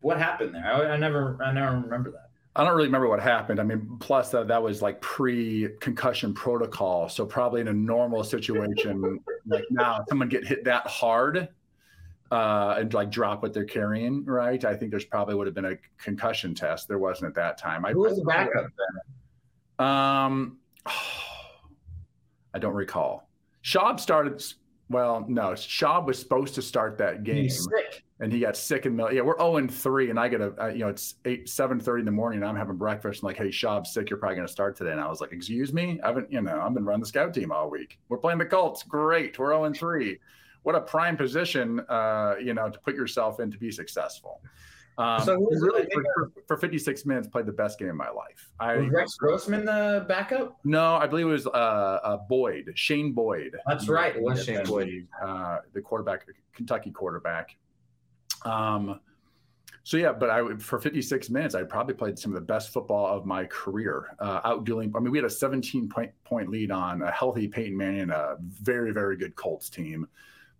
what 0.00 0.18
happened 0.18 0.54
there? 0.54 0.64
I, 0.64 0.94
I 0.94 0.96
never 0.96 1.38
I 1.42 1.52
never 1.52 1.80
remember 1.80 2.10
that. 2.12 2.30
I 2.56 2.62
don't 2.62 2.74
really 2.74 2.86
remember 2.86 3.08
what 3.08 3.20
happened. 3.20 3.58
I 3.58 3.64
mean, 3.64 3.96
plus 3.98 4.30
that 4.30 4.46
that 4.46 4.62
was 4.62 4.80
like 4.80 5.00
pre 5.00 5.70
concussion 5.80 6.32
protocol, 6.32 7.08
so 7.08 7.26
probably 7.26 7.60
in 7.60 7.68
a 7.68 7.72
normal 7.72 8.22
situation, 8.22 9.18
like 9.46 9.64
now, 9.70 10.04
someone 10.08 10.28
get 10.28 10.46
hit 10.46 10.62
that 10.64 10.86
hard 10.86 11.48
uh, 12.30 12.76
and 12.78 12.94
like 12.94 13.10
drop 13.10 13.42
what 13.42 13.52
they're 13.52 13.64
carrying, 13.64 14.24
right? 14.24 14.64
I 14.64 14.76
think 14.76 14.92
there's 14.92 15.04
probably 15.04 15.34
would 15.34 15.48
have 15.48 15.54
been 15.54 15.64
a 15.64 15.76
concussion 15.98 16.54
test. 16.54 16.86
There 16.86 16.98
wasn't 16.98 17.30
at 17.30 17.34
that 17.34 17.58
time. 17.58 17.82
Who 17.82 18.00
was 18.00 18.16
the 18.16 18.24
backup 18.24 18.66
then? 19.78 19.86
Um. 19.86 20.58
Oh, 20.86 21.33
I 22.54 22.58
don't 22.58 22.74
recall. 22.74 23.28
Schaub 23.62 24.00
started. 24.00 24.42
Well, 24.90 25.24
no, 25.28 25.50
Schaub 25.50 26.06
was 26.06 26.18
supposed 26.18 26.54
to 26.54 26.62
start 26.62 26.98
that 26.98 27.24
game, 27.24 27.48
and 28.20 28.32
he 28.32 28.40
got 28.40 28.56
sick 28.56 28.86
in 28.86 28.92
the 28.92 28.96
middle. 28.96 29.14
Yeah, 29.14 29.22
we're 29.22 29.36
zero 29.36 29.52
oh 29.52 29.56
and 29.56 29.72
three, 29.72 30.10
and 30.10 30.20
I 30.20 30.28
get 30.28 30.40
a 30.40 30.70
you 30.72 30.80
know 30.80 30.88
it's 30.88 31.16
eight 31.24 31.48
seven 31.48 31.80
thirty 31.80 32.00
in 32.00 32.06
the 32.06 32.12
morning, 32.12 32.40
and 32.40 32.48
I'm 32.48 32.56
having 32.56 32.76
breakfast, 32.76 33.22
and 33.22 33.26
like, 33.26 33.38
hey, 33.38 33.48
Schaub's 33.48 33.92
sick. 33.92 34.10
You're 34.10 34.18
probably 34.18 34.36
going 34.36 34.46
to 34.46 34.52
start 34.52 34.76
today, 34.76 34.92
and 34.92 35.00
I 35.00 35.08
was 35.08 35.20
like, 35.20 35.32
excuse 35.32 35.72
me, 35.72 35.98
I 36.04 36.08
haven't 36.08 36.30
you 36.30 36.42
know 36.42 36.60
I've 36.60 36.74
been 36.74 36.84
running 36.84 37.00
the 37.00 37.06
scout 37.06 37.34
team 37.34 37.50
all 37.50 37.70
week. 37.70 37.98
We're 38.08 38.18
playing 38.18 38.38
the 38.38 38.44
Colts. 38.44 38.82
Great, 38.82 39.38
we're 39.38 39.48
zero 39.48 39.62
oh 39.62 39.64
and 39.64 39.76
three. 39.76 40.20
What 40.62 40.74
a 40.74 40.80
prime 40.80 41.16
position, 41.16 41.80
uh, 41.88 42.34
you 42.40 42.54
know, 42.54 42.70
to 42.70 42.78
put 42.78 42.94
yourself 42.94 43.40
in 43.40 43.50
to 43.50 43.58
be 43.58 43.70
successful. 43.70 44.40
Um, 44.96 45.22
so 45.22 45.36
really 45.36 45.88
for, 46.14 46.32
for, 46.46 46.56
56 46.56 47.04
minutes, 47.04 47.26
played 47.26 47.46
the 47.46 47.52
best 47.52 47.78
game 47.78 47.88
of 47.88 47.96
my 47.96 48.10
life. 48.10 48.50
I, 48.60 48.76
was 48.76 48.90
Rex 48.90 49.14
Grossman 49.16 49.64
the 49.64 50.04
backup? 50.08 50.58
No, 50.64 50.94
I 50.94 51.06
believe 51.06 51.26
it 51.26 51.30
was 51.30 51.46
uh, 51.48 51.50
uh, 51.50 52.16
Boyd, 52.28 52.72
Shane 52.76 53.12
Boyd. 53.12 53.56
That's 53.66 53.88
right, 53.88 54.14
it 54.14 54.22
was 54.22 54.44
Shane 54.44 54.64
Boyd, 54.64 55.08
uh, 55.20 55.58
the 55.72 55.80
quarterback, 55.80 56.26
Kentucky 56.52 56.92
quarterback. 56.92 57.56
Um, 58.44 59.00
so 59.82 59.96
yeah, 59.96 60.12
but 60.12 60.30
I 60.30 60.56
for 60.56 60.78
56 60.78 61.28
minutes, 61.28 61.54
I 61.54 61.64
probably 61.64 61.94
played 61.94 62.18
some 62.18 62.32
of 62.32 62.36
the 62.36 62.46
best 62.46 62.70
football 62.72 63.06
of 63.06 63.26
my 63.26 63.44
career. 63.46 64.14
Uh, 64.20 64.40
outdueling, 64.42 64.92
I 64.94 65.00
mean, 65.00 65.10
we 65.10 65.18
had 65.18 65.26
a 65.26 65.30
17 65.30 65.88
point, 65.88 66.10
point 66.24 66.48
lead 66.48 66.70
on 66.70 67.02
a 67.02 67.10
healthy 67.10 67.48
Peyton 67.48 67.76
Manning, 67.76 68.10
a 68.10 68.36
very 68.40 68.92
very 68.92 69.16
good 69.16 69.34
Colts 69.34 69.68
team 69.68 70.06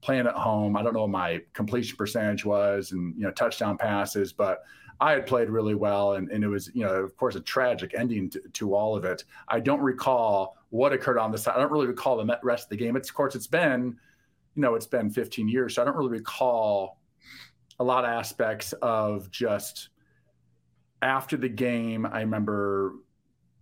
playing 0.05 0.27
at 0.27 0.35
home. 0.35 0.77
I 0.77 0.83
don't 0.83 0.93
know 0.93 1.01
what 1.01 1.11
my 1.11 1.41
completion 1.55 1.97
percentage 1.97 2.45
was 2.45 2.93
and, 2.93 3.17
you 3.17 3.23
know, 3.23 3.31
touchdown 3.31 3.79
passes, 3.79 4.35
but 4.35 4.63
I 5.01 5.13
had 5.13 5.27
played 5.27 5.49
really 5.49 5.75
well. 5.75 6.13
And, 6.13 6.31
and 6.31 6.45
it 6.45 6.47
was, 6.49 6.71
you 6.75 6.85
know, 6.85 6.93
of 6.93 7.17
course, 7.17 7.37
a 7.37 7.41
tragic 7.41 7.95
ending 7.97 8.29
to, 8.31 8.41
to 8.53 8.75
all 8.75 8.95
of 8.95 9.07
it. 9.07 9.25
I 9.49 9.61
don't 9.61 9.81
recall 9.81 10.59
what 10.69 10.93
occurred 10.93 11.19
on 11.19 11.33
the 11.33 11.39
side. 11.39 11.55
I 11.57 11.61
don't 11.61 11.73
really 11.73 11.87
recall 11.87 12.23
the 12.23 12.39
rest 12.43 12.65
of 12.65 12.69
the 12.69 12.77
game. 12.77 12.97
It's, 12.97 13.09
of 13.09 13.15
course, 13.15 13.35
it's 13.35 13.47
been, 13.47 13.97
you 14.55 14.63
know, 14.63 14.75
it's 14.75 14.87
been 14.87 15.09
15 15.09 15.49
years. 15.49 15.75
So 15.75 15.83
I 15.83 15.87
don't 15.87 15.97
really 15.97 16.11
recall 16.11 17.01
a 17.81 17.85
lot 17.85 18.05
of 18.05 18.11
aspects 18.11 18.75
of 18.75 19.31
just 19.31 19.89
after 21.01 21.39
the 21.39 21.49
game. 21.49 22.05
I 22.05 22.21
remember 22.21 22.97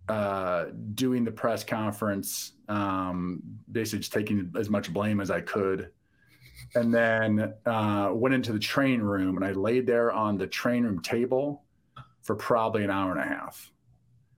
uh, 0.09 0.65
doing 0.93 1.23
the 1.23 1.31
press 1.31 1.63
conference, 1.63 2.51
um, 2.67 3.41
basically 3.71 3.99
just 3.99 4.11
taking 4.11 4.51
as 4.59 4.69
much 4.69 4.91
blame 4.91 5.21
as 5.21 5.31
I 5.31 5.39
could. 5.39 5.89
And 6.75 6.93
then 6.93 7.53
uh, 7.65 8.11
went 8.13 8.33
into 8.35 8.53
the 8.53 8.59
train 8.59 9.01
room 9.01 9.37
and 9.37 9.45
I 9.45 9.51
laid 9.51 9.85
there 9.85 10.11
on 10.11 10.37
the 10.37 10.47
train 10.47 10.83
room 10.83 11.01
table 11.01 11.63
for 12.21 12.35
probably 12.35 12.83
an 12.83 12.89
hour 12.89 13.11
and 13.11 13.19
a 13.19 13.23
half, 13.23 13.71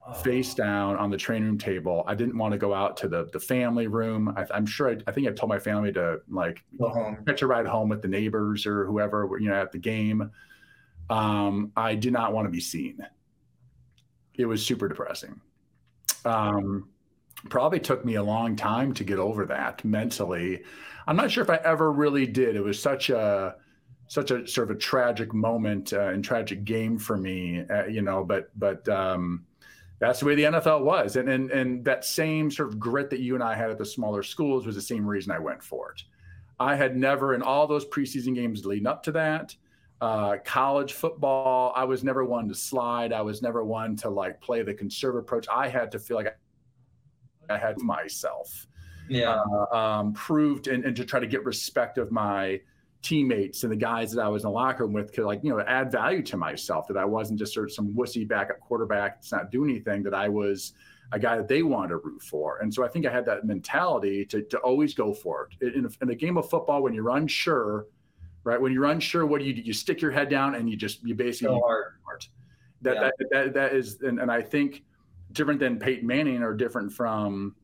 oh. 0.06 0.12
face 0.12 0.54
down 0.54 0.96
on 0.96 1.10
the 1.10 1.16
train 1.16 1.44
room 1.44 1.56
table. 1.56 2.04
I 2.06 2.14
didn't 2.14 2.36
want 2.36 2.52
to 2.52 2.58
go 2.58 2.74
out 2.74 2.96
to 2.98 3.08
the, 3.08 3.28
the 3.32 3.40
family 3.40 3.86
room. 3.86 4.34
I, 4.36 4.46
am 4.56 4.66
sure 4.66 4.90
I, 4.90 4.96
I, 5.06 5.12
think 5.12 5.28
I 5.28 5.32
told 5.32 5.48
my 5.48 5.58
family 5.58 5.92
to 5.92 6.20
like 6.28 6.62
go 6.78 6.88
home, 6.88 7.18
catch 7.26 7.42
a 7.42 7.46
ride 7.46 7.66
home 7.66 7.88
with 7.88 8.02
the 8.02 8.08
neighbors 8.08 8.66
or 8.66 8.86
whoever, 8.86 9.28
you 9.40 9.48
know, 9.48 9.54
at 9.54 9.72
the 9.72 9.78
game. 9.78 10.30
Um, 11.08 11.72
I 11.76 11.94
did 11.94 12.12
not 12.12 12.32
want 12.32 12.46
to 12.46 12.50
be 12.50 12.60
seen. 12.60 13.06
It 14.34 14.44
was 14.44 14.64
super 14.64 14.88
depressing 14.88 15.40
um, 16.26 16.88
probably 17.46 17.80
took 17.80 18.04
me 18.04 18.14
a 18.16 18.22
long 18.22 18.56
time 18.56 18.92
to 18.94 19.04
get 19.04 19.18
over 19.18 19.46
that 19.46 19.84
mentally. 19.84 20.62
I'm 21.06 21.16
not 21.16 21.30
sure 21.30 21.42
if 21.42 21.50
I 21.50 21.56
ever 21.56 21.92
really 21.92 22.26
did. 22.26 22.56
It 22.56 22.62
was 22.62 22.80
such 22.80 23.10
a 23.10 23.56
such 24.08 24.30
a 24.30 24.46
sort 24.46 24.70
of 24.70 24.76
a 24.76 24.78
tragic 24.78 25.34
moment 25.34 25.92
uh, 25.92 26.08
and 26.08 26.24
tragic 26.24 26.64
game 26.64 26.98
for 26.98 27.16
me, 27.16 27.64
uh, 27.68 27.86
you 27.86 28.02
know. 28.02 28.24
But 28.24 28.50
but 28.58 28.88
um, 28.88 29.44
that's 29.98 30.20
the 30.20 30.26
way 30.26 30.34
the 30.34 30.44
NFL 30.44 30.82
was, 30.82 31.16
and 31.16 31.28
and 31.28 31.50
and 31.50 31.84
that 31.84 32.04
same 32.04 32.50
sort 32.50 32.68
of 32.68 32.78
grit 32.78 33.10
that 33.10 33.20
you 33.20 33.34
and 33.34 33.42
I 33.42 33.54
had 33.54 33.70
at 33.70 33.78
the 33.78 33.86
smaller 33.86 34.22
schools 34.22 34.66
was 34.66 34.74
the 34.74 34.82
same 34.82 35.06
reason 35.06 35.32
I 35.32 35.38
went 35.38 35.62
for 35.62 35.92
it. 35.92 36.02
I 36.58 36.74
had 36.74 36.96
never 36.96 37.34
in 37.34 37.42
all 37.42 37.66
those 37.66 37.84
preseason 37.84 38.34
games 38.34 38.64
leading 38.64 38.86
up 38.86 39.02
to 39.04 39.12
that 39.12 39.54
uh, 40.00 40.36
college 40.44 40.92
football, 40.92 41.72
I 41.74 41.84
was 41.84 42.04
never 42.04 42.24
one 42.24 42.48
to 42.48 42.54
slide. 42.54 43.12
I 43.12 43.22
was 43.22 43.42
never 43.42 43.64
one 43.64 43.96
to 43.96 44.10
like 44.10 44.40
play 44.40 44.62
the 44.62 44.74
conservative 44.74 45.24
approach. 45.24 45.46
I 45.52 45.68
had 45.68 45.90
to 45.92 45.98
feel 45.98 46.16
like 46.16 46.36
I 47.50 47.58
had 47.58 47.80
myself. 47.80 48.66
Yeah. 49.08 49.40
Uh, 49.70 49.76
um, 49.76 50.12
proved 50.14 50.66
and, 50.68 50.84
and 50.84 50.96
to 50.96 51.04
try 51.04 51.20
to 51.20 51.26
get 51.26 51.44
respect 51.44 51.98
of 51.98 52.10
my 52.10 52.60
teammates 53.02 53.62
and 53.62 53.70
the 53.70 53.76
guys 53.76 54.10
that 54.12 54.20
I 54.20 54.28
was 54.28 54.42
in 54.42 54.48
the 54.48 54.52
locker 54.52 54.84
room 54.84 54.92
with 54.92 55.12
could 55.12 55.24
like, 55.24 55.40
you 55.44 55.50
know, 55.50 55.60
add 55.60 55.92
value 55.92 56.22
to 56.22 56.36
myself 56.36 56.88
that 56.88 56.96
I 56.96 57.04
wasn't 57.04 57.38
just 57.38 57.54
sort 57.54 57.66
of 57.66 57.72
some 57.72 57.94
wussy 57.94 58.26
backup 58.26 58.58
quarterback 58.58 59.16
that's 59.16 59.30
not 59.30 59.52
doing 59.52 59.70
anything, 59.70 60.02
that 60.02 60.14
I 60.14 60.28
was 60.28 60.72
a 61.12 61.20
guy 61.20 61.36
that 61.36 61.46
they 61.46 61.62
wanted 61.62 61.90
to 61.90 61.98
root 61.98 62.20
for. 62.20 62.58
And 62.58 62.74
so 62.74 62.84
I 62.84 62.88
think 62.88 63.06
I 63.06 63.12
had 63.12 63.24
that 63.26 63.44
mentality 63.44 64.24
to, 64.26 64.42
to 64.42 64.58
always 64.58 64.92
go 64.92 65.14
for 65.14 65.48
it. 65.60 65.74
In, 65.74 65.88
in 66.02 66.10
a 66.10 66.16
game 66.16 66.36
of 66.36 66.50
football, 66.50 66.82
when 66.82 66.94
you're 66.94 67.10
unsure, 67.10 67.86
right? 68.42 68.60
When 68.60 68.72
you're 68.72 68.86
unsure, 68.86 69.24
what 69.24 69.38
do 69.40 69.46
you 69.46 69.54
do? 69.54 69.60
You 69.60 69.72
stick 69.72 70.00
your 70.00 70.10
head 70.10 70.28
down 70.28 70.56
and 70.56 70.68
you 70.68 70.76
just 70.76 71.04
you 71.04 71.14
basically 71.14 71.54
so 71.54 71.60
hard. 71.64 71.92
That, 72.82 72.94
yeah. 72.96 73.00
that, 73.02 73.14
that 73.30 73.54
that 73.54 73.74
is, 73.74 74.02
and, 74.02 74.18
and 74.18 74.32
I 74.32 74.42
think 74.42 74.82
different 75.36 75.60
than 75.60 75.78
Peyton 75.78 76.06
Manning 76.06 76.42
or 76.42 76.54
different 76.54 76.92
from 76.92 77.54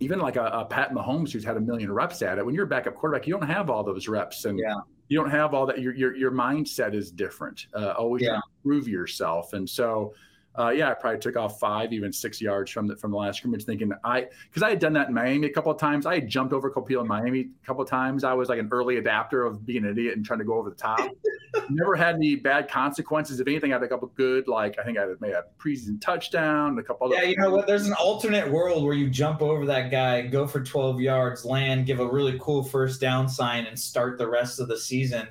even 0.00 0.18
like 0.18 0.36
a, 0.36 0.44
a, 0.46 0.64
Pat 0.64 0.92
Mahomes 0.92 1.30
who's 1.30 1.44
had 1.44 1.56
a 1.56 1.60
million 1.60 1.90
reps 1.90 2.20
at 2.22 2.38
it. 2.38 2.44
When 2.44 2.54
you're 2.54 2.64
a 2.64 2.68
backup 2.68 2.94
quarterback, 2.94 3.26
you 3.26 3.32
don't 3.32 3.48
have 3.48 3.70
all 3.70 3.82
those 3.82 4.08
reps, 4.08 4.44
and 4.44 4.58
yeah. 4.58 4.74
you 5.08 5.18
don't 5.18 5.30
have 5.30 5.54
all 5.54 5.66
that. 5.66 5.80
Your 5.80 5.94
your 5.94 6.14
your 6.14 6.30
mindset 6.32 6.94
is 6.94 7.10
different. 7.10 7.66
Uh, 7.74 7.92
always 7.92 8.22
yeah. 8.22 8.40
prove 8.62 8.88
yourself, 8.88 9.52
and 9.52 9.68
so 9.68 10.12
uh, 10.58 10.70
yeah, 10.70 10.90
I 10.90 10.94
probably 10.94 11.20
took 11.20 11.36
off 11.36 11.60
five, 11.60 11.92
even 11.92 12.12
six 12.12 12.40
yards 12.40 12.70
from 12.70 12.86
the 12.86 12.96
from 12.96 13.10
the 13.10 13.16
last 13.16 13.38
scrimmage, 13.38 13.64
thinking 13.64 13.92
I 14.04 14.26
because 14.48 14.62
I 14.62 14.70
had 14.70 14.78
done 14.78 14.94
that 14.94 15.08
in 15.08 15.14
Miami 15.14 15.46
a 15.46 15.52
couple 15.52 15.70
of 15.70 15.78
times. 15.78 16.06
I 16.06 16.14
had 16.14 16.28
jumped 16.28 16.52
over 16.52 16.70
people 16.70 17.02
in 17.02 17.08
Miami 17.08 17.40
a 17.40 17.66
couple 17.66 17.82
of 17.82 17.90
times. 17.90 18.24
I 18.24 18.32
was 18.32 18.48
like 18.48 18.58
an 18.58 18.68
early 18.72 18.96
adapter 18.96 19.44
of 19.44 19.66
being 19.66 19.84
an 19.84 19.90
idiot 19.90 20.16
and 20.16 20.24
trying 20.24 20.38
to 20.38 20.44
go 20.44 20.54
over 20.54 20.70
the 20.70 20.76
top. 20.76 21.10
Never 21.70 21.94
had 21.94 22.14
any 22.14 22.36
bad 22.36 22.68
consequences. 22.68 23.38
If 23.38 23.46
anything, 23.48 23.72
I 23.72 23.76
had 23.76 23.82
a 23.82 23.88
couple 23.88 24.08
good, 24.14 24.48
like 24.48 24.78
I 24.78 24.84
think 24.84 24.98
I 24.98 25.06
made 25.20 25.32
a 25.32 25.44
preseason 25.58 26.00
touchdown, 26.00 26.78
a 26.78 26.82
couple. 26.82 27.12
Yeah, 27.12 27.22
you 27.22 27.36
know 27.36 27.50
what? 27.50 27.66
There's 27.66 27.86
an 27.86 27.94
alternate 27.94 28.50
world 28.50 28.84
where 28.84 28.94
you 28.94 29.10
jump 29.10 29.42
over 29.42 29.66
that 29.66 29.90
guy, 29.90 30.22
go 30.22 30.46
for 30.46 30.62
12 30.62 31.00
yards, 31.00 31.44
land, 31.44 31.86
give 31.86 32.00
a 32.00 32.06
really 32.06 32.38
cool 32.40 32.62
first 32.62 33.00
down 33.00 33.28
sign, 33.28 33.66
and 33.66 33.78
start 33.78 34.16
the 34.16 34.28
rest 34.28 34.58
of 34.58 34.68
the 34.68 34.78
season. 34.78 35.28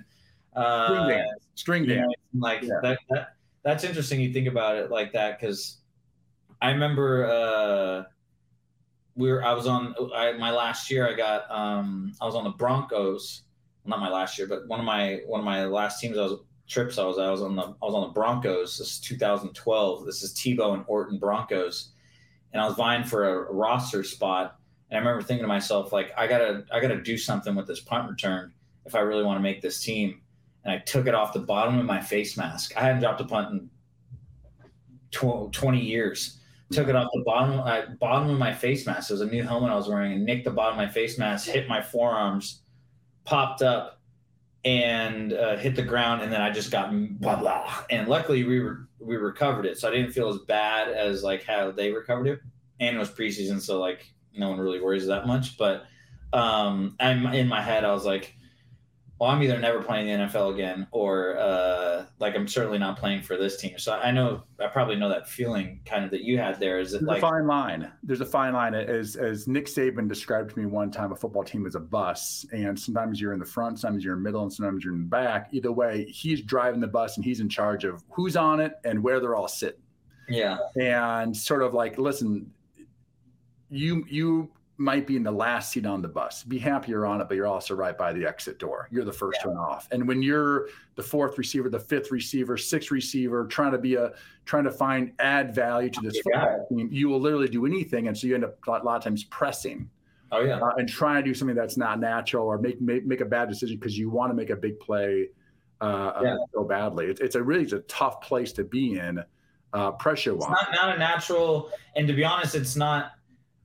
Uh, 0.55 0.87
string 0.87 1.07
dance. 1.07 1.29
String 1.55 1.85
dance. 1.85 2.13
Know, 2.33 2.47
like 2.47 2.61
yeah. 2.61 2.79
that, 2.81 2.99
that 3.09 3.34
that's 3.65 3.83
interesting. 3.83 4.21
You 4.21 4.31
think 4.31 4.47
about 4.47 4.77
it 4.77 4.91
like 4.91 5.11
that 5.13 5.39
because 5.39 5.79
I 6.61 6.69
remember 6.69 7.25
uh, 7.25 8.03
we 9.15 9.31
were. 9.31 9.43
I 9.43 9.53
was 9.53 9.65
on 9.65 9.95
I, 10.15 10.33
my 10.33 10.51
last 10.51 10.89
year. 10.91 11.09
I 11.09 11.13
got 11.13 11.49
um, 11.49 12.13
I 12.21 12.25
was 12.25 12.35
on 12.35 12.43
the 12.45 12.51
Broncos. 12.51 13.41
Not 13.83 13.99
my 13.99 14.09
last 14.09 14.37
year, 14.37 14.47
but 14.47 14.67
one 14.67 14.79
of 14.79 14.85
my 14.85 15.19
one 15.25 15.39
of 15.39 15.45
my 15.45 15.65
last 15.65 15.99
teams. 15.99 16.17
I 16.17 16.21
was 16.21 16.39
trips. 16.67 16.99
I 16.99 17.05
was 17.05 17.17
I 17.17 17.31
was 17.31 17.41
on 17.41 17.55
the 17.55 17.63
I 17.63 17.85
was 17.85 17.95
on 17.95 18.07
the 18.07 18.13
Broncos. 18.13 18.77
This 18.77 18.91
is 18.91 18.99
2012. 18.99 20.05
This 20.05 20.21
is 20.21 20.33
Tebow 20.35 20.75
and 20.75 20.83
Orton 20.87 21.17
Broncos, 21.17 21.89
and 22.53 22.61
I 22.61 22.67
was 22.67 22.75
vying 22.75 23.03
for 23.03 23.27
a 23.27 23.51
roster 23.51 24.03
spot. 24.03 24.57
And 24.91 24.97
I 24.97 24.99
remember 24.99 25.23
thinking 25.23 25.43
to 25.43 25.47
myself, 25.47 25.91
like, 25.91 26.11
I 26.15 26.27
gotta 26.27 26.65
I 26.71 26.79
gotta 26.79 27.01
do 27.01 27.17
something 27.17 27.55
with 27.55 27.65
this 27.65 27.79
punt 27.79 28.11
return 28.11 28.53
if 28.85 28.93
I 28.93 28.99
really 28.99 29.23
want 29.23 29.37
to 29.37 29.41
make 29.43 29.63
this 29.63 29.81
team 29.81 30.21
and 30.65 30.73
I 30.73 30.79
took 30.79 31.07
it 31.07 31.13
off 31.13 31.31
the 31.31 31.39
bottom 31.39 31.77
of 31.77 31.85
my 31.85 32.01
face 32.01 32.35
mask. 32.35 32.75
I 32.75 32.81
hadn't 32.81 33.01
dropped 33.01 33.21
a 33.21 33.25
punt 33.25 33.51
in 33.51 33.69
tw- 35.11 35.53
20 35.53 35.79
years. 35.79 36.39
Took 36.71 36.87
it 36.87 36.95
off 36.95 37.07
the 37.13 37.21
bottom 37.23 37.59
uh, 37.59 37.93
bottom 37.99 38.27
of 38.31 38.39
my 38.39 38.51
face 38.51 38.87
mask. 38.87 39.11
It 39.11 39.13
was 39.13 39.21
a 39.21 39.27
new 39.27 39.43
helmet 39.43 39.71
I 39.71 39.75
was 39.75 39.87
wearing, 39.87 40.13
and 40.13 40.25
nicked 40.25 40.45
the 40.45 40.51
bottom 40.51 40.79
of 40.79 40.83
my 40.83 40.91
face 40.91 41.19
mask, 41.19 41.47
hit 41.47 41.67
my 41.67 41.79
forearms, 41.79 42.63
popped 43.23 43.61
up, 43.61 44.01
and 44.65 45.31
uh, 45.31 45.57
hit 45.57 45.75
the 45.75 45.83
ground. 45.83 46.23
And 46.23 46.33
then 46.33 46.41
I 46.41 46.49
just 46.49 46.71
got 46.71 46.89
blah 47.19 47.35
blah. 47.35 47.83
And 47.91 48.07
luckily, 48.07 48.45
we 48.45 48.59
were 48.61 48.87
we 48.99 49.15
recovered 49.15 49.67
it, 49.67 49.77
so 49.77 49.87
I 49.87 49.91
didn't 49.91 50.11
feel 50.11 50.27
as 50.27 50.39
bad 50.39 50.87
as 50.87 51.23
like 51.23 51.43
how 51.43 51.69
they 51.69 51.91
recovered 51.91 52.25
it. 52.25 52.39
And 52.79 52.95
it 52.95 52.99
was 52.99 53.11
preseason, 53.11 53.61
so 53.61 53.79
like 53.79 54.11
no 54.35 54.49
one 54.49 54.59
really 54.59 54.81
worries 54.81 55.05
that 55.05 55.27
much. 55.27 55.59
But 55.59 55.83
um, 56.33 56.95
I'm 56.99 57.27
in 57.27 57.47
my 57.47 57.61
head, 57.61 57.85
I 57.85 57.93
was 57.93 58.05
like 58.05 58.35
well, 59.17 59.29
I'm 59.29 59.41
either 59.41 59.57
never 59.57 59.81
playing 59.81 60.07
the 60.07 60.25
NFL 60.25 60.53
again, 60.53 60.87
or 60.91 61.37
uh, 61.37 62.05
like 62.19 62.35
I'm 62.35 62.47
certainly 62.49 62.77
not 62.77 62.99
playing 62.99 63.21
for 63.21 63.37
this 63.37 63.55
team. 63.55 63.79
So 63.79 63.93
I 63.93 64.11
know 64.11 64.43
I 64.59 64.67
probably 64.67 64.97
know 64.97 65.07
that 65.07 65.29
feeling 65.29 65.79
kind 65.85 66.03
of 66.03 66.11
that 66.11 66.23
you 66.23 66.37
had 66.37 66.59
there. 66.59 66.79
Is 66.79 66.93
it 66.93 66.97
There's 66.97 67.07
like 67.07 67.17
a 67.19 67.21
fine 67.21 67.47
line? 67.47 67.91
There's 68.03 68.19
a 68.19 68.25
fine 68.25 68.51
line. 68.51 68.73
As 68.73 69.15
as 69.15 69.47
Nick 69.47 69.67
Saban 69.67 70.09
described 70.09 70.49
to 70.51 70.59
me 70.59 70.65
one 70.65 70.91
time, 70.91 71.13
a 71.13 71.15
football 71.15 71.45
team 71.45 71.65
is 71.65 71.75
a 71.75 71.79
bus, 71.79 72.45
and 72.51 72.77
sometimes 72.77 73.21
you're 73.21 73.31
in 73.31 73.39
the 73.39 73.45
front, 73.45 73.79
sometimes 73.79 74.03
you're 74.03 74.15
in 74.15 74.19
the 74.19 74.27
middle, 74.27 74.43
and 74.43 74.51
sometimes 74.51 74.83
you're 74.83 74.93
in 74.93 75.03
the 75.03 75.07
back. 75.07 75.47
Either 75.53 75.71
way, 75.71 76.05
he's 76.05 76.41
driving 76.41 76.81
the 76.81 76.87
bus, 76.87 77.15
and 77.15 77.23
he's 77.23 77.39
in 77.39 77.47
charge 77.47 77.85
of 77.85 78.03
who's 78.09 78.35
on 78.35 78.59
it 78.59 78.73
and 78.83 79.01
where 79.01 79.21
they're 79.21 79.35
all 79.35 79.47
sitting. 79.47 79.81
Yeah, 80.27 80.57
and 80.75 81.35
sort 81.35 81.61
of 81.61 81.73
like, 81.73 81.97
listen, 81.97 82.51
you 83.69 84.03
you 84.09 84.51
might 84.77 85.07
be 85.07 85.15
in 85.15 85.23
the 85.23 85.31
last 85.31 85.71
seat 85.71 85.85
on 85.85 86.01
the 86.01 86.07
bus. 86.07 86.43
Be 86.43 86.57
happy 86.57 86.91
you're 86.91 87.05
on 87.05 87.21
it, 87.21 87.27
but 87.29 87.35
you're 87.35 87.47
also 87.47 87.75
right 87.75 87.97
by 87.97 88.11
the 88.11 88.25
exit 88.25 88.59
door. 88.59 88.89
You're 88.91 89.05
the 89.05 89.13
first 89.13 89.39
yeah. 89.41 89.51
one 89.51 89.57
off. 89.57 89.87
And 89.91 90.07
when 90.07 90.21
you're 90.21 90.67
the 90.95 91.03
fourth 91.03 91.37
receiver, 91.37 91.69
the 91.69 91.79
fifth 91.79 92.11
receiver, 92.11 92.57
sixth 92.57 92.91
receiver, 92.91 93.45
trying 93.47 93.71
to 93.71 93.77
be 93.77 93.95
a 93.95 94.11
trying 94.45 94.65
to 94.65 94.71
find 94.71 95.13
add 95.19 95.55
value 95.55 95.89
to 95.89 96.01
this 96.01 96.19
football 96.21 96.67
team, 96.69 96.89
you 96.91 97.07
will 97.07 97.19
literally 97.19 97.47
do 97.47 97.65
anything. 97.65 98.07
And 98.07 98.17
so 98.17 98.27
you 98.27 98.35
end 98.35 98.43
up 98.43 98.57
a 98.67 98.71
lot 98.71 98.97
of 98.97 99.03
times 99.03 99.23
pressing. 99.23 99.89
Oh 100.31 100.41
yeah, 100.41 100.59
uh, 100.59 100.73
and 100.77 100.89
trying 100.89 101.23
to 101.23 101.29
do 101.29 101.33
something 101.33 101.55
that's 101.55 101.77
not 101.77 101.99
natural 101.99 102.45
or 102.45 102.57
make 102.57 102.81
make, 102.81 103.05
make 103.05 103.21
a 103.21 103.25
bad 103.25 103.47
decision 103.47 103.77
because 103.77 103.97
you 103.97 104.09
want 104.09 104.31
to 104.31 104.35
make 104.35 104.49
a 104.49 104.55
big 104.55 104.79
play 104.79 105.29
uh, 105.79 105.83
uh 105.83 106.21
yeah. 106.23 106.35
so 106.53 106.63
badly. 106.63 107.05
It's, 107.05 107.21
it's 107.21 107.35
a 107.35 107.43
really 107.43 107.63
it's 107.63 107.73
a 107.73 107.79
tough 107.81 108.21
place 108.21 108.51
to 108.53 108.63
be 108.63 108.97
in, 108.99 109.23
uh, 109.71 109.91
pressure 109.91 110.35
wise. 110.35 110.49
Not 110.49 110.67
not 110.73 110.95
a 110.95 110.99
natural, 110.99 111.69
and 111.95 112.07
to 112.07 112.13
be 112.13 112.25
honest, 112.25 112.55
it's 112.55 112.75
not 112.75 113.11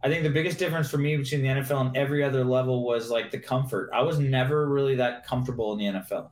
I 0.02 0.08
think 0.08 0.22
the 0.22 0.30
biggest 0.30 0.58
difference 0.58 0.90
for 0.90 0.98
me 0.98 1.16
between 1.16 1.42
the 1.42 1.48
NFL 1.48 1.86
and 1.86 1.96
every 1.96 2.24
other 2.24 2.42
level 2.44 2.84
was 2.84 3.10
like 3.10 3.30
the 3.30 3.38
comfort. 3.38 3.90
I 3.92 4.02
was 4.02 4.18
never 4.18 4.66
really 4.68 4.94
that 4.96 5.26
comfortable 5.26 5.72
in 5.72 5.78
the 5.78 6.00
NFL 6.00 6.30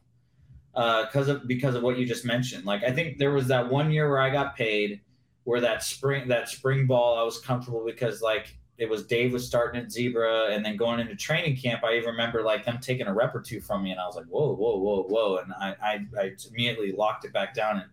because 0.72 1.28
uh, 1.28 1.34
of 1.34 1.48
because 1.48 1.74
of 1.74 1.82
what 1.82 1.98
you 1.98 2.06
just 2.06 2.24
mentioned. 2.24 2.64
Like 2.64 2.82
I 2.82 2.92
think 2.92 3.18
there 3.18 3.32
was 3.32 3.46
that 3.48 3.68
one 3.68 3.90
year 3.90 4.08
where 4.08 4.20
I 4.20 4.30
got 4.30 4.56
paid, 4.56 5.00
where 5.44 5.60
that 5.60 5.82
spring 5.82 6.28
that 6.28 6.48
spring 6.48 6.86
ball 6.86 7.18
I 7.18 7.22
was 7.22 7.40
comfortable 7.40 7.84
because 7.84 8.22
like 8.22 8.56
it 8.78 8.88
was 8.88 9.04
Dave 9.04 9.32
was 9.32 9.46
starting 9.46 9.82
at 9.82 9.90
Zebra 9.90 10.46
and 10.50 10.64
then 10.64 10.76
going 10.76 11.00
into 11.00 11.14
training 11.16 11.56
camp. 11.56 11.84
I 11.84 11.96
even 11.96 12.10
remember 12.10 12.42
like 12.42 12.64
them 12.64 12.78
taking 12.80 13.06
a 13.06 13.12
rep 13.12 13.34
or 13.34 13.40
two 13.40 13.60
from 13.60 13.82
me 13.82 13.90
and 13.90 14.00
I 14.00 14.06
was 14.06 14.16
like 14.16 14.26
whoa 14.26 14.54
whoa 14.54 14.78
whoa 14.78 15.02
whoa 15.02 15.36
and 15.38 15.52
I 15.52 15.74
I, 15.82 16.06
I 16.18 16.30
immediately 16.50 16.92
locked 16.92 17.26
it 17.26 17.34
back 17.34 17.54
down 17.54 17.80
and 17.80 17.90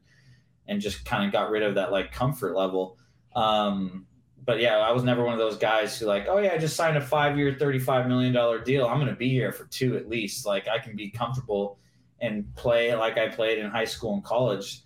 and 0.67 0.81
just 0.81 1.03
kind 1.05 1.25
of 1.25 1.31
got 1.31 1.49
rid 1.49 1.63
of 1.63 1.75
that 1.75 1.91
like 1.91 2.11
comfort 2.11 2.55
level. 2.55 2.97
Um, 3.35 4.07
but 4.45 4.59
yeah, 4.59 4.77
I 4.77 4.91
was 4.91 5.03
never 5.03 5.23
one 5.23 5.33
of 5.33 5.39
those 5.39 5.57
guys 5.57 5.97
who 5.97 6.05
like, 6.05 6.27
oh 6.27 6.37
yeah, 6.37 6.53
I 6.53 6.57
just 6.57 6.75
signed 6.75 6.97
a 6.97 7.01
five 7.01 7.37
year, 7.37 7.53
$35 7.53 8.07
million 8.07 8.33
deal. 8.63 8.85
I'm 8.87 8.97
going 8.97 9.09
to 9.09 9.15
be 9.15 9.29
here 9.29 9.51
for 9.51 9.65
two 9.65 9.97
at 9.97 10.07
least. 10.07 10.45
Like 10.45 10.67
I 10.67 10.77
can 10.77 10.95
be 10.95 11.09
comfortable 11.09 11.79
and 12.21 12.53
play 12.55 12.93
like 12.95 13.17
I 13.17 13.27
played 13.27 13.57
in 13.57 13.69
high 13.69 13.85
school 13.85 14.13
and 14.13 14.23
college. 14.23 14.81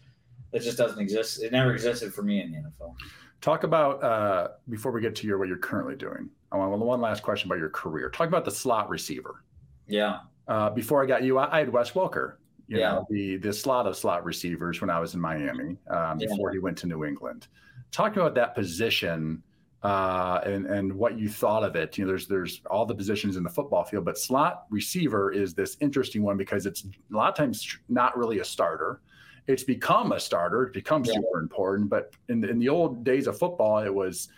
That 0.52 0.62
just 0.62 0.78
doesn't 0.78 1.00
exist. 1.00 1.44
It 1.44 1.52
never 1.52 1.74
existed 1.74 2.14
for 2.14 2.24
me 2.24 2.42
in 2.42 2.52
the 2.52 2.58
NFL. 2.58 2.96
Talk 3.42 3.64
about, 3.64 4.04
uh, 4.04 4.48
before 4.70 4.92
we 4.92 5.02
get 5.02 5.16
to 5.18 5.28
your, 5.28 5.38
what 5.38 5.48
you're 5.48 5.58
currently 5.58 5.96
doing, 5.96 6.30
I 6.52 6.58
want 6.58 6.80
one 6.80 7.02
last 7.02 7.22
question 7.22 7.48
about 7.50 7.60
your 7.60 7.70
career. 7.70 8.10
Talk 8.10 8.28
about 8.28 8.46
the 8.46 8.52
slot 8.52 8.90
receiver. 8.90 9.44
Yeah. 9.88 10.20
Uh, 10.48 10.70
before 10.70 11.04
I 11.04 11.06
got 11.06 11.24
you, 11.24 11.38
I, 11.38 11.54
I 11.54 11.60
had 11.60 11.70
Wes 11.72 11.92
Welker, 11.92 12.36
you 12.68 12.80
yeah. 12.80 12.94
know, 12.94 13.08
the, 13.10 13.38
the 13.38 13.54
slot 13.54 13.86
of 13.86 13.96
slot 13.96 14.26
receivers 14.26 14.82
when 14.82 14.90
I 14.90 15.00
was 15.00 15.14
in 15.14 15.22
Miami 15.22 15.78
um, 15.90 16.18
before 16.18 16.52
he 16.52 16.60
went 16.60 16.78
to 16.80 16.88
New 16.88 17.06
England. 17.06 17.48
Talk 17.92 18.16
about 18.16 18.34
that 18.36 18.56
position 18.56 19.44
uh, 19.84 20.42
and 20.46 20.66
and 20.66 20.94
what 20.94 21.18
you 21.18 21.30
thought 21.30 21.64
of 21.64 21.76
it. 21.76 21.98
You 21.98 22.04
know, 22.04 22.10
there's 22.10 22.28
there's 22.28 22.62
all 22.70 22.86
the 22.86 22.96
positions 22.96 23.38
in 23.38 23.44
the 23.44 23.50
football 23.50 23.84
field, 23.84 24.06
but 24.06 24.18
slot 24.18 24.66
receiver 24.70 25.32
is 25.32 25.54
this 25.54 25.78
interesting 25.80 26.22
one 26.22 26.38
because 26.38 26.66
it's 26.66 26.84
a 26.84 27.16
lot 27.16 27.30
of 27.30 27.36
times 27.36 27.78
not 27.88 28.18
really 28.18 28.40
a 28.40 28.46
starter. 28.46 29.02
It's 29.48 29.64
become 29.64 30.12
a 30.12 30.20
starter. 30.20 30.64
It 30.64 30.74
becomes 30.74 31.08
yeah. 31.08 31.16
super 31.16 31.40
important. 31.40 31.90
But 31.90 32.14
in 32.28 32.44
in 32.44 32.60
the 32.60 32.70
old 32.70 33.04
days 33.04 33.28
of 33.28 33.38
football, 33.38 33.80
it 33.80 33.94
was 33.94 34.30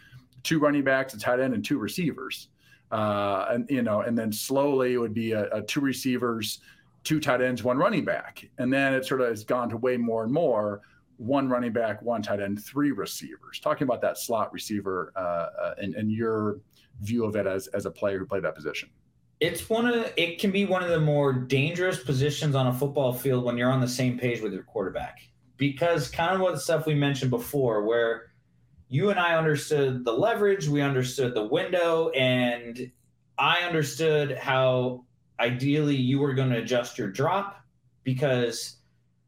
two 0.44 0.60
running 0.60 0.84
backs, 0.84 1.14
a 1.14 1.20
tight 1.20 1.40
end, 1.40 1.54
and 1.54 1.66
two 1.66 1.80
receivers. 1.80 2.50
Uh, 2.92 3.46
and 3.50 3.70
you 3.70 3.82
know, 3.82 4.02
and 4.02 4.18
then 4.18 4.32
slowly 4.32 4.94
it 4.94 4.98
would 4.98 5.14
be 5.14 5.32
a, 5.32 5.50
a 5.52 5.62
two 5.64 5.80
receivers, 5.80 6.60
two 7.04 7.20
tight 7.20 7.42
ends, 7.42 7.64
one 7.64 7.78
running 7.78 8.06
back, 8.06 8.48
and 8.60 8.72
then 8.72 8.94
it 8.94 9.06
sort 9.06 9.22
of 9.22 9.30
has 9.30 9.44
gone 9.44 9.70
to 9.70 9.78
way 9.78 9.98
more 9.98 10.24
and 10.24 10.32
more 10.32 10.82
one 11.22 11.48
running 11.48 11.72
back, 11.72 12.02
one 12.02 12.24
tight 12.24 12.42
end, 12.42 12.64
three 12.64 12.92
receivers. 12.92 13.60
Talking 13.60 13.84
about 13.84 14.02
that 14.02 14.18
slot 14.18 14.52
receiver 14.52 15.14
uh, 15.16 15.20
uh, 15.20 15.76
and, 15.78 15.94
and 15.94 16.12
your 16.12 16.60
view 17.02 17.26
of 17.26 17.36
it 17.36 17.46
as, 17.46 17.68
as 17.68 17.86
a 17.86 17.92
player 17.92 18.18
who 18.18 18.26
played 18.26 18.44
that 18.44 18.56
position. 18.56 18.90
It's 19.40 19.70
one 19.70 19.88
of 19.88 20.12
it 20.18 20.40
can 20.40 20.52
be 20.52 20.66
one 20.66 20.84
of 20.84 20.90
the 20.90 21.00
more 21.00 21.32
dangerous 21.32 22.04
positions 22.04 22.56
on 22.56 22.68
a 22.68 22.74
football 22.74 23.14
field 23.14 23.44
when 23.44 23.56
you're 23.56 23.72
on 23.72 23.82
the 23.82 23.88
same 23.88 24.18
page 24.18 24.42
with 24.42 24.54
your 24.54 24.64
quarterback 24.64 25.20
because 25.58 26.10
kind 26.10 26.34
of 26.34 26.42
what 26.42 26.60
stuff 26.60 26.86
we 26.86 26.96
mentioned 26.96 27.30
before 27.30 27.84
where 27.84 28.32
you 28.88 29.10
and 29.10 29.20
I 29.20 29.36
understood 29.36 30.04
the 30.04 30.12
leverage, 30.12 30.68
we 30.68 30.82
understood 30.82 31.34
the 31.34 31.46
window, 31.46 32.10
and 32.10 32.92
I 33.38 33.62
understood 33.62 34.38
how 34.38 35.06
ideally 35.40 35.96
you 35.96 36.20
were 36.20 36.34
going 36.34 36.50
to 36.50 36.58
adjust 36.58 36.98
your 36.98 37.08
drop 37.10 37.64
because 38.04 38.81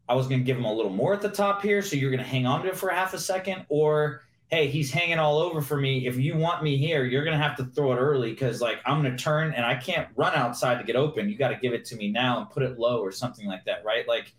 I 0.07 0.15
was 0.15 0.27
going 0.27 0.39
to 0.41 0.45
give 0.45 0.57
him 0.57 0.65
a 0.65 0.73
little 0.73 0.91
more 0.91 1.13
at 1.13 1.21
the 1.21 1.29
top 1.29 1.61
here. 1.61 1.81
So 1.81 1.95
you're 1.95 2.11
going 2.11 2.23
to 2.23 2.29
hang 2.29 2.45
on 2.45 2.63
to 2.63 2.69
it 2.69 2.75
for 2.75 2.89
half 2.89 3.13
a 3.13 3.19
second. 3.19 3.65
Or, 3.69 4.21
hey, 4.47 4.67
he's 4.67 4.91
hanging 4.91 5.19
all 5.19 5.37
over 5.37 5.61
for 5.61 5.77
me. 5.77 6.07
If 6.07 6.17
you 6.17 6.35
want 6.35 6.63
me 6.63 6.77
here, 6.77 7.05
you're 7.05 7.23
going 7.23 7.37
to 7.37 7.43
have 7.43 7.55
to 7.57 7.65
throw 7.65 7.93
it 7.93 7.97
early 7.97 8.31
because, 8.31 8.61
like, 8.61 8.79
I'm 8.85 9.01
going 9.01 9.15
to 9.15 9.23
turn 9.23 9.53
and 9.53 9.65
I 9.65 9.75
can't 9.75 10.07
run 10.15 10.33
outside 10.35 10.77
to 10.79 10.83
get 10.83 10.95
open. 10.95 11.29
You 11.29 11.37
got 11.37 11.49
to 11.49 11.57
give 11.57 11.73
it 11.73 11.85
to 11.85 11.95
me 11.95 12.11
now 12.11 12.39
and 12.39 12.49
put 12.49 12.63
it 12.63 12.77
low 12.77 12.99
or 12.99 13.11
something 13.11 13.47
like 13.47 13.65
that, 13.65 13.85
right? 13.85 14.07
Like, 14.07 14.33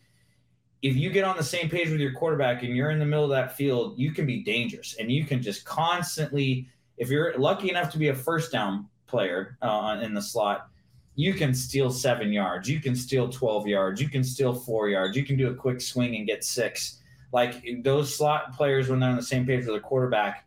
if 0.83 0.97
you 0.97 1.09
get 1.09 1.25
on 1.25 1.39
the 1.39 1.43
same 1.43 1.71
page 1.71 1.89
with 1.89 1.99
your 1.99 2.12
quarterback 2.12 2.62
and 2.62 2.77
you're 2.77 2.91
in 2.91 2.99
the 2.99 3.07
middle 3.07 3.25
of 3.25 3.31
that 3.31 3.57
field, 3.57 3.99
you 3.99 4.12
can 4.12 4.27
be 4.27 4.45
dangerous 4.45 4.97
and 5.01 5.11
you 5.11 5.25
can 5.25 5.41
just 5.41 5.65
constantly, 5.65 6.69
if 6.99 7.09
you're 7.09 7.39
lucky 7.39 7.71
enough 7.71 7.91
to 7.93 7.99
be 7.99 8.09
a 8.09 8.15
first 8.15 8.53
down 8.53 8.87
player 9.07 9.57
uh, 9.62 9.99
in 10.03 10.12
the 10.12 10.21
slot, 10.21 10.69
you 11.17 11.33
can 11.35 11.55
steal 11.55 11.91
seven 11.91 12.33
yards, 12.33 12.69
you 12.69 12.81
can 12.81 12.97
steal 12.97 13.29
12 13.29 13.67
yards, 13.69 14.01
you 14.01 14.09
can 14.09 14.25
steal 14.25 14.53
four 14.53 14.89
yards, 14.89 15.17
you 15.17 15.25
can 15.25 15.37
do 15.37 15.51
a 15.51 15.55
quick 15.55 15.81
swing 15.81 16.17
and 16.17 16.27
get 16.27 16.45
six. 16.45 17.01
Like 17.33 17.65
those 17.83 18.15
slot 18.15 18.57
players, 18.57 18.89
when 18.89 19.01
they're 19.01 19.11
on 19.11 19.17
the 19.17 19.23
same 19.23 19.47
page 19.47 19.67
with 19.67 19.75
the 19.75 19.81
quarterback, 19.81 20.47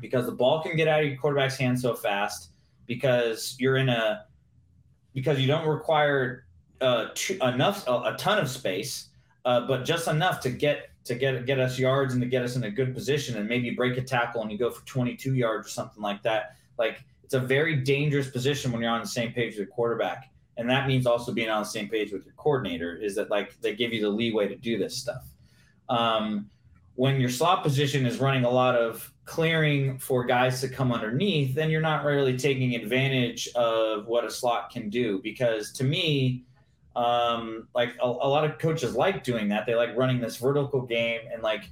because 0.00 0.26
the 0.26 0.32
ball 0.32 0.62
can 0.62 0.76
get 0.76 0.88
out 0.88 1.00
of 1.00 1.06
your 1.06 1.16
quarterback's 1.16 1.56
hand 1.56 1.78
so 1.78 1.94
fast, 1.94 2.50
because 2.86 3.56
you're 3.58 3.76
in 3.76 3.88
a, 3.88 4.24
because 5.14 5.38
you 5.38 5.46
don't 5.46 5.66
require 5.68 6.46
uh, 6.80 7.08
enough, 7.42 7.86
a, 7.86 7.92
a, 7.92 8.16
ton 8.18 8.38
of 8.38 8.48
space, 8.48 9.08
uh, 9.44 9.60
but 9.66 9.84
just 9.84 10.08
enough 10.08 10.40
to 10.40 10.50
get 10.50 10.90
to 11.04 11.14
get 11.14 11.46
get 11.46 11.58
us 11.58 11.78
yards 11.78 12.14
and 12.14 12.22
to 12.22 12.28
get 12.28 12.42
us 12.42 12.56
in 12.56 12.64
a 12.64 12.70
good 12.70 12.94
position, 12.94 13.36
and 13.36 13.48
maybe 13.48 13.70
break 13.70 13.96
a 13.98 14.02
tackle 14.02 14.42
and 14.42 14.50
you 14.50 14.58
go 14.58 14.70
for 14.70 14.84
22 14.86 15.34
yards 15.34 15.66
or 15.66 15.70
something 15.70 16.02
like 16.02 16.22
that. 16.22 16.56
Like 16.78 17.04
it's 17.32 17.42
a 17.42 17.46
very 17.46 17.76
dangerous 17.76 18.28
position 18.28 18.70
when 18.72 18.82
you're 18.82 18.90
on 18.90 19.00
the 19.00 19.06
same 19.06 19.32
page 19.32 19.52
with 19.52 19.56
your 19.56 19.66
quarterback. 19.68 20.30
And 20.58 20.68
that 20.68 20.86
means 20.86 21.06
also 21.06 21.32
being 21.32 21.48
on 21.48 21.62
the 21.62 21.68
same 21.68 21.88
page 21.88 22.12
with 22.12 22.26
your 22.26 22.34
coordinator 22.34 22.94
is 22.94 23.14
that 23.14 23.30
like 23.30 23.58
they 23.62 23.74
give 23.74 23.90
you 23.90 24.02
the 24.02 24.10
leeway 24.10 24.48
to 24.48 24.54
do 24.54 24.76
this 24.76 24.98
stuff. 24.98 25.24
Um, 25.88 26.50
when 26.94 27.22
your 27.22 27.30
slot 27.30 27.62
position 27.62 28.04
is 28.04 28.18
running 28.18 28.44
a 28.44 28.50
lot 28.50 28.76
of 28.76 29.10
clearing 29.24 29.96
for 29.96 30.26
guys 30.26 30.60
to 30.60 30.68
come 30.68 30.92
underneath, 30.92 31.54
then 31.54 31.70
you're 31.70 31.80
not 31.80 32.04
really 32.04 32.36
taking 32.36 32.74
advantage 32.74 33.48
of 33.54 34.06
what 34.08 34.26
a 34.26 34.30
slot 34.30 34.68
can 34.68 34.90
do. 34.90 35.18
Because 35.22 35.72
to 35.72 35.84
me, 35.84 36.44
um, 36.96 37.66
like 37.74 37.94
a, 38.02 38.04
a 38.04 38.28
lot 38.28 38.44
of 38.44 38.58
coaches 38.58 38.94
like 38.94 39.24
doing 39.24 39.48
that. 39.48 39.64
They 39.64 39.74
like 39.74 39.96
running 39.96 40.20
this 40.20 40.36
vertical 40.36 40.82
game 40.82 41.22
and 41.32 41.42
like 41.42 41.64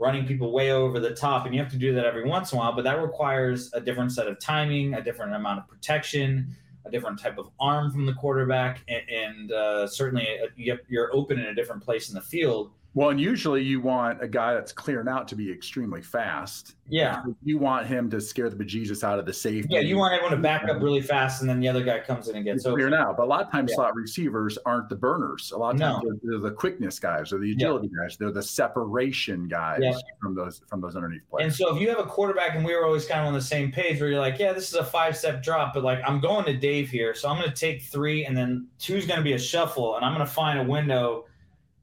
running 0.00 0.26
people 0.26 0.50
way 0.50 0.72
over 0.72 0.98
the 0.98 1.14
top. 1.14 1.44
And 1.44 1.54
you 1.54 1.60
have 1.60 1.70
to 1.70 1.76
do 1.76 1.94
that 1.94 2.06
every 2.06 2.24
once 2.24 2.52
in 2.52 2.58
a 2.58 2.60
while, 2.60 2.72
but 2.72 2.82
that 2.84 3.00
requires 3.00 3.70
a 3.74 3.80
different 3.80 4.10
set 4.10 4.26
of 4.26 4.40
timing, 4.40 4.94
a 4.94 5.02
different 5.02 5.34
amount 5.34 5.58
of 5.58 5.68
protection, 5.68 6.56
a 6.86 6.90
different 6.90 7.20
type 7.20 7.36
of 7.36 7.50
arm 7.60 7.92
from 7.92 8.06
the 8.06 8.14
quarterback, 8.14 8.80
and, 8.88 9.02
and 9.10 9.52
uh, 9.52 9.86
certainly 9.86 10.26
a, 10.26 10.72
uh, 10.72 10.76
you're 10.88 11.14
open 11.14 11.38
in 11.38 11.46
a 11.46 11.54
different 11.54 11.82
place 11.82 12.08
in 12.08 12.14
the 12.14 12.20
field. 12.22 12.70
Well, 12.92 13.10
and 13.10 13.20
usually 13.20 13.62
you 13.62 13.80
want 13.80 14.20
a 14.20 14.26
guy 14.26 14.54
that's 14.54 14.72
clearing 14.72 15.06
out 15.06 15.28
to 15.28 15.36
be 15.36 15.50
extremely 15.50 16.02
fast. 16.02 16.74
Yeah. 16.88 17.22
You 17.44 17.56
want 17.56 17.86
him 17.86 18.10
to 18.10 18.20
scare 18.20 18.50
the 18.50 18.56
bejesus 18.56 19.04
out 19.04 19.20
of 19.20 19.26
the 19.26 19.32
safety. 19.32 19.68
Yeah, 19.70 19.80
you 19.80 19.96
want 19.96 20.12
everyone 20.14 20.32
to 20.36 20.42
back 20.42 20.68
up 20.68 20.82
really 20.82 21.00
fast, 21.00 21.40
and 21.40 21.48
then 21.48 21.60
the 21.60 21.68
other 21.68 21.84
guy 21.84 22.00
comes 22.00 22.28
in 22.28 22.34
and 22.34 22.44
gets 22.44 22.66
over. 22.66 22.76
Clear 22.76 22.90
now, 22.90 23.14
but 23.16 23.22
a 23.22 23.26
lot 23.26 23.46
of 23.46 23.52
times 23.52 23.70
yeah. 23.70 23.76
slot 23.76 23.94
receivers 23.94 24.58
aren't 24.66 24.88
the 24.88 24.96
burners. 24.96 25.52
A 25.52 25.56
lot 25.56 25.76
of 25.76 25.80
times 25.80 26.02
no. 26.02 26.10
they're, 26.10 26.40
they're, 26.40 26.50
the 26.50 26.50
quickness 26.50 26.98
guys 26.98 27.32
or 27.32 27.38
the 27.38 27.52
agility 27.52 27.88
yeah. 27.92 28.02
guys. 28.02 28.16
They're 28.16 28.32
the 28.32 28.42
separation 28.42 29.46
guys 29.46 29.78
yeah. 29.82 29.92
from 30.20 30.34
those 30.34 30.62
from 30.66 30.80
those 30.80 30.96
underneath 30.96 31.22
players. 31.30 31.44
And 31.44 31.54
so 31.54 31.74
if 31.74 31.80
you 31.80 31.88
have 31.90 32.00
a 32.00 32.06
quarterback, 32.06 32.56
and 32.56 32.64
we 32.64 32.74
were 32.74 32.84
always 32.84 33.06
kind 33.06 33.20
of 33.20 33.28
on 33.28 33.34
the 33.34 33.40
same 33.40 33.70
page, 33.70 34.00
where 34.00 34.10
you're 34.10 34.18
like, 34.18 34.40
yeah, 34.40 34.52
this 34.52 34.66
is 34.66 34.74
a 34.74 34.84
five 34.84 35.16
step 35.16 35.44
drop, 35.44 35.74
but 35.74 35.84
like 35.84 36.00
I'm 36.04 36.20
going 36.20 36.44
to 36.46 36.56
Dave 36.56 36.90
here, 36.90 37.14
so 37.14 37.28
I'm 37.28 37.38
going 37.38 37.48
to 37.48 37.56
take 37.56 37.82
three, 37.82 38.24
and 38.24 38.36
then 38.36 38.66
two's 38.80 39.06
going 39.06 39.18
to 39.18 39.24
be 39.24 39.34
a 39.34 39.38
shuffle, 39.38 39.94
and 39.94 40.04
I'm 40.04 40.12
going 40.12 40.26
to 40.26 40.32
find 40.32 40.58
a 40.58 40.64
window 40.64 41.26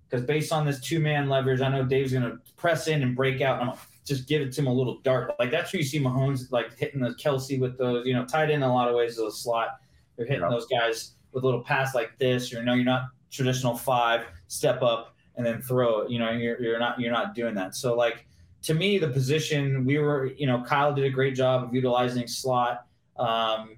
because 0.10 0.26
based 0.26 0.52
on 0.52 0.66
this 0.66 0.80
two 0.80 1.00
man 1.00 1.30
leverage, 1.30 1.62
I 1.62 1.70
know 1.70 1.84
Dave's 1.84 2.14
going 2.14 2.24
to 2.24 2.40
press 2.56 2.88
in 2.88 3.02
and 3.02 3.16
break 3.16 3.42
out. 3.42 3.62
And 3.62 3.72
just 4.08 4.28
give 4.28 4.42
it 4.42 4.54
to 4.54 4.62
him 4.62 4.68
a 4.68 4.74
little 4.74 5.00
dart. 5.00 5.34
Like 5.38 5.52
that's 5.52 5.74
where 5.74 5.82
you 5.82 5.86
see 5.86 6.00
Mahomes 6.00 6.50
like 6.52 6.76
hitting 6.78 7.02
the 7.02 7.14
Kelsey 7.16 7.60
with 7.60 7.78
those, 7.78 8.08
you 8.08 8.14
know, 8.14 8.26
tight 8.26 8.50
in 8.50 8.64
a 8.64 8.74
lot 8.74 8.88
of 8.88 8.96
ways 8.96 9.18
to 9.18 9.24
the 9.24 9.32
slot. 9.32 9.80
They're 10.16 10.26
hitting 10.26 10.44
yeah. 10.44 10.50
those 10.50 10.66
guys 10.66 11.12
with 11.34 11.44
a 11.44 11.46
little 11.46 11.62
pass 11.62 11.94
like 11.94 12.18
this. 12.18 12.52
You 12.52 12.64
know, 12.64 12.74
you're 12.74 12.86
not 12.86 13.10
traditional 13.30 13.76
five, 13.76 14.26
step 14.48 14.82
up 14.82 15.16
and 15.36 15.46
then 15.46 15.62
throw 15.62 16.02
it. 16.02 16.10
You 16.10 16.20
know, 16.20 16.32
you're, 16.32 16.60
you're 16.62 16.80
not 16.80 17.00
you're 17.00 17.12
not 17.12 17.36
doing 17.36 17.54
that. 17.56 17.76
So 17.76 17.96
like 17.96 18.26
to 18.64 18.74
me, 18.74 18.98
the 18.98 19.10
position 19.10 19.86
we 19.86 19.98
were, 19.98 20.28
you 20.38 20.48
know, 20.48 20.64
Kyle 20.64 20.94
did 20.94 21.04
a 21.04 21.10
great 21.10 21.36
job 21.36 21.66
of 21.66 21.76
utilizing 21.76 22.28
slot. 22.28 22.86
Um, 23.18 23.78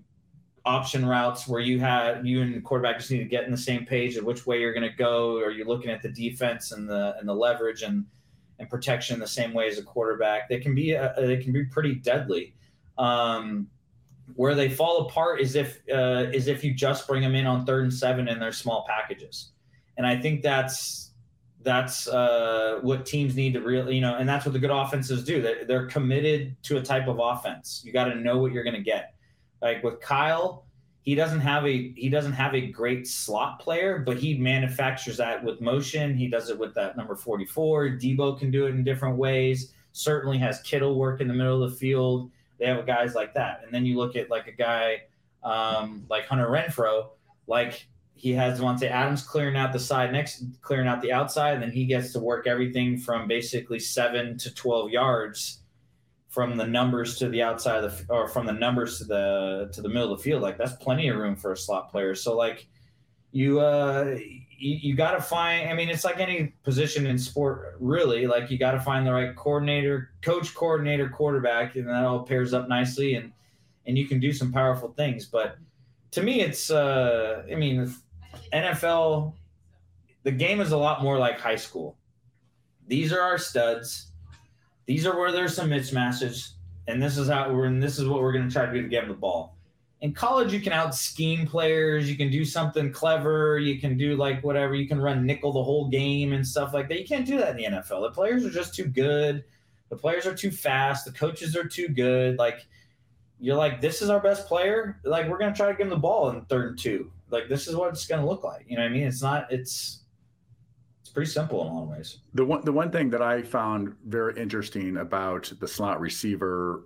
option 0.65 1.05
routes 1.05 1.47
where 1.47 1.61
you 1.61 1.79
had 1.79 2.25
you 2.25 2.41
and 2.41 2.63
quarterback 2.63 2.97
just 2.97 3.11
need 3.11 3.19
to 3.19 3.25
get 3.25 3.45
in 3.45 3.51
the 3.51 3.57
same 3.57 3.85
page 3.85 4.15
of 4.15 4.25
which 4.25 4.45
way 4.45 4.59
you're 4.59 4.73
going 4.73 4.89
to 4.89 4.95
go. 4.95 5.37
Or 5.37 5.51
you're 5.51 5.67
looking 5.67 5.91
at 5.91 6.01
the 6.01 6.09
defense 6.09 6.71
and 6.71 6.89
the 6.89 7.15
and 7.19 7.27
the 7.27 7.33
leverage 7.33 7.81
and 7.81 8.05
and 8.59 8.69
protection 8.69 9.19
the 9.19 9.27
same 9.27 9.53
way 9.53 9.67
as 9.67 9.77
a 9.77 9.83
quarterback? 9.83 10.49
They 10.49 10.59
can 10.59 10.75
be 10.75 10.95
uh, 10.95 11.13
they 11.17 11.37
can 11.37 11.51
be 11.53 11.65
pretty 11.65 11.95
deadly. 11.95 12.53
Um, 12.97 13.67
where 14.35 14.53
they 14.53 14.69
fall 14.69 15.07
apart 15.07 15.41
is 15.41 15.55
if 15.55 15.79
uh, 15.91 16.27
is 16.33 16.47
if 16.47 16.63
you 16.63 16.73
just 16.73 17.07
bring 17.07 17.21
them 17.21 17.35
in 17.35 17.45
on 17.45 17.65
third 17.65 17.83
and 17.83 17.93
seven 17.93 18.27
in 18.27 18.39
their 18.39 18.51
small 18.51 18.85
packages. 18.87 19.51
And 19.97 20.07
i 20.07 20.17
think 20.17 20.41
that's 20.41 21.11
that's 21.61 22.07
uh, 22.07 22.79
what 22.81 23.05
teams 23.05 23.35
need 23.35 23.53
to 23.53 23.59
really 23.59 23.95
you 23.95 24.01
know 24.01 24.15
and 24.15 24.29
that's 24.29 24.45
what 24.45 24.53
the 24.53 24.59
good 24.59 24.69
offenses 24.69 25.23
do. 25.23 25.41
They're, 25.41 25.65
they're 25.65 25.87
committed 25.87 26.55
to 26.63 26.77
a 26.77 26.81
type 26.81 27.07
of 27.07 27.19
offense. 27.19 27.81
You 27.83 27.91
got 27.91 28.05
to 28.05 28.15
know 28.15 28.37
what 28.37 28.53
you're 28.53 28.63
going 28.63 28.75
to 28.75 28.81
get 28.81 29.13
like 29.61 29.83
with 29.83 29.99
Kyle, 29.99 30.65
he 31.01 31.15
doesn't 31.15 31.39
have 31.39 31.65
a 31.65 31.93
he 31.95 32.09
doesn't 32.09 32.33
have 32.33 32.53
a 32.53 32.67
great 32.67 33.07
slot 33.07 33.59
player, 33.59 33.99
but 33.99 34.17
he 34.17 34.37
manufactures 34.37 35.17
that 35.17 35.43
with 35.43 35.61
motion. 35.61 36.15
He 36.15 36.27
does 36.27 36.49
it 36.49 36.59
with 36.59 36.73
that 36.75 36.97
number 36.97 37.15
44. 37.15 37.89
Deebo 37.91 38.37
can 38.37 38.51
do 38.51 38.67
it 38.67 38.71
in 38.71 38.83
different 38.83 39.17
ways. 39.17 39.73
Certainly 39.91 40.37
has 40.39 40.61
Kittle 40.61 40.99
work 40.99 41.21
in 41.21 41.27
the 41.27 41.33
middle 41.33 41.63
of 41.63 41.71
the 41.71 41.77
field. 41.77 42.31
They 42.59 42.67
have 42.67 42.85
guys 42.85 43.15
like 43.15 43.33
that. 43.35 43.61
And 43.63 43.73
then 43.73 43.85
you 43.85 43.97
look 43.97 44.15
at 44.15 44.29
like 44.29 44.47
a 44.47 44.51
guy 44.51 45.03
um, 45.43 46.05
like 46.09 46.25
Hunter 46.27 46.47
Renfrow, 46.47 47.07
like 47.47 47.87
he 48.15 48.33
has 48.33 48.59
Davante 48.59 48.89
Adams 48.89 49.23
clearing 49.23 49.55
out 49.55 49.71
the 49.71 49.79
side 49.79 50.11
next, 50.11 50.43
clearing 50.61 50.87
out 50.87 51.01
the 51.01 51.13
outside, 51.13 51.53
and 51.53 51.63
then 51.63 51.71
he 51.71 51.85
gets 51.85 52.11
to 52.13 52.19
work 52.19 52.47
everything 52.47 52.97
from 52.97 53.27
basically 53.27 53.79
seven 53.79 54.37
to 54.37 54.53
12 54.53 54.91
yards 54.91 55.58
from 56.39 56.55
the 56.55 56.65
numbers 56.65 57.17
to 57.17 57.27
the 57.27 57.41
outside 57.41 57.83
of 57.83 58.07
the 58.07 58.13
or 58.13 58.25
from 58.25 58.45
the 58.45 58.53
numbers 58.53 58.97
to 58.97 59.03
the 59.03 59.69
to 59.73 59.81
the 59.81 59.89
middle 59.89 60.13
of 60.13 60.19
the 60.19 60.23
field 60.23 60.41
like 60.41 60.57
that's 60.57 60.71
plenty 60.71 61.09
of 61.09 61.17
room 61.17 61.35
for 61.35 61.51
a 61.51 61.57
slot 61.57 61.91
player. 61.91 62.15
So 62.15 62.33
like 62.33 62.65
you 63.33 63.59
uh 63.59 64.15
you, 64.17 64.79
you 64.81 64.95
got 64.95 65.11
to 65.11 65.21
find 65.21 65.69
i 65.69 65.73
mean 65.73 65.89
it's 65.89 66.05
like 66.05 66.21
any 66.21 66.53
position 66.63 67.05
in 67.07 67.17
sport 67.17 67.75
really. 67.81 68.25
Like 68.25 68.49
you 68.49 68.57
got 68.57 68.71
to 68.71 68.79
find 68.79 69.05
the 69.05 69.11
right 69.11 69.35
coordinator 69.35 70.11
coach 70.21 70.55
coordinator 70.55 71.09
quarterback 71.09 71.75
and 71.75 71.89
that 71.89 72.05
all 72.05 72.23
pairs 72.23 72.53
up 72.53 72.69
nicely 72.69 73.15
and 73.15 73.33
and 73.85 73.97
you 73.97 74.07
can 74.07 74.21
do 74.21 74.31
some 74.31 74.53
powerful 74.53 74.93
things. 74.93 75.25
But 75.25 75.57
to 76.11 76.23
me 76.23 76.39
it's 76.39 76.71
uh 76.71 77.43
i 77.51 77.55
mean 77.55 77.93
nfl 78.53 79.33
the 80.23 80.31
game 80.31 80.61
is 80.61 80.71
a 80.71 80.77
lot 80.77 81.03
more 81.03 81.17
like 81.17 81.37
high 81.37 81.57
school. 81.57 81.97
These 82.87 83.11
are 83.11 83.19
our 83.19 83.37
studs 83.37 84.08
these 84.89 85.05
are 85.05 85.15
where 85.15 85.31
there's 85.31 85.55
some 85.55 85.69
mismatches, 85.69 86.53
and 86.87 86.99
this 86.99 87.15
is 87.15 87.29
how 87.29 87.53
we're 87.53 87.65
and 87.65 87.81
this 87.81 87.99
is 87.99 88.07
what 88.07 88.21
we're 88.21 88.31
going 88.31 88.47
to 88.47 88.51
try 88.51 88.65
to 88.65 88.73
do 88.73 88.81
to 88.81 88.87
get 88.87 89.01
them 89.01 89.09
the 89.09 89.15
ball. 89.15 89.55
In 90.01 90.13
college, 90.13 90.51
you 90.51 90.59
can 90.59 90.73
out 90.73 90.95
scheme 90.95 91.45
players. 91.45 92.09
You 92.09 92.17
can 92.17 92.31
do 92.31 92.43
something 92.43 92.91
clever. 92.91 93.59
You 93.59 93.79
can 93.79 93.97
do 93.97 94.15
like 94.15 94.43
whatever. 94.43 94.73
You 94.73 94.87
can 94.87 94.99
run 94.99 95.27
nickel 95.27 95.53
the 95.53 95.63
whole 95.63 95.89
game 95.89 96.33
and 96.33 96.45
stuff 96.45 96.73
like 96.73 96.89
that. 96.89 96.99
You 96.99 97.05
can't 97.05 97.23
do 97.23 97.37
that 97.37 97.51
in 97.51 97.57
the 97.57 97.77
NFL. 97.77 98.01
The 98.01 98.09
players 98.09 98.43
are 98.43 98.49
just 98.49 98.73
too 98.73 98.85
good. 98.85 99.43
The 99.89 99.95
players 99.95 100.25
are 100.25 100.33
too 100.33 100.49
fast. 100.49 101.05
The 101.05 101.11
coaches 101.11 101.55
are 101.55 101.67
too 101.67 101.89
good. 101.89 102.39
Like 102.39 102.65
you're 103.39 103.57
like, 103.57 103.81
this 103.81 104.01
is 104.01 104.09
our 104.09 104.19
best 104.19 104.47
player. 104.47 104.99
Like 105.03 105.29
we're 105.29 105.37
gonna 105.37 105.55
try 105.55 105.67
to 105.67 105.77
give 105.77 105.85
him 105.85 105.91
the 105.91 105.97
ball 105.97 106.31
in 106.31 106.41
third 106.45 106.69
and 106.69 106.79
two. 106.79 107.11
Like 107.29 107.47
this 107.47 107.67
is 107.67 107.75
what 107.75 107.89
it's 107.89 108.07
gonna 108.07 108.25
look 108.25 108.43
like. 108.43 108.65
You 108.67 108.77
know 108.77 108.81
what 108.81 108.89
I 108.89 108.93
mean? 108.93 109.05
It's 109.05 109.21
not. 109.21 109.51
It's 109.51 109.98
it's 111.09 111.15
pretty 111.15 111.31
simple 111.31 111.61
in 111.63 111.67
a 111.69 111.73
lot 111.73 111.83
of 111.83 111.89
ways. 111.89 112.19
The 112.35 112.45
one 112.45 112.63
the 112.63 112.71
one 112.71 112.91
thing 112.91 113.09
that 113.09 113.21
I 113.23 113.41
found 113.41 113.95
very 114.05 114.39
interesting 114.39 114.97
about 114.97 115.51
the 115.59 115.67
slot 115.67 115.99
receiver 115.99 116.83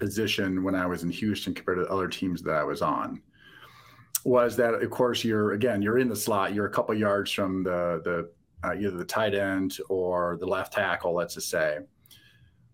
position 0.00 0.64
when 0.64 0.74
I 0.74 0.86
was 0.86 1.04
in 1.04 1.10
Houston 1.10 1.54
compared 1.54 1.78
to 1.78 1.86
other 1.86 2.08
teams 2.08 2.42
that 2.42 2.54
I 2.56 2.64
was 2.64 2.82
on 2.82 3.22
was 4.24 4.56
that 4.56 4.74
of 4.74 4.90
course 4.90 5.22
you're 5.22 5.52
again 5.52 5.82
you're 5.82 5.98
in 5.98 6.08
the 6.08 6.16
slot 6.16 6.52
you're 6.52 6.66
a 6.66 6.70
couple 6.70 6.96
yards 6.96 7.30
from 7.30 7.62
the 7.62 8.00
the 8.02 8.68
uh, 8.68 8.74
either 8.74 8.96
the 8.96 9.04
tight 9.04 9.36
end 9.36 9.78
or 9.88 10.36
the 10.40 10.46
left 10.46 10.72
tackle 10.72 11.14
let's 11.14 11.34
just 11.34 11.48
say 11.48 11.78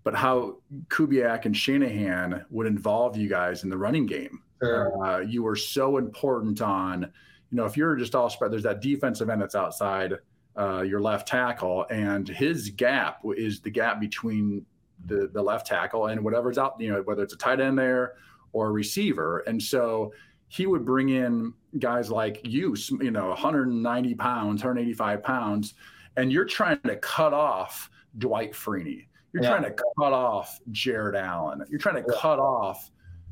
but 0.03 0.15
how 0.15 0.57
Kubiak 0.89 1.45
and 1.45 1.55
Shanahan 1.55 2.47
would 2.49 2.67
involve 2.67 3.19
you 3.19 3.29
guys 3.29 3.65
in 3.65 3.69
the 3.69 3.77
running 3.77 4.07
game 4.07 4.41
sure. 4.63 5.05
uh, 5.05 5.19
you 5.19 5.43
were 5.43 5.57
so 5.57 5.99
important 5.99 6.63
on 6.63 7.03
you 7.03 7.57
know 7.57 7.67
if 7.67 7.77
you're 7.77 7.97
just 7.97 8.15
all 8.15 8.31
spread 8.31 8.51
there's 8.51 8.63
that 8.63 8.81
defensive 8.81 9.29
end 9.29 9.43
that's 9.43 9.55
outside 9.55 10.15
uh, 10.57 10.83
your 10.83 11.01
left 11.01 11.29
tackle, 11.29 11.87
and 11.91 12.29
his 12.29 12.71
gap 12.71 13.21
is 13.37 13.61
the 13.61 13.71
gap 13.71 14.01
between 14.01 14.65
the 15.07 15.31
the 15.33 15.43
left 15.43 15.67
tackle 15.67 16.07
and 16.07 16.23
whatever's 16.23 16.59
out, 16.59 16.77
you 16.79 16.93
know, 16.93 17.03
whether 17.03 17.23
it's 17.23 17.35
a 17.35 17.39
tight 17.39 17.61
end 17.61 17.79
there 17.79 18.15
or 18.53 18.69
a 18.69 18.71
receiver. 18.73 19.41
And 19.41 19.63
so 19.63 20.13
he 20.49 20.67
would 20.67 20.85
bring 20.85 21.11
in 21.11 21.55
guys 21.79 22.11
like 22.11 22.41
you, 22.45 22.77
you 23.01 23.11
know, 23.11 23.29
190 23.29 24.15
pounds, 24.17 24.63
185 24.63 25.23
pounds, 25.23 25.75
and 26.17 26.33
you're 26.33 26.45
trying 26.45 26.81
to 26.81 26.97
cut 26.97 27.33
off 27.33 27.91
Dwight 28.19 28.53
Freeney. 28.53 29.07
You're 29.33 29.45
yeah. 29.45 29.51
trying 29.51 29.63
to 29.63 29.71
cut 29.71 30.13
off 30.13 30.59
Jared 30.73 31.15
Allen. 31.15 31.65
You're 31.71 31.79
trying 31.79 32.03
to 32.03 32.05
yeah. 32.09 32.21
cut 32.21 32.41
off 32.41 32.91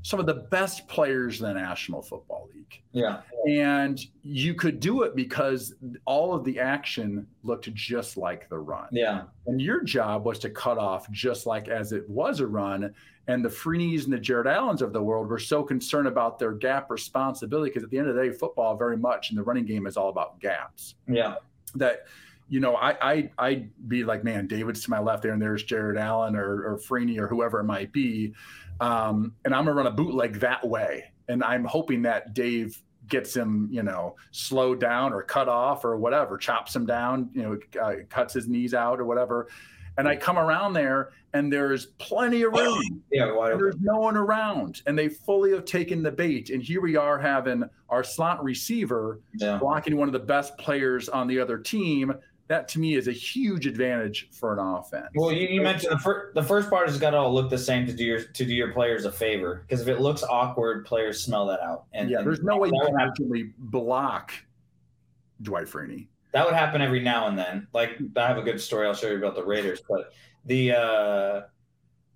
some 0.09 0.18
of 0.18 0.24
the 0.24 0.32
best 0.32 0.89
players 0.89 1.39
in 1.43 1.47
the 1.47 1.52
National 1.52 2.01
Football 2.01 2.48
League. 2.55 2.82
Yeah. 2.93 3.20
And 3.47 4.01
you 4.22 4.55
could 4.55 4.80
do 4.80 5.02
it 5.02 5.14
because 5.14 5.74
all 6.06 6.32
of 6.32 6.44
the 6.44 6.59
action 6.59 7.26
looked 7.43 7.70
just 7.74 8.16
like 8.16 8.48
the 8.48 8.56
run. 8.59 8.89
Yeah. 8.90 9.24
And 9.47 9.60
your 9.60 9.82
job 9.82 10.24
was 10.24 10.39
to 10.39 10.48
cut 10.48 10.78
off 10.78 11.10
just 11.10 11.44
like 11.44 11.68
as 11.68 11.93
it 11.93 12.09
was 12.09 12.40
a 12.40 12.47
run. 12.47 12.94
And 13.26 13.44
the 13.44 13.51
Freeneys 13.51 14.05
and 14.05 14.12
the 14.14 14.18
Jared 14.18 14.47
Allens 14.47 14.80
of 14.80 14.94
the 14.94 15.02
world 15.02 15.28
were 15.28 15.39
so 15.39 15.62
concerned 15.62 16.09
about 16.09 16.39
their 16.39 16.52
gap 16.52 16.90
responsibility 16.90 17.68
because 17.68 17.85
at 17.85 17.90
the 17.90 17.98
end 17.98 18.09
of 18.09 18.14
the 18.14 18.22
day, 18.22 18.30
football 18.30 18.78
very 18.78 18.97
much 18.97 19.28
in 19.28 19.36
the 19.36 19.43
running 19.43 19.66
game 19.66 19.86
is 19.86 19.98
all 19.98 20.09
about 20.09 20.40
gaps. 20.40 20.94
Yeah. 21.06 21.35
That 21.74 22.06
you 22.48 22.60
know, 22.60 22.76
I 22.76 22.97
I 23.02 23.30
I'd 23.39 23.89
be 23.89 24.05
like, 24.05 24.24
man, 24.24 24.47
David's 24.47 24.82
to 24.85 24.90
my 24.90 25.01
left 25.01 25.22
there, 25.22 25.32
and 25.32 25.43
there's 25.43 25.64
Jared 25.64 25.98
Allen 25.98 26.35
or 26.35 26.66
or 26.66 26.78
Freeney 26.78 27.18
or 27.18 27.28
whoever 27.28 27.60
it 27.60 27.64
might 27.64 27.93
be. 27.93 28.32
Um, 28.81 29.35
and 29.45 29.55
I'm 29.55 29.65
gonna 29.65 29.77
run 29.77 29.87
a 29.87 29.93
bootleg 29.93 30.41
that 30.41 30.67
way. 30.67 31.05
And 31.29 31.45
I'm 31.45 31.65
hoping 31.65 32.03
that 32.03 32.35
Dave 32.35 32.81
gets 33.09 33.35
him, 33.35 33.69
you 33.71 33.83
know, 33.83 34.17
slowed 34.31 34.81
down 34.81 35.13
or 35.13 35.23
cut 35.23 35.49
off 35.49 35.85
or 35.85 35.97
whatever, 35.97 36.37
chops 36.37 36.75
him 36.75 36.87
down, 36.87 37.31
you 37.33 37.43
know, 37.43 37.83
uh, 37.83 37.95
cuts 38.09 38.35
his 38.35 38.49
knees 38.49 38.75
out 38.75 39.01
or 39.01 39.05
whatever. 39.05 39.49
And 39.97 40.07
I 40.07 40.15
come 40.15 40.39
around 40.39 40.75
there 40.75 41.11
and 41.33 41.53
there's 41.53 41.87
plenty 41.99 42.43
of 42.43 42.53
room. 42.53 43.03
Yeah, 43.11 43.33
there's 43.57 43.81
no 43.81 43.97
one 43.97 44.17
around. 44.17 44.83
And 44.87 44.97
they 44.97 45.09
fully 45.09 45.51
have 45.53 45.65
taken 45.65 46.03
the 46.03 46.13
bait. 46.13 46.51
And 46.51 46.63
here 46.63 46.81
we 46.83 46.95
are 46.95 47.19
having 47.19 47.65
our 47.89 48.05
slot 48.05 48.45
receiver 48.45 49.21
yeah. 49.35 49.57
blocking 49.57 49.97
one 49.97 50.09
of 50.09 50.13
the 50.13 50.19
best 50.19 50.57
players 50.59 51.09
on 51.09 51.27
the 51.27 51.41
other 51.41 51.59
team 51.59 52.13
that 52.49 52.66
to 52.69 52.79
me 52.79 52.95
is 52.95 53.09
a 53.09 53.12
huge 53.12 53.66
advantage 53.66 54.29
for 54.33 54.55
an 54.55 54.59
offense. 54.59 55.09
Well, 55.15 55.31
you, 55.31 55.47
you 55.49 55.61
mentioned 55.61 55.93
the 55.93 55.99
first 55.99 56.35
the 56.35 56.43
first 56.43 56.70
part 56.70 56.89
has 56.89 56.99
got 56.99 57.11
to 57.11 57.19
all 57.19 57.33
look 57.33 57.51
the 57.51 57.59
same 57.59 57.87
to 57.87 57.93
do 57.93 58.05
your 58.05 58.23
to 58.23 58.45
do 58.45 58.55
your 58.55 58.73
players 58.73 59.05
a 59.05 59.12
favor 59.12 59.65
because 59.66 59.83
if 59.83 59.89
it 59.89 60.01
looks 60.01 60.23
awkward, 60.23 60.85
players 60.87 61.23
smell 61.23 61.47
that 61.47 61.61
out. 61.61 61.85
And 61.93 62.11
yeah, 62.11 62.19
and 62.19 62.27
there's 62.27 62.43
no 62.43 62.57
way 62.57 62.69
you 62.69 62.83
can 62.87 62.99
actually 62.99 63.53
block 63.59 64.33
Dwight 65.43 65.66
Freeney. 65.66 66.09
That 66.33 66.45
would 66.45 66.55
happen 66.55 66.81
every 66.81 67.01
now 67.01 67.29
and 67.29 67.39
then. 67.39 67.69
Like 67.75 67.99
I 68.16 68.27
have 68.27 68.39
a 68.39 68.43
good 68.43 68.61
story 68.61 68.87
I'll 68.87 68.95
show 68.95 69.09
you 69.09 69.19
about 69.19 69.35
the 69.35 69.45
Raiders, 69.45 69.83
but 69.87 70.12
the 70.47 70.73
uh, 70.73 71.41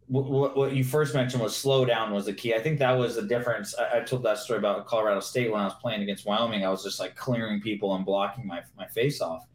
what, 0.07 0.57
what 0.57 0.73
you 0.73 0.83
first 0.83 1.15
mentioned 1.15 1.43
was 1.43 1.55
slow 1.55 1.85
down 1.85 2.13
was 2.13 2.25
the 2.25 2.33
key. 2.33 2.55
I 2.55 2.59
think 2.59 2.79
that 2.79 2.93
was 2.93 3.17
the 3.17 3.23
difference. 3.23 3.75
I, 3.79 3.99
I, 3.99 4.01
told 4.01 4.23
that 4.25 4.39
story 4.39 4.59
about 4.59 4.87
Colorado 4.87 5.21
State 5.21 5.51
when 5.51 5.61
I 5.61 5.65
was 5.65 5.75
playing 5.81 6.03
against 6.03 6.27
Wyoming. 6.27 6.65
I 6.67 6.69
was 6.69 6.83
just 6.83 7.01
like 7.01 7.17
clearing 7.17 7.61
people 7.61 7.95
and 7.95 8.05
blocking 8.05 8.47
my 8.47 8.63
my 8.77 8.87
face 8.89 9.21
off 9.21 9.47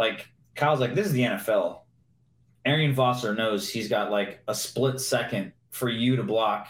like 0.00 0.30
Kyle's 0.54 0.80
like, 0.80 0.94
this 0.94 1.06
is 1.06 1.12
the 1.12 1.24
NFL. 1.24 1.80
Arian 2.64 2.94
Foster 2.94 3.34
knows 3.34 3.68
he's 3.68 3.86
got 3.86 4.10
like 4.10 4.42
a 4.48 4.54
split 4.54 4.98
second 4.98 5.52
for 5.68 5.90
you 5.90 6.16
to 6.16 6.22
block, 6.22 6.68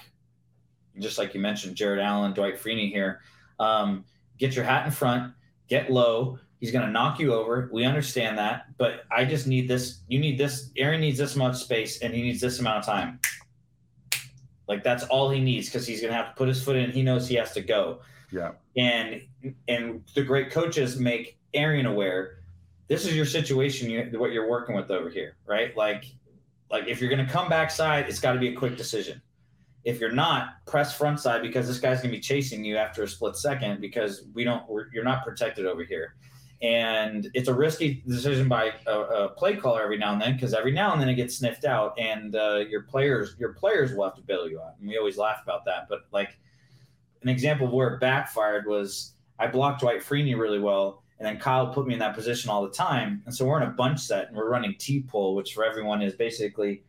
just 0.99 1.17
like 1.17 1.33
you 1.33 1.41
mentioned, 1.41 1.77
Jared 1.77 2.01
Allen, 2.01 2.33
Dwight 2.33 2.61
Freeney 2.61 2.91
here. 2.91 3.21
Um, 3.61 4.05
get 4.37 4.57
your 4.57 4.65
hat 4.65 4.85
in 4.85 4.91
front, 4.91 5.33
get 5.69 5.93
low. 5.93 6.41
He's 6.59 6.73
going 6.73 6.85
to 6.85 6.91
knock 6.91 7.21
you 7.21 7.33
over. 7.33 7.71
We 7.73 7.85
understand 7.85 8.37
that, 8.39 8.77
but 8.77 9.05
I 9.13 9.25
just 9.25 9.47
need 9.47 9.69
this. 9.69 10.01
You 10.09 10.19
need 10.19 10.37
this. 10.37 10.71
Arian 10.77 11.01
needs 11.01 11.17
this 11.17 11.37
much 11.37 11.57
space, 11.57 12.03
and 12.03 12.13
he 12.13 12.23
needs 12.23 12.41
this 12.41 12.59
amount 12.59 12.79
of 12.79 12.85
time. 12.85 13.21
Like 14.67 14.83
that's 14.83 15.05
all 15.05 15.31
he 15.31 15.41
needs 15.41 15.69
because 15.69 15.87
he's 15.87 16.01
going 16.01 16.13
to 16.13 16.17
have 16.17 16.31
to 16.31 16.35
put 16.35 16.49
his 16.49 16.63
foot 16.63 16.77
in. 16.77 16.91
He 16.91 17.03
knows 17.03 17.29
he 17.29 17.37
has 17.37 17.53
to 17.53 17.61
go. 17.61 18.01
Yeah. 18.33 18.53
And 18.77 19.23
and 19.69 20.03
the 20.17 20.23
great 20.23 20.51
coaches 20.51 20.99
make 20.99 21.39
Arian 21.55 21.87
aware 21.87 22.40
this 22.91 23.07
is 23.07 23.15
your 23.15 23.25
situation, 23.25 23.89
you, 23.89 24.03
what 24.19 24.33
you're 24.33 24.51
working 24.51 24.75
with 24.75 24.91
over 24.91 25.09
here, 25.09 25.37
right? 25.47 25.75
Like, 25.77 26.07
like 26.73 26.89
if 26.89 27.01
you're 27.01 27.09
going 27.09 27.25
to 27.25 27.33
come 27.33 27.49
backside, 27.49 28.09
it's 28.09 28.19
got 28.19 28.33
to 28.33 28.41
be 28.41 28.49
a 28.49 28.53
quick 28.53 28.77
decision. 28.77 29.23
If 29.85 30.01
you're 30.01 30.11
not, 30.11 30.67
press 30.67 30.97
front 30.97 31.21
side 31.21 31.41
because 31.41 31.69
this 31.69 31.79
guy's 31.79 32.03
going 32.03 32.11
to 32.11 32.17
be 32.17 32.21
chasing 32.21 32.65
you 32.65 32.77
after 32.77 33.05
a 33.05 33.09
split 33.09 33.37
second 33.37 33.81
because 33.81 34.25
we 34.35 34.43
don't, 34.43 34.65
you're 34.93 35.05
not 35.05 35.25
protected 35.25 35.67
over 35.67 35.85
here. 35.85 36.17
And 36.63 37.31
it's 37.33 37.49
a 37.49 37.55
risky 37.55 38.03
decision 38.09 38.49
by 38.49 38.73
a, 38.89 38.99
a 38.99 39.29
play 39.29 39.55
caller 39.55 39.83
every 39.83 39.97
now 39.97 40.13
and 40.13 40.21
then 40.21 40.33
because 40.33 40.53
every 40.53 40.73
now 40.73 40.93
and 40.93 41.01
then 41.01 41.09
it 41.09 41.15
gets 41.15 41.37
sniffed 41.37 41.65
out, 41.65 41.99
and 41.99 42.35
uh, 42.35 42.65
your 42.69 42.83
players, 42.83 43.37
your 43.39 43.55
players 43.55 43.95
will 43.95 44.03
have 44.05 44.17
to 44.17 44.23
bail 44.23 44.49
you 44.49 44.61
out. 44.61 44.75
And 44.81 44.89
we 44.89 44.99
always 44.99 45.17
laugh 45.17 45.39
about 45.45 45.65
that. 45.67 45.87
But 45.89 46.01
like 46.11 46.37
an 47.23 47.29
example 47.29 47.69
of 47.69 47.73
where 47.73 47.95
it 47.95 48.01
backfired 48.01 48.67
was 48.67 49.15
I 49.39 49.47
blocked 49.47 49.81
Dwight 49.81 50.03
Freeney 50.03 50.37
really 50.37 50.59
well 50.59 51.00
and 51.21 51.29
then 51.29 51.39
Kyle 51.39 51.67
put 51.67 51.87
me 51.87 51.93
in 51.93 52.01
that 52.01 52.15
position 52.15 52.49
all 52.49 52.63
the 52.63 52.71
time. 52.71 53.23
And 53.27 53.35
so 53.35 53.45
we're 53.45 53.61
in 53.61 53.69
a 53.69 53.73
bunch 53.73 54.01
set 54.01 54.29
and 54.29 54.37
we're 54.37 54.49
running 54.49 54.75
T 54.79 55.01
pull, 55.01 55.35
which 55.35 55.53
for 55.53 55.67
everyone 55.67 56.01
is 56.01 56.15
basically 56.15 56.83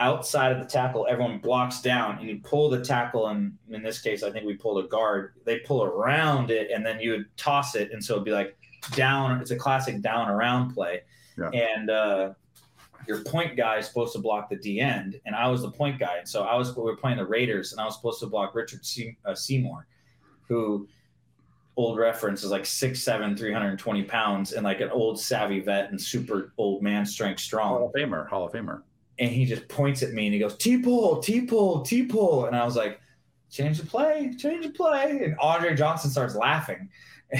outside 0.00 0.50
of 0.50 0.58
the 0.58 0.64
tackle, 0.64 1.06
everyone 1.08 1.38
blocks 1.38 1.80
down 1.80 2.18
and 2.18 2.28
you 2.28 2.40
pull 2.42 2.68
the 2.68 2.84
tackle. 2.84 3.28
And 3.28 3.56
in 3.70 3.84
this 3.84 4.00
case, 4.00 4.24
I 4.24 4.32
think 4.32 4.46
we 4.46 4.54
pulled 4.54 4.84
a 4.84 4.88
guard. 4.88 5.34
They 5.44 5.60
pull 5.60 5.84
around 5.84 6.50
it 6.50 6.72
and 6.72 6.84
then 6.84 6.98
you 6.98 7.12
would 7.12 7.26
toss 7.36 7.76
it. 7.76 7.92
And 7.92 8.04
so 8.04 8.14
it'd 8.14 8.24
be 8.24 8.32
like 8.32 8.58
down. 8.96 9.40
It's 9.40 9.52
a 9.52 9.56
classic 9.56 10.00
down 10.00 10.28
around 10.28 10.74
play. 10.74 11.02
Yeah. 11.38 11.50
And 11.50 11.88
uh, 11.88 12.32
your 13.06 13.22
point 13.22 13.56
guy 13.56 13.78
is 13.78 13.86
supposed 13.86 14.12
to 14.14 14.18
block 14.18 14.50
the 14.50 14.56
D 14.56 14.80
end. 14.80 15.20
And 15.24 15.36
I 15.36 15.46
was 15.46 15.62
the 15.62 15.70
point 15.70 16.00
guy. 16.00 16.18
And 16.18 16.28
so 16.28 16.42
I 16.42 16.56
was, 16.56 16.76
we 16.76 16.82
were 16.82 16.96
playing 16.96 17.18
the 17.18 17.26
Raiders 17.26 17.70
and 17.70 17.80
I 17.80 17.84
was 17.84 17.94
supposed 17.94 18.18
to 18.20 18.26
block 18.26 18.56
Richard 18.56 18.80
uh, 19.24 19.36
Seymour, 19.36 19.86
who 20.48 20.88
old 21.78 21.96
reference 21.96 22.42
is 22.42 22.50
like 22.50 22.66
six 22.66 23.00
seven, 23.00 23.36
320 23.36 24.02
pounds, 24.02 24.52
and 24.52 24.64
like 24.64 24.80
an 24.80 24.90
old 24.90 25.18
savvy 25.18 25.60
vet 25.60 25.90
and 25.90 26.00
super 26.00 26.52
old 26.58 26.82
man 26.82 27.06
strength 27.06 27.40
strong. 27.40 27.78
Hall 27.78 27.86
of 27.86 27.92
Famer, 27.92 28.28
Hall 28.28 28.44
of 28.44 28.52
Famer. 28.52 28.82
And 29.20 29.30
he 29.30 29.46
just 29.46 29.66
points 29.68 30.02
at 30.02 30.12
me 30.12 30.26
and 30.26 30.34
he 30.34 30.40
goes, 30.40 30.56
T 30.56 30.78
pull, 30.78 31.20
T 31.20 31.42
pull, 31.42 31.82
T 31.82 32.04
pull. 32.04 32.46
And 32.46 32.56
I 32.56 32.64
was 32.64 32.76
like, 32.76 33.00
change 33.48 33.78
the 33.78 33.86
play, 33.86 34.34
change 34.36 34.66
the 34.66 34.72
play. 34.72 35.20
And 35.24 35.38
Andre 35.38 35.74
Johnson 35.74 36.10
starts 36.10 36.34
laughing. 36.34 36.88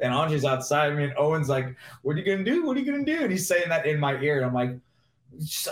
and 0.00 0.12
Andre's 0.12 0.44
outside 0.44 0.96
me, 0.96 1.04
and 1.04 1.14
Owen's 1.16 1.48
like, 1.48 1.76
What 2.02 2.16
are 2.16 2.18
you 2.18 2.24
gonna 2.24 2.44
do? 2.44 2.66
What 2.66 2.76
are 2.76 2.80
you 2.80 2.90
gonna 2.90 3.04
do? 3.04 3.22
And 3.22 3.30
he's 3.30 3.46
saying 3.46 3.68
that 3.68 3.86
in 3.86 4.00
my 4.00 4.18
ear. 4.20 4.38
And 4.38 4.46
I'm 4.46 4.54
like, 4.54 4.76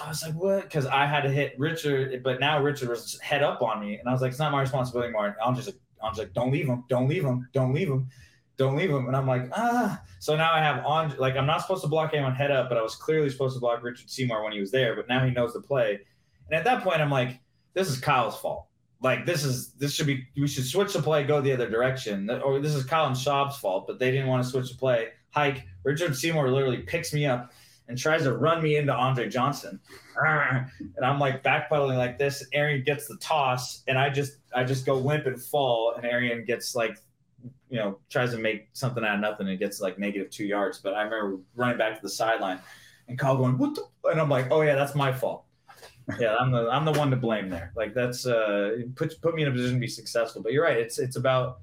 I 0.03 0.09
was 0.09 0.23
like, 0.23 0.35
what? 0.35 0.63
Because 0.63 0.87
I 0.87 1.07
had 1.07 1.23
to 1.23 1.31
hit 1.31 1.55
Richard, 1.59 2.23
but 2.23 2.41
now 2.41 2.63
Richard 2.63 2.89
was 2.89 3.19
head 3.21 3.43
up 3.43 3.63
on 3.63 3.81
me, 3.81 3.99
and 3.99 4.09
I 4.09 4.13
was 4.13 4.21
like, 4.21 4.31
it's 4.31 4.39
not 4.39 4.53
my 4.53 4.61
responsibility 4.61 5.09
anymore. 5.09 5.37
I'm 5.45 5.55
just 5.55 5.69
like, 5.69 5.77
I'm 6.03 6.11
just 6.11 6.19
like, 6.19 6.33
don't 6.33 6.51
leave 6.51 6.67
him, 6.67 6.85
don't 6.89 7.09
leave 7.09 7.25
him, 7.25 7.49
don't 7.53 7.73
leave 7.73 7.89
him, 7.89 8.09
don't 8.57 8.77
leave 8.77 8.91
him. 8.91 9.07
And 9.07 9.17
I'm 9.17 9.27
like, 9.27 9.49
ah. 9.53 10.03
So 10.19 10.37
now 10.37 10.53
I 10.53 10.59
have 10.59 10.85
on, 10.85 11.15
like, 11.19 11.37
I'm 11.37 11.47
not 11.47 11.63
supposed 11.63 11.83
to 11.83 11.89
block 11.89 12.13
him 12.15 12.25
on 12.25 12.35
head 12.35 12.51
up, 12.51 12.69
but 12.69 12.79
I 12.79 12.83
was 12.83 12.97
clearly 12.97 13.31
supposed 13.31 13.55
to 13.55 13.61
block 13.61 13.83
Richard 13.83 14.11
Seymour 14.11 14.43
when 14.43 14.53
he 14.53 14.61
was 14.61 14.71
there. 14.71 14.97
But 14.97 15.09
now 15.09 15.25
he 15.25 15.31
knows 15.31 15.53
the 15.53 15.61
play, 15.61 16.01
and 16.49 16.57
at 16.57 16.65
that 16.65 16.83
point, 16.83 17.01
I'm 17.01 17.11
like, 17.11 17.41
this 17.75 17.89
is 17.89 17.99
Kyle's 17.99 18.39
fault. 18.39 18.67
Like 19.03 19.27
this 19.27 19.45
is 19.45 19.73
this 19.73 19.93
should 19.93 20.07
be 20.07 20.25
we 20.37 20.47
should 20.47 20.65
switch 20.65 20.93
the 20.93 21.03
play, 21.03 21.25
go 21.25 21.41
the 21.41 21.53
other 21.53 21.69
direction. 21.69 22.31
Or 22.31 22.61
this 22.61 22.75
is 22.75 22.85
Colin 22.85 23.15
Schaub's 23.15 23.57
fault, 23.57 23.87
but 23.89 23.99
they 23.99 24.13
didn't 24.13 24.29
want 24.29 24.45
to 24.45 24.49
switch 24.49 24.71
the 24.71 24.79
play. 24.79 25.09
Hike 25.31 25.67
Richard 25.83 26.17
Seymour 26.17 26.49
literally 26.51 26.79
picks 26.79 27.13
me 27.13 27.27
up 27.27 27.53
and 27.89 27.99
tries 27.99 28.23
to 28.23 28.33
run 28.37 28.63
me 28.63 28.77
into 28.77 28.95
Andre 28.95 29.29
Johnson. 29.29 29.81
And 30.97 31.05
I'm 31.05 31.19
like 31.19 31.43
backpedaling 31.43 31.97
like 31.97 32.19
this. 32.19 32.47
Arian 32.53 32.85
gets 32.85 33.09
the 33.09 33.17
toss, 33.19 33.83
and 33.89 33.99
I 33.99 34.09
just 34.11 34.39
I 34.55 34.65
just 34.65 34.87
go 34.87 34.95
limp 34.95 35.27
and 35.27 35.41
fall, 35.43 35.95
and 35.97 36.05
Arian 36.05 36.45
gets 36.45 36.75
like, 36.75 36.99
you 37.71 37.79
know, 37.79 37.99
tries 38.11 38.31
to 38.33 38.39
make 38.39 38.69
something 38.73 39.05
out 39.05 39.17
of 39.17 39.21
nothing 39.21 39.49
and 39.49 39.59
gets 39.59 39.81
like 39.81 39.99
negative 39.99 40.31
two 40.31 40.45
yards. 40.45 40.79
But 40.79 40.95
I 40.95 41.03
remember 41.03 41.41
running 41.57 41.79
back 41.79 41.97
to 41.97 42.03
the 42.03 42.11
sideline. 42.11 42.59
and 43.09 43.19
Kyle 43.19 43.37
going, 43.37 43.59
"What?" 43.59 43.75
The? 43.75 43.85
And 44.11 44.21
I'm 44.21 44.29
like, 44.29 44.51
"Oh 44.51 44.63
yeah, 44.63 44.75
that's 44.75 44.95
my 44.95 45.13
fault." 45.13 45.45
yeah, 46.19 46.37
I'm 46.37 46.51
the 46.51 46.69
I'm 46.69 46.85
the 46.85 46.93
one 46.93 47.11
to 47.11 47.17
blame 47.17 47.49
there. 47.49 47.73
Like 47.77 47.95
that's 47.95 48.27
uh 48.27 48.79
put 48.97 49.21
put 49.23 49.35
me 49.35 49.43
in 49.43 49.49
a 49.49 49.53
position 49.53 49.75
to 49.77 49.81
be 49.81 49.89
successful. 49.89 50.43
But 50.43 50.53
you're 50.53 50.65
right. 50.65 50.77
It's 50.77 50.99
it's 50.99 51.17
about 51.17 51.61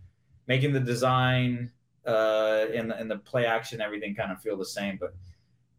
making 0.47 0.73
the 0.73 0.79
design 0.79 1.71
uh 2.05 2.65
and 2.73 2.89
the, 2.89 2.97
and 2.97 3.11
the 3.11 3.17
play 3.17 3.45
action 3.45 3.81
everything 3.81 4.15
kind 4.15 4.31
of 4.31 4.41
feel 4.41 4.57
the 4.57 4.65
same. 4.65 4.97
But 4.99 5.13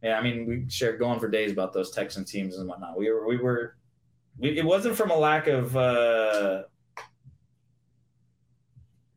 yeah, 0.02 0.18
I 0.18 0.22
mean 0.22 0.46
we 0.46 0.64
shared 0.68 0.98
going 0.98 1.20
for 1.20 1.28
days 1.28 1.52
about 1.52 1.72
those 1.72 1.90
Texan 1.90 2.24
teams 2.24 2.56
and 2.58 2.68
whatnot. 2.68 2.98
We 2.98 3.10
were 3.10 3.26
we 3.26 3.36
were 3.36 3.76
we, 4.38 4.58
it 4.58 4.64
wasn't 4.64 4.96
from 4.96 5.10
a 5.10 5.16
lack 5.16 5.46
of 5.46 5.76
uh 5.76 6.62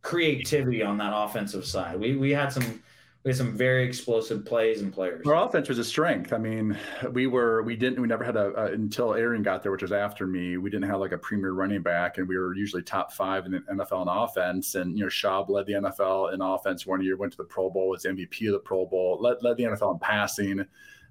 creativity 0.01 0.84
on 0.84 0.97
that 0.97 1.14
offensive 1.15 1.65
side. 1.65 1.99
We 1.99 2.15
we 2.15 2.31
had 2.31 2.51
some 2.51 2.82
we 3.24 3.30
had 3.30 3.38
some 3.38 3.56
very 3.56 3.86
explosive 3.86 4.44
plays 4.44 4.82
and 4.82 4.91
players. 4.91 5.26
Our 5.26 5.48
offense 5.48 5.70
was 5.70 5.80
a 5.80 5.84
strength. 5.84 6.34
I 6.34 6.38
mean, 6.38 6.78
we 7.12 7.28
were 7.28 7.64
we 7.64 7.78
didn't 7.78 8.02
we 8.02 8.08
never 8.08 8.24
had 8.24 8.36
a, 8.36 8.66
until 8.74 9.14
Arian 9.14 9.44
got 9.44 9.64
there, 9.64 9.72
which 9.72 9.82
was 9.82 9.94
after 9.94 10.28
me. 10.28 10.58
We 10.58 10.70
didn't 10.70 10.90
have 10.90 11.00
like 11.00 11.14
a 11.14 11.18
premier 11.18 11.54
running 11.54 11.82
back, 11.82 12.18
and 12.18 12.28
we 12.28 12.38
were 12.38 12.54
usually 12.54 12.84
top 12.84 13.14
five 13.14 13.45
in 13.45 13.54
the 13.54 13.60
NFL 13.60 14.02
in 14.02 14.08
offense. 14.10 14.76
And 14.76 14.98
you 14.98 15.06
know, 15.06 15.10
Schaub 15.10 15.48
led 15.48 15.66
the 15.68 15.74
NFL 15.74 16.34
in 16.34 16.41
offense 16.41 16.86
one 16.86 17.02
year, 17.02 17.16
went 17.16 17.32
to 17.32 17.38
the 17.38 17.45
Pro 17.45 17.70
Bowl, 17.70 17.90
was 17.90 18.04
MVP 18.04 18.48
of 18.48 18.54
the 18.54 18.60
Pro 18.60 18.86
Bowl, 18.86 19.18
led 19.22 19.38
led 19.41 19.56
the 19.56 19.64
NFL 19.64 19.94
in 19.94 20.00
passing. 20.00 20.66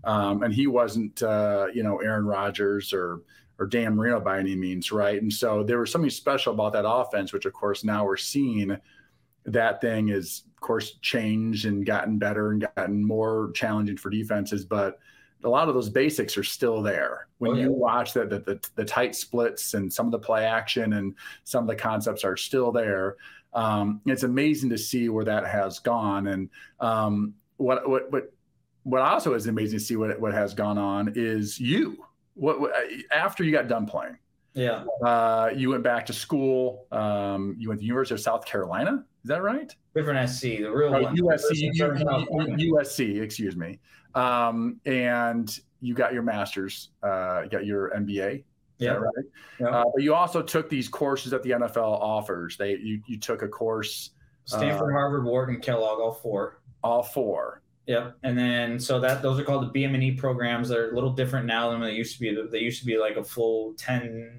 Um, 0.04 0.42
and 0.42 0.52
he 0.52 0.66
wasn't 0.66 1.22
uh, 1.22 1.68
you 1.72 1.82
know 1.82 1.98
Aaron 1.98 2.26
Rodgers 2.26 2.92
or 2.92 3.22
or 3.58 3.66
Dan 3.66 3.96
Marino 3.96 4.20
by 4.20 4.38
any 4.38 4.54
means, 4.54 4.92
right? 4.92 5.20
And 5.20 5.32
so 5.32 5.62
there 5.62 5.78
was 5.78 5.90
something 5.90 6.10
special 6.10 6.52
about 6.52 6.74
that 6.74 6.86
offense, 6.86 7.32
which 7.32 7.46
of 7.46 7.54
course 7.54 7.84
now 7.84 8.04
we're 8.04 8.18
seeing 8.18 8.76
that 9.46 9.80
thing 9.80 10.10
is 10.10 10.44
course 10.62 10.92
changed 11.02 11.66
and 11.66 11.84
gotten 11.84 12.18
better 12.18 12.52
and 12.52 12.66
gotten 12.76 13.04
more 13.04 13.50
challenging 13.54 13.96
for 13.96 14.10
defenses 14.10 14.64
but 14.64 14.98
a 15.44 15.48
lot 15.48 15.68
of 15.68 15.74
those 15.74 15.90
basics 15.90 16.38
are 16.38 16.44
still 16.44 16.82
there. 16.82 17.26
When 17.38 17.50
oh, 17.50 17.54
yeah. 17.54 17.64
you 17.64 17.72
watch 17.72 18.12
that 18.12 18.30
the, 18.30 18.38
the, 18.38 18.60
the, 18.76 18.84
tight 18.84 19.16
splits 19.16 19.74
and 19.74 19.92
some 19.92 20.06
of 20.06 20.12
the 20.12 20.18
play 20.20 20.44
action 20.44 20.92
and 20.92 21.16
some 21.42 21.64
of 21.64 21.68
the 21.68 21.74
concepts 21.74 22.22
are 22.22 22.36
still 22.36 22.70
there 22.70 23.16
um, 23.54 24.00
it's 24.06 24.22
amazing 24.22 24.70
to 24.70 24.78
see 24.78 25.08
where 25.08 25.24
that 25.24 25.46
has 25.46 25.78
gone. 25.78 26.28
And 26.28 26.48
um, 26.80 27.34
what 27.56 27.88
what 27.88 28.10
what 28.10 28.32
what 28.84 29.02
also 29.02 29.34
is 29.34 29.46
amazing 29.46 29.78
to 29.78 29.84
see 29.84 29.96
what 29.96 30.18
what 30.20 30.32
has 30.32 30.54
gone 30.54 30.78
on 30.78 31.12
is 31.14 31.60
you. 31.60 32.04
What, 32.34 32.60
what 32.60 32.72
after 33.10 33.44
you 33.44 33.52
got 33.52 33.68
done 33.68 33.84
playing 33.84 34.16
yeah. 34.54 34.84
uh, 35.04 35.50
you 35.54 35.68
went 35.68 35.82
back 35.82 36.06
to 36.06 36.14
school 36.14 36.86
um, 36.90 37.54
you 37.58 37.68
went 37.68 37.78
to 37.78 37.82
the 37.82 37.86
university 37.86 38.14
of 38.14 38.20
south 38.20 38.46
carolina 38.46 39.04
is 39.22 39.28
that 39.28 39.42
right? 39.42 39.74
Different 39.94 40.28
SC, 40.28 40.42
the 40.42 40.70
real 40.70 40.90
one. 40.90 41.16
USC, 41.16 41.70
USC, 41.78 43.22
excuse 43.22 43.56
me. 43.56 43.78
Um, 44.14 44.80
and 44.84 45.58
you 45.80 45.94
got 45.94 46.12
your 46.12 46.22
master's, 46.22 46.90
uh, 47.02 47.42
you 47.44 47.50
got 47.50 47.64
your 47.64 47.90
MBA. 47.96 48.44
Yeah. 48.78 48.92
Right. 48.92 49.24
Yeah. 49.60 49.68
Uh, 49.68 49.84
but 49.94 50.02
you 50.02 50.14
also 50.14 50.42
took 50.42 50.68
these 50.68 50.88
courses 50.88 51.30
that 51.30 51.42
the 51.44 51.50
NFL 51.50 52.00
offers. 52.00 52.56
They 52.56 52.76
you 52.76 53.00
you 53.06 53.18
took 53.18 53.42
a 53.42 53.48
course. 53.48 54.10
Stanford, 54.44 54.92
uh, 54.92 54.98
Harvard, 54.98 55.24
Wharton, 55.24 55.60
Kellogg, 55.60 56.00
all 56.00 56.12
four. 56.12 56.60
All 56.82 57.02
four. 57.04 57.62
Yep. 57.86 58.16
And 58.24 58.36
then 58.36 58.80
so 58.80 58.98
that 58.98 59.22
those 59.22 59.38
are 59.38 59.44
called 59.44 59.72
the 59.72 59.80
BM&E 59.80 60.12
programs. 60.12 60.68
They're 60.68 60.90
a 60.90 60.94
little 60.94 61.12
different 61.12 61.46
now 61.46 61.70
than 61.70 61.80
they 61.80 61.92
used 61.92 62.14
to 62.14 62.20
be. 62.20 62.36
They 62.50 62.58
used 62.58 62.80
to 62.80 62.86
be 62.86 62.98
like 62.98 63.16
a 63.16 63.22
full 63.22 63.74
ten. 63.74 64.38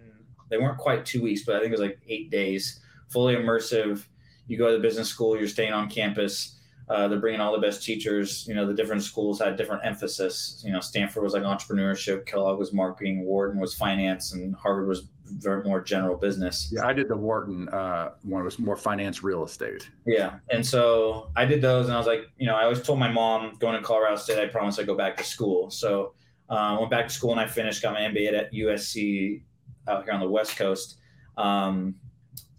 They 0.49 0.57
weren't 0.57 0.77
quite 0.77 1.05
two 1.05 1.21
weeks, 1.21 1.43
but 1.45 1.55
I 1.55 1.59
think 1.59 1.69
it 1.69 1.79
was 1.79 1.81
like 1.81 1.99
eight 2.07 2.29
days, 2.29 2.81
fully 3.09 3.35
immersive 3.35 4.05
you 4.47 4.57
go 4.57 4.67
to 4.67 4.73
the 4.73 4.81
business 4.81 5.07
school, 5.07 5.37
you're 5.37 5.47
staying 5.47 5.73
on 5.73 5.89
campus. 5.89 6.59
Uh, 6.89 7.07
they're 7.07 7.19
bringing 7.19 7.39
all 7.39 7.53
the 7.53 7.65
best 7.65 7.83
teachers. 7.83 8.45
You 8.47 8.55
know, 8.55 8.67
the 8.67 8.73
different 8.73 9.03
schools 9.03 9.39
had 9.39 9.55
different 9.55 9.85
emphasis. 9.85 10.61
You 10.65 10.73
know, 10.73 10.81
Stanford 10.81 11.23
was 11.23 11.33
like 11.33 11.43
entrepreneurship, 11.43 12.25
Kellogg 12.25 12.59
was 12.59 12.73
marketing, 12.73 13.23
Wharton 13.23 13.59
was 13.59 13.73
finance, 13.73 14.33
and 14.33 14.53
Harvard 14.55 14.87
was 14.87 15.07
very 15.25 15.63
more 15.63 15.81
general 15.81 16.17
business. 16.17 16.69
Yeah, 16.71 16.85
I 16.85 16.91
did 16.91 17.07
the 17.07 17.15
Wharton 17.15 17.69
uh, 17.69 18.11
one 18.23 18.43
was 18.43 18.59
more 18.59 18.75
finance, 18.75 19.23
real 19.23 19.45
estate. 19.45 19.89
Yeah, 20.05 20.39
and 20.49 20.65
so 20.65 21.31
I 21.37 21.45
did 21.45 21.61
those, 21.61 21.85
and 21.85 21.95
I 21.95 21.97
was 21.97 22.07
like, 22.07 22.25
you 22.37 22.45
know, 22.45 22.55
I 22.55 22.63
always 22.63 22.81
told 22.81 22.99
my 22.99 23.09
mom 23.09 23.55
going 23.59 23.75
to 23.75 23.81
Colorado 23.81 24.17
State, 24.17 24.39
I 24.39 24.47
promised 24.47 24.79
I'd 24.79 24.85
go 24.85 24.95
back 24.95 25.15
to 25.17 25.23
school. 25.23 25.69
So 25.69 26.13
I 26.49 26.73
uh, 26.73 26.79
went 26.79 26.91
back 26.91 27.07
to 27.07 27.13
school 27.13 27.31
and 27.31 27.39
I 27.39 27.47
finished, 27.47 27.81
got 27.81 27.93
my 27.93 28.01
MBA 28.01 28.33
at 28.33 28.53
USC 28.53 29.41
out 29.87 30.03
here 30.03 30.13
on 30.13 30.19
the 30.19 30.29
West 30.29 30.57
Coast. 30.57 30.97
Um, 31.37 31.95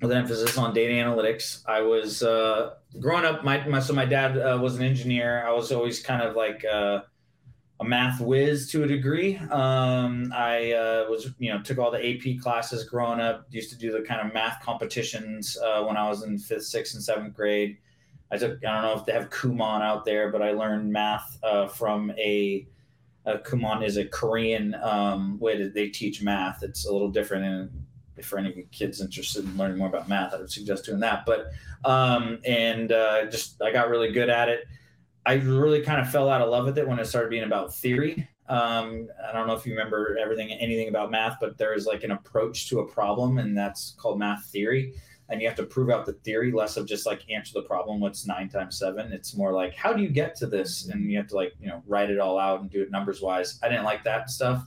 with 0.04 0.12
an 0.12 0.18
emphasis 0.18 0.58
on 0.58 0.74
data 0.74 0.92
analytics. 0.92 1.62
I 1.66 1.80
was 1.80 2.22
uh, 2.22 2.74
growing 3.00 3.24
up. 3.24 3.42
My, 3.42 3.66
my, 3.66 3.80
so 3.80 3.94
my 3.94 4.04
dad 4.04 4.36
uh, 4.36 4.58
was 4.60 4.76
an 4.76 4.82
engineer. 4.82 5.42
I 5.46 5.50
was 5.52 5.72
always 5.72 6.00
kind 6.00 6.20
of 6.20 6.36
like 6.36 6.62
uh, 6.64 7.00
a 7.80 7.84
math 7.84 8.20
whiz 8.20 8.70
to 8.72 8.84
a 8.84 8.86
degree. 8.86 9.36
Um, 9.38 10.30
I 10.34 10.72
uh, 10.72 11.06
was 11.08 11.30
you 11.38 11.50
know 11.50 11.62
took 11.62 11.78
all 11.78 11.90
the 11.90 12.06
AP 12.06 12.42
classes 12.42 12.84
growing 12.84 13.18
up. 13.18 13.46
Used 13.50 13.70
to 13.70 13.78
do 13.78 13.92
the 13.92 14.02
kind 14.02 14.26
of 14.26 14.34
math 14.34 14.62
competitions 14.62 15.56
uh, 15.56 15.82
when 15.84 15.96
I 15.96 16.06
was 16.06 16.22
in 16.22 16.38
fifth, 16.38 16.66
sixth, 16.66 16.94
and 16.94 17.02
seventh 17.02 17.34
grade. 17.34 17.78
I 18.30 18.36
took 18.36 18.62
I 18.62 18.74
don't 18.74 18.82
know 18.82 19.00
if 19.00 19.06
they 19.06 19.12
have 19.12 19.30
Kumon 19.30 19.80
out 19.80 20.04
there, 20.04 20.30
but 20.30 20.42
I 20.42 20.52
learned 20.52 20.92
math 20.92 21.38
uh, 21.42 21.66
from 21.66 22.10
a. 22.18 22.66
Kumon 23.26 23.82
is 23.82 23.96
a 23.96 24.04
Korean 24.04 24.74
um, 24.82 25.38
way 25.40 25.56
that 25.56 25.72
they 25.72 25.88
teach 25.88 26.20
math. 26.20 26.62
It's 26.62 26.84
a 26.84 26.92
little 26.92 27.08
different 27.08 27.46
and 27.46 27.83
for 28.22 28.38
any 28.38 28.66
kids 28.70 29.00
interested 29.00 29.44
in 29.44 29.56
learning 29.56 29.78
more 29.78 29.88
about 29.88 30.08
math, 30.08 30.34
I 30.34 30.38
would 30.38 30.50
suggest 30.50 30.84
doing 30.84 31.00
that. 31.00 31.24
But 31.26 31.50
um, 31.84 32.38
and 32.44 32.92
uh, 32.92 33.26
just 33.26 33.60
I 33.62 33.72
got 33.72 33.88
really 33.88 34.12
good 34.12 34.30
at 34.30 34.48
it. 34.48 34.64
I 35.26 35.34
really 35.34 35.80
kind 35.80 36.00
of 36.00 36.10
fell 36.10 36.28
out 36.28 36.42
of 36.42 36.50
love 36.50 36.66
with 36.66 36.78
it 36.78 36.86
when 36.86 36.98
it 36.98 37.06
started 37.06 37.30
being 37.30 37.44
about 37.44 37.74
theory. 37.74 38.28
Um, 38.48 39.08
I 39.26 39.32
don't 39.32 39.46
know 39.46 39.54
if 39.54 39.64
you 39.64 39.72
remember 39.72 40.18
everything, 40.20 40.50
anything 40.52 40.88
about 40.88 41.10
math, 41.10 41.38
but 41.40 41.56
there 41.56 41.72
is 41.72 41.86
like 41.86 42.04
an 42.04 42.10
approach 42.10 42.68
to 42.68 42.80
a 42.80 42.86
problem, 42.86 43.38
and 43.38 43.56
that's 43.56 43.94
called 43.98 44.18
math 44.18 44.46
theory. 44.46 44.94
And 45.30 45.40
you 45.40 45.48
have 45.48 45.56
to 45.56 45.64
prove 45.64 45.88
out 45.88 46.04
the 46.04 46.12
theory, 46.12 46.52
less 46.52 46.76
of 46.76 46.86
just 46.86 47.06
like 47.06 47.22
answer 47.30 47.54
the 47.54 47.62
problem. 47.66 47.98
What's 47.98 48.26
nine 48.26 48.50
times 48.50 48.78
seven? 48.78 49.10
It's 49.12 49.34
more 49.34 49.52
like 49.52 49.74
how 49.74 49.94
do 49.94 50.02
you 50.02 50.10
get 50.10 50.36
to 50.36 50.46
this, 50.46 50.88
and 50.88 51.10
you 51.10 51.16
have 51.16 51.28
to 51.28 51.36
like 51.36 51.54
you 51.58 51.68
know 51.68 51.82
write 51.86 52.10
it 52.10 52.18
all 52.18 52.38
out 52.38 52.60
and 52.60 52.70
do 52.70 52.82
it 52.82 52.90
numbers 52.90 53.22
wise. 53.22 53.58
I 53.62 53.70
didn't 53.70 53.84
like 53.84 54.04
that 54.04 54.28
stuff. 54.28 54.66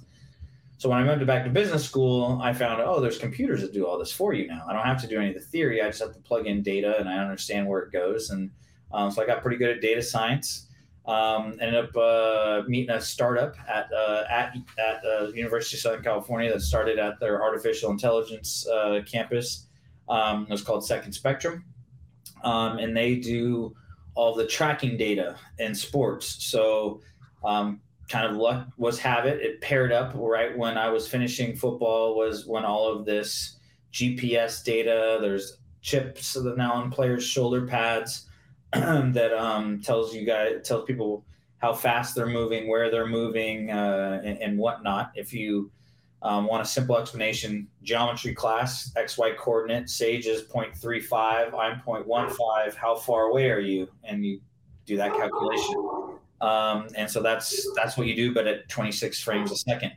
So 0.78 0.90
when 0.90 1.00
I 1.00 1.04
moved 1.04 1.26
back 1.26 1.44
to 1.44 1.50
business 1.50 1.84
school, 1.84 2.40
I 2.42 2.54
found 2.54 2.82
oh, 2.82 3.00
there's 3.00 3.18
computers 3.18 3.62
that 3.62 3.74
do 3.74 3.88
all 3.88 3.98
this 3.98 4.12
for 4.12 4.34
you 4.34 4.48
now. 4.48 4.64
I 4.68 4.74
don't 4.74 4.86
have 4.86 5.02
to 5.02 5.08
do 5.08 5.20
any 5.20 5.30
of 5.30 5.34
the 5.34 5.42
theory. 5.42 5.82
I 5.82 5.88
just 5.88 6.02
have 6.02 6.14
to 6.14 6.20
plug 6.20 6.46
in 6.46 6.62
data 6.62 7.00
and 7.00 7.10
I 7.10 7.18
understand 7.18 7.68
where 7.68 7.80
it 7.82 7.92
goes. 7.92 8.30
And 8.30 8.52
um, 8.92 9.10
so 9.10 9.24
I 9.24 9.26
got 9.26 9.42
pretty 9.42 9.58
good 9.58 9.72
at 9.72 9.82
data 9.82 10.04
science. 10.04 10.68
Um, 11.08 11.58
ended 11.62 11.86
up 11.86 11.96
uh, 11.96 12.64
meeting 12.68 12.94
a 12.94 13.02
startup 13.02 13.56
at 13.68 13.90
uh, 13.94 14.26
at 14.30 14.56
at 14.78 15.02
uh, 15.06 15.28
University 15.30 15.78
of 15.78 15.82
Southern 15.82 16.04
California 16.04 16.52
that 16.52 16.60
started 16.60 17.00
at 17.00 17.20
their 17.20 17.42
artificial 17.42 17.90
intelligence 17.92 18.68
uh, 18.68 19.00
campus. 19.10 19.68
Um, 20.10 20.44
it 20.44 20.52
was 20.52 20.62
called 20.62 20.86
Second 20.86 21.14
Spectrum, 21.14 21.64
um, 22.44 22.78
and 22.78 22.96
they 22.96 23.16
do 23.16 23.74
all 24.16 24.36
the 24.36 24.46
tracking 24.46 24.98
data 24.98 25.38
in 25.60 25.74
sports. 25.74 26.46
So 26.46 27.02
um, 27.44 27.80
kind 28.08 28.26
of 28.26 28.38
luck 28.38 28.68
was 28.78 29.00
have 29.00 29.26
it. 29.26 29.42
It 29.42 29.62
paired 29.62 29.92
up 29.92 30.14
right 30.16 30.58
when 30.58 30.78
I 30.78 30.90
was 30.90 31.08
finishing 31.08 31.56
football 31.56 32.16
was 32.16 32.46
when 32.46 32.66
all 32.66 32.88
of 32.88 33.06
this 33.06 33.58
GPS 33.92 34.64
data. 34.64 35.18
There's 35.22 35.58
chips 35.82 36.34
that 36.34 36.58
now 36.58 36.74
on 36.74 36.92
players' 36.92 37.24
shoulder 37.24 37.66
pads 37.66 38.28
that 38.74 39.34
um, 39.34 39.82
tells 39.82 40.14
you 40.14 40.26
guys 40.26 40.56
tells 40.64 40.86
people 40.86 41.26
how 41.60 41.74
fast 41.74 42.16
they're 42.16 42.28
moving, 42.28 42.68
where 42.68 42.92
they're 42.92 43.08
moving, 43.08 43.72
uh, 43.72 44.22
and, 44.24 44.38
and, 44.40 44.58
whatnot. 44.60 45.12
If 45.16 45.34
you 45.34 45.72
um, 46.22 46.46
want 46.46 46.62
a 46.62 46.66
simple 46.66 46.98
explanation, 46.98 47.68
geometry 47.82 48.36
class, 48.36 48.92
XY 48.96 49.38
coordinate, 49.38 49.90
Sage 49.90 50.28
is 50.28 50.44
0.35, 50.44 51.58
I'm 51.58 51.82
0.15. 51.82 52.76
How 52.76 52.96
far 52.96 53.24
away 53.24 53.50
are 53.50 53.60
you? 53.60 53.88
And 54.04 54.24
you 54.24 54.40
do 54.86 54.98
that 54.98 55.14
calculation. 55.14 56.20
Um, 56.42 56.88
and 56.96 57.10
so 57.10 57.22
that's 57.22 57.68
that's 57.76 57.98
what 57.98 58.08
you 58.08 58.16
do, 58.16 58.34
but 58.34 58.48
at 58.48 58.70
26 58.70 59.22
frames 59.22 59.52
a 59.52 59.56
second, 59.56 59.94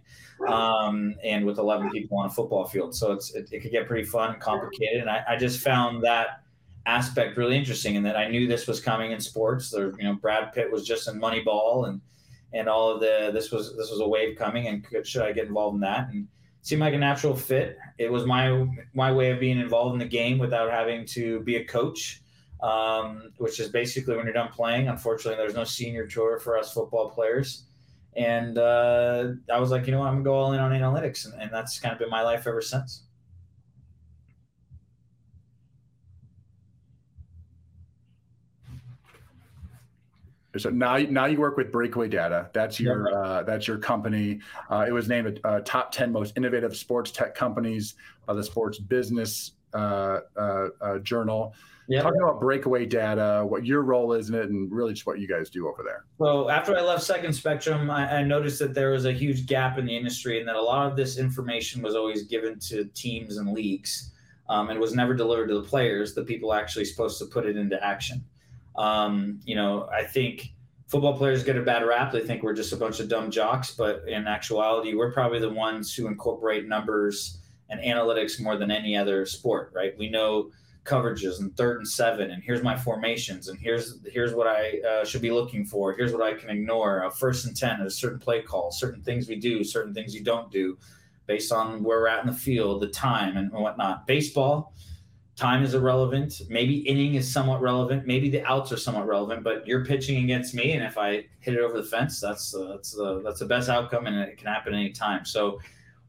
um, 0.48 1.14
and 1.22 1.44
with 1.44 1.58
11 1.58 1.90
people 1.90 2.18
on 2.18 2.26
a 2.26 2.30
football 2.30 2.64
field. 2.64 2.94
So 2.94 3.12
it's 3.12 3.34
it, 3.34 3.48
it 3.52 3.60
could 3.60 3.72
get 3.72 3.86
pretty 3.86 4.04
fun 4.04 4.32
and 4.32 4.40
complicated. 4.40 5.00
And 5.02 5.10
I, 5.10 5.22
I, 5.28 5.36
just 5.36 5.60
found 5.60 6.02
that 6.04 6.42
aspect 6.86 7.36
really 7.36 7.58
interesting, 7.58 7.96
and 7.96 8.06
in 8.06 8.12
that 8.12 8.18
I 8.18 8.28
knew 8.28 8.48
this 8.48 8.66
was 8.66 8.80
coming 8.80 9.12
in 9.12 9.20
sports. 9.20 9.70
There, 9.70 9.92
you 9.98 10.04
know, 10.04 10.14
Brad 10.14 10.52
Pitt 10.54 10.70
was 10.70 10.86
just 10.86 11.08
in 11.08 11.20
Moneyball, 11.20 11.88
and 11.88 12.00
and 12.54 12.68
all 12.68 12.90
of 12.90 13.00
the 13.00 13.30
this 13.34 13.50
was 13.50 13.76
this 13.76 13.90
was 13.90 14.00
a 14.00 14.08
wave 14.08 14.38
coming, 14.38 14.68
and 14.68 14.82
could, 14.82 15.06
should 15.06 15.22
I 15.22 15.32
get 15.32 15.46
involved 15.46 15.74
in 15.74 15.80
that? 15.82 16.08
And 16.08 16.26
seemed 16.62 16.80
like 16.80 16.94
a 16.94 16.98
natural 16.98 17.34
fit. 17.34 17.78
It 17.98 18.10
was 18.10 18.24
my 18.24 18.66
my 18.94 19.12
way 19.12 19.30
of 19.30 19.40
being 19.40 19.58
involved 19.58 19.92
in 19.92 19.98
the 19.98 20.06
game 20.06 20.38
without 20.38 20.70
having 20.70 21.04
to 21.06 21.40
be 21.40 21.56
a 21.56 21.64
coach 21.64 22.22
um, 22.62 23.32
which 23.38 23.60
is 23.60 23.68
basically 23.68 24.16
when 24.16 24.24
you're 24.24 24.34
done 24.34 24.50
playing. 24.52 24.88
Unfortunately, 24.88 25.36
there's 25.36 25.54
no 25.54 25.64
senior 25.64 26.06
tour 26.06 26.38
for 26.38 26.58
us 26.58 26.72
football 26.72 27.10
players. 27.10 27.64
And 28.16 28.58
uh, 28.58 29.28
I 29.52 29.60
was 29.60 29.70
like, 29.70 29.86
you 29.86 29.92
know 29.92 30.00
what, 30.00 30.08
I'm 30.08 30.14
gonna 30.14 30.24
go 30.24 30.34
all 30.34 30.52
in 30.52 30.60
on 30.60 30.72
analytics, 30.72 31.26
and, 31.26 31.40
and 31.40 31.50
that's 31.52 31.78
kind 31.78 31.92
of 31.92 31.98
been 31.98 32.10
my 32.10 32.22
life 32.22 32.46
ever 32.46 32.60
since. 32.60 33.04
So 40.58 40.68
now, 40.70 40.96
now 40.96 41.26
you 41.26 41.38
work 41.38 41.56
with 41.56 41.70
BreakAway 41.70 42.10
Data. 42.10 42.50
That's 42.52 42.80
your 42.80 43.14
uh, 43.14 43.44
that's 43.44 43.68
your 43.68 43.78
company. 43.78 44.40
Uh, 44.68 44.84
it 44.86 44.90
was 44.90 45.08
named 45.08 45.40
a, 45.44 45.56
a, 45.56 45.60
top 45.60 45.92
ten 45.92 46.10
most 46.10 46.36
innovative 46.36 46.76
sports 46.76 47.12
tech 47.12 47.36
companies 47.36 47.94
by 48.26 48.34
the 48.34 48.42
Sports 48.42 48.78
Business 48.80 49.52
uh, 49.74 50.20
uh, 50.36 50.68
uh 50.80 50.98
Journal. 50.98 51.54
Yep. 51.90 52.04
Talk 52.04 52.14
about 52.14 52.40
BreakAway 52.40 52.88
Data, 52.88 53.44
what 53.44 53.66
your 53.66 53.82
role 53.82 54.12
is 54.12 54.28
in 54.28 54.36
it, 54.36 54.48
and 54.48 54.70
really 54.70 54.92
just 54.92 55.06
what 55.06 55.18
you 55.18 55.26
guys 55.26 55.50
do 55.50 55.66
over 55.66 55.82
there. 55.82 56.04
So 56.18 56.48
after 56.48 56.78
I 56.78 56.82
left 56.82 57.02
Second 57.02 57.32
Spectrum, 57.32 57.90
I, 57.90 58.18
I 58.18 58.22
noticed 58.22 58.60
that 58.60 58.74
there 58.74 58.92
was 58.92 59.06
a 59.06 59.12
huge 59.12 59.46
gap 59.46 59.76
in 59.76 59.86
the 59.86 59.96
industry, 59.96 60.38
and 60.38 60.48
that 60.48 60.54
a 60.54 60.62
lot 60.62 60.88
of 60.88 60.96
this 60.96 61.18
information 61.18 61.82
was 61.82 61.96
always 61.96 62.22
given 62.22 62.60
to 62.60 62.84
teams 62.94 63.38
and 63.38 63.52
leagues, 63.52 64.12
um, 64.48 64.70
and 64.70 64.78
was 64.78 64.94
never 64.94 65.14
delivered 65.14 65.48
to 65.48 65.54
the 65.54 65.66
players, 65.66 66.14
the 66.14 66.22
people 66.22 66.54
actually 66.54 66.84
supposed 66.84 67.18
to 67.18 67.24
put 67.24 67.44
it 67.44 67.56
into 67.56 67.82
action. 67.84 68.24
Um, 68.76 69.40
you 69.44 69.56
know, 69.56 69.88
I 69.92 70.04
think 70.04 70.52
football 70.86 71.16
players 71.16 71.42
get 71.42 71.56
a 71.56 71.62
bad 71.62 71.84
rap. 71.84 72.12
They 72.12 72.20
think 72.20 72.44
we're 72.44 72.54
just 72.54 72.72
a 72.72 72.76
bunch 72.76 73.00
of 73.00 73.08
dumb 73.08 73.32
jocks, 73.32 73.72
but 73.72 74.08
in 74.08 74.28
actuality, 74.28 74.94
we're 74.94 75.10
probably 75.12 75.40
the 75.40 75.50
ones 75.50 75.92
who 75.92 76.06
incorporate 76.06 76.68
numbers 76.68 77.38
and 77.68 77.80
analytics 77.80 78.40
more 78.40 78.56
than 78.56 78.70
any 78.70 78.96
other 78.96 79.26
sport, 79.26 79.72
right? 79.74 79.98
We 79.98 80.08
know 80.08 80.52
coverages 80.90 81.40
and 81.40 81.56
third 81.56 81.78
and 81.78 81.88
seven, 81.88 82.32
and 82.32 82.42
here's 82.42 82.62
my 82.62 82.76
formations, 82.76 83.48
and 83.48 83.58
here's 83.58 84.00
here's 84.06 84.34
what 84.34 84.46
I 84.46 84.80
uh, 84.80 85.04
should 85.04 85.22
be 85.22 85.30
looking 85.30 85.64
for. 85.64 85.94
Here's 85.94 86.12
what 86.12 86.22
I 86.22 86.34
can 86.34 86.50
ignore. 86.50 87.04
A 87.04 87.10
first 87.10 87.46
and 87.46 87.56
ten, 87.56 87.80
a 87.80 87.90
certain 87.90 88.18
play 88.18 88.42
call, 88.42 88.70
certain 88.72 89.02
things 89.02 89.28
we 89.28 89.36
do, 89.36 89.62
certain 89.62 89.94
things 89.94 90.14
you 90.14 90.24
don't 90.24 90.50
do, 90.50 90.76
based 91.26 91.52
on 91.52 91.82
where 91.84 92.00
we're 92.00 92.08
at 92.08 92.24
in 92.24 92.26
the 92.26 92.36
field, 92.36 92.82
the 92.82 92.88
time, 92.88 93.36
and 93.36 93.52
whatnot. 93.52 94.06
Baseball 94.06 94.74
time 95.36 95.62
is 95.62 95.72
irrelevant. 95.72 96.42
Maybe 96.50 96.80
inning 96.80 97.14
is 97.14 97.32
somewhat 97.32 97.62
relevant. 97.62 98.06
Maybe 98.06 98.28
the 98.28 98.44
outs 98.44 98.72
are 98.72 98.76
somewhat 98.76 99.06
relevant. 99.06 99.42
But 99.42 99.66
you're 99.66 99.84
pitching 99.86 100.22
against 100.24 100.54
me, 100.54 100.72
and 100.72 100.84
if 100.84 100.98
I 100.98 101.24
hit 101.40 101.54
it 101.54 101.60
over 101.60 101.76
the 101.76 101.88
fence, 101.88 102.20
that's 102.20 102.54
uh, 102.54 102.64
that's 102.74 102.92
the 102.92 103.22
that's 103.22 103.40
the 103.40 103.46
best 103.46 103.68
outcome, 103.68 104.06
and 104.06 104.16
it 104.16 104.36
can 104.36 104.48
happen 104.48 104.74
anytime. 104.74 105.24
So 105.24 105.58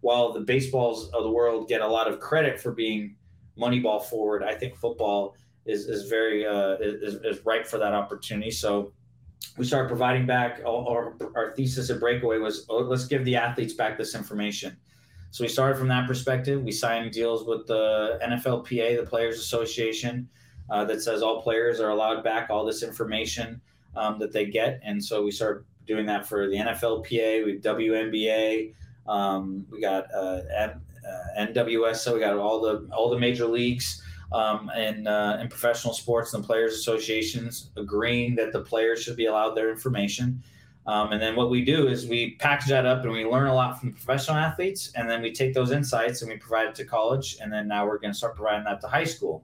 while 0.02 0.34
the 0.34 0.42
baseballs 0.42 1.10
of 1.12 1.24
the 1.24 1.32
world 1.32 1.70
get 1.70 1.82
a 1.82 1.88
lot 1.88 2.08
of 2.12 2.20
credit 2.20 2.60
for 2.60 2.72
being 2.72 3.16
Moneyball 3.62 4.04
forward, 4.04 4.44
I 4.44 4.56
think 4.56 4.76
football 4.76 5.36
is 5.66 5.88
is 5.88 6.10
very 6.10 6.46
uh, 6.46 6.78
is, 6.80 7.16
is 7.24 7.46
ripe 7.46 7.68
for 7.68 7.78
that 7.78 7.94
opportunity. 7.94 8.52
So 8.52 8.92
we 9.58 9.66
started 9.66 9.88
providing 9.88 10.26
back. 10.26 10.62
Our, 10.66 11.16
our 11.36 11.54
thesis 11.56 11.90
at 11.90 12.00
BreakAway 12.00 12.42
was 12.42 12.66
oh, 12.70 12.80
let's 12.80 13.06
give 13.06 13.26
the 13.26 13.36
athletes 13.36 13.74
back 13.74 13.98
this 13.98 14.16
information. 14.16 14.78
So 15.32 15.44
we 15.44 15.48
started 15.48 15.78
from 15.78 15.88
that 15.88 16.08
perspective. 16.08 16.62
We 16.62 16.72
signed 16.72 17.12
deals 17.12 17.46
with 17.46 17.66
the 17.68 18.20
NFLPA, 18.22 18.98
the 18.98 19.10
Players 19.10 19.40
Association, 19.40 20.28
uh, 20.70 20.84
that 20.86 21.02
says 21.02 21.22
all 21.22 21.42
players 21.42 21.80
are 21.80 21.90
allowed 21.90 22.24
back 22.24 22.50
all 22.50 22.66
this 22.66 22.84
information 22.84 23.62
um, 23.96 24.20
that 24.20 24.34
they 24.34 24.46
get, 24.46 24.80
and 24.84 25.04
so 25.04 25.24
we 25.24 25.32
started 25.32 25.64
doing 25.88 26.06
that 26.06 26.28
for 26.28 26.48
the 26.48 26.56
NFLPA, 26.56 27.46
we 27.46 27.60
WNBA, 27.60 28.74
um, 29.08 29.66
we 29.72 29.82
got 29.82 30.06
uh, 30.14 30.42
uh, 31.08 31.42
NWS, 31.42 31.98
so 31.98 32.14
we 32.14 32.20
got 32.20 32.36
all 32.38 32.62
the 32.62 32.88
all 32.92 33.10
the 33.10 33.20
major 33.20 33.46
leagues 33.46 34.02
um, 34.32 34.72
and 34.76 35.08
uh, 35.08 35.38
in 35.42 35.48
professional 35.48 35.94
sports 35.94 36.34
and 36.34 36.44
players 36.44 36.74
associations 36.74 37.72
agreeing 37.76 38.36
that 38.36 38.52
the 38.54 38.62
players 38.62 39.04
should 39.04 39.18
be 39.18 39.26
allowed 39.26 39.56
their 39.56 39.70
information. 39.70 40.42
Um, 40.88 41.12
and 41.12 41.22
then 41.22 41.36
what 41.36 41.50
we 41.52 41.64
do 41.64 41.88
is 41.88 42.08
we 42.08 42.36
package 42.40 42.70
that 42.70 42.86
up 42.88 43.04
and 43.04 43.12
we 43.12 43.24
learn 43.24 43.48
a 43.48 43.54
lot 43.54 43.80
from 43.80 43.94
professional 43.94 44.38
athletes, 44.38 44.92
and 44.96 45.10
then 45.10 45.22
we 45.22 45.32
take 45.32 45.54
those 45.54 45.72
insights 45.72 46.22
and 46.22 46.32
we 46.32 46.38
provide 46.38 46.70
it 46.70 46.76
to 46.76 46.86
college, 46.86 47.38
and 47.42 47.54
then 47.54 47.68
now 47.68 47.86
we're 47.86 48.00
going 48.00 48.12
to 48.12 48.18
start 48.18 48.36
providing 48.36 48.64
that 48.66 48.82
to 48.82 48.88
high 48.88 49.04
school. 49.04 49.44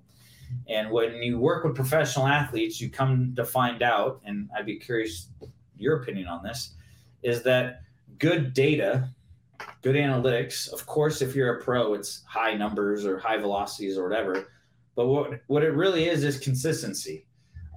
And 0.68 0.90
when 0.90 1.22
you 1.22 1.38
work 1.38 1.64
with 1.64 1.76
professional 1.76 2.26
athletes, 2.26 2.82
you 2.82 2.90
come 2.90 3.34
to 3.36 3.46
find 3.46 3.84
out, 3.84 4.22
and 4.26 4.50
I'd 4.56 4.66
be 4.66 4.78
curious 4.78 5.28
your 5.78 6.02
opinion 6.02 6.28
on 6.28 6.42
this, 6.42 6.74
is 7.22 7.44
that 7.44 7.82
good 8.18 8.54
data 8.54 9.10
good 9.82 9.96
analytics. 9.96 10.72
Of 10.72 10.86
course, 10.86 11.22
if 11.22 11.36
you're 11.36 11.56
a 11.56 11.64
pro, 11.64 11.94
it's 11.94 12.24
high 12.26 12.54
numbers 12.54 13.06
or 13.06 13.18
high 13.18 13.38
velocities 13.38 13.98
or 13.98 14.08
whatever. 14.08 14.50
But 14.96 15.08
what 15.08 15.42
what 15.48 15.64
it 15.64 15.74
really 15.74 16.10
is 16.10 16.24
is 16.24 16.40
consistency. 16.40 17.26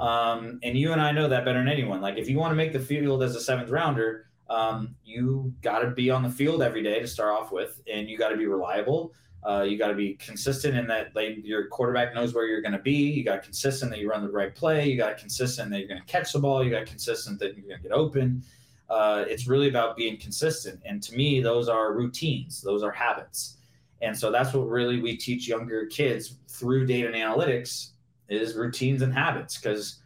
Um, 0.01 0.59
and 0.63 0.79
you 0.79 0.93
and 0.93 1.01
I 1.01 1.13
know 1.13 1.29
that 1.29 1.45
better 1.45 1.59
than 1.59 1.69
anyone. 1.69 2.01
Like 2.01 2.17
if 2.17 2.29
you 2.29 2.39
want 2.39 2.53
to 2.53 2.57
make 2.57 2.73
the 2.73 2.81
field 2.81 3.23
as 3.23 3.37
a 3.37 3.41
seventh 3.41 3.71
rounder, 3.71 4.27
um, 4.49 4.95
you 5.05 5.53
got 5.63 5.81
to 5.81 5.91
be 5.91 6.11
on 6.11 6.23
the 6.23 6.31
field 6.31 6.63
every 6.63 6.83
day 6.83 6.99
to 7.01 7.07
start 7.07 7.33
off 7.33 7.53
with, 7.53 7.81
and 7.93 8.09
you 8.09 8.17
got 8.17 8.31
to 8.31 8.37
be 8.37 8.47
reliable. 8.47 9.13
Uh, 9.43 9.63
you 9.63 9.79
got 9.79 9.89
to 9.89 9.95
be 9.95 10.15
consistent 10.15 10.77
in 10.77 10.87
that 10.87 11.15
like, 11.15 11.39
your 11.43 11.67
quarterback 11.69 12.15
knows 12.15 12.35
where 12.35 12.47
you're 12.47 12.61
going 12.61 12.73
to 12.73 12.79
be. 12.79 13.11
You 13.11 13.25
got 13.25 13.43
consistent 13.43 13.91
that 13.91 13.99
you 13.99 14.11
run 14.11 14.23
the 14.23 14.31
right 14.31 14.55
play. 14.55 14.87
You 14.87 14.99
got 14.99 15.17
consistent 15.17 15.71
that 15.71 15.79
you're 15.79 15.89
going 15.89 16.01
to 16.01 16.07
catch 16.07 16.33
the 16.33 16.41
ball. 16.41 16.63
You 16.63 16.71
got 16.71 16.85
consistent 16.85 17.39
that 17.39 17.57
you're 17.57 17.67
going 17.67 17.81
to 17.81 17.89
get 17.89 17.93
open 17.93 18.43
uh, 18.91 19.25
it's 19.29 19.47
really 19.47 19.69
about 19.69 19.97
being 19.97 20.19
consistent. 20.19 20.81
And 20.85 21.03
to 21.05 21.17
me, 21.17 21.41
those 21.41 21.69
are 21.69 21.95
routines, 21.95 22.61
those 22.61 22.83
are 22.83 22.91
habits. 22.91 23.57
And 24.03 24.17
so 24.17 24.31
that's 24.31 24.53
what 24.53 24.69
really 24.69 25.01
we 25.01 25.17
teach 25.17 25.47
younger 25.47 25.87
kids 25.87 26.37
through 26.49 26.87
data 26.87 27.07
and 27.07 27.17
analytics 27.17 27.91
is 28.29 28.55
routines 28.55 29.03
and 29.03 29.15
habits. 29.15 29.59
Because 29.59 30.01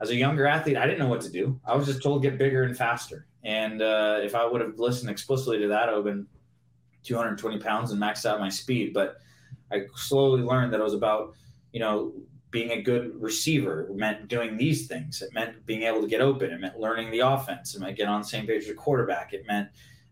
as 0.00 0.10
a 0.10 0.14
younger 0.14 0.46
athlete, 0.46 0.76
I 0.76 0.86
didn't 0.86 1.00
know 1.00 1.08
what 1.08 1.20
to 1.22 1.30
do. 1.30 1.60
I 1.66 1.76
was 1.76 1.86
just 1.86 2.02
told 2.02 2.22
get 2.22 2.38
bigger 2.38 2.62
and 2.62 2.76
faster. 2.76 3.26
And 3.42 3.82
uh, 3.82 4.20
if 4.22 4.34
I 4.34 4.46
would 4.46 4.60
have 4.60 4.78
listened 4.78 5.10
explicitly 5.10 5.58
to 5.58 5.68
that, 5.68 5.88
I 5.88 5.96
would 5.96 6.06
have 6.06 6.16
been 6.16 6.26
220 7.02 7.58
pounds 7.58 7.90
and 7.90 8.00
maxed 8.00 8.24
out 8.24 8.40
my 8.40 8.48
speed. 8.48 8.94
But 8.94 9.16
I 9.72 9.86
slowly 9.94 10.42
learned 10.42 10.72
that 10.72 10.80
it 10.80 10.84
was 10.84 10.94
about, 10.94 11.34
you 11.72 11.80
know, 11.80 12.12
being 12.50 12.72
a 12.72 12.82
good 12.82 13.20
receiver 13.20 13.82
it 13.82 13.94
meant 13.94 14.28
doing 14.28 14.56
these 14.56 14.86
things. 14.86 15.22
It 15.22 15.32
meant 15.32 15.64
being 15.66 15.82
able 15.82 16.02
to 16.02 16.08
get 16.08 16.20
open. 16.20 16.50
It 16.50 16.60
meant 16.60 16.78
learning 16.78 17.10
the 17.10 17.20
offense. 17.20 17.74
It 17.74 17.80
meant 17.80 17.96
getting 17.96 18.12
on 18.12 18.22
the 18.22 18.26
same 18.26 18.46
page 18.46 18.66
with 18.66 18.68
the 18.68 18.74
quarterback. 18.74 19.32
It 19.32 19.46
meant 19.46 19.68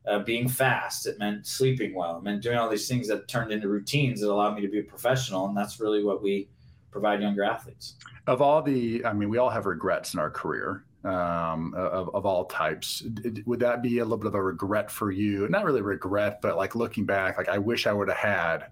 uh, 0.06 0.20
being 0.20 0.48
fast. 0.48 1.06
It 1.06 1.18
meant 1.18 1.46
sleeping 1.46 1.94
well. 1.94 2.18
It 2.18 2.22
meant 2.22 2.42
doing 2.42 2.56
all 2.56 2.68
these 2.68 2.88
things 2.88 3.08
that 3.08 3.28
turned 3.28 3.52
into 3.52 3.68
routines 3.68 4.20
that 4.20 4.30
allowed 4.30 4.54
me 4.54 4.62
to 4.62 4.68
be 4.68 4.80
a 4.80 4.84
professional. 4.84 5.46
And 5.46 5.56
that's 5.56 5.80
really 5.80 6.04
what 6.04 6.22
we 6.22 6.48
provide 6.90 7.20
younger 7.20 7.44
athletes. 7.44 7.96
Of 8.26 8.40
all 8.40 8.62
the, 8.62 9.04
I 9.04 9.12
mean, 9.12 9.28
we 9.28 9.38
all 9.38 9.50
have 9.50 9.66
regrets 9.66 10.14
in 10.14 10.20
our 10.20 10.30
career 10.30 10.84
um, 11.04 11.74
of, 11.76 12.14
of 12.14 12.24
all 12.24 12.44
types. 12.46 13.02
Would 13.46 13.60
that 13.60 13.82
be 13.82 13.98
a 13.98 14.04
little 14.04 14.18
bit 14.18 14.28
of 14.28 14.34
a 14.34 14.42
regret 14.42 14.90
for 14.90 15.10
you? 15.10 15.48
Not 15.48 15.64
really 15.64 15.82
regret, 15.82 16.40
but 16.40 16.56
like 16.56 16.74
looking 16.74 17.04
back, 17.04 17.36
like 17.36 17.48
I 17.48 17.58
wish 17.58 17.86
I 17.86 17.92
would 17.92 18.08
have 18.08 18.18
had 18.18 18.66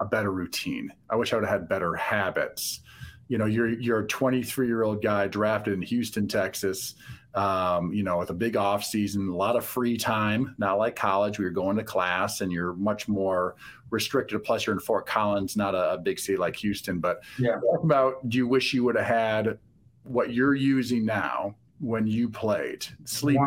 a 0.00 0.04
better 0.04 0.32
routine. 0.32 0.92
I 1.10 1.16
wish 1.16 1.32
I 1.32 1.36
would 1.36 1.44
have 1.44 1.60
had 1.60 1.68
better 1.68 1.94
habits. 1.94 2.80
You 3.28 3.38
know, 3.38 3.46
you're 3.46 3.68
you're 3.68 4.00
a 4.00 4.06
23 4.06 4.66
year 4.66 4.82
old 4.82 5.02
guy 5.02 5.26
drafted 5.28 5.74
in 5.74 5.82
Houston, 5.82 6.28
Texas. 6.28 6.94
Um, 7.34 7.92
you 7.92 8.02
know, 8.02 8.18
with 8.18 8.30
a 8.30 8.34
big 8.34 8.56
off 8.56 8.82
season, 8.82 9.28
a 9.28 9.36
lot 9.36 9.54
of 9.54 9.64
free 9.64 9.96
time. 9.96 10.54
Not 10.58 10.78
like 10.78 10.96
college, 10.96 11.38
where 11.38 11.44
you're 11.44 11.52
going 11.52 11.76
to 11.76 11.84
class 11.84 12.40
and 12.40 12.50
you're 12.50 12.72
much 12.74 13.06
more 13.06 13.56
restricted. 13.90 14.42
Plus, 14.44 14.66
you're 14.66 14.74
in 14.74 14.80
Fort 14.80 15.06
Collins, 15.06 15.56
not 15.56 15.74
a, 15.74 15.92
a 15.92 15.98
big 15.98 16.18
city 16.18 16.38
like 16.38 16.56
Houston. 16.56 17.00
But 17.00 17.22
yeah, 17.38 17.56
talk 17.60 17.84
about 17.84 18.28
do 18.28 18.38
you 18.38 18.48
wish 18.48 18.72
you 18.72 18.82
would 18.84 18.96
have 18.96 19.06
had 19.06 19.58
what 20.04 20.32
you're 20.32 20.54
using 20.54 21.04
now 21.04 21.54
when 21.80 22.06
you 22.06 22.28
played. 22.28 22.86
Sleep 23.04 23.38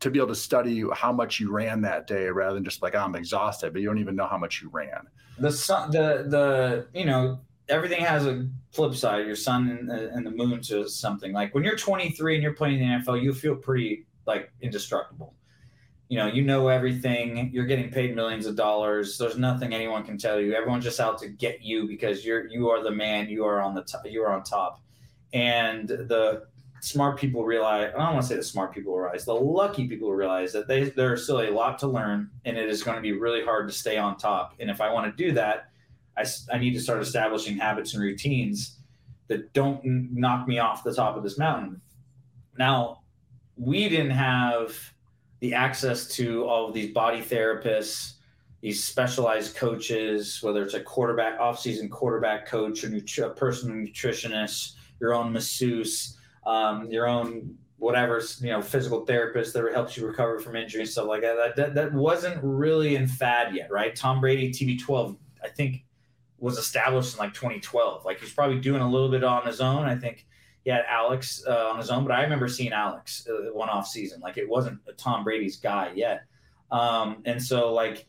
to 0.00 0.10
be 0.10 0.18
able 0.18 0.28
to 0.28 0.34
study 0.34 0.84
how 0.94 1.12
much 1.12 1.40
you 1.40 1.50
ran 1.50 1.80
that 1.82 2.06
day 2.06 2.26
rather 2.26 2.54
than 2.54 2.64
just 2.64 2.82
like 2.82 2.94
oh, 2.94 3.00
i'm 3.00 3.14
exhausted 3.14 3.72
but 3.72 3.82
you 3.82 3.88
don't 3.88 3.98
even 3.98 4.14
know 4.14 4.26
how 4.26 4.38
much 4.38 4.62
you 4.62 4.68
ran. 4.70 5.06
The 5.38 5.52
sun 5.52 5.90
the 5.90 6.24
the 6.28 6.86
you 6.98 7.04
know 7.04 7.40
everything 7.68 8.00
has 8.00 8.26
a 8.26 8.48
flip 8.72 8.94
side. 8.94 9.26
Your 9.26 9.36
sun 9.36 9.68
and 9.68 9.88
the, 9.88 10.10
and 10.10 10.24
the 10.24 10.30
moon 10.30 10.60
to 10.62 10.88
something. 10.88 11.32
Like 11.32 11.54
when 11.54 11.64
you're 11.64 11.76
23 11.76 12.34
and 12.34 12.42
you're 12.42 12.54
playing 12.54 12.80
in 12.80 12.88
the 12.88 13.04
nfl 13.04 13.22
you 13.22 13.34
feel 13.34 13.56
pretty 13.56 14.06
like 14.26 14.52
indestructible. 14.60 15.34
You 16.08 16.18
know 16.18 16.26
you 16.26 16.42
know 16.42 16.68
everything. 16.68 17.50
You're 17.52 17.66
getting 17.66 17.90
paid 17.90 18.14
millions 18.14 18.46
of 18.46 18.56
dollars. 18.56 19.18
There's 19.18 19.36
nothing 19.36 19.74
anyone 19.74 20.04
can 20.04 20.16
tell 20.16 20.40
you. 20.40 20.54
Everyone's 20.54 20.84
just 20.84 21.00
out 21.00 21.18
to 21.18 21.28
get 21.28 21.62
you 21.62 21.86
because 21.88 22.24
you're 22.24 22.46
you 22.46 22.70
are 22.70 22.82
the 22.82 22.92
man. 22.92 23.28
You 23.28 23.44
are 23.44 23.60
on 23.60 23.74
the 23.74 23.82
top 23.82 24.02
you 24.06 24.22
are 24.22 24.32
on 24.32 24.44
top. 24.44 24.80
And 25.34 25.86
the 25.86 26.46
smart 26.80 27.18
people 27.18 27.44
realize 27.44 27.92
I 27.94 27.98
don't 27.98 28.14
want 28.14 28.22
to 28.22 28.28
say 28.28 28.36
the 28.36 28.42
smart 28.42 28.72
people 28.72 28.96
realize 28.96 29.24
the 29.24 29.34
lucky 29.34 29.88
people 29.88 30.12
realize 30.12 30.52
that 30.52 30.68
they 30.68 30.90
there's 30.90 31.24
still 31.24 31.40
a 31.40 31.50
lot 31.50 31.78
to 31.80 31.86
learn 31.86 32.30
and 32.44 32.56
it 32.56 32.68
is 32.68 32.82
going 32.82 32.96
to 32.96 33.02
be 33.02 33.12
really 33.12 33.44
hard 33.44 33.68
to 33.68 33.74
stay 33.74 33.96
on 33.96 34.16
top. 34.16 34.54
And 34.60 34.70
if 34.70 34.80
I 34.80 34.92
want 34.92 35.06
to 35.06 35.24
do 35.24 35.32
that 35.32 35.70
I, 36.16 36.24
I 36.52 36.58
need 36.58 36.74
to 36.74 36.80
start 36.80 37.00
establishing 37.00 37.56
habits 37.56 37.94
and 37.94 38.02
routines 38.02 38.78
that 39.28 39.52
don't 39.52 39.80
knock 39.84 40.48
me 40.48 40.58
off 40.58 40.84
the 40.84 40.94
top 40.94 41.16
of 41.16 41.22
this 41.22 41.38
mountain. 41.38 41.80
Now 42.58 43.02
we 43.56 43.88
didn't 43.88 44.10
have 44.10 44.76
the 45.40 45.54
access 45.54 46.06
to 46.16 46.44
all 46.44 46.68
of 46.68 46.74
these 46.74 46.92
body 46.92 47.20
therapists 47.20 48.14
these 48.60 48.82
specialized 48.82 49.54
coaches 49.54 50.40
whether 50.42 50.64
it's 50.64 50.74
a 50.74 50.80
quarterback 50.80 51.38
off-season 51.38 51.88
quarterback 51.88 52.46
coach 52.46 52.82
or 52.82 52.88
a 52.88 53.30
personal 53.30 53.76
nutritionist 53.76 54.72
your 55.00 55.14
own 55.14 55.32
masseuse 55.32 56.17
um, 56.48 56.90
your 56.90 57.06
own 57.06 57.54
whatever 57.76 58.20
you 58.40 58.50
know 58.50 58.60
physical 58.60 59.04
therapist 59.04 59.52
that 59.52 59.72
helps 59.72 59.96
you 59.96 60.04
recover 60.06 60.40
from 60.40 60.56
injury 60.56 60.80
and 60.80 60.90
stuff 60.90 61.06
like 61.06 61.20
that. 61.20 61.36
That, 61.36 61.56
that 61.56 61.74
that 61.74 61.92
wasn't 61.92 62.42
really 62.42 62.96
in 62.96 63.06
fad 63.06 63.54
yet, 63.54 63.70
right? 63.70 63.94
Tom 63.94 64.20
Brady 64.20 64.50
TB12, 64.50 65.16
I 65.44 65.48
think, 65.48 65.84
was 66.38 66.56
established 66.56 67.14
in 67.14 67.18
like 67.18 67.34
2012. 67.34 68.04
Like 68.04 68.18
he's 68.20 68.32
probably 68.32 68.60
doing 68.60 68.80
a 68.80 68.88
little 68.88 69.10
bit 69.10 69.22
on 69.22 69.46
his 69.46 69.60
own. 69.60 69.84
I 69.84 69.94
think 69.94 70.26
he 70.64 70.70
had 70.70 70.84
Alex 70.88 71.44
uh, 71.46 71.68
on 71.68 71.78
his 71.78 71.90
own, 71.90 72.04
but 72.04 72.12
I 72.12 72.22
remember 72.22 72.48
seeing 72.48 72.72
Alex 72.72 73.28
uh, 73.28 73.52
one 73.52 73.68
off 73.68 73.86
season. 73.86 74.20
Like 74.20 74.38
it 74.38 74.48
wasn't 74.48 74.80
Tom 74.96 75.24
Brady's 75.24 75.58
guy 75.58 75.92
yet. 75.94 76.22
Um, 76.70 77.22
and 77.26 77.42
so 77.42 77.74
like 77.74 78.06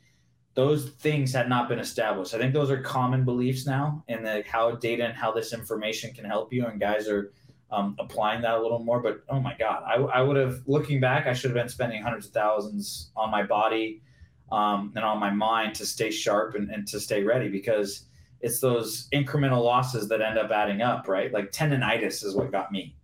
those 0.53 0.91
things 0.91 1.33
had 1.33 1.49
not 1.49 1.69
been 1.69 1.79
established. 1.79 2.33
I 2.33 2.37
think 2.37 2.53
those 2.53 2.71
are 2.71 2.81
common 2.81 3.23
beliefs 3.25 3.65
now, 3.65 4.03
and 4.07 4.25
how 4.45 4.71
data 4.71 5.05
and 5.05 5.13
how 5.13 5.31
this 5.31 5.53
information 5.53 6.13
can 6.13 6.25
help 6.25 6.51
you. 6.53 6.65
And 6.65 6.79
guys 6.79 7.07
are 7.07 7.33
um, 7.71 7.95
applying 7.99 8.41
that 8.41 8.55
a 8.55 8.61
little 8.61 8.79
more. 8.79 8.99
But 8.99 9.23
oh 9.29 9.39
my 9.39 9.55
God, 9.57 9.83
I, 9.85 9.95
I 9.95 10.21
would 10.21 10.37
have 10.37 10.61
looking 10.65 10.99
back, 10.99 11.27
I 11.27 11.33
should 11.33 11.51
have 11.51 11.55
been 11.55 11.69
spending 11.69 12.01
hundreds 12.01 12.27
of 12.27 12.33
thousands 12.33 13.11
on 13.15 13.31
my 13.31 13.43
body 13.43 14.01
um, 14.51 14.91
and 14.95 15.05
on 15.05 15.19
my 15.19 15.29
mind 15.29 15.75
to 15.75 15.85
stay 15.85 16.11
sharp 16.11 16.55
and, 16.55 16.69
and 16.69 16.87
to 16.87 16.99
stay 16.99 17.23
ready 17.23 17.49
because 17.49 18.05
it's 18.41 18.59
those 18.59 19.07
incremental 19.13 19.63
losses 19.63 20.07
that 20.09 20.21
end 20.21 20.37
up 20.37 20.49
adding 20.51 20.81
up, 20.81 21.07
right? 21.07 21.31
Like 21.31 21.51
tendonitis 21.51 22.23
is 22.23 22.35
what 22.35 22.51
got 22.51 22.71
me. 22.71 22.95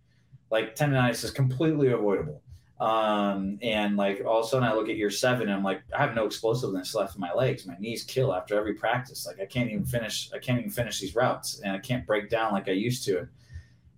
Like 0.50 0.74
tendonitis 0.74 1.24
is 1.24 1.30
completely 1.30 1.88
avoidable. 1.88 2.42
Um, 2.78 3.58
and 3.62 3.96
like 3.96 4.22
all 4.26 4.40
of 4.40 4.46
a 4.46 4.48
sudden 4.48 4.68
I 4.68 4.74
look 4.74 4.88
at 4.88 4.96
year 4.96 5.10
seven 5.10 5.42
and 5.42 5.52
I'm 5.52 5.62
like, 5.62 5.82
I 5.96 6.00
have 6.00 6.14
no 6.14 6.26
explosiveness 6.26 6.94
left 6.94 7.14
in 7.14 7.20
my 7.20 7.32
legs. 7.32 7.66
My 7.66 7.76
knees 7.78 8.04
kill 8.04 8.34
after 8.34 8.58
every 8.58 8.74
practice. 8.74 9.26
Like 9.26 9.40
I 9.40 9.46
can't 9.46 9.70
even 9.70 9.84
finish, 9.84 10.30
I 10.34 10.38
can't 10.38 10.58
even 10.58 10.70
finish 10.70 11.00
these 11.00 11.14
routes 11.14 11.60
and 11.60 11.74
I 11.74 11.78
can't 11.78 12.06
break 12.06 12.28
down 12.28 12.52
like 12.52 12.68
I 12.68 12.72
used 12.72 13.04
to. 13.06 13.28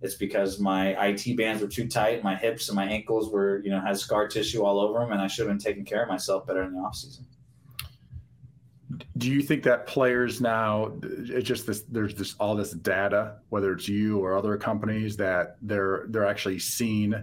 It's 0.01 0.15
because 0.15 0.59
my 0.59 0.95
IT 1.07 1.35
bands 1.35 1.61
were 1.61 1.67
too 1.67 1.87
tight. 1.87 2.23
My 2.23 2.35
hips 2.35 2.69
and 2.69 2.75
my 2.75 2.85
ankles 2.85 3.31
were, 3.31 3.61
you 3.63 3.69
know, 3.69 3.81
had 3.81 3.97
scar 3.97 4.27
tissue 4.27 4.63
all 4.63 4.79
over 4.79 4.99
them 4.99 5.11
and 5.11 5.21
I 5.21 5.27
should 5.27 5.47
have 5.47 5.57
been 5.57 5.63
taking 5.63 5.85
care 5.85 6.03
of 6.03 6.09
myself 6.09 6.47
better 6.47 6.63
in 6.63 6.73
the 6.73 6.79
off 6.79 6.95
season 6.95 7.25
do 9.17 9.29
you 9.29 9.41
think 9.41 9.63
that 9.63 9.85
players 9.85 10.41
now 10.41 10.91
it's 11.03 11.47
just 11.47 11.67
this 11.67 11.83
there's 11.89 12.15
this 12.15 12.35
all 12.39 12.55
this 12.55 12.71
data 12.71 13.35
whether 13.49 13.73
it's 13.73 13.87
you 13.87 14.19
or 14.19 14.35
other 14.37 14.57
companies 14.57 15.15
that 15.17 15.57
they're 15.61 16.05
they're 16.09 16.25
actually 16.25 16.57
seeing 16.57 17.13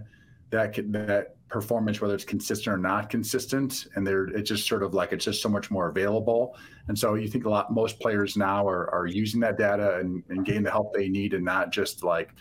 that 0.49 0.73
that 0.91 1.35
performance 1.49 1.99
whether 1.99 2.13
it's 2.13 2.23
consistent 2.23 2.73
or 2.73 2.77
not 2.77 3.09
consistent 3.09 3.87
and 3.95 4.05
they're 4.05 4.27
it's 4.27 4.49
just 4.49 4.67
sort 4.67 4.83
of 4.83 4.93
like 4.93 5.11
it's 5.11 5.25
just 5.25 5.41
so 5.41 5.49
much 5.49 5.71
more 5.71 5.89
available 5.89 6.55
and 6.87 6.97
so 6.97 7.15
you 7.15 7.27
think 7.27 7.45
a 7.45 7.49
lot 7.49 7.71
most 7.73 7.99
players 7.99 8.37
now 8.37 8.67
are, 8.67 8.93
are 8.93 9.07
using 9.07 9.39
that 9.39 9.57
data 9.57 9.97
and, 9.97 10.23
and 10.29 10.45
getting 10.45 10.63
the 10.63 10.71
help 10.71 10.93
they 10.93 11.09
need 11.09 11.33
and 11.33 11.43
not 11.43 11.71
just 11.71 12.03
like 12.03 12.31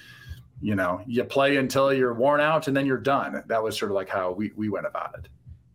you 0.60 0.74
know 0.74 1.02
you 1.06 1.22
play 1.24 1.56
until 1.56 1.92
you're 1.92 2.14
worn 2.14 2.40
out 2.40 2.68
and 2.68 2.76
then 2.76 2.86
you're 2.86 2.96
done 2.96 3.42
that 3.46 3.62
was 3.62 3.78
sort 3.78 3.90
of 3.90 3.94
like 3.94 4.08
how 4.08 4.32
we, 4.32 4.52
we 4.56 4.68
went 4.68 4.86
about 4.86 5.14
it 5.18 5.28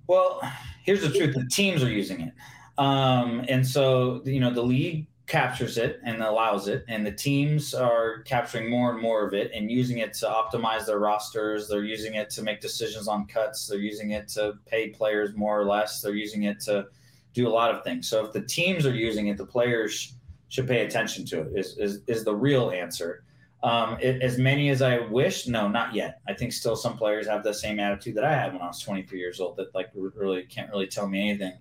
well 0.08 0.42
here's 0.84 1.02
the 1.02 1.10
truth 1.10 1.36
the 1.36 1.48
teams 1.50 1.84
are 1.84 1.90
using 1.90 2.22
it 2.22 2.34
um, 2.78 3.46
and 3.48 3.66
so, 3.66 4.22
you 4.26 4.40
know, 4.40 4.52
the 4.52 4.64
league 4.64 5.08
captures 5.28 5.78
it 5.78 6.00
and 6.04 6.22
allows 6.22 6.68
it, 6.68 6.84
and 6.88 7.06
the 7.06 7.12
teams 7.12 7.74
are 7.76 8.24
capturing 8.24 8.70
more 8.70 8.92
and 8.92 9.02
more 9.02 9.26
of 9.26 9.34
it 9.34 9.52
and 9.54 9.70
using 9.70 10.00
it 10.00 10.14
to 10.16 10.26
optimize 10.26 10.88
their 10.88 11.00
rosters. 11.00 11.68
They're 11.68 11.84
using 11.84 12.16
it 12.16 12.30
to 12.32 12.42
make 12.42 12.60
decisions 12.60 13.08
on 13.08 13.28
cuts. 13.28 13.68
They're 13.68 13.78
using 13.78 14.12
it 14.12 14.28
to 14.30 14.56
pay 14.66 14.90
players 14.90 15.36
more 15.36 15.60
or 15.60 15.66
less. 15.66 16.02
They're 16.02 16.16
using 16.16 16.44
it 16.44 16.60
to 16.62 16.88
do 17.34 17.48
a 17.48 17.54
lot 17.54 17.74
of 17.74 17.84
things. 17.84 18.10
So 18.10 18.26
if 18.26 18.34
the 18.34 18.42
teams 18.42 18.86
are 18.86 18.96
using 18.96 19.28
it, 19.28 19.38
the 19.38 19.46
players 19.46 20.16
should 20.50 20.68
pay 20.68 20.86
attention 20.86 21.24
to 21.28 21.42
it. 21.42 21.52
Is 21.56 21.78
is, 21.78 22.02
is 22.08 22.24
the 22.26 22.36
real 22.36 22.72
answer. 22.72 23.24
Um, 23.64 23.98
it, 24.02 24.24
as 24.24 24.40
many 24.40 24.70
as 24.70 24.82
I 24.82 25.00
wish, 25.00 25.48
no, 25.48 25.68
not 25.68 25.94
yet. 25.94 26.20
I 26.28 26.34
think 26.34 26.52
still 26.52 26.76
some 26.76 26.98
players 26.98 27.28
have 27.28 27.44
the 27.44 27.54
same 27.54 27.80
attitude 27.80 28.16
that 28.16 28.24
I 28.24 28.34
had 28.34 28.54
when 28.54 28.62
I 28.62 28.68
was 28.68 28.80
23 28.80 29.20
years 29.20 29.40
old. 29.40 29.58
That 29.58 29.74
like 29.76 29.90
really 29.94 30.44
can't 30.44 30.70
really 30.72 30.88
tell 30.88 31.08
me 31.08 31.30
anything. 31.30 31.54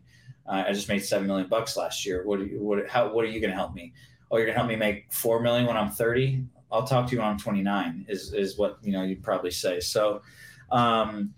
Uh, 0.47 0.65
I 0.67 0.73
just 0.73 0.89
made 0.89 1.05
seven 1.05 1.27
million 1.27 1.49
bucks 1.49 1.77
last 1.77 2.07
year. 2.07 2.25
What 2.25 2.41
you, 2.41 2.59
what 2.61 2.89
how 2.89 3.13
what 3.13 3.25
are 3.25 3.29
you 3.29 3.41
going 3.41 3.51
to 3.51 3.57
help 3.57 3.75
me? 3.75 3.93
Oh, 4.31 4.37
you're 4.37 4.47
going 4.47 4.55
to 4.55 4.59
help 4.59 4.69
me 4.69 4.77
make 4.77 5.13
four 5.13 5.41
million 5.41 5.67
when 5.67 5.77
I'm 5.77 5.91
30. 5.91 6.45
I'll 6.73 6.87
talk 6.87 7.07
to 7.09 7.13
you 7.13 7.19
when 7.19 7.29
I'm 7.29 7.39
29. 7.39 8.07
Is 8.09 8.33
is 8.33 8.57
what 8.57 8.79
you 8.83 8.93
know 8.93 9.03
you'd 9.03 9.23
probably 9.23 9.51
say. 9.51 9.81
So, 9.81 10.23
um, 10.71 11.35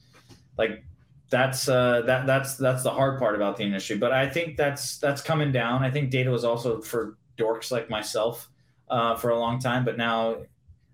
like 0.57 0.85
that's 1.29 1.69
uh, 1.69 2.03
that 2.03 2.27
that's 2.27 2.57
that's 2.57 2.83
the 2.83 2.91
hard 2.91 3.19
part 3.19 3.35
about 3.35 3.57
the 3.57 3.65
industry. 3.65 3.97
But 3.97 4.13
I 4.13 4.29
think 4.29 4.57
that's 4.57 4.99
that's 4.99 5.23
coming 5.23 5.51
down. 5.51 5.83
I 5.83 5.91
think 5.91 6.11
data 6.11 6.31
was 6.31 6.45
also 6.45 6.81
for 6.81 7.19
dorks 7.37 7.73
like 7.73 7.91
myself 7.91 8.49
uh, 8.89 9.17
for 9.17 9.31
a 9.31 9.39
long 9.39 9.59
time, 9.59 9.85
but 9.85 9.97
now. 9.97 10.37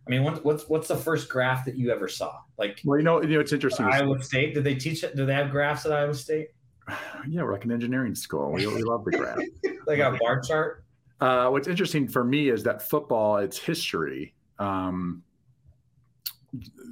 I 0.09 0.10
mean, 0.10 0.24
what, 0.24 0.43
what's 0.43 0.68
what's 0.70 0.89
the 0.89 0.97
first 0.97 1.28
graph 1.28 1.66
that 1.66 1.76
you 1.76 1.93
ever 1.93 2.09
saw? 2.09 2.39
Like, 2.56 2.80
well, 2.82 2.98
you 2.98 3.05
know, 3.05 3.20
you 3.22 3.35
know, 3.35 3.40
it's 3.40 3.52
interesting. 3.52 3.85
Iowa 3.85 4.22
State. 4.22 4.55
Did 4.55 4.64
they 4.64 4.74
teach 4.74 5.05
it? 5.05 5.14
Do 5.14 5.26
they 5.26 5.35
have 5.35 5.51
graphs 5.51 5.85
at 5.85 5.93
Iowa 5.93 6.14
State? 6.14 6.48
yeah, 7.28 7.43
we're 7.43 7.52
like 7.52 7.66
an 7.66 7.72
engineering 7.72 8.14
school. 8.14 8.51
We, 8.52 8.66
we 8.66 8.82
love 8.82 9.05
the 9.05 9.10
graph. 9.10 9.39
like 9.86 9.98
a 9.98 10.16
bar 10.18 10.40
chart. 10.40 10.85
Uh, 11.20 11.48
what's 11.48 11.68
interesting 11.68 12.09
for 12.09 12.24
me 12.24 12.48
is 12.48 12.62
that 12.62 12.80
football, 12.80 13.36
its 13.36 13.59
history, 13.59 14.35
um, 14.59 15.22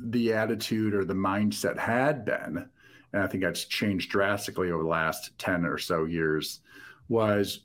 the 0.05 0.35
attitude 0.35 0.95
or 0.95 1.05
the 1.05 1.15
mindset 1.15 1.79
had 1.79 2.25
been, 2.25 2.69
and 3.13 3.23
I 3.23 3.27
think 3.29 3.43
that's 3.43 3.65
changed 3.65 4.11
drastically 4.11 4.71
over 4.71 4.83
the 4.83 4.89
last 4.89 5.39
10 5.39 5.65
or 5.65 5.79
so 5.79 6.05
years, 6.05 6.61
was 7.09 7.61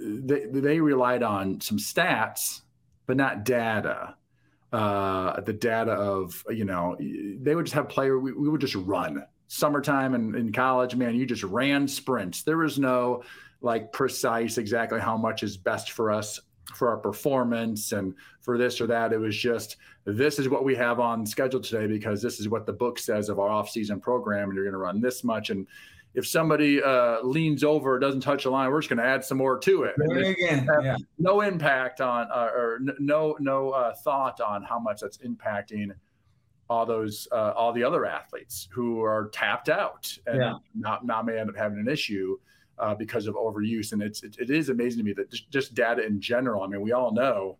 they, 0.00 0.46
they 0.46 0.80
relied 0.80 1.22
on 1.22 1.60
some 1.60 1.78
stats, 1.78 2.62
but 3.06 3.16
not 3.16 3.44
data. 3.44 4.16
Uh, 4.76 5.40
the 5.40 5.52
data 5.54 5.92
of, 5.92 6.44
you 6.50 6.66
know, 6.70 6.96
they 7.44 7.54
would 7.54 7.64
just 7.64 7.74
have 7.74 7.88
player, 7.88 8.18
we, 8.18 8.32
we 8.32 8.46
would 8.50 8.60
just 8.60 8.74
run 8.74 9.24
summertime 9.48 10.14
and 10.14 10.36
in 10.36 10.52
college, 10.52 10.94
man, 10.94 11.14
you 11.14 11.24
just 11.24 11.44
ran 11.44 11.88
sprints. 11.88 12.42
There 12.42 12.58
was 12.58 12.78
no 12.78 13.22
like 13.62 13.90
precise 13.90 14.58
exactly 14.58 15.00
how 15.00 15.16
much 15.16 15.42
is 15.42 15.56
best 15.56 15.92
for 15.92 16.10
us 16.10 16.40
for 16.74 16.90
our 16.90 16.98
performance 16.98 17.92
and 17.92 18.14
for 18.42 18.58
this 18.58 18.80
or 18.80 18.86
that. 18.88 19.12
It 19.12 19.18
was 19.18 19.36
just 19.36 19.76
this 20.04 20.38
is 20.38 20.48
what 20.48 20.64
we 20.64 20.74
have 20.76 21.00
on 21.00 21.24
schedule 21.24 21.60
today 21.60 21.86
because 21.86 22.20
this 22.20 22.38
is 22.38 22.48
what 22.48 22.66
the 22.66 22.72
book 22.72 22.98
says 22.98 23.28
of 23.28 23.38
our 23.38 23.48
off-season 23.48 24.00
program, 24.00 24.48
and 24.48 24.54
you're 24.54 24.64
going 24.64 24.72
to 24.72 24.78
run 24.78 25.00
this 25.00 25.24
much. 25.24 25.50
And 25.50 25.66
if 26.16 26.26
somebody 26.26 26.82
uh, 26.82 27.20
leans 27.22 27.62
over, 27.62 27.98
doesn't 27.98 28.22
touch 28.22 28.44
the 28.44 28.50
line, 28.50 28.70
we're 28.70 28.80
just 28.80 28.88
going 28.88 28.98
to 28.98 29.04
add 29.04 29.22
some 29.22 29.36
more 29.36 29.58
to 29.58 29.82
it. 29.82 29.94
Again, 30.00 30.66
yeah. 30.82 30.96
No 31.18 31.42
impact 31.42 32.00
on, 32.00 32.26
uh, 32.32 32.50
or 32.54 32.80
no 32.98 33.36
no 33.38 33.70
uh, 33.70 33.94
thought 33.94 34.40
on 34.40 34.62
how 34.62 34.78
much 34.78 35.00
that's 35.02 35.18
impacting 35.18 35.90
all 36.70 36.86
those 36.86 37.28
uh, 37.32 37.52
all 37.54 37.70
the 37.70 37.84
other 37.84 38.06
athletes 38.06 38.66
who 38.72 39.04
are 39.04 39.28
tapped 39.28 39.68
out 39.68 40.16
and 40.26 40.40
yeah. 40.40 40.54
not 40.74 41.04
not 41.04 41.26
may 41.26 41.38
end 41.38 41.50
up 41.50 41.56
having 41.56 41.78
an 41.78 41.86
issue 41.86 42.38
uh, 42.78 42.94
because 42.94 43.26
of 43.26 43.34
overuse. 43.34 43.92
And 43.92 44.02
it's 44.02 44.22
it, 44.22 44.36
it 44.40 44.48
is 44.48 44.70
amazing 44.70 44.98
to 45.00 45.04
me 45.04 45.12
that 45.12 45.30
just, 45.30 45.50
just, 45.50 45.74
data 45.74 46.04
in 46.04 46.18
general. 46.18 46.62
I 46.62 46.66
mean, 46.66 46.80
we 46.80 46.92
all 46.92 47.12
know 47.12 47.58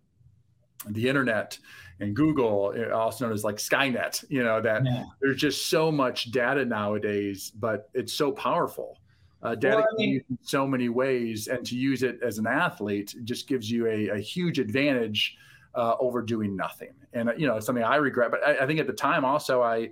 the 0.88 1.06
internet 1.06 1.58
and 2.00 2.14
Google, 2.14 2.74
uh, 2.76 2.94
also 2.94 3.24
known 3.24 3.34
as 3.34 3.44
like 3.44 3.56
Skynet. 3.56 4.24
You 4.28 4.44
know 4.44 4.60
that 4.60 4.84
yeah. 4.84 5.04
there's 5.20 5.40
just 5.40 5.70
so 5.70 5.90
much 5.90 6.30
data 6.30 6.64
nowadays, 6.64 7.52
but 7.54 7.88
it's 7.94 8.12
so 8.12 8.32
powerful. 8.32 8.98
Uh, 9.42 9.54
data 9.54 9.76
well, 9.76 9.86
I 9.92 9.96
mean, 9.96 10.24
in 10.30 10.38
so 10.42 10.66
many 10.66 10.88
ways, 10.88 11.48
and 11.48 11.64
to 11.66 11.76
use 11.76 12.02
it 12.02 12.18
as 12.22 12.38
an 12.38 12.46
athlete 12.46 13.14
just 13.24 13.46
gives 13.46 13.70
you 13.70 13.86
a, 13.86 14.08
a 14.08 14.18
huge 14.18 14.58
advantage 14.58 15.36
uh, 15.74 15.94
over 16.00 16.22
doing 16.22 16.56
nothing. 16.56 16.94
And 17.12 17.28
uh, 17.28 17.32
you 17.36 17.46
know, 17.46 17.60
something 17.60 17.84
I 17.84 17.96
regret. 17.96 18.30
But 18.30 18.46
I, 18.46 18.64
I, 18.64 18.66
think 18.66 18.80
at 18.80 18.86
the 18.86 18.92
time 18.92 19.24
also 19.24 19.62
I 19.62 19.90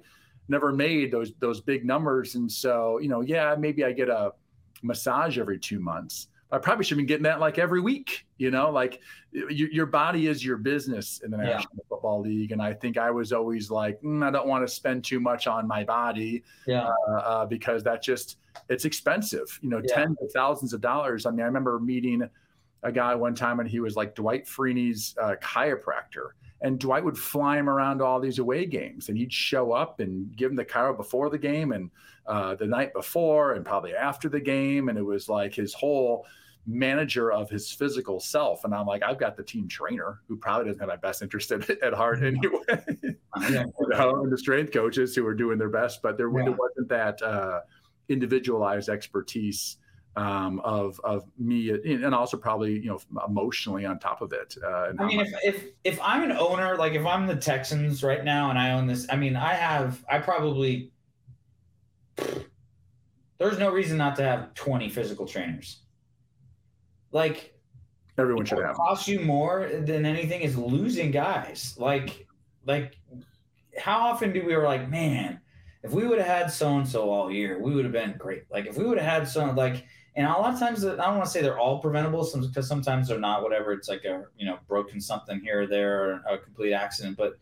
never 0.48 0.72
made 0.72 1.12
those 1.12 1.32
those 1.40 1.60
big 1.60 1.84
numbers, 1.84 2.34
and 2.34 2.50
so 2.50 2.98
you 2.98 3.08
know, 3.08 3.20
yeah, 3.20 3.54
maybe 3.58 3.84
I 3.84 3.92
get 3.92 4.08
a 4.08 4.32
massage 4.82 5.38
every 5.38 5.58
two 5.58 5.80
months. 5.80 6.28
I 6.54 6.58
probably 6.58 6.84
should 6.84 6.98
be 6.98 7.04
getting 7.04 7.24
that 7.24 7.40
like 7.40 7.58
every 7.58 7.80
week. 7.80 8.26
You 8.38 8.50
know, 8.50 8.70
like 8.70 9.00
your, 9.32 9.70
your 9.70 9.86
body 9.86 10.28
is 10.28 10.44
your 10.44 10.56
business 10.56 11.20
in 11.24 11.30
the 11.30 11.36
National 11.36 11.74
yeah. 11.76 11.84
Football 11.88 12.20
League, 12.20 12.52
and 12.52 12.62
I 12.62 12.72
think 12.74 12.96
I 12.96 13.10
was 13.10 13.32
always 13.32 13.70
like, 13.70 14.00
mm, 14.02 14.24
I 14.24 14.30
don't 14.30 14.46
want 14.46 14.66
to 14.66 14.72
spend 14.72 15.04
too 15.04 15.20
much 15.20 15.46
on 15.46 15.66
my 15.66 15.84
body, 15.84 16.44
yeah, 16.66 16.88
uh, 17.08 17.12
uh, 17.12 17.46
because 17.46 17.82
that 17.84 18.02
just 18.02 18.38
it's 18.68 18.84
expensive. 18.84 19.58
You 19.62 19.70
know, 19.70 19.82
yeah. 19.84 19.94
tens 19.94 20.16
of 20.22 20.30
thousands 20.32 20.72
of 20.72 20.80
dollars. 20.80 21.26
I 21.26 21.30
mean, 21.30 21.40
I 21.40 21.46
remember 21.46 21.80
meeting 21.80 22.28
a 22.84 22.92
guy 22.92 23.14
one 23.14 23.34
time 23.34 23.60
and 23.60 23.68
he 23.68 23.80
was 23.80 23.96
like 23.96 24.14
Dwight 24.14 24.46
Freeney's 24.46 25.16
uh, 25.20 25.34
chiropractor. 25.42 26.30
And 26.60 26.78
Dwight 26.78 27.04
would 27.04 27.18
fly 27.18 27.58
him 27.58 27.68
around 27.68 28.00
all 28.00 28.20
these 28.20 28.38
away 28.38 28.64
games 28.66 29.08
and 29.08 29.18
he'd 29.18 29.32
show 29.32 29.72
up 29.72 30.00
and 30.00 30.34
give 30.36 30.50
him 30.50 30.56
the 30.56 30.64
chiro 30.64 30.96
before 30.96 31.28
the 31.28 31.38
game 31.38 31.72
and 31.72 31.90
uh, 32.26 32.54
the 32.54 32.66
night 32.66 32.92
before 32.94 33.52
and 33.52 33.66
probably 33.66 33.94
after 33.94 34.28
the 34.28 34.40
game. 34.40 34.88
And 34.88 34.98
it 34.98 35.02
was 35.02 35.28
like 35.28 35.54
his 35.54 35.74
whole 35.74 36.26
manager 36.66 37.30
of 37.30 37.50
his 37.50 37.70
physical 37.70 38.20
self. 38.20 38.64
And 38.64 38.74
I'm 38.74 38.86
like, 38.86 39.02
I've 39.02 39.18
got 39.18 39.36
the 39.36 39.42
team 39.42 39.68
trainer 39.68 40.20
who 40.28 40.36
probably 40.36 40.66
doesn't 40.66 40.80
have 40.80 40.88
my 40.88 40.96
best 40.96 41.22
interest 41.22 41.52
at, 41.52 41.68
at 41.82 41.92
heart 41.92 42.22
anyway. 42.22 42.60
you 43.48 43.66
know, 43.88 44.22
and 44.22 44.32
the 44.32 44.38
strength 44.38 44.72
coaches 44.72 45.14
who 45.14 45.26
are 45.26 45.34
doing 45.34 45.58
their 45.58 45.68
best, 45.68 46.00
but 46.02 46.16
there, 46.16 46.28
yeah. 46.28 46.48
wasn't 46.48 46.88
that 46.88 47.20
uh, 47.22 47.60
individualized 48.08 48.88
expertise 48.88 49.76
um, 50.16 50.60
of 50.60 51.00
of 51.02 51.24
me 51.38 51.70
and 51.70 52.14
also 52.14 52.36
probably 52.36 52.74
you 52.74 52.86
know 52.86 53.00
emotionally 53.26 53.84
on 53.84 53.98
top 53.98 54.22
of 54.22 54.32
it. 54.32 54.56
Uh, 54.64 54.92
I 54.96 55.06
mean, 55.06 55.20
if, 55.20 55.32
if 55.42 55.64
if 55.82 56.00
I'm 56.00 56.22
an 56.22 56.32
owner, 56.32 56.76
like 56.76 56.92
if 56.92 57.04
I'm 57.04 57.26
the 57.26 57.36
Texans 57.36 58.02
right 58.04 58.24
now 58.24 58.50
and 58.50 58.58
I 58.58 58.72
own 58.72 58.86
this, 58.86 59.06
I 59.10 59.16
mean, 59.16 59.34
I 59.34 59.54
have 59.54 60.04
I 60.08 60.18
probably 60.18 60.92
there's 63.38 63.58
no 63.58 63.72
reason 63.72 63.98
not 63.98 64.16
to 64.16 64.22
have 64.22 64.54
20 64.54 64.88
physical 64.88 65.26
trainers. 65.26 65.80
Like 67.14 67.54
everyone 68.18 68.44
should 68.44 68.58
have. 68.58 68.74
Cost 68.74 69.08
you 69.08 69.20
more 69.20 69.70
than 69.72 70.04
anything 70.04 70.42
is 70.42 70.58
losing 70.58 71.10
guys. 71.10 71.74
Like 71.78 72.26
like 72.66 72.98
how 73.78 74.00
often 74.00 74.32
do 74.32 74.44
we 74.44 74.54
were 74.54 74.64
like, 74.64 74.90
man, 74.90 75.40
if 75.82 75.92
we 75.92 76.06
would 76.06 76.18
have 76.18 76.26
had 76.26 76.52
so 76.52 76.76
and 76.76 76.86
so 76.86 77.10
all 77.10 77.30
year, 77.30 77.58
we 77.58 77.74
would 77.74 77.84
have 77.84 77.92
been 77.92 78.16
great. 78.18 78.44
Like 78.50 78.66
if 78.66 78.76
we 78.76 78.84
would 78.84 78.98
have 78.98 79.20
had 79.20 79.28
some 79.28 79.54
like, 79.54 79.86
and 80.16 80.26
a 80.26 80.30
lot 80.30 80.54
of 80.54 80.58
times 80.58 80.84
I 80.84 80.96
don't 80.96 81.16
want 81.16 81.24
to 81.24 81.30
say 81.30 81.40
they're 81.40 81.58
all 81.58 81.80
preventable, 81.80 82.28
because 82.40 82.68
sometimes 82.68 83.08
they're 83.08 83.18
not. 83.18 83.42
Whatever, 83.42 83.72
it's 83.72 83.88
like 83.88 84.04
a 84.04 84.24
you 84.36 84.46
know 84.46 84.58
broken 84.66 85.00
something 85.00 85.40
here 85.40 85.62
or 85.62 85.66
there, 85.66 86.02
or 86.02 86.22
a 86.28 86.38
complete 86.38 86.72
accident. 86.72 87.16
But 87.16 87.34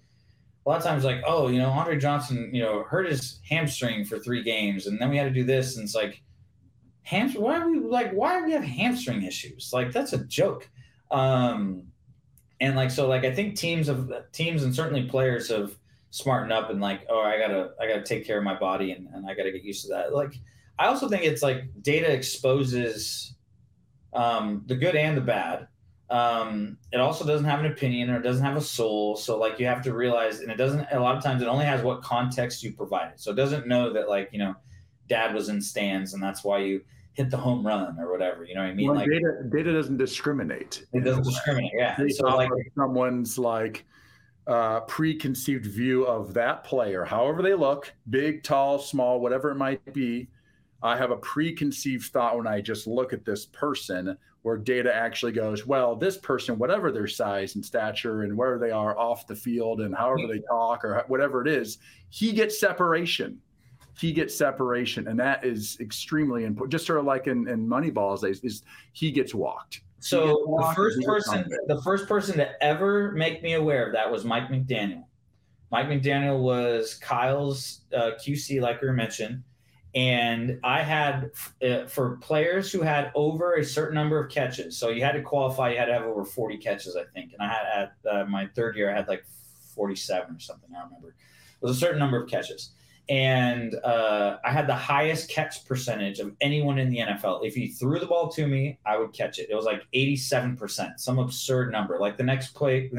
a 0.65 0.69
lot 0.69 0.79
of 0.79 0.85
times, 0.85 1.05
like 1.05 1.23
oh, 1.27 1.49
you 1.49 1.59
know, 1.59 1.71
Andre 1.71 1.99
Johnson, 1.99 2.51
you 2.53 2.63
know, 2.63 2.83
hurt 2.83 3.07
his 3.07 3.41
hamstring 3.49 4.05
for 4.05 4.19
three 4.19 4.43
games, 4.43 4.87
and 4.87 5.01
then 5.01 5.11
we 5.11 5.17
had 5.17 5.25
to 5.25 5.31
do 5.31 5.45
this, 5.45 5.77
and 5.77 5.85
it's 5.85 5.95
like, 5.95 6.23
hamstring. 7.03 7.43
Why 7.43 7.59
are 7.59 7.71
we 7.71 7.79
like? 7.81 8.13
Why 8.13 8.39
do 8.39 8.47
we 8.47 8.53
have 8.53 8.65
hamstring 8.65 9.23
issues? 9.23 9.71
Like 9.73 9.93
that's 9.93 10.13
a 10.13 10.25
joke. 10.25 10.69
Um, 11.11 11.85
and 12.61 12.77
like 12.77 12.91
so, 12.91 13.09
like 13.09 13.25
I 13.25 13.35
think 13.35 13.57
teams 13.57 13.89
of 13.89 14.13
teams 14.33 14.63
and 14.63 14.75
certainly 14.75 15.05
players 15.05 15.49
have 15.51 15.77
smartened 16.11 16.53
up 16.53 16.71
and 16.71 16.81
like, 16.81 17.07
oh, 17.09 17.21
I 17.21 17.39
gotta 17.39 17.73
I 17.81 17.87
gotta 17.87 18.03
take 18.03 18.27
care 18.27 18.39
of 18.39 18.45
my 18.45 18.59
body 18.59 18.93
and, 18.93 19.09
and 19.13 19.29
I 19.29 19.35
gotta 19.35 19.51
get 19.51 19.65
used 19.65 19.83
to 19.83 19.89
that. 19.89 20.15
Like 20.15 20.35
I 20.79 20.87
also 20.87 21.09
think 21.09 21.25
it's 21.25 21.43
like 21.43 21.65
data 21.83 22.11
exposes 22.11 23.35
um, 24.13 24.63
the 24.67 24.77
good 24.77 24.97
and 24.97 25.17
the 25.17 25.23
bad. 25.23 25.69
Um, 26.11 26.77
it 26.93 27.01
also 27.01 27.25
doesn't 27.25 27.47
have 27.47 27.61
an 27.61 27.67
opinion 27.67 28.11
or 28.11 28.19
it 28.19 28.23
doesn't 28.23 28.45
have 28.45 28.57
a 28.57 28.61
soul. 28.61 29.17
So 29.17 29.39
like 29.39 29.59
you 29.59 29.67
have 29.67 29.83
to 29.83 29.95
realize, 29.95 30.41
and 30.41 30.51
it 30.51 30.57
doesn't. 30.57 30.87
A 30.93 31.01
lot 31.01 31.17
of 31.17 31.23
times, 31.23 31.41
it 31.41 31.49
only 31.49 31.65
has 31.65 31.83
what 31.83 32.03
context 32.03 32.63
you 32.63 32.73
provided. 32.73 33.19
So 33.19 33.31
it 33.31 33.37
doesn't 33.37 33.67
know 33.67 33.93
that 33.95 34.09
like 34.09 34.29
you 34.33 34.39
know, 34.39 34.55
dad 35.13 35.35
was 35.35 35.49
in 35.49 35.61
stands 35.61 36.15
and 36.15 36.23
that's 36.23 36.43
why 36.43 36.59
you 36.59 36.83
hit 37.13 37.29
the 37.29 37.37
home 37.37 37.67
run 37.67 37.99
or 38.01 38.11
whatever. 38.11 38.45
You 38.45 38.55
know 38.55 38.63
what 38.63 38.71
I 38.71 38.75
mean? 38.75 38.87
Well, 38.87 38.97
like 38.97 39.11
data, 39.11 39.43
data 39.51 39.73
doesn't 39.73 39.99
discriminate. 39.99 40.87
It 40.95 41.05
doesn't 41.05 41.25
discriminate. 41.25 41.73
Yeah. 41.75 41.97
So 42.17 42.29
like 42.29 42.51
someone's 42.75 43.37
like 43.37 43.85
uh, 44.47 44.81
preconceived 44.81 45.67
view 45.67 46.05
of 46.07 46.33
that 46.35 46.65
player, 46.65 47.05
however 47.05 47.43
they 47.43 47.55
look, 47.55 47.93
big, 48.09 48.43
tall, 48.43 48.79
small, 48.79 49.21
whatever 49.21 49.51
it 49.51 49.57
might 49.57 49.93
be. 49.93 50.29
I 50.83 50.97
have 50.97 51.13
a 51.13 51.17
preconceived 51.17 52.11
thought 52.11 52.37
when 52.37 52.49
I 52.49 52.61
just 52.61 52.89
look 52.89 53.13
at 53.13 53.25
this 53.25 53.47
person 53.47 54.17
where 54.41 54.57
data 54.57 54.93
actually 54.93 55.31
goes, 55.31 55.65
well, 55.65 55.95
this 55.95 56.17
person, 56.17 56.59
whatever 56.59 56.91
their 56.91 57.07
size 57.07 57.55
and 57.55 57.65
stature 57.65 58.23
and 58.23 58.37
where 58.37 58.59
they 58.59 58.73
are 58.73 58.99
off 58.99 59.29
the 59.29 59.37
field 59.37 59.81
and 59.83 59.95
however 59.95 60.27
they 60.27 60.41
talk 60.41 60.85
or 60.85 61.05
whatever 61.07 61.41
it 61.41 61.47
is, 61.47 61.79
he 62.09 62.33
gets 62.33 62.59
separation. 62.59 63.39
He 63.99 64.13
gets 64.13 64.35
separation. 64.35 65.09
And 65.09 65.19
that 65.21 65.45
is 65.45 65.77
extremely 65.81 66.45
important. 66.45 66.73
Just 66.73 66.87
sort 66.87 66.99
of 66.99 67.05
like 67.05 67.27
in, 67.27 67.49
in 67.49 67.67
Moneyball, 67.67 68.15
is, 68.29 68.41
is 68.41 68.63
he 68.93 69.11
gets 69.11 69.35
walked. 69.35 69.83
So 70.03 70.57
the 70.59 70.73
first 70.75 71.01
person, 71.03 71.49
the 71.69 71.81
first 71.83 72.09
person 72.09 72.37
to 72.39 72.63
ever 72.63 73.13
make 73.13 73.41
me 73.41 73.53
aware 73.53 73.87
of 73.87 73.93
that 73.93 74.11
was 74.11 74.25
Mike 74.25 74.49
McDaniel. 74.49 75.05
Mike 75.71 75.87
McDaniel 75.87 76.41
was 76.41 76.95
Kyle's 76.95 77.83
uh, 77.95 78.11
QC, 78.21 78.61
like 78.61 78.83
we 78.83 78.91
mentioned, 78.91 79.45
and 79.95 80.59
I 80.65 80.83
had 80.83 81.31
uh, 81.65 81.87
for 81.87 82.17
players 82.17 82.73
who 82.73 82.83
had 82.83 83.13
over 83.15 83.55
a 83.55 83.65
certain 83.65 83.95
number 83.95 84.23
of 84.23 84.29
catches. 84.29 84.77
So 84.77 84.89
you 84.89 85.05
had 85.05 85.13
to 85.13 85.23
qualify; 85.23 85.71
you 85.71 85.79
had 85.79 85.87
to 85.87 85.93
have 85.93 86.03
over 86.03 86.25
forty 86.25 86.57
catches, 86.57 86.97
I 86.97 87.05
think. 87.15 87.33
And 87.33 87.41
I 87.41 87.49
had 87.49 87.65
at 87.73 88.13
uh, 88.13 88.25
my 88.25 88.49
third 88.57 88.77
year, 88.77 88.93
I 88.93 88.97
had 88.97 89.07
like 89.07 89.25
forty-seven 89.73 90.35
or 90.35 90.41
something. 90.41 90.69
I 90.77 90.83
remember. 90.83 91.09
It 91.09 91.65
was 91.65 91.77
a 91.77 91.81
certain 91.81 92.01
number 92.01 92.21
of 92.21 92.29
catches 92.29 92.73
and 93.09 93.75
uh, 93.85 94.39
I 94.45 94.53
had 94.53 94.67
the 94.67 94.75
highest 94.75 95.29
catch 95.29 95.67
percentage 95.67 96.21
of 96.21 96.35
anyone 96.41 96.79
in 96.79 96.89
the 96.89 96.99
NFL. 96.99 97.45
If 97.45 97.55
he 97.55 97.69
threw 97.69 97.99
the 97.99 98.07
ball 98.07 98.29
to 98.31 98.47
me, 98.47 98.79
I 98.87 98.97
would 98.97 99.13
catch 99.13 99.39
it. 99.39 99.49
It 99.51 99.55
was 99.55 99.65
like 99.65 99.83
87%, 99.93 100.99
some 101.01 101.19
absurd 101.19 101.73
number. 101.73 101.99
Like 101.99 102.17
the 102.17 102.23
next 102.23 102.55
play, 102.55 102.91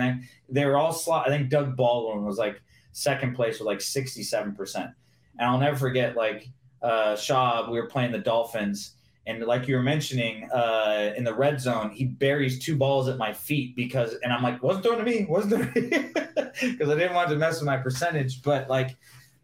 they 0.50 0.66
were 0.66 0.78
all 0.78 0.92
slot. 0.92 1.28
I 1.28 1.30
think 1.30 1.50
Doug 1.50 1.78
Baldwin 1.78 2.26
was 2.26 2.38
like 2.38 2.62
second 2.92 3.34
place 3.34 3.60
with 3.60 3.68
like 3.68 3.80
67%. 3.80 4.94
And 5.40 5.50
I'll 5.50 5.58
never 5.58 5.78
forget, 5.78 6.16
like, 6.16 6.50
uh, 6.82 7.16
Schaub, 7.16 7.72
we 7.72 7.80
were 7.80 7.88
playing 7.88 8.12
the 8.12 8.20
Dolphins. 8.20 8.96
And 9.26 9.42
like 9.44 9.70
you 9.70 9.76
were 9.76 9.84
mentioning, 9.84 10.50
uh, 10.52 11.14
in 11.16 11.24
the 11.24 11.34
red 11.34 11.62
zone, 11.62 11.92
he 11.92 12.06
buries 12.06 12.60
two 12.60 12.76
balls 12.76 13.08
at 13.08 13.18
my 13.18 13.32
feet 13.32 13.74
because, 13.74 14.16
and 14.22 14.34
I'm 14.34 14.44
like, 14.44 14.62
wasn't 14.62 14.86
throwing 14.86 15.00
to 15.00 15.06
me, 15.06 15.26
wasn't 15.30 15.54
throwing 15.54 16.12
because 16.62 16.90
I 16.90 16.96
didn't 16.96 17.14
want 17.14 17.30
to 17.30 17.38
mess 17.38 17.62
with 17.62 17.66
my 17.66 17.78
percentage. 17.78 18.42
But 18.44 18.70
like, 18.70 18.98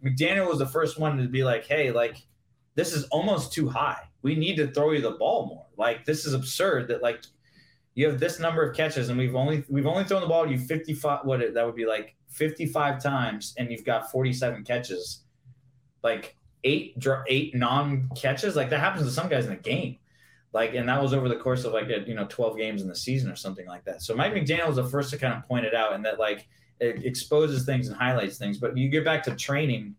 McDaniel 0.04 0.48
was 0.48 0.60
the 0.60 0.66
first 0.66 1.00
one 1.00 1.18
to 1.18 1.28
be 1.28 1.44
like, 1.44 1.66
hey, 1.66 1.92
like 1.92 2.18
this 2.76 2.94
is 2.94 3.06
almost 3.06 3.52
too 3.52 3.68
high. 3.68 4.02
We 4.22 4.36
need 4.36 4.56
to 4.58 4.68
throw 4.68 4.92
you 4.92 5.02
the 5.02 5.12
ball 5.12 5.48
more. 5.48 5.66
Like 5.78 6.06
this 6.06 6.26
is 6.26 6.34
absurd 6.34 6.88
that 6.90 7.02
like 7.02 7.24
you 7.96 8.08
have 8.08 8.20
this 8.20 8.40
number 8.40 8.64
of 8.64 8.76
catches 8.76 9.10
and 9.10 9.18
we've 9.18 9.36
only 9.36 9.64
we've 9.70 9.88
only 9.88 10.04
thrown 10.06 10.22
the 10.22 10.28
ball 10.28 10.46
to 10.46 10.52
you 10.52 10.58
55 10.58 11.26
what 11.26 11.42
it, 11.42 11.54
that 11.54 11.66
would 11.66 11.76
be 11.76 11.86
like 11.86 12.16
55 12.30 13.02
times 13.02 13.54
and 13.58 13.72
you've 13.72 13.84
got 13.84 14.12
47 14.12 14.64
catches. 14.64 15.24
Like 16.04 16.38
eight 16.64 16.96
eight 17.28 17.56
non 17.56 18.10
catches 18.16 18.56
like 18.56 18.70
that 18.70 18.80
happens 18.80 19.06
to 19.06 19.12
some 19.12 19.28
guys 19.28 19.46
in 19.46 19.52
a 19.52 19.58
game. 19.58 19.98
Like 20.54 20.74
and 20.74 20.88
that 20.88 21.02
was 21.02 21.14
over 21.14 21.28
the 21.28 21.36
course 21.36 21.66
of 21.66 21.74
like 21.74 21.90
a, 21.90 22.02
you 22.08 22.16
know 22.16 22.26
12 22.30 22.58
games 22.58 22.82
in 22.82 22.88
the 22.88 22.96
season 22.96 23.30
or 23.30 23.36
something 23.36 23.68
like 23.68 23.84
that. 23.86 24.02
So 24.02 24.16
Mike 24.16 24.34
McDaniel 24.34 24.68
was 24.68 24.78
the 24.78 24.86
first 24.86 25.10
to 25.12 25.18
kind 25.18 25.34
of 25.34 25.46
point 25.48 25.66
it 25.66 25.76
out 25.76 25.94
and 25.94 26.06
that 26.06 26.20
like 26.20 26.48
it 26.80 27.06
exposes 27.06 27.66
things 27.66 27.88
and 27.88 27.98
highlights 27.98 28.38
things. 28.38 28.58
But 28.58 28.78
you 28.78 28.90
get 28.90 29.04
back 29.04 29.24
to 29.24 29.36
training 29.36 29.96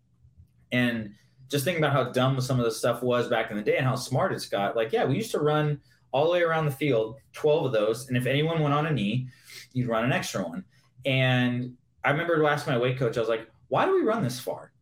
and 0.73 1.11
just 1.49 1.65
think 1.65 1.79
about 1.79 1.93
how 1.93 2.05
dumb 2.05 2.41
some 2.41 2.59
of 2.59 2.65
the 2.65 2.71
stuff 2.71 3.03
was 3.03 3.29
back 3.29 3.51
in 3.51 3.57
the 3.57 3.63
day 3.63 3.77
and 3.77 3.87
how 3.87 3.97
smart 3.97 4.33
it's 4.33 4.47
got. 4.47 4.77
Like, 4.77 4.93
yeah, 4.93 5.05
we 5.05 5.17
used 5.17 5.33
to 5.33 5.41
run 5.41 5.81
all 6.13 6.25
the 6.25 6.31
way 6.31 6.43
around 6.43 6.65
the 6.65 6.71
field, 6.71 7.17
12 7.33 7.67
of 7.67 7.73
those. 7.73 8.09
And 8.09 8.17
if 8.17 8.27
anyone 8.27 8.63
went 8.63 8.75
on 8.75 8.87
a 8.87 8.93
knee, 8.93 9.29
you'd 9.73 9.89
run 9.89 10.05
an 10.05 10.13
extra 10.13 10.43
one. 10.43 10.65
And 11.05 11.75
I 12.05 12.11
remember 12.11 12.39
to 12.39 12.47
ask 12.47 12.67
my 12.67 12.79
weight 12.79 12.99
coach, 12.99 13.17
I 13.17 13.21
was 13.21 13.29
like, 13.29 13.49
why 13.69 13.85
do 13.85 13.95
we 13.95 14.03
run 14.03 14.23
this 14.23 14.41
far? 14.41 14.73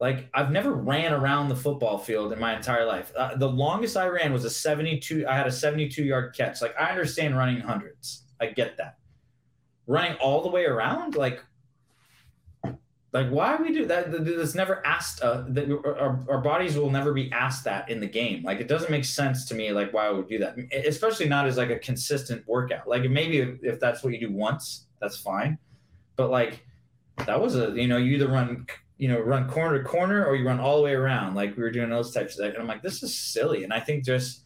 Like, 0.00 0.28
I've 0.32 0.52
never 0.52 0.72
ran 0.72 1.12
around 1.12 1.48
the 1.48 1.56
football 1.56 1.98
field 1.98 2.32
in 2.32 2.38
my 2.38 2.54
entire 2.54 2.84
life. 2.84 3.12
Uh, 3.16 3.36
the 3.36 3.48
longest 3.48 3.96
I 3.96 4.06
ran 4.06 4.32
was 4.32 4.44
a 4.44 4.50
72, 4.50 5.26
I 5.26 5.36
had 5.36 5.48
a 5.48 5.52
72 5.52 6.04
yard 6.04 6.34
catch. 6.36 6.62
Like, 6.62 6.74
I 6.78 6.90
understand 6.90 7.36
running 7.36 7.60
hundreds, 7.60 8.24
I 8.40 8.46
get 8.46 8.76
that 8.76 8.98
running 9.88 10.14
all 10.18 10.42
the 10.42 10.48
way 10.48 10.64
around? 10.64 11.16
Like 11.16 11.42
like 13.12 13.30
why 13.30 13.56
we 13.56 13.72
do 13.72 13.86
that? 13.86 14.12
That's 14.12 14.54
never 14.54 14.86
asked 14.86 15.22
uh, 15.22 15.44
that 15.48 15.70
our, 15.70 16.24
our 16.28 16.38
bodies 16.38 16.76
will 16.76 16.90
never 16.90 17.12
be 17.12 17.32
asked 17.32 17.64
that 17.64 17.88
in 17.90 18.00
the 18.00 18.06
game. 18.06 18.44
Like 18.44 18.60
it 18.60 18.68
doesn't 18.68 18.90
make 18.90 19.04
sense 19.04 19.46
to 19.46 19.54
me 19.54 19.72
like 19.72 19.92
why 19.92 20.06
I 20.06 20.10
would 20.10 20.28
do 20.28 20.38
that? 20.38 20.56
Especially 20.86 21.26
not 21.26 21.46
as 21.46 21.56
like 21.56 21.70
a 21.70 21.78
consistent 21.78 22.46
workout. 22.46 22.86
Like 22.86 23.10
maybe 23.10 23.38
if, 23.62 23.80
that's 23.80 24.04
what 24.04 24.12
you 24.12 24.20
do 24.20 24.32
once 24.32 24.86
that's 25.00 25.16
fine. 25.16 25.58
But 26.16 26.30
like 26.30 26.64
that 27.26 27.40
was 27.40 27.56
a 27.56 27.70
you 27.70 27.88
know 27.88 27.96
you 27.96 28.14
either 28.14 28.28
run 28.28 28.66
you 28.98 29.08
know 29.08 29.20
run 29.20 29.48
corner 29.48 29.82
to 29.82 29.88
corner 29.88 30.26
or 30.26 30.36
you 30.36 30.46
run 30.46 30.60
all 30.60 30.76
the 30.76 30.82
way 30.82 30.92
around 30.92 31.34
like 31.34 31.56
we 31.56 31.62
were 31.62 31.70
doing 31.70 31.88
those 31.88 32.12
types 32.12 32.34
of 32.34 32.44
things 32.44 32.54
and 32.54 32.62
i'm 32.62 32.68
like 32.68 32.82
this 32.82 33.02
is 33.02 33.16
silly. 33.16 33.64
And 33.64 33.72
i 33.72 33.80
think 33.80 34.04
just 34.04 34.44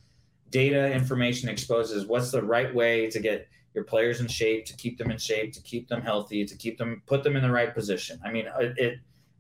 data 0.51 0.93
information 0.93 1.49
exposes 1.49 2.07
what's 2.07 2.31
the 2.31 2.43
right 2.43 2.73
way 2.75 3.11
to 3.11 3.19
get 3.19 3.49
your 3.75 3.85
players 3.85 4.21
in 4.21 4.29
shape, 4.29 4.67
to 4.67 4.77
keep 4.77 4.99
them 4.99 5.11
in 5.11 5.19
shape, 5.19 5.53
to 5.55 5.63
keep 5.63 5.89
them 5.89 6.03
healthy, 6.03 6.45
to 6.45 6.57
keep 6.57 6.79
them 6.79 7.03
put 7.07 7.23
them 7.23 7.37
in 7.37 7.43
the 7.43 7.51
right 7.51 7.75
position. 7.75 8.21
I 8.25 8.31
mean, 8.31 8.47
it, 8.61 8.75
it 8.77 8.99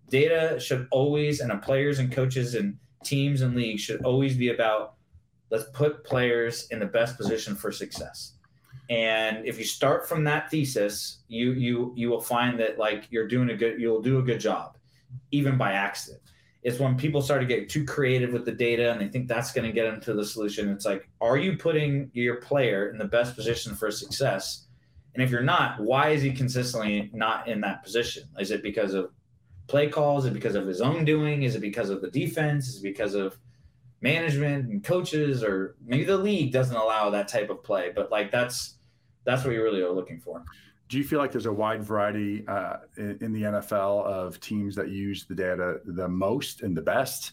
data 0.09 0.59
should 0.60 0.88
always 0.90 1.40
and 1.40 1.62
players 1.62 1.98
and 1.98 2.10
coaches 2.10 2.54
and 2.54 2.78
teams 3.04 3.40
and 3.40 3.54
leagues 3.54 3.82
should 3.82 4.02
always 4.04 4.36
be 4.36 4.50
about 4.50 4.94
let's 5.50 5.64
put 5.74 6.04
players 6.04 6.68
in 6.70 6.78
the 6.78 6.86
best 6.86 7.16
position 7.16 7.54
for 7.54 7.70
success. 7.70 8.34
And 8.88 9.44
if 9.46 9.59
you 9.59 9.64
start 9.64 10.09
from 10.09 10.24
that 10.24 10.50
thesis, 10.50 11.18
you 11.28 11.52
you 11.52 11.92
you 11.96 12.09
will 12.09 12.20
find 12.20 12.59
that 12.60 12.78
like 12.78 13.06
you're 13.10 13.28
doing 13.28 13.50
a 13.50 13.56
good 13.56 13.80
you'll 13.80 14.02
do 14.02 14.18
a 14.18 14.22
good 14.22 14.40
job, 14.40 14.76
even 15.30 15.56
by 15.56 15.72
accident 15.72 16.22
is 16.62 16.78
when 16.78 16.97
people 16.97 17.20
start 17.20 17.40
to 17.40 17.47
get 17.47 17.68
too 17.68 17.84
creative 17.84 18.32
with 18.32 18.44
the 18.44 18.52
data 18.52 18.93
and 18.93 19.01
they 19.01 19.09
think 19.09 19.26
that's 19.26 19.52
going 19.52 19.66
to 19.66 19.72
get 19.72 19.90
them 19.90 20.01
to 20.01 20.14
the 20.14 20.24
solution. 20.24 20.68
It's 20.70 20.84
like, 20.84 21.09
are 21.20 21.36
you 21.36 21.56
putting 21.56 22.10
your 22.12 22.36
player 22.36 22.90
in 22.90 22.98
the 22.98 23.05
best 23.05 23.34
position 23.34 23.74
for 23.74 23.90
success? 23.90 24.66
And 25.14 25.22
if 25.22 25.30
you're 25.30 25.43
not, 25.43 25.80
why 25.80 26.10
is 26.10 26.22
he 26.22 26.32
consistently 26.32 27.10
not 27.12 27.48
in 27.48 27.60
that 27.62 27.82
position? 27.82 28.24
Is 28.39 28.52
it 28.52 28.62
because 28.62 28.94
of 28.94 29.10
play 29.66 29.89
calls? 29.89 30.24
Is 30.24 30.30
it 30.30 30.34
because 30.34 30.55
of 30.55 30.66
his 30.66 30.80
own 30.80 31.05
doing? 31.05 31.43
Is 31.43 31.56
it 31.56 31.60
because 31.60 31.90
of 31.90 32.01
the 32.01 32.10
defense? 32.10 32.68
Is 32.68 32.76
it 32.78 32.82
because 32.82 33.14
of 33.14 33.36
management 34.01 34.70
and 34.70 34.84
coaches? 34.84 35.43
Or 35.43 35.74
maybe 35.84 36.05
the 36.05 36.16
league 36.16 36.52
doesn't 36.52 36.76
allow 36.76 37.10
that 37.10 37.26
type 37.26 37.51
of 37.51 37.64
play, 37.64 37.90
but 37.94 38.10
like 38.10 38.30
that's 38.30 38.78
that's 39.24 39.44
what 39.44 39.52
you 39.52 39.62
really 39.62 39.82
are 39.82 39.93
looking 39.93 40.18
for 40.18 40.44
do 40.93 40.98
you 40.98 41.05
feel 41.05 41.19
like 41.19 41.32
there's 41.32 41.47
a 41.47 41.52
wide 41.52 41.82
variety 41.82 42.47
uh, 42.47 42.77
in, 42.98 43.16
in, 43.23 43.32
the 43.32 43.44
NFL 43.44 44.05
of 44.05 44.39
teams 44.40 44.74
that 44.74 44.90
use 44.90 45.24
the 45.24 45.35
data 45.35 45.81
the 45.86 46.06
most 46.06 46.60
and 46.60 46.77
the 46.77 46.82
best? 46.82 47.32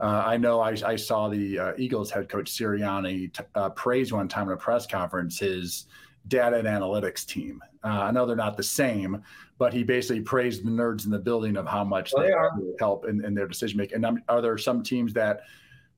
Uh, 0.00 0.24
I 0.26 0.36
know 0.36 0.58
I, 0.58 0.76
I 0.84 0.96
saw 0.96 1.28
the 1.28 1.56
uh, 1.56 1.72
Eagles 1.78 2.10
head 2.10 2.28
coach 2.28 2.50
Sirianni 2.50 3.32
t- 3.32 3.44
uh, 3.54 3.70
praise 3.70 4.12
one 4.12 4.26
time 4.26 4.48
in 4.48 4.54
a 4.54 4.56
press 4.56 4.88
conference 4.88 5.38
his 5.38 5.86
data 6.26 6.56
and 6.56 6.66
analytics 6.66 7.24
team. 7.24 7.62
Uh, 7.84 8.02
I 8.02 8.10
know 8.10 8.26
they're 8.26 8.34
not 8.34 8.56
the 8.56 8.64
same, 8.64 9.22
but 9.56 9.72
he 9.72 9.84
basically 9.84 10.22
praised 10.22 10.64
the 10.64 10.70
nerds 10.70 11.04
in 11.04 11.12
the 11.12 11.18
building 11.20 11.56
of 11.56 11.68
how 11.68 11.84
much 11.84 12.12
oh, 12.16 12.22
they, 12.22 12.30
they 12.30 12.72
help 12.80 13.06
in, 13.06 13.24
in, 13.24 13.34
their 13.34 13.46
decision 13.46 13.78
making. 13.78 14.04
And 14.04 14.20
are 14.28 14.42
there 14.42 14.58
some 14.58 14.82
teams 14.82 15.12
that 15.12 15.42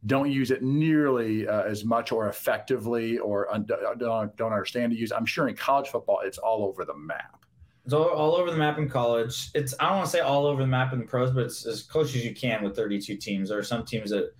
don't 0.07 0.31
use 0.31 0.51
it 0.51 0.62
nearly 0.62 1.49
uh, 1.49 1.62
as 1.62 1.85
much 1.85 2.12
or 2.12 2.29
effectively 2.29 3.19
or 3.19 3.53
un- 3.53 3.66
don't, 3.66 4.37
don't 4.37 4.53
understand 4.53 4.93
to 4.93 4.99
use. 4.99 5.11
I'm 5.11 5.27
sure 5.27 5.49
in 5.49 5.57
college 5.57 5.89
football, 5.89 6.20
it's 6.23 6.39
all 6.39 6.65
over 6.65 6.85
the 6.85 6.97
map. 6.97 7.45
It's 7.85 7.95
all, 7.95 8.09
all 8.09 8.37
over 8.37 8.51
the 8.51 8.57
map 8.57 8.79
in 8.79 8.89
college. 8.89 9.51
It's 9.55 9.75
I 9.81 9.89
don't 9.89 9.97
want 9.97 10.07
to 10.07 10.12
say 10.12 10.20
all 10.20 10.47
over 10.47 10.62
the 10.62 10.69
map 10.69 10.93
in 10.93 11.01
the 11.01 11.05
pros, 11.05 11.31
but 11.31 11.45
it's 11.45 11.66
as 11.66 11.83
close 11.83 12.15
as 12.15 12.25
you 12.25 12.35
can 12.35 12.62
with 12.62 12.77
32 12.77 13.16
teams. 13.16 13.49
There 13.49 13.59
are 13.59 13.65
some 13.65 13.85
teams 13.85 14.11
that 14.11 14.31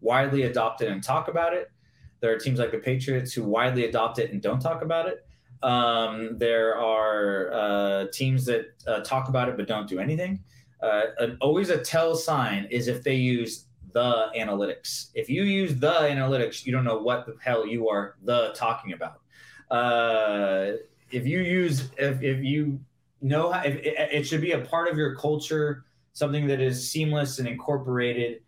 widely 0.00 0.42
adopt 0.42 0.82
it 0.82 0.88
and 0.88 1.02
talk 1.02 1.28
about 1.28 1.52
it. 1.52 1.70
There 2.20 2.32
are 2.32 2.38
teams 2.38 2.58
like 2.58 2.70
the 2.70 2.78
Patriots 2.78 3.32
who 3.32 3.42
widely 3.42 3.84
adopt 3.84 4.18
it 4.18 4.30
and 4.32 4.40
don't 4.40 4.60
talk 4.60 4.82
about 4.82 5.08
it. 5.08 5.26
Um, 5.62 6.38
there 6.38 6.76
are 6.76 7.52
uh, 7.52 8.06
teams 8.12 8.44
that 8.46 8.66
uh, 8.86 9.00
talk 9.00 9.28
about 9.28 9.48
it 9.48 9.56
but 9.56 9.66
don't 9.66 9.88
do 9.88 9.98
anything. 9.98 10.42
Uh, 10.82 11.02
an, 11.18 11.36
always 11.40 11.70
a 11.70 11.78
tell 11.78 12.14
sign 12.14 12.66
is 12.70 12.88
if 12.88 13.04
they 13.04 13.14
use 13.14 13.66
the 13.92 14.30
analytics. 14.36 15.10
If 15.14 15.28
you 15.28 15.42
use 15.42 15.74
the 15.76 15.92
analytics, 15.92 16.64
you 16.64 16.72
don't 16.72 16.84
know 16.84 16.98
what 16.98 17.26
the 17.26 17.36
hell 17.40 17.66
you 17.66 17.88
are 17.88 18.16
the 18.22 18.52
talking 18.54 18.92
about. 18.92 19.20
Uh, 19.70 20.72
if 21.10 21.26
you 21.26 21.40
use, 21.40 21.90
if, 21.98 22.22
if 22.22 22.42
you 22.42 22.80
know, 23.20 23.52
how, 23.52 23.62
if, 23.62 23.76
it, 23.76 23.94
it 24.12 24.26
should 24.26 24.40
be 24.40 24.52
a 24.52 24.60
part 24.60 24.88
of 24.88 24.96
your 24.96 25.14
culture, 25.16 25.84
something 26.12 26.46
that 26.46 26.60
is 26.60 26.90
seamless 26.90 27.38
and 27.38 27.48
incorporated. 27.48 28.42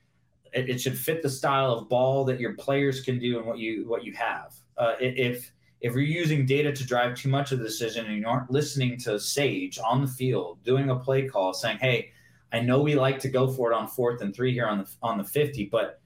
It, 0.53 0.71
it, 0.71 0.81
should 0.81 0.97
fit 0.97 1.21
the 1.21 1.29
style 1.29 1.73
of 1.73 1.89
ball 1.89 2.25
that 2.27 2.39
your 2.39 2.55
players 2.55 3.01
can 3.01 3.19
do 3.19 3.39
and 3.39 3.47
what 3.47 3.59
you 3.59 3.89
what 3.89 4.05
you 4.05 4.13
have. 4.13 4.55
Uh, 4.79 4.95
if 5.01 5.51
if 5.81 5.93
you're 5.93 6.03
using 6.03 6.47
data 6.47 6.73
to 6.73 6.87
drive 6.87 7.17
too 7.17 7.29
much 7.29 7.51
of 7.53 7.59
the 7.59 7.65
decision 7.65 8.07
and 8.07 8.17
you 8.17 8.27
aren't 8.27 8.51
listening 8.51 8.97
to 8.99 9.19
Sage 9.19 9.79
on 9.85 10.01
the 10.01 10.07
field 10.07 10.63
doing 10.63 10.91
a 10.91 10.97
play 10.97 11.27
call, 11.27 11.53
saying, 11.53 11.79
"Hey, 11.79 12.13
I 12.55 12.61
know 12.61 12.81
we 12.81 12.95
like 12.95 13.19
to 13.19 13.29
go 13.29 13.49
for 13.49 13.73
it 13.73 13.75
on 13.75 13.89
fourth 13.89 14.23
and 14.23 14.33
three 14.33 14.53
here 14.53 14.69
on 14.69 14.79
the 14.79 14.89
on 15.03 15.19
the 15.19 15.25
50, 15.25 15.65
but 15.73 16.01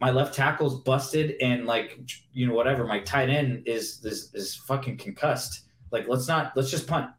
my 0.00 0.10
left 0.10 0.34
tackle's 0.34 0.80
busted 0.80 1.36
and 1.40 1.66
like 1.66 2.00
you 2.32 2.48
know 2.48 2.52
whatever 2.52 2.84
my 2.84 2.98
tight 2.98 3.30
end 3.30 3.62
is 3.64 4.04
is 4.04 4.34
is 4.34 4.56
fucking 4.56 4.96
concussed. 4.96 5.66
Like 5.92 6.08
let's 6.08 6.26
not 6.26 6.50
let's 6.56 6.68
just 6.68 6.88
punt. 6.88 7.10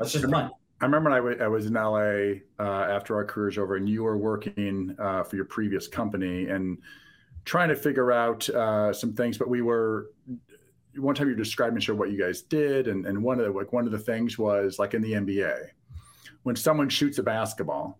Let's 0.00 0.10
just 0.10 0.28
punt. 0.28 0.52
I 0.80 0.86
remember 0.86 1.10
when 1.10 1.16
I, 1.16 1.20
w- 1.20 1.38
I 1.40 1.46
was 1.46 1.66
in 1.66 1.74
LA 1.74 2.40
uh, 2.58 2.86
after 2.90 3.14
our 3.14 3.24
careers 3.24 3.58
over, 3.58 3.76
and 3.76 3.88
you 3.88 4.02
were 4.02 4.18
working 4.18 4.96
uh, 4.98 5.22
for 5.22 5.36
your 5.36 5.44
previous 5.44 5.86
company 5.86 6.48
and 6.48 6.78
trying 7.44 7.68
to 7.68 7.76
figure 7.76 8.10
out 8.10 8.48
uh, 8.48 8.92
some 8.92 9.12
things. 9.12 9.38
But 9.38 9.48
we 9.48 9.62
were 9.62 10.10
one 10.96 11.14
time 11.14 11.28
you 11.28 11.36
described 11.36 11.76
me 11.76 11.80
sure 11.80 11.94
what 11.94 12.10
you 12.10 12.18
guys 12.18 12.42
did, 12.42 12.88
and, 12.88 13.06
and 13.06 13.22
one 13.22 13.38
of 13.38 13.46
the 13.46 13.52
like 13.52 13.72
one 13.72 13.86
of 13.86 13.92
the 13.92 14.00
things 14.00 14.36
was 14.36 14.80
like 14.80 14.94
in 14.94 15.00
the 15.00 15.12
NBA 15.12 15.68
when 16.44 16.56
someone 16.56 16.88
shoots 16.88 17.18
a 17.18 17.22
basketball, 17.22 17.98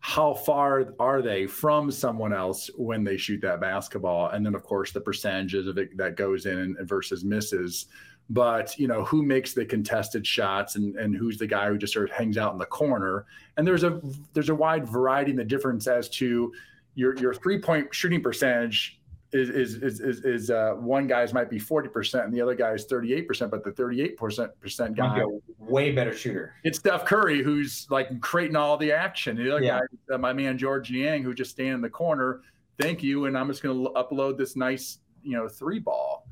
how 0.00 0.34
far 0.34 0.94
are 1.00 1.22
they 1.22 1.46
from 1.46 1.90
someone 1.90 2.32
else 2.32 2.70
when 2.76 3.02
they 3.02 3.16
shoot 3.16 3.40
that 3.40 3.60
basketball? 3.60 4.28
And 4.28 4.44
then, 4.44 4.54
of 4.54 4.62
course, 4.62 4.92
the 4.92 5.00
percentages 5.00 5.66
of 5.66 5.78
it 5.78 5.96
that 5.96 6.16
goes 6.16 6.46
in 6.46 6.76
versus 6.82 7.24
misses. 7.24 7.86
But 8.30 8.78
you 8.78 8.86
know, 8.86 9.04
who 9.04 9.22
makes 9.22 9.54
the 9.54 9.64
contested 9.64 10.26
shots, 10.26 10.76
and, 10.76 10.96
and 10.96 11.16
who's 11.16 11.38
the 11.38 11.46
guy 11.46 11.68
who 11.68 11.78
just 11.78 11.94
sort 11.94 12.10
of 12.10 12.16
hangs 12.16 12.36
out 12.36 12.52
in 12.52 12.58
the 12.58 12.66
corner? 12.66 13.24
And 13.56 13.66
there's 13.66 13.84
a 13.84 14.00
there's 14.34 14.50
a 14.50 14.54
wide 14.54 14.86
variety 14.86 15.30
in 15.30 15.36
the 15.36 15.44
difference 15.44 15.86
as 15.86 16.08
to 16.10 16.52
your 16.94 17.16
your 17.16 17.32
three 17.32 17.58
point 17.58 17.92
shooting 17.94 18.22
percentage 18.22 18.97
is 19.32 19.76
is 19.76 20.00
is 20.00 20.24
is, 20.24 20.50
uh, 20.50 20.72
one 20.74 21.06
guy's 21.06 21.34
might 21.34 21.50
be 21.50 21.58
forty 21.58 21.88
percent 21.88 22.24
and 22.24 22.32
the 22.32 22.40
other 22.40 22.54
guy 22.54 22.72
is 22.72 22.84
thirty 22.84 23.12
eight 23.12 23.28
percent, 23.28 23.50
but 23.50 23.62
the 23.62 23.72
thirty 23.72 24.00
eight 24.00 24.16
percent 24.16 24.50
percent 24.60 24.96
guy 24.96 25.22
way 25.58 25.92
better 25.92 26.14
shooter. 26.14 26.54
It's 26.64 26.78
Steph 26.78 27.04
Curry 27.04 27.42
who's 27.42 27.86
like 27.90 28.20
creating 28.20 28.56
all 28.56 28.76
the 28.76 28.90
action. 28.90 29.36
The 29.36 29.56
other 29.56 29.64
yeah. 29.64 29.80
guy, 30.08 30.14
uh, 30.14 30.18
my 30.18 30.32
man 30.32 30.56
Georges 30.56 30.92
Niang, 30.92 31.22
who 31.22 31.34
just 31.34 31.50
stand 31.50 31.74
in 31.74 31.80
the 31.82 31.90
corner. 31.90 32.40
Thank 32.80 33.02
you, 33.02 33.26
and 33.26 33.36
I'm 33.36 33.48
just 33.48 33.62
going 33.62 33.84
to 33.84 33.90
upload 33.90 34.38
this 34.38 34.56
nice 34.56 35.00
you 35.22 35.36
know 35.36 35.46
three 35.46 35.78
ball. 35.78 36.26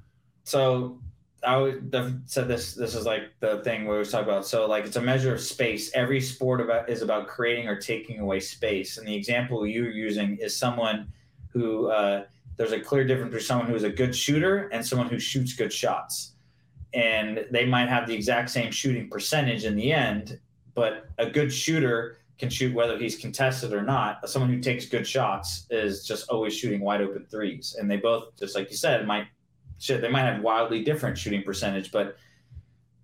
So 0.45 0.99
I 1.47 1.59
would 1.59 1.91
have 1.93 2.15
said 2.25 2.49
this. 2.49 2.75
This 2.75 2.95
is 2.95 3.05
like 3.05 3.25
the 3.41 3.63
thing 3.63 3.87
we 3.87 3.99
was 3.99 4.11
talking 4.11 4.29
about. 4.29 4.47
So 4.47 4.67
like 4.67 4.87
it's 4.87 4.97
a 4.97 5.03
measure 5.03 5.35
of 5.35 5.41
space. 5.43 5.93
Every 5.93 6.21
sport 6.21 6.63
about 6.63 6.89
is 6.89 7.03
about 7.03 7.29
creating 7.29 7.69
or 7.69 7.79
taking 7.79 8.21
away 8.21 8.41
space. 8.41 8.97
And 8.97 9.07
the 9.07 9.15
example 9.15 9.67
you're 9.67 9.91
using 9.91 10.39
is 10.39 10.57
someone 10.57 11.13
who. 11.51 11.89
Uh, 11.89 12.25
there's 12.57 12.73
a 12.73 12.81
clear 12.81 13.05
difference 13.05 13.31
between 13.31 13.47
someone 13.47 13.69
who's 13.69 13.83
a 13.83 13.91
good 13.91 14.15
shooter 14.15 14.69
and 14.69 14.85
someone 14.85 15.09
who 15.09 15.19
shoots 15.19 15.53
good 15.53 15.73
shots. 15.73 16.33
And 16.95 17.47
they 17.51 17.67
might 17.67 17.89
have 17.89 18.07
the 18.07 18.15
exact 18.15 18.51
same 18.51 18.71
shooting 18.71 19.09
percentage 19.09 19.65
in 19.65 19.77
the 19.77 19.93
end, 19.93 20.39
but 20.75 21.07
a 21.19 21.29
good 21.29 21.53
shooter 21.53 22.19
can 22.39 22.49
shoot 22.51 22.75
whether 22.75 22.99
he's 22.99 23.17
contested 23.17 23.73
or 23.73 23.83
not. 23.83 24.29
Someone 24.29 24.51
who 24.51 24.61
takes 24.61 24.87
good 24.87 25.07
shots 25.07 25.67
is 25.71 26.07
just 26.07 26.29
always 26.29 26.55
shooting 26.55 26.81
wide 26.81 27.01
open 27.01 27.27
threes. 27.31 27.77
And 27.79 27.91
they 27.91 27.97
both, 27.97 28.37
just 28.39 28.55
like 28.55 28.71
you 28.71 28.77
said, 28.77 29.07
might 29.07 29.27
shit, 29.79 30.01
they 30.01 30.09
might 30.09 30.23
have 30.23 30.43
wildly 30.43 30.83
different 30.83 31.19
shooting 31.19 31.43
percentage, 31.43 31.91
but 31.93 32.17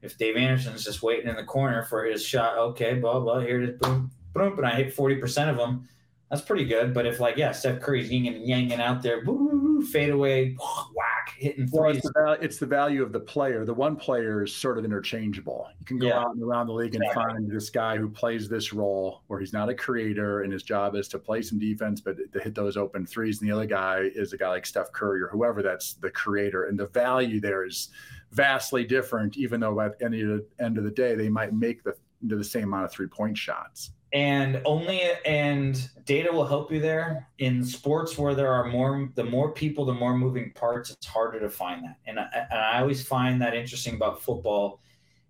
if 0.01 0.19
Dave 0.19 0.37
Anderson's 0.37 0.85
just 0.85 1.03
waiting 1.03 1.29
in 1.29 1.37
the 1.37 1.45
corner 1.45 1.85
for 1.85 2.05
his 2.05 2.25
shot, 2.25 2.59
okay, 2.59 2.95
blah 2.95 3.21
blah, 3.21 3.41
here 3.41 3.63
it 3.63 3.71
is, 3.71 3.79
boom, 3.79 4.11
boom, 4.35 4.57
and 4.59 4.67
I 4.67 4.75
hit 4.75 4.93
forty 4.93 5.17
percent 5.17 5.51
of 5.51 5.57
them 5.57 5.89
that's 6.33 6.43
pretty 6.43 6.65
good. 6.65 6.95
But 6.95 7.05
if 7.05 7.21
like 7.21 7.37
yeah, 7.37 7.53
Steph 7.53 7.81
Curry's 7.81 8.11
yin 8.11 8.27
and 8.27 8.49
yanging 8.49 8.81
out 8.81 9.03
there, 9.03 9.23
woo, 9.23 9.83
fade 9.83 10.09
away, 10.09 10.57
whack, 10.95 11.35
hitting 11.37 11.67
threes. 11.67 11.73
Well, 11.75 11.91
it's, 11.91 12.11
the, 12.11 12.39
it's, 12.41 12.57
the, 12.57 12.65
value 12.65 13.03
of 13.03 13.13
the 13.13 13.21
player. 13.21 13.67
The 13.67 13.75
one 13.75 13.97
player 13.97 14.43
is 14.43 14.55
sort 14.55 14.79
of 14.79 14.87
interchangeable. 14.87 15.69
You 15.79 15.85
can 15.85 15.99
go 15.99 16.07
yeah. 16.07 16.21
out 16.21 16.35
and 16.35 16.43
around 16.43 16.69
the 16.69 16.73
league 16.73 16.95
and 16.95 17.05
exactly. 17.05 17.35
find 17.35 17.51
this 17.51 17.69
guy 17.69 17.99
who 17.99 18.09
plays 18.09 18.49
this 18.49 18.73
role 18.73 19.21
where 19.27 19.41
he's 19.41 19.53
not 19.53 19.69
a 19.69 19.75
creator 19.75 20.41
and 20.41 20.51
his 20.51 20.63
job 20.63 20.95
is 20.95 21.07
to 21.09 21.19
play 21.19 21.43
some 21.43 21.59
defense, 21.59 22.01
but 22.01 22.17
to 22.33 22.41
hit 22.41 22.55
those 22.55 22.79
open 22.79 23.05
threes. 23.05 23.43
And 23.43 23.51
the 23.51 23.55
other 23.55 23.67
guy 23.67 24.09
is 24.15 24.33
a 24.33 24.39
guy 24.39 24.49
like 24.49 24.65
Steph 24.65 24.91
Curry 24.91 25.21
or 25.21 25.29
whoever 25.29 25.63
that's 25.63 25.95
the 25.95 26.11
creator. 26.11 26.65
And 26.65 26.79
the 26.79 26.87
value 26.87 27.41
there 27.41 27.67
is 27.67 27.91
vastly 28.31 28.85
different, 28.85 29.37
even 29.37 29.61
though 29.61 29.79
at 29.83 29.99
the 29.99 30.07
end 30.07 30.15
of 30.15 30.29
the, 30.29 30.65
end 30.65 30.79
of 30.79 30.85
the 30.85 30.91
day 30.91 31.15
they 31.15 31.29
might 31.29 31.53
make 31.53 31.85
the 31.85 31.95
the 32.25 32.43
same 32.43 32.65
amount 32.65 32.85
of 32.85 32.93
three 32.93 33.09
point 33.09 33.37
shots 33.37 33.91
and 34.13 34.61
only 34.67 35.01
and 35.25 35.89
data 36.05 36.31
will 36.31 36.47
help 36.47 36.71
you 36.71 36.81
there. 36.81 37.29
In 37.39 37.65
sports 37.65 38.19
where 38.19 38.35
there 38.35 38.53
are 38.53 38.69
more 38.69 39.09
the 39.15 39.25
more 39.25 39.53
people 39.53 39.85
the 39.85 39.95
more 39.95 40.17
moving 40.17 40.53
parts 40.53 40.91
it's 40.91 41.07
harder 41.07 41.41
to 41.41 41.49
find 41.49 41.85
that. 41.85 41.97
And 42.07 42.21
I, 42.21 42.27
and 42.51 42.61
I 42.61 42.81
always 42.81 43.07
find 43.07 43.41
that 43.41 43.55
interesting 43.55 43.95
about 43.95 44.23
football 44.23 44.81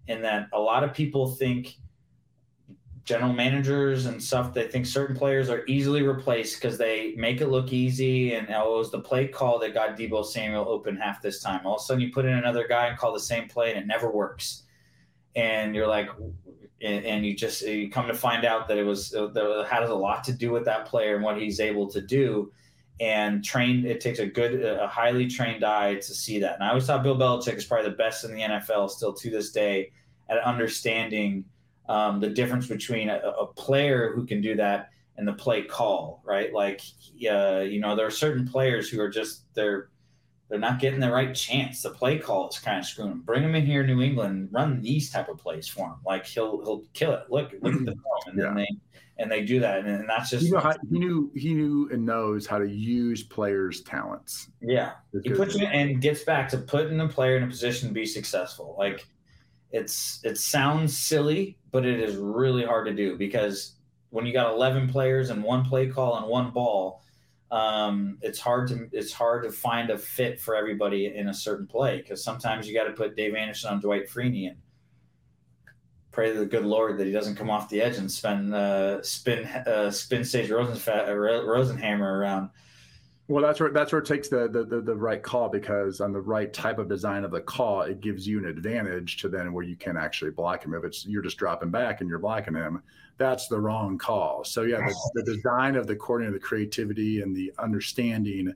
in 0.08 0.22
that 0.22 0.48
a 0.52 0.58
lot 0.58 0.82
of 0.82 0.92
people 0.92 1.28
think 1.28 1.76
general 3.04 3.32
managers 3.32 4.06
and 4.06 4.22
stuff 4.22 4.54
they 4.54 4.66
think 4.68 4.86
certain 4.86 5.16
players 5.16 5.50
are 5.50 5.64
easily 5.66 6.02
replaced 6.02 6.60
because 6.60 6.78
they 6.78 7.14
make 7.16 7.40
it 7.40 7.48
look 7.48 7.72
easy 7.72 8.34
and 8.34 8.48
oh, 8.50 8.76
it 8.76 8.78
was 8.78 8.90
the 8.90 9.00
play 9.00 9.26
call 9.26 9.58
that 9.58 9.74
got 9.74 9.96
Deebo 9.96 10.24
Samuel 10.24 10.68
open 10.68 10.96
half 10.96 11.20
this 11.20 11.40
time. 11.40 11.66
All 11.66 11.76
of 11.76 11.82
a 11.82 11.84
sudden 11.84 12.00
you 12.00 12.12
put 12.12 12.24
in 12.24 12.32
another 12.32 12.66
guy 12.66 12.86
and 12.86 12.98
call 12.98 13.12
the 13.12 13.20
same 13.20 13.48
play 13.48 13.70
and 13.70 13.78
it 13.78 13.86
never 13.86 14.10
works. 14.10 14.64
And 15.34 15.74
you're 15.74 15.86
like 15.86 16.08
and, 16.82 17.04
and, 17.04 17.26
you 17.26 17.34
just 17.34 17.62
you 17.62 17.90
come 17.90 18.08
to 18.08 18.14
find 18.14 18.44
out 18.44 18.68
that 18.68 18.78
it 18.78 18.84
was 18.84 19.10
that 19.10 19.66
has 19.70 19.90
a 19.90 19.94
lot 19.94 20.24
to 20.24 20.32
do 20.32 20.50
with 20.50 20.64
that 20.64 20.86
player 20.86 21.14
and 21.14 21.24
what 21.24 21.40
he's 21.40 21.60
able 21.60 21.86
to 21.88 22.00
do. 22.00 22.52
And 23.00 23.44
trained 23.44 23.84
it 23.84 24.00
takes 24.00 24.18
a 24.18 24.26
good 24.26 24.62
a 24.62 24.86
highly 24.86 25.26
trained 25.26 25.64
eye 25.64 25.94
to 25.94 26.02
see 26.02 26.38
that. 26.40 26.54
And 26.54 26.64
i 26.64 26.68
always 26.68 26.86
thought 26.86 27.02
bill 27.02 27.16
belichick 27.16 27.56
is 27.56 27.64
probably 27.64 27.90
the 27.90 27.96
best 27.96 28.24
in 28.24 28.32
the 28.32 28.40
nfl 28.42 28.88
still 28.90 29.12
to 29.14 29.30
this 29.30 29.50
day 29.50 29.90
at 30.28 30.38
understanding 30.38 31.44
um, 31.88 32.20
the 32.20 32.28
difference 32.28 32.68
between 32.68 33.08
a, 33.08 33.16
a, 33.16 33.46
player 33.46 34.12
who 34.14 34.24
can 34.24 34.40
do 34.40 34.54
that 34.54 34.90
and 35.16 35.26
the 35.26 35.32
play 35.32 35.62
call 35.62 36.22
right? 36.24 36.52
Like 36.52 36.80
uh, 37.30 37.60
you 37.60 37.80
know 37.80 37.96
there 37.96 38.06
are 38.06 38.10
certain 38.10 38.46
players 38.46 38.88
who 38.88 39.00
are 39.00 39.10
just 39.10 39.44
they're 39.54 39.88
they're 40.52 40.60
not 40.60 40.80
getting 40.80 41.00
the 41.00 41.10
right 41.10 41.34
chance. 41.34 41.80
The 41.80 41.88
play 41.88 42.18
call 42.18 42.50
is 42.50 42.58
kind 42.58 42.78
of 42.78 42.84
screwing 42.84 43.08
them. 43.08 43.22
Bring 43.22 43.42
him 43.42 43.54
in 43.54 43.64
here, 43.64 43.86
New 43.86 44.02
England, 44.02 44.50
run 44.52 44.82
these 44.82 45.10
type 45.10 45.30
of 45.30 45.38
plays 45.38 45.66
for 45.66 45.86
him. 45.86 45.94
Like 46.04 46.26
he'll 46.26 46.62
he'll 46.62 46.84
kill 46.92 47.14
it. 47.14 47.22
Look 47.30 47.54
look 47.62 47.72
at 47.72 47.86
the 47.86 47.92
film, 47.92 48.20
and 48.26 48.38
yeah. 48.38 48.44
then 48.44 48.54
they 48.56 48.68
and 49.16 49.32
they 49.32 49.46
do 49.46 49.60
that, 49.60 49.78
and, 49.78 49.88
and 49.88 50.06
that's 50.06 50.28
just 50.28 50.44
you 50.44 50.52
know 50.52 50.58
how, 50.58 50.74
he 50.90 50.98
knew 50.98 51.32
he 51.34 51.54
knew 51.54 51.88
and 51.90 52.04
knows 52.04 52.46
how 52.46 52.58
to 52.58 52.68
use 52.68 53.22
players' 53.22 53.80
talents. 53.80 54.50
Yeah, 54.60 54.92
he 55.22 55.30
puts 55.30 55.54
you 55.54 55.64
and 55.64 56.02
gets 56.02 56.22
back 56.22 56.50
to 56.50 56.58
putting 56.58 57.00
a 57.00 57.08
player 57.08 57.38
in 57.38 57.44
a 57.44 57.46
position 57.46 57.88
to 57.88 57.94
be 57.94 58.04
successful. 58.04 58.76
Like 58.78 59.06
it's 59.70 60.20
it 60.22 60.36
sounds 60.36 60.94
silly, 60.94 61.56
but 61.70 61.86
it 61.86 61.98
is 61.98 62.16
really 62.16 62.62
hard 62.62 62.86
to 62.88 62.92
do 62.92 63.16
because 63.16 63.76
when 64.10 64.26
you 64.26 64.34
got 64.34 64.52
11 64.52 64.90
players 64.90 65.30
and 65.30 65.42
one 65.42 65.64
play 65.64 65.86
call 65.86 66.18
and 66.18 66.26
one 66.26 66.50
ball 66.50 67.00
um, 67.52 68.16
it's 68.22 68.40
hard 68.40 68.66
to 68.68 68.88
it's 68.92 69.12
hard 69.12 69.44
to 69.44 69.52
find 69.52 69.90
a 69.90 69.98
fit 69.98 70.40
for 70.40 70.56
everybody 70.56 71.14
in 71.14 71.28
a 71.28 71.34
certain 71.34 71.66
play 71.66 71.98
because 71.98 72.24
sometimes 72.24 72.66
you 72.66 72.72
got 72.74 72.84
to 72.84 72.92
put 72.92 73.14
Dave 73.14 73.34
Anderson 73.34 73.70
on 73.70 73.80
Dwight 73.80 74.08
Freeney 74.08 74.48
and 74.48 74.56
pray 76.12 76.32
to 76.32 76.38
the 76.38 76.46
good 76.46 76.64
Lord 76.64 76.96
that 76.96 77.06
he 77.06 77.12
doesn't 77.12 77.36
come 77.36 77.50
off 77.50 77.68
the 77.68 77.82
edge 77.82 77.98
and 77.98 78.10
spin 78.10 78.54
uh, 78.54 79.02
spin 79.02 79.44
uh, 79.44 79.90
spin 79.90 80.24
Sage 80.24 80.48
Rosenfa- 80.48 81.08
uh, 81.08 81.12
Rosenhammer 81.12 82.00
around. 82.00 82.48
Well, 83.32 83.42
that's 83.42 83.60
where 83.60 83.70
that's 83.70 83.92
where 83.92 84.02
it 84.02 84.04
takes 84.04 84.28
the, 84.28 84.46
the, 84.46 84.62
the 84.62 84.82
the 84.82 84.94
right 84.94 85.22
call 85.22 85.48
because 85.48 86.02
on 86.02 86.12
the 86.12 86.20
right 86.20 86.52
type 86.52 86.78
of 86.78 86.86
design 86.86 87.24
of 87.24 87.30
the 87.30 87.40
call, 87.40 87.80
it 87.80 88.02
gives 88.02 88.28
you 88.28 88.38
an 88.38 88.44
advantage 88.44 89.16
to 89.22 89.30
then 89.30 89.54
where 89.54 89.64
you 89.64 89.74
can 89.74 89.96
actually 89.96 90.32
block 90.32 90.66
him. 90.66 90.74
If 90.74 90.84
it's 90.84 91.06
you're 91.06 91.22
just 91.22 91.38
dropping 91.38 91.70
back 91.70 92.02
and 92.02 92.10
you're 92.10 92.18
blocking 92.18 92.52
him, 92.52 92.82
that's 93.16 93.48
the 93.48 93.58
wrong 93.58 93.96
call. 93.96 94.44
So 94.44 94.64
yeah, 94.64 94.86
the, 94.86 94.94
the 95.14 95.22
design 95.22 95.76
of 95.76 95.86
the 95.86 95.96
coordinator, 95.96 96.34
the 96.34 96.40
creativity, 96.40 97.22
and 97.22 97.34
the 97.34 97.50
understanding 97.58 98.52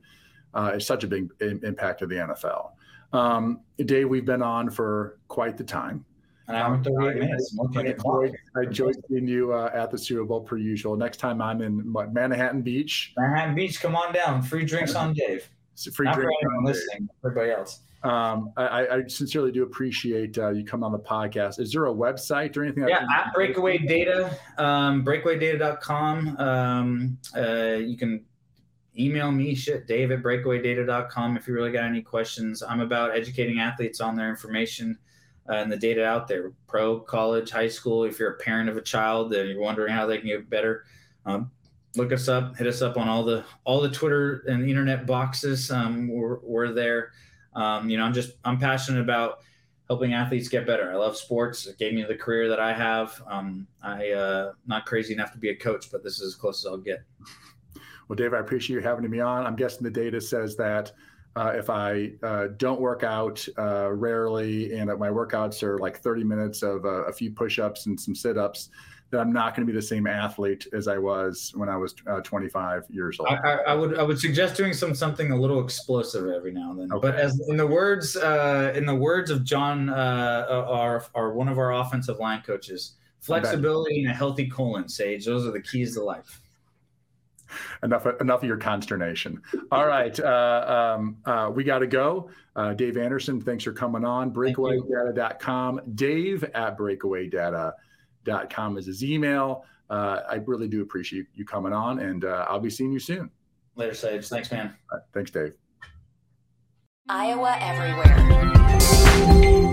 uh, 0.53 0.73
is 0.75 0.87
such 0.87 1.05
a 1.05 1.07
big 1.07 1.31
impact 1.41 2.03
of 2.03 2.11
the 2.11 2.17
NFL. 2.17 2.73
Um, 3.15 3.61
Dave, 3.79 4.11
we've 4.11 4.27
been 4.27 4.43
on 4.43 4.69
for 4.69 5.19
quite 5.29 5.57
the 5.57 5.65
time. 5.65 6.05
An 6.49 6.55
hour 6.55 6.75
and 6.75 6.85
38 6.85 7.17
minutes. 7.17 7.57
I, 7.77 7.81
enjoyed, 7.81 8.37
I 8.57 8.63
enjoyed 8.63 8.95
seeing 9.09 9.27
you 9.27 9.53
uh, 9.53 9.71
at 9.75 9.91
the 9.91 9.99
Super 9.99 10.25
Bowl 10.25 10.41
per 10.41 10.57
usual. 10.57 10.97
Next 10.97 11.17
time 11.17 11.43
I'm 11.43 11.61
in 11.61 11.93
what, 11.93 12.13
Manhattan 12.13 12.63
Beach. 12.63 13.13
Manhattan 13.17 13.55
Beach, 13.55 13.81
come 13.81 13.97
on 13.97 14.13
down. 14.13 14.43
Free 14.43 14.65
drinks 14.65 14.95
on 14.95 15.13
Dave. 15.13 15.49
free 15.93 16.07
Not 16.07 16.15
drinks 16.15 16.33
for 16.41 16.49
anyone 16.49 16.65
listening, 16.65 17.09
everybody 17.25 17.51
else. 17.51 17.81
Um, 18.03 18.53
I, 18.57 18.87
I, 18.87 19.07
sincerely 19.09 19.51
do 19.51 19.65
appreciate 19.65 20.39
uh, 20.39 20.51
you 20.51 20.65
coming 20.65 20.85
on 20.85 20.93
the 20.93 20.99
podcast. 20.99 21.59
Is 21.59 21.73
there 21.73 21.87
a 21.87 21.93
website 21.93 22.57
or 22.57 22.63
anything? 22.63 22.87
Yeah, 22.87 23.05
at 23.13 23.35
BreakAway 23.35 23.89
Data, 23.89 24.39
um, 24.59 25.05
breakawaydata.com. 25.05 26.37
Um, 26.37 27.19
uh, 27.37 27.79
you 27.79 27.97
can 27.97 28.25
email 28.99 29.31
me 29.31 29.55
shit 29.55 29.87
dave 29.87 30.11
at 30.11 30.23
breakawaydata.com 30.23 31.37
if 31.37 31.47
you 31.47 31.55
really 31.55 31.71
got 31.71 31.85
any 31.85 32.01
questions 32.01 32.63
i'm 32.63 32.81
about 32.81 33.15
educating 33.15 33.61
athletes 33.61 34.01
on 34.01 34.17
their 34.17 34.31
information 34.31 34.99
and 35.49 35.71
the 35.71 35.77
data 35.77 36.05
out 36.05 36.29
there. 36.29 36.53
Pro 36.67 37.01
college 37.01 37.51
high 37.51 37.69
school 37.69 38.05
if 38.05 38.19
you're 38.19 38.33
a 38.33 38.39
parent 38.39 38.69
of 38.69 38.77
a 38.77 38.83
child 38.83 39.33
and 39.35 39.49
you're 39.49 39.61
wondering 39.61 39.93
how 39.93 40.07
they 40.07 40.19
can 40.19 40.29
get 40.29 40.51
better. 40.51 40.85
Um, 41.25 41.51
look 41.97 42.13
us 42.13 42.29
up 42.29 42.57
hit 42.57 42.67
us 42.67 42.83
up 42.83 42.97
on 42.97 43.09
all 43.09 43.25
the 43.25 43.43
all 43.65 43.81
the 43.81 43.91
twitter 43.91 44.45
and 44.49 44.69
internet 44.69 45.07
boxes 45.07 45.71
um, 45.71 46.09
we're, 46.09 46.39
we're 46.41 46.73
there. 46.73 47.13
Um, 47.55 47.89
you 47.89 47.97
know 47.97 48.05
i'm 48.05 48.13
just 48.13 48.33
i'm 48.45 48.59
passionate 48.59 49.01
about 49.01 49.39
helping 49.89 50.15
athletes 50.15 50.49
get 50.49 50.67
better. 50.67 50.91
I 50.91 50.97
love 50.97 51.17
sports. 51.17 51.69
It 51.69 51.79
gave 51.79 51.95
me 51.95 52.03
the 52.03 52.17
career 52.17 52.49
that 52.49 52.61
i 52.61 52.73
have. 52.73 53.23
Um, 53.27 53.67
i 53.83 54.11
uh, 54.11 54.53
not 54.67 54.85
crazy 54.85 55.15
enough 55.15 55.33
to 55.33 55.39
be 55.39 55.51
a 55.51 55.57
coach 55.57 55.91
but 55.91 56.03
this 56.05 56.21
is 56.21 56.35
as 56.35 56.35
close 56.35 56.65
as 56.65 56.71
i'll 56.71 56.77
get. 56.77 57.03
Well, 58.09 58.17
Dave, 58.17 58.35
I 58.35 58.39
appreciate 58.39 58.77
you 58.77 58.83
having 58.83 59.09
me 59.11 59.21
on. 59.21 59.47
I'm 59.47 59.57
guessing 59.57 59.83
the 59.83 59.91
data 59.91 60.21
says 60.21 60.55
that 60.57 60.93
uh, 61.37 61.53
if 61.55 61.69
I 61.69 62.13
uh, 62.23 62.49
don't 62.57 62.81
work 62.81 63.03
out 63.03 63.47
uh, 63.59 63.93
rarely 63.93 64.75
and 64.75 64.87
my 64.99 65.09
workouts 65.09 65.63
are 65.63 65.79
like 65.79 65.99
30 65.99 66.25
minutes 66.25 66.63
of 66.63 66.85
a 66.87 67.13
few 67.13 67.31
push 67.31 67.59
ups 67.59 67.87
and 67.87 68.01
some 68.01 68.15
sit 68.15 68.39
ups, 68.39 68.71
that 69.11 69.21
I'm 69.21 69.33
not 69.33 69.55
going 69.55 69.67
to 69.67 69.73
be 69.73 69.77
the 69.77 69.87
same 69.87 70.07
athlete 70.07 70.67
as 70.73 70.89
I 70.89 70.99
was 70.99 71.53
when 71.55 71.69
I 71.69 71.77
was 71.77 71.95
uh, 72.09 72.23
25 72.23 72.87
years 72.89 73.21
old. 73.21 73.29
I, 73.29 73.59
I, 73.69 73.75
would 73.75 73.99
I 73.99 74.03
would 74.03 74.19
suggest 74.19 74.57
doing 74.57 74.73
some 74.73 74.95
something 74.95 75.31
a 75.31 75.37
little 75.37 75.63
explosive 75.63 76.27
every 76.29 76.53
now 76.53 76.71
and 76.71 76.81
then. 76.81 76.93
Okay. 76.93 77.09
But 77.11 77.17
as 77.17 77.39
in 77.49 77.57
the 77.57 77.67
words 77.67 78.17
uh, 78.17 78.73
in 78.75 78.87
the 78.87 78.95
words 78.95 79.31
of 79.31 79.45
John, 79.45 79.91
uh, 79.91 80.47
our, 80.49 81.05
our 81.15 81.33
one 81.35 81.49
of 81.49 81.59
our 81.59 81.75
offensive 81.75 82.19
line 82.19 82.43
coaches, 82.43 82.95
flexibility 83.21 84.03
and 84.03 84.11
a 84.11 84.15
healthy 84.15 84.49
colon, 84.49 84.89
Sage. 84.89 85.27
Those 85.27 85.47
are 85.47 85.53
the 85.53 85.63
keys 85.63 85.95
to 85.95 86.03
life 86.03 86.41
enough 87.83 88.07
enough 88.21 88.43
of 88.43 88.49
your 88.49 88.57
consternation. 88.57 89.43
All 89.71 89.87
right, 89.87 90.19
uh, 90.19 90.95
um, 90.97 91.17
uh, 91.25 91.51
we 91.55 91.65
got 91.65 91.81
to 91.81 91.87
go. 91.87 92.31
Uh, 92.55 92.75
Dave 92.75 92.97
Anderson, 92.97 93.41
thanks 93.41 93.65
for 93.65 93.73
coming 93.73 94.05
on. 94.05 94.33
Breakawaydata.com. 94.33 95.81
Dave 95.95 96.45
at 96.45 96.79
breakawaydata.com 96.79 98.79
is 98.79 98.87
his 98.87 99.05
email. 99.05 99.65
Uh, 99.89 100.21
I 100.29 100.35
really 100.47 100.69
do 100.69 100.83
appreciate 100.83 101.27
you 101.35 101.45
coming 101.45 101.73
on, 101.73 102.01
and 102.01 102.25
uh, 102.25 102.47
I'll 102.49 102.61
be 102.61 102.71
seeing 102.71 102.93
you 102.93 102.99
soon. 102.99 103.31
Later, 103.77 103.95
Sage. 103.95 104.29
Thanks, 104.29 104.51
man. 104.51 104.75
Right, 104.93 105.03
thanks, 105.13 105.31
Dave. 105.31 105.53
Iowa 107.09 107.57
Everywhere. 107.61 109.73